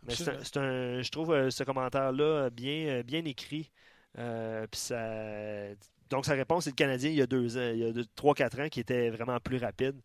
Mais 0.04 0.14
c'est 0.14 0.56
un- 0.56 1.02
je 1.02 1.10
trouve 1.10 1.32
euh, 1.32 1.50
ce 1.50 1.62
commentaire-là 1.64 2.50
bien, 2.50 2.86
euh, 2.88 3.02
bien 3.02 3.24
écrit. 3.24 3.70
Euh, 4.18 4.66
puis 4.70 4.80
ça, 4.80 5.74
donc, 6.10 6.26
sa 6.26 6.34
réponse, 6.34 6.64
c'est 6.64 6.70
le 6.70 6.74
Canadien 6.76 7.10
il 7.10 7.16
y 7.16 7.22
a 7.22 7.26
deux 7.26 7.56
ans, 7.56 7.70
il 7.72 7.78
y 7.78 7.84
a 7.84 7.92
deux- 7.92 8.04
trois, 8.14 8.34
quatre 8.34 8.60
ans, 8.60 8.68
qui 8.68 8.80
était 8.80 9.10
vraiment 9.10 9.38
plus 9.40 9.58
rapide. 9.58 10.00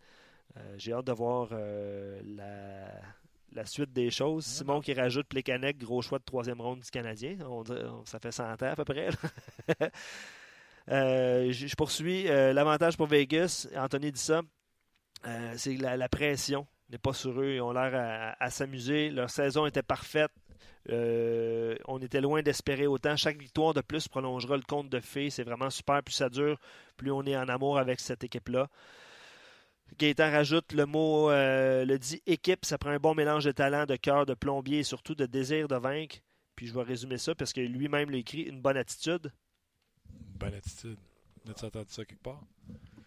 Euh, 0.55 0.75
J'ai 0.77 0.93
hâte 0.93 1.05
de 1.05 1.11
voir 1.11 1.49
euh, 1.51 2.21
la, 2.25 2.91
la 3.53 3.65
suite 3.65 3.91
des 3.91 4.09
choses. 4.11 4.45
Simon 4.45 4.81
qui 4.81 4.93
rajoute 4.93 5.27
Plekanec, 5.27 5.77
gros 5.77 6.01
choix 6.01 6.19
de 6.19 6.23
troisième 6.23 6.61
ronde 6.61 6.79
du 6.79 6.89
Canadien. 6.89 7.37
On 7.47 7.63
ça 8.05 8.19
fait 8.19 8.31
100 8.31 8.43
ans 8.63 8.71
à 8.71 8.75
peu 8.75 8.85
près. 8.85 9.09
je 10.87 11.75
poursuis. 11.75 12.23
L'avantage 12.23 12.97
pour 12.97 13.07
Vegas, 13.07 13.67
Anthony 13.75 14.11
dit 14.11 14.21
ça, 14.21 14.41
euh, 15.25 15.53
c'est 15.57 15.75
la, 15.77 15.97
la 15.97 16.09
pression 16.09 16.67
n'est 16.89 16.97
pas 16.97 17.13
sur 17.13 17.39
eux. 17.41 17.55
Ils 17.55 17.61
ont 17.61 17.71
l'air 17.71 17.93
à, 17.95 18.43
à 18.43 18.49
s'amuser. 18.49 19.09
Leur 19.09 19.29
saison 19.29 19.65
était 19.65 19.83
parfaite. 19.83 20.31
Euh, 20.89 21.75
on 21.85 21.99
était 21.99 22.21
loin 22.21 22.41
d'espérer 22.41 22.87
autant. 22.87 23.15
Chaque 23.17 23.37
victoire 23.37 23.73
de 23.73 23.81
plus 23.81 24.07
prolongera 24.07 24.55
le 24.55 24.63
compte 24.63 24.89
de 24.89 24.99
fées. 24.99 25.29
C'est 25.29 25.43
vraiment 25.43 25.69
super. 25.69 26.01
Plus 26.03 26.13
ça 26.13 26.29
dure, 26.29 26.57
plus 26.95 27.11
on 27.11 27.23
est 27.23 27.35
en 27.35 27.49
amour 27.49 27.77
avec 27.77 27.99
cette 27.99 28.23
équipe-là. 28.23 28.69
Gaëtan 29.97 30.31
rajoute 30.31 30.73
le 30.73 30.85
mot, 30.85 31.29
euh, 31.31 31.85
le 31.85 31.97
dit 31.97 32.21
équipe, 32.25 32.65
ça 32.65 32.77
prend 32.77 32.89
un 32.89 32.99
bon 32.99 33.15
mélange 33.15 33.45
de 33.45 33.51
talent, 33.51 33.85
de 33.85 33.95
cœur, 33.95 34.25
de 34.25 34.33
plombier 34.33 34.79
et 34.79 34.83
surtout 34.83 35.15
de 35.15 35.25
désir 35.25 35.67
de 35.67 35.75
vaincre. 35.77 36.17
Puis 36.55 36.67
je 36.67 36.73
vais 36.73 36.83
résumer 36.83 37.17
ça 37.17 37.35
parce 37.35 37.53
que 37.53 37.61
lui-même 37.61 38.09
l'a 38.11 38.17
écrit, 38.17 38.41
une 38.41 38.61
bonne 38.61 38.77
attitude 38.77 39.31
Bonne 40.39 40.53
attitude. 40.53 40.97
As-tu 41.49 41.65
entendu 41.65 41.89
ça 41.89 42.05
quelque 42.05 42.21
part? 42.21 42.41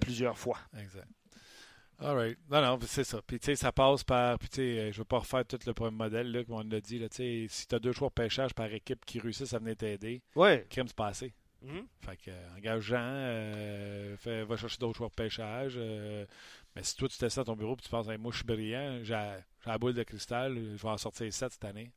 plusieurs 0.01 0.39
fois. 0.39 0.59
Exact. 0.79 1.07
All 2.03 2.15
right. 2.17 2.39
Non, 2.51 2.63
non, 2.63 2.79
c'est 2.87 3.05
ça. 3.05 3.21
Puis, 3.27 3.39
tu 3.39 3.47
sais, 3.47 3.57
ça 3.57 3.73
passe 3.73 4.03
par. 4.05 4.39
Puis, 4.39 4.49
tu 4.49 4.57
sais, 4.57 4.79
euh, 4.79 4.93
je 4.93 4.99
veux 4.99 5.05
pas 5.05 5.19
refaire 5.19 5.45
tout 5.47 5.59
le 5.67 5.73
premier 5.75 5.97
modèle, 5.97 6.33
là, 6.33 6.45
comme 6.45 6.55
on 6.57 6.63
l'a 6.69 6.81
dit. 6.81 6.99
Là, 6.99 7.09
tu 7.11 7.17
sais, 7.17 7.47
si 7.49 7.67
tu 7.67 7.75
as 7.75 7.79
deux 7.79 7.93
choix 7.93 8.09
de 8.09 8.15
pêchage 8.15 8.55
par 8.55 8.73
équipe 8.73 9.05
qui 9.05 9.19
réussissent 9.21 9.53
à 9.53 9.59
venir 9.59 9.77
t'aider, 9.77 10.23
Ouais. 10.35 10.67
crime, 10.71 10.89
c'est 10.89 10.97
passé. 10.97 11.35
Mhm. 11.63 11.87
Fait 12.01 12.17
que, 12.17 12.31
euh, 12.31 12.57
engage 12.57 12.83
Jean, 12.85 12.97
euh, 13.03 14.17
fais- 14.17 14.45
va 14.45 14.57
chercher 14.57 14.79
d'autres 14.79 14.97
choix 14.97 15.09
de 15.09 15.15
pêchage. 15.15 15.75
euh, 15.77 16.25
mais 16.75 16.83
si 16.83 16.97
toi, 16.97 17.07
tu 17.07 17.19
t'essaies 17.19 17.41
à 17.41 17.45
ton 17.45 17.55
bureau 17.55 17.75
et 17.75 17.83
tu 17.83 17.89
penses, 17.91 18.09
Hey, 18.09 18.17
moi, 18.17 18.33
je 18.33 18.39
suis 18.39 18.47
brillant, 18.47 19.01
j'ai 19.03 19.15
j'ai 19.63 19.69
la 19.71 19.77
boule 19.77 19.93
de 19.93 20.03
cristal, 20.03 20.55
je 20.57 20.83
vais 20.83 20.89
en 20.89 20.97
sortir 20.97 21.31
7 21.31 21.53
cette 21.53 21.65
année. 21.67 21.93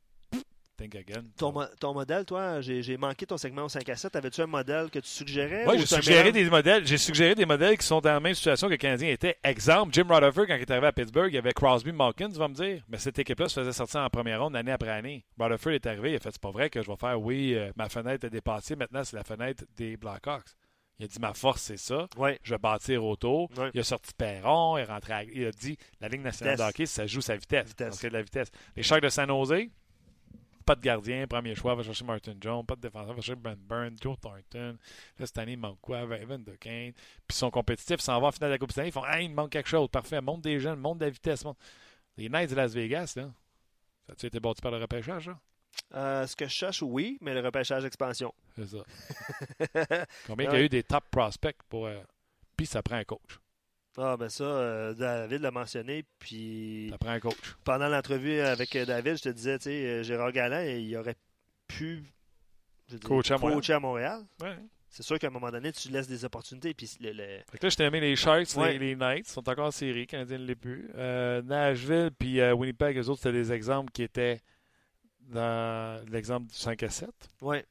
Think 0.75 0.95
again. 0.95 1.23
Ton, 1.37 1.51
mo- 1.51 1.65
ton 1.79 1.93
modèle, 1.93 2.25
toi, 2.25 2.59
j'ai 2.61 2.97
manqué 2.97 3.27
ton 3.27 3.37
segment 3.37 3.63
au 3.65 3.69
5 3.69 3.87
à 3.89 3.95
7. 3.95 4.15
Avais-tu 4.15 4.41
un 4.41 4.47
modèle 4.47 4.89
que 4.89 4.97
tu 4.97 5.07
suggérais? 5.07 5.65
Moi, 5.65 5.75
ou 5.75 5.77
j'ai 5.79 5.85
suggéré 5.85 6.31
des 6.31 6.49
modèles. 6.49 6.87
J'ai 6.87 6.97
suggéré 6.97 7.35
des 7.35 7.45
modèles 7.45 7.77
qui 7.77 7.85
sont 7.85 8.01
dans 8.01 8.11
la 8.13 8.19
même 8.19 8.33
situation 8.33 8.65
que 8.67 8.71
le 8.71 8.77
Canadien 8.77 9.09
était. 9.09 9.37
Exemple, 9.43 9.93
Jim 9.93 10.05
Rutherford, 10.09 10.47
quand 10.47 10.55
il 10.55 10.61
est 10.61 10.71
arrivé 10.71 10.87
à 10.87 10.91
Pittsburgh, 10.91 11.27
il 11.31 11.35
y 11.35 11.37
avait 11.37 11.53
Crosby, 11.53 11.91
Malkin, 11.91 12.29
tu 12.29 12.39
vas 12.39 12.47
me 12.47 12.55
dire. 12.55 12.83
Mais 12.89 12.97
cette 12.97 13.19
équipe-là 13.19 13.49
se 13.49 13.59
faisait 13.59 13.71
sortir 13.71 14.01
en 14.01 14.09
première 14.09 14.41
ronde 14.41 14.55
année 14.55 14.71
après 14.71 14.89
année. 14.89 15.23
Rutherford 15.39 15.73
est 15.73 15.85
arrivé, 15.85 16.11
il 16.13 16.15
a 16.15 16.19
fait 16.19 16.31
c'est 16.31 16.41
pas 16.41 16.51
vrai 16.51 16.69
que 16.71 16.81
je 16.81 16.87
vais 16.89 16.97
faire 16.97 17.21
oui, 17.21 17.53
euh, 17.53 17.71
ma 17.75 17.87
fenêtre 17.87 18.25
est 18.25 18.31
dépassée, 18.31 18.75
maintenant 18.75 19.03
c'est 19.03 19.15
la 19.15 19.23
fenêtre 19.23 19.63
des 19.77 19.95
Blackhawks. 19.95 20.47
Il 20.99 21.05
a 21.05 21.07
dit 21.07 21.19
ma 21.19 21.33
force 21.33 21.61
c'est 21.63 21.77
ça, 21.77 22.07
Ouais. 22.17 22.39
je 22.43 22.53
vais 22.53 22.59
bâtir 22.59 23.03
autour. 23.03 23.49
Ouais. 23.57 23.69
Il 23.73 23.79
a 23.79 23.83
sorti 23.83 24.11
Perron, 24.17 24.77
il 24.77 24.81
est 24.81 24.85
rentré 24.85 25.13
à- 25.13 25.23
il 25.23 25.45
a 25.45 25.51
dit 25.51 25.77
la 26.01 26.07
Ligue 26.07 26.21
nationale 26.21 26.53
Vitesse. 26.55 26.65
de 26.65 26.69
hockey, 26.69 26.85
ça 26.87 27.05
joue 27.07 27.21
sa 27.21 27.35
vitesse. 27.35 27.67
Vitesse. 27.69 28.01
Donc, 28.01 28.11
de 28.11 28.15
la 28.17 28.21
vitesse. 28.23 28.47
Les 28.75 28.83
Sharks 28.83 29.01
de 29.03 29.09
San 29.09 29.27
Jose, 29.27 29.69
pas 30.63 30.75
de 30.75 30.81
gardien, 30.81 31.27
premier 31.27 31.53
choix, 31.55 31.75
va 31.75 31.83
chercher 31.83 32.03
Martin 32.05 32.33
Jones, 32.41 32.65
pas 32.65 32.75
de 32.75 32.81
défenseur, 32.81 33.13
va 33.13 33.21
chercher 33.21 33.35
Brent 33.35 33.57
Burns, 33.59 33.95
Joe 34.01 34.17
Thornton. 34.19 34.77
Là, 35.19 35.25
cette 35.25 35.37
année, 35.37 35.53
il 35.53 35.59
manque 35.59 35.79
quoi? 35.81 35.99
Evan 36.01 36.43
DeCane. 36.43 36.93
Puis 36.93 37.01
ils 37.29 37.35
sont 37.35 37.51
compétitifs, 37.51 37.97
ils 37.99 38.01
s'en 38.01 38.19
vont 38.19 38.27
en 38.27 38.31
finale 38.31 38.49
de 38.49 38.53
la 38.55 38.57
Coupe 38.59 38.71
Stanley, 38.71 38.89
ils 38.89 38.91
font 38.91 39.05
Hey, 39.05 39.25
il 39.25 39.33
manque 39.33 39.51
quelque 39.51 39.69
chose, 39.69 39.87
parfait, 39.89 40.21
monte 40.21 40.41
des 40.41 40.59
jeunes, 40.59 40.79
monte 40.79 40.97
de 40.99 41.05
la 41.05 41.11
vitesse. 41.11 41.43
monte. 41.45 41.57
Les 42.17 42.29
Knights 42.29 42.49
de 42.51 42.55
Las 42.55 42.73
Vegas, 42.73 43.13
là, 43.15 43.31
ça 44.07 44.13
a-tu 44.13 44.25
été 44.27 44.39
bâti 44.39 44.61
par 44.61 44.71
le 44.71 44.77
repêchage, 44.77 45.27
là? 45.27 45.39
Euh, 45.95 46.27
ce 46.27 46.35
que 46.35 46.45
je 46.45 46.51
cherche, 46.51 46.81
oui, 46.83 47.17
mais 47.21 47.33
le 47.33 47.39
repêchage 47.41 47.83
expansion. 47.85 48.31
C'est 48.55 48.67
ça. 48.67 50.05
Combien 50.27 50.49
il 50.51 50.53
y 50.53 50.57
a 50.57 50.61
eu 50.61 50.69
des 50.69 50.83
top 50.83 51.03
prospects 51.09 51.57
pour. 51.69 51.87
euh, 51.87 51.99
Puis 52.55 52.65
ça 52.67 52.83
prend 52.83 52.95
un 52.97 53.03
coach. 53.03 53.39
Ah, 53.97 54.17
ben 54.17 54.27
ça, 54.29 54.43
euh, 54.43 54.93
David 54.93 55.41
l'a 55.41 55.51
mentionné. 55.51 56.03
Puis 56.19 56.87
Ça 56.91 56.97
prend 56.97 57.09
un 57.11 57.19
coach. 57.19 57.35
pendant 57.63 57.87
l'entrevue 57.89 58.39
avec 58.39 58.75
euh, 58.75 58.85
David, 58.85 59.17
je 59.17 59.23
te 59.23 59.29
disais, 59.29 59.57
tu 59.59 59.65
sais, 59.65 59.85
euh, 59.85 60.03
Gérard 60.03 60.31
Galland, 60.31 60.61
il 60.63 60.95
aurait 60.97 61.15
pu 61.67 62.03
Coacher 63.03 63.33
à 63.35 63.37
Montréal. 63.37 63.55
coacher 63.57 63.73
à 63.73 63.79
Montréal. 63.79 64.21
Ouais. 64.41 64.57
C'est 64.89 65.01
sûr 65.03 65.17
qu'à 65.17 65.27
un 65.27 65.31
moment 65.31 65.49
donné, 65.49 65.71
tu 65.71 65.89
laisses 65.89 66.07
des 66.07 66.23
opportunités. 66.25 66.73
Puis 66.75 66.97
le- 67.01 67.11
le- 67.13 67.39
Fait 67.51 67.57
que 67.57 67.65
là, 67.65 67.69
je 67.69 67.75
t'ai 67.75 67.83
aimé 67.83 67.99
les 67.99 68.15
Sharks, 68.15 68.55
Ouais. 68.57 68.73
les, 68.73 68.79
les 68.79 68.95
Knights, 68.95 69.27
sont 69.27 69.47
encore 69.49 69.67
en 69.67 69.71
série, 69.71 70.05
Canadiens 70.05 70.37
ne 70.37 70.45
l'est 70.45 70.55
plus. 70.55 70.89
Euh, 70.95 71.41
Nashville 71.41 72.11
puis 72.17 72.39
euh, 72.39 72.53
Winnipeg, 72.53 72.97
eux 72.97 73.09
autres, 73.09 73.21
c'était 73.21 73.31
des 73.33 73.51
exemples 73.51 73.91
qui 73.91 74.03
étaient 74.03 74.41
dans 75.21 76.03
l'exemple 76.11 76.47
du 76.47 76.53
5 76.55 76.83
à 76.83 76.89
7. 76.89 77.09
ouais. 77.41 77.65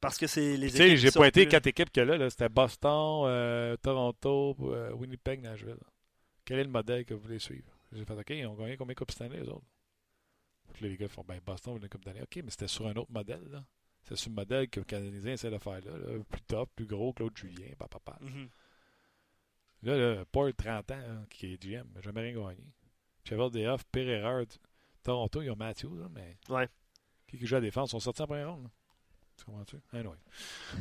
Parce 0.00 0.18
que 0.18 0.26
c'est 0.26 0.56
les 0.56 0.70
Tu 0.70 0.76
sais, 0.76 0.86
équipes 0.90 0.98
j'ai 0.98 1.10
pointé 1.10 1.42
plus- 1.44 1.50
quatre 1.50 1.66
équipes 1.66 1.90
que 1.90 2.00
là, 2.00 2.16
là. 2.16 2.28
c'était 2.30 2.48
Boston, 2.48 3.24
euh, 3.26 3.76
Toronto, 3.78 4.56
euh, 4.60 4.92
Winnipeg, 4.92 5.40
Nashville. 5.40 5.78
Quel 6.44 6.58
est 6.60 6.64
le 6.64 6.70
modèle 6.70 7.04
que 7.04 7.14
vous 7.14 7.20
voulez 7.20 7.38
suivre? 7.38 7.70
J'ai 7.92 8.04
fait 8.04 8.12
OK, 8.14 8.30
ils 8.30 8.46
ont 8.46 8.54
gagné 8.54 8.76
combien 8.76 8.92
de 8.94 8.98
Coupes 8.98 9.10
Stanley, 9.10 9.40
les 9.40 9.48
autres? 9.48 9.64
Donc 10.66 10.80
là, 10.80 10.88
les 10.88 10.96
gars 10.96 11.08
font 11.08 11.24
ben 11.26 11.40
Boston, 11.44 11.78
une 11.80 11.88
Coupe 11.88 12.04
d'année. 12.04 12.22
OK, 12.22 12.36
mais 12.44 12.50
c'était 12.50 12.68
sur 12.68 12.86
un 12.86 12.94
autre 12.96 13.10
modèle, 13.10 13.42
là. 13.50 13.64
C'est 14.02 14.16
sur 14.16 14.30
le 14.30 14.36
modèle 14.36 14.68
que 14.68 14.80
le 14.80 14.84
Canadien 14.84 15.32
essaie 15.32 15.50
de 15.50 15.58
faire 15.58 15.80
là, 15.80 15.96
là. 15.98 16.22
Plus 16.28 16.42
top, 16.42 16.70
plus 16.76 16.86
gros, 16.86 17.12
Claude 17.12 17.36
Julien, 17.36 17.68
papa, 17.78 17.98
papa. 17.98 18.18
Mhm. 18.24 18.48
Là, 19.82 19.96
là, 19.96 20.24
Paul, 20.30 20.52
30 20.54 20.90
ans, 20.92 20.94
hein, 21.08 21.24
qui 21.30 21.52
est 21.54 21.62
GM, 21.62 21.86
n'a 21.94 22.00
jamais 22.00 22.20
rien 22.20 22.32
gagné. 22.40 22.64
Cheval 23.24 23.50
des 23.50 23.66
off, 23.66 23.84
pire 23.90 24.08
erreur. 24.08 24.44
Toronto, 25.02 25.42
ils 25.42 25.50
ont 25.50 25.56
Matthews, 25.56 25.96
là, 25.96 26.08
mais. 26.12 26.36
Ouais. 26.48 26.68
Qui, 27.26 27.38
qui 27.38 27.46
joue 27.46 27.56
à 27.56 27.60
la 27.60 27.66
défense? 27.66 27.90
Ils 27.90 27.92
sont 27.92 28.00
sortis 28.00 28.22
en 28.22 28.26
première 28.26 28.52
ronde. 28.52 28.68
Là. 29.38 29.42
Tu 29.44 29.44
comprends-tu? 29.44 29.76
Anyway. 29.92 30.16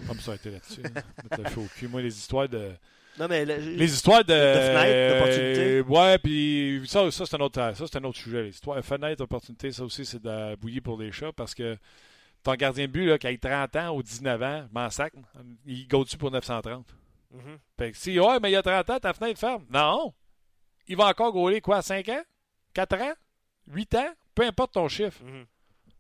Comme 0.08 0.20
ça 0.20 0.32
a 0.34 0.36
été 0.36 0.52
là-dessus. 0.52 0.82
là. 0.82 0.90
Mettre 1.24 1.44
le 1.44 1.50
feu 1.50 1.62
au 1.62 1.68
cul. 1.78 1.88
Moi, 1.88 2.02
les 2.02 2.18
histoires 2.18 2.50
de. 2.50 2.72
Non, 3.18 3.28
mais 3.30 3.46
le- 3.46 3.58
Les 3.58 3.94
histoires 3.94 4.24
de. 4.26 4.34
De 4.34 4.60
fenêtres, 4.60 5.14
d'opportunités. 5.14 5.82
Ouais, 5.82 6.18
puis 6.20 6.82
ça, 6.88 7.10
ça 7.12 7.26
c'est 7.26 7.36
un, 7.36 7.40
autre- 7.42 7.74
ça, 7.76 7.86
c'est 7.88 7.98
un 7.98 8.04
autre 8.04 8.18
sujet. 8.20 8.44
Les 8.44 8.50
histoires. 8.50 8.84
Fenêtre, 8.84 9.24
opportunité, 9.24 9.72
ça 9.72 9.84
aussi, 9.84 10.06
c'est 10.06 10.22
de 10.22 10.30
la 10.30 10.56
bouillie 10.56 10.82
pour 10.82 11.00
les 11.00 11.12
chats 11.12 11.32
parce 11.34 11.54
que 11.56 11.78
ton 12.44 12.54
gardien 12.56 12.86
de 12.88 12.92
but, 12.92 13.06
là, 13.08 13.18
qui 13.18 13.28
a 13.28 13.38
30 13.38 13.76
ans 13.78 13.96
ou 13.96 14.04
19 14.04 14.42
ans, 14.44 14.68
m'en 14.72 14.90
sac, 14.90 15.14
il 15.66 15.88
go 15.88 16.04
dessus 16.04 16.18
pour 16.18 16.30
930. 16.32 16.94
Mhm. 17.32 17.58
Fait 17.78 17.92
que 17.92 17.98
si, 17.98 18.20
ouais, 18.20 18.40
mais 18.42 18.50
il 18.50 18.54
y 18.54 18.56
a 18.58 18.62
30 18.62 18.90
ans, 18.90 19.00
ta 19.00 19.14
fenêtre 19.14 19.40
ferme. 19.40 19.66
Non! 19.70 20.14
Il 20.88 20.96
va 20.98 21.08
encore 21.08 21.32
gauler 21.32 21.60
quoi, 21.62 21.82
5 21.82 22.08
ans? 22.10 22.24
4 22.74 23.02
ans? 23.02 23.14
8 23.72 23.96
ans? 23.96 24.14
Peu 24.36 24.44
importe 24.46 24.74
ton 24.74 24.88
chiffre. 24.88 25.24
Mhm. 25.24 25.46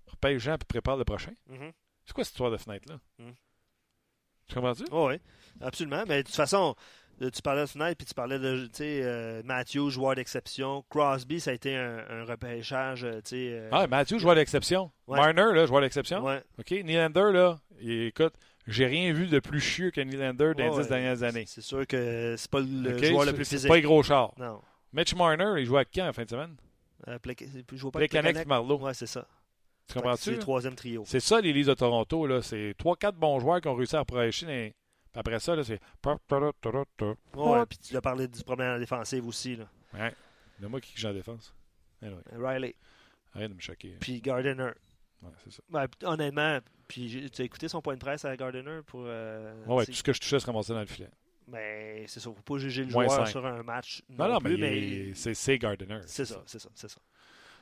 Repaye 0.07 0.33
les 0.33 0.39
gens 0.39 0.53
et 0.53 0.57
prépare 0.67 0.97
le 0.97 1.03
prochain. 1.05 1.31
Mhm. 1.47 1.71
C'est 2.05 2.13
quoi 2.13 2.23
cette 2.23 2.33
histoire 2.33 2.51
de 2.51 2.57
fenêtre-là? 2.57 2.99
Hmm. 3.19 3.31
Tu 4.47 4.55
comprends-tu? 4.55 4.83
Oh, 4.91 5.07
oui, 5.09 5.19
absolument. 5.61 6.03
Mais 6.07 6.17
de 6.21 6.27
toute 6.27 6.35
façon, 6.35 6.75
tu 7.19 7.41
parlais 7.41 7.61
de 7.61 7.65
fenêtre, 7.67 7.97
puis 7.97 8.05
tu 8.05 8.13
parlais 8.13 8.37
de 8.37 8.69
euh, 9.03 9.41
Matthew, 9.43 9.89
joueur 9.89 10.15
d'exception. 10.15 10.83
Crosby, 10.89 11.39
ça 11.39 11.51
a 11.51 11.53
été 11.55 11.75
un, 11.75 12.05
un 12.09 12.25
repêchage. 12.25 13.03
euh, 13.05 13.21
sais, 13.29 13.49
euh, 13.53 13.69
Ah, 13.71 13.87
Mathieu, 13.87 14.19
joueur 14.19 14.35
d'exception. 14.35 14.91
Ouais. 15.07 15.17
Marner, 15.17 15.55
là, 15.55 15.65
joueur 15.65 15.81
d'exception. 15.81 16.23
ouais. 16.23 16.43
OK, 16.59 16.71
Nylander, 16.71 17.31
là, 17.33 17.59
il- 17.81 18.03
écoute, 18.07 18.33
j'ai 18.67 18.85
rien 18.85 19.11
vu 19.13 19.25
de 19.27 19.39
plus 19.39 19.59
chieux 19.61 19.89
que 19.89 20.01
Nylander 20.01 20.53
dans 20.55 20.63
les 20.63 20.69
Ouais, 20.69 20.81
dix 20.83 20.89
dernières 20.89 21.23
années. 21.23 21.45
C'est 21.47 21.61
sûr 21.61 21.87
que 21.87 22.35
c'est 22.37 22.51
pas 22.51 22.59
le 22.59 22.95
OK? 22.97 23.03
joueur 23.03 23.21
le 23.23 23.29
C'est- 23.31 23.33
plus 23.35 23.45
c'est 23.45 23.55
physique. 23.55 23.69
pas 23.69 23.75
les 23.77 23.81
gros 23.81 24.03
chars. 24.03 24.31
Non. 24.37 24.61
Mitch 24.93 25.15
Marner, 25.15 25.59
il 25.59 25.65
joue 25.65 25.77
à 25.77 25.85
qui 25.85 26.01
en 26.03 26.13
fin 26.13 26.23
de 26.23 26.29
semaine? 26.29 26.55
Euh, 27.07 27.17
il 27.71 27.77
joue 27.77 27.91
pas 27.91 27.99
et 28.03 28.07
Marleau. 28.45 28.77
Ouais, 28.79 28.93
c'est 28.93 29.07
ça. 29.07 29.27
Tu 29.87 29.93
C'est 29.93 29.99
comprends-tu? 30.01 30.31
le 30.31 30.39
troisième 30.39 30.75
trio. 30.75 31.03
C'est 31.05 31.19
ça, 31.19 31.39
les 31.41 31.53
Leafs 31.53 31.67
de 31.67 31.73
Toronto. 31.75 32.25
là. 32.27 32.41
C'est 32.41 32.73
3-4 32.77 33.13
bons 33.13 33.39
joueurs 33.39 33.61
qui 33.61 33.67
ont 33.67 33.75
réussi 33.75 33.95
à 33.95 33.99
approcher. 33.99 34.45
les- 34.45 34.73
après 35.13 35.39
ça, 35.39 35.55
là, 35.55 35.63
c'est. 35.63 35.79
Ouais, 37.33 37.65
puis 37.67 37.77
tu 37.77 37.95
as 37.95 38.01
parlé 38.01 38.27
du 38.27 38.43
problème 38.43 38.69
à 38.69 38.73
la 38.73 38.79
défensive 38.79 39.25
aussi. 39.27 39.55
Là. 39.55 39.65
Ouais. 39.93 40.13
C'est 40.59 40.67
moi 40.67 40.81
qui 40.81 40.97
joue 40.99 41.07
en 41.07 41.13
défense. 41.13 41.53
Anyway, 42.01 42.21
Riley, 42.33 42.75
arrête 43.33 43.49
de 43.49 43.55
me 43.55 43.61
choquer. 43.61 43.95
puis 43.99 44.21
Gardiner. 44.21 44.71
Ouais, 45.21 45.29
c'est 45.43 45.51
ça. 45.53 45.61
Ben, 45.69 45.85
honnêtement, 46.03 46.59
puis 46.87 47.29
tu 47.33 47.41
as 47.41 47.45
écouté 47.45 47.67
son 47.67 47.81
point 47.81 47.95
de 47.95 47.99
presse 47.99 48.25
à 48.25 48.35
Gardiner 48.35 48.79
pour. 48.85 49.03
euh, 49.05 49.63
Ouais, 49.65 49.85
tout 49.85 49.93
ce 49.93 50.03
que 50.03 50.13
je 50.13 50.19
touchais 50.19 50.39
se 50.39 50.45
ramassait 50.45 50.73
dans 50.73 50.79
le 50.81 50.85
filet. 50.85 51.09
Mais 51.47 52.05
c'est 52.07 52.19
ça, 52.19 52.31
faut 52.31 52.41
pas 52.41 52.57
juger 52.57 52.83
le 52.85 52.91
Moins 52.91 53.05
joueur 53.07 53.27
sur 53.27 53.45
un 53.45 53.61
match. 53.63 54.01
Non, 54.09 54.27
non, 54.27 54.39
plus, 54.39 54.57
mais, 54.57 54.77
il 55.09 55.15
c'est 55.15 55.33
c'est 55.35 55.57
Gardiner. 55.59 55.99
c'est 56.07 56.25
ça, 56.25 56.41
c'est 56.45 56.59
ça, 56.59 56.69
c'est 56.73 56.89
ça. 56.89 56.97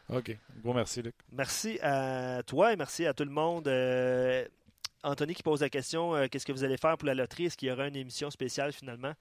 OK. 0.10 0.38
Gros 0.62 0.74
merci, 0.74 1.02
Luc. 1.02 1.16
Merci 1.32 1.80
à 1.82 2.42
toi 2.46 2.74
et 2.74 2.76
merci 2.76 3.06
à 3.06 3.14
tout 3.14 3.24
le 3.24 3.32
monde. 3.32 3.68
Euh, 3.68 4.46
Anthony 5.04 5.34
qui 5.34 5.44
pose 5.44 5.62
la 5.62 5.70
question 5.70 6.16
euh, 6.16 6.28
qu'est-ce 6.30 6.46
que 6.46 6.52
vous 6.52 6.64
allez 6.64 6.78
faire 6.78 6.98
pour 6.98 7.08
la 7.08 7.14
loterie? 7.16 7.46
Est-ce 7.46 7.58
qu'il 7.58 7.68
y 7.70 7.72
aura 7.72 7.88
une 7.88 7.96
émission 7.96 8.30
spéciale 8.30 8.72
finalement? 8.74 9.14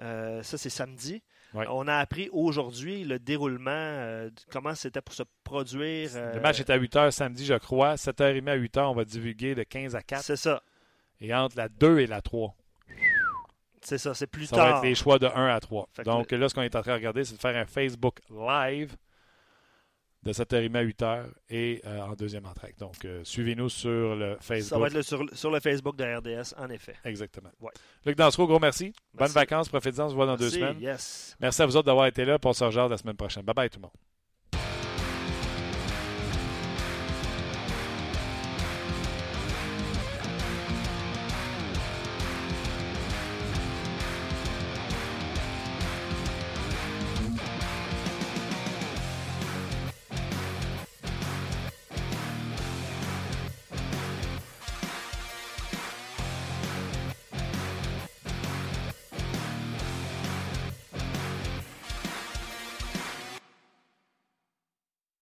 Euh, 0.00 0.42
Ça, 0.42 0.58
c'est 0.58 0.68
samedi. 0.70 1.22
Ouais. 1.54 1.64
On 1.70 1.86
a 1.88 1.94
appris 1.96 2.28
aujourd'hui 2.32 3.04
le 3.04 3.18
déroulement, 3.18 3.70
euh, 3.70 4.30
comment 4.50 4.74
c'était 4.74 5.00
pour 5.00 5.14
se 5.14 5.22
produire. 5.42 6.10
euh, 6.16 6.34
Le 6.34 6.40
match 6.40 6.60
est 6.60 6.68
à 6.70 6.76
8h 6.78 7.10
samedi, 7.12 7.46
je 7.46 7.54
crois. 7.54 7.94
7h30 7.94 8.48
à 8.48 8.56
8h, 8.58 8.80
on 8.90 8.94
va 8.94 9.04
divulguer 9.04 9.54
de 9.54 9.62
15 9.62 9.94
à 9.96 10.02
4. 10.02 10.22
C'est 10.22 10.36
ça, 10.36 10.62
Et 11.20 11.32
entre 11.34 11.56
la 11.56 11.68
2 11.68 12.00
et 12.00 12.06
la 12.06 12.20
3. 12.20 12.54
c'est 13.80 13.98
ça, 13.98 14.12
c'est 14.12 14.26
plus 14.26 14.46
Ça 14.46 14.56
va 14.56 14.62
tard. 14.64 14.76
être 14.78 14.84
les 14.84 14.94
choix 14.94 15.18
de 15.18 15.26
1 15.26 15.46
à 15.54 15.60
3. 15.60 15.88
Fait 15.92 16.02
que 16.02 16.06
Donc 16.08 16.30
là, 16.32 16.48
ce 16.48 16.54
qu'on 16.54 16.62
est 16.62 16.74
en 16.76 16.82
train 16.82 16.90
de 16.92 16.96
regarder, 16.96 17.24
c'est 17.24 17.36
de 17.36 17.40
faire 17.40 17.56
un 17.56 17.64
Facebook 17.66 18.18
Live 18.30 18.96
de 20.26 20.32
7h30 20.32 20.76
à 20.76 20.84
8h 20.84 21.24
et 21.50 21.80
euh, 21.86 22.00
en 22.00 22.14
deuxième 22.14 22.44
entraque. 22.46 22.76
Donc, 22.78 23.04
euh, 23.04 23.20
suivez-nous 23.24 23.68
sur 23.68 24.16
le 24.16 24.34
Ça 24.34 24.54
Facebook. 24.54 24.80
va 24.80 24.86
être 24.88 24.94
le- 24.94 25.02
sur, 25.02 25.24
sur 25.32 25.50
le 25.50 25.60
Facebook 25.60 25.96
de 25.96 26.04
RDS, 26.04 26.54
en 26.58 26.68
effet. 26.70 26.94
Exactement. 27.04 27.50
Ouais. 27.60 27.70
Luc 28.04 28.16
Dansereau, 28.16 28.46
gros 28.46 28.58
merci. 28.58 28.92
Bonnes 29.14 29.30
vacances, 29.30 29.68
profitez-en, 29.68 30.06
on 30.06 30.10
se 30.10 30.14
voit 30.14 30.26
dans 30.26 30.36
deux 30.36 30.50
semaines. 30.50 30.80
Yes. 30.80 31.36
Merci 31.40 31.62
à 31.62 31.66
vous 31.66 31.76
autres 31.76 31.86
d'avoir 31.86 32.06
été 32.06 32.24
là. 32.24 32.38
On 32.44 32.52
se 32.52 32.64
rejoint 32.64 32.88
la 32.88 32.96
semaine 32.98 33.16
prochaine. 33.16 33.42
Bye 33.44 33.54
bye 33.54 33.70
tout 33.70 33.78
le 33.78 33.82
monde. 33.82 33.92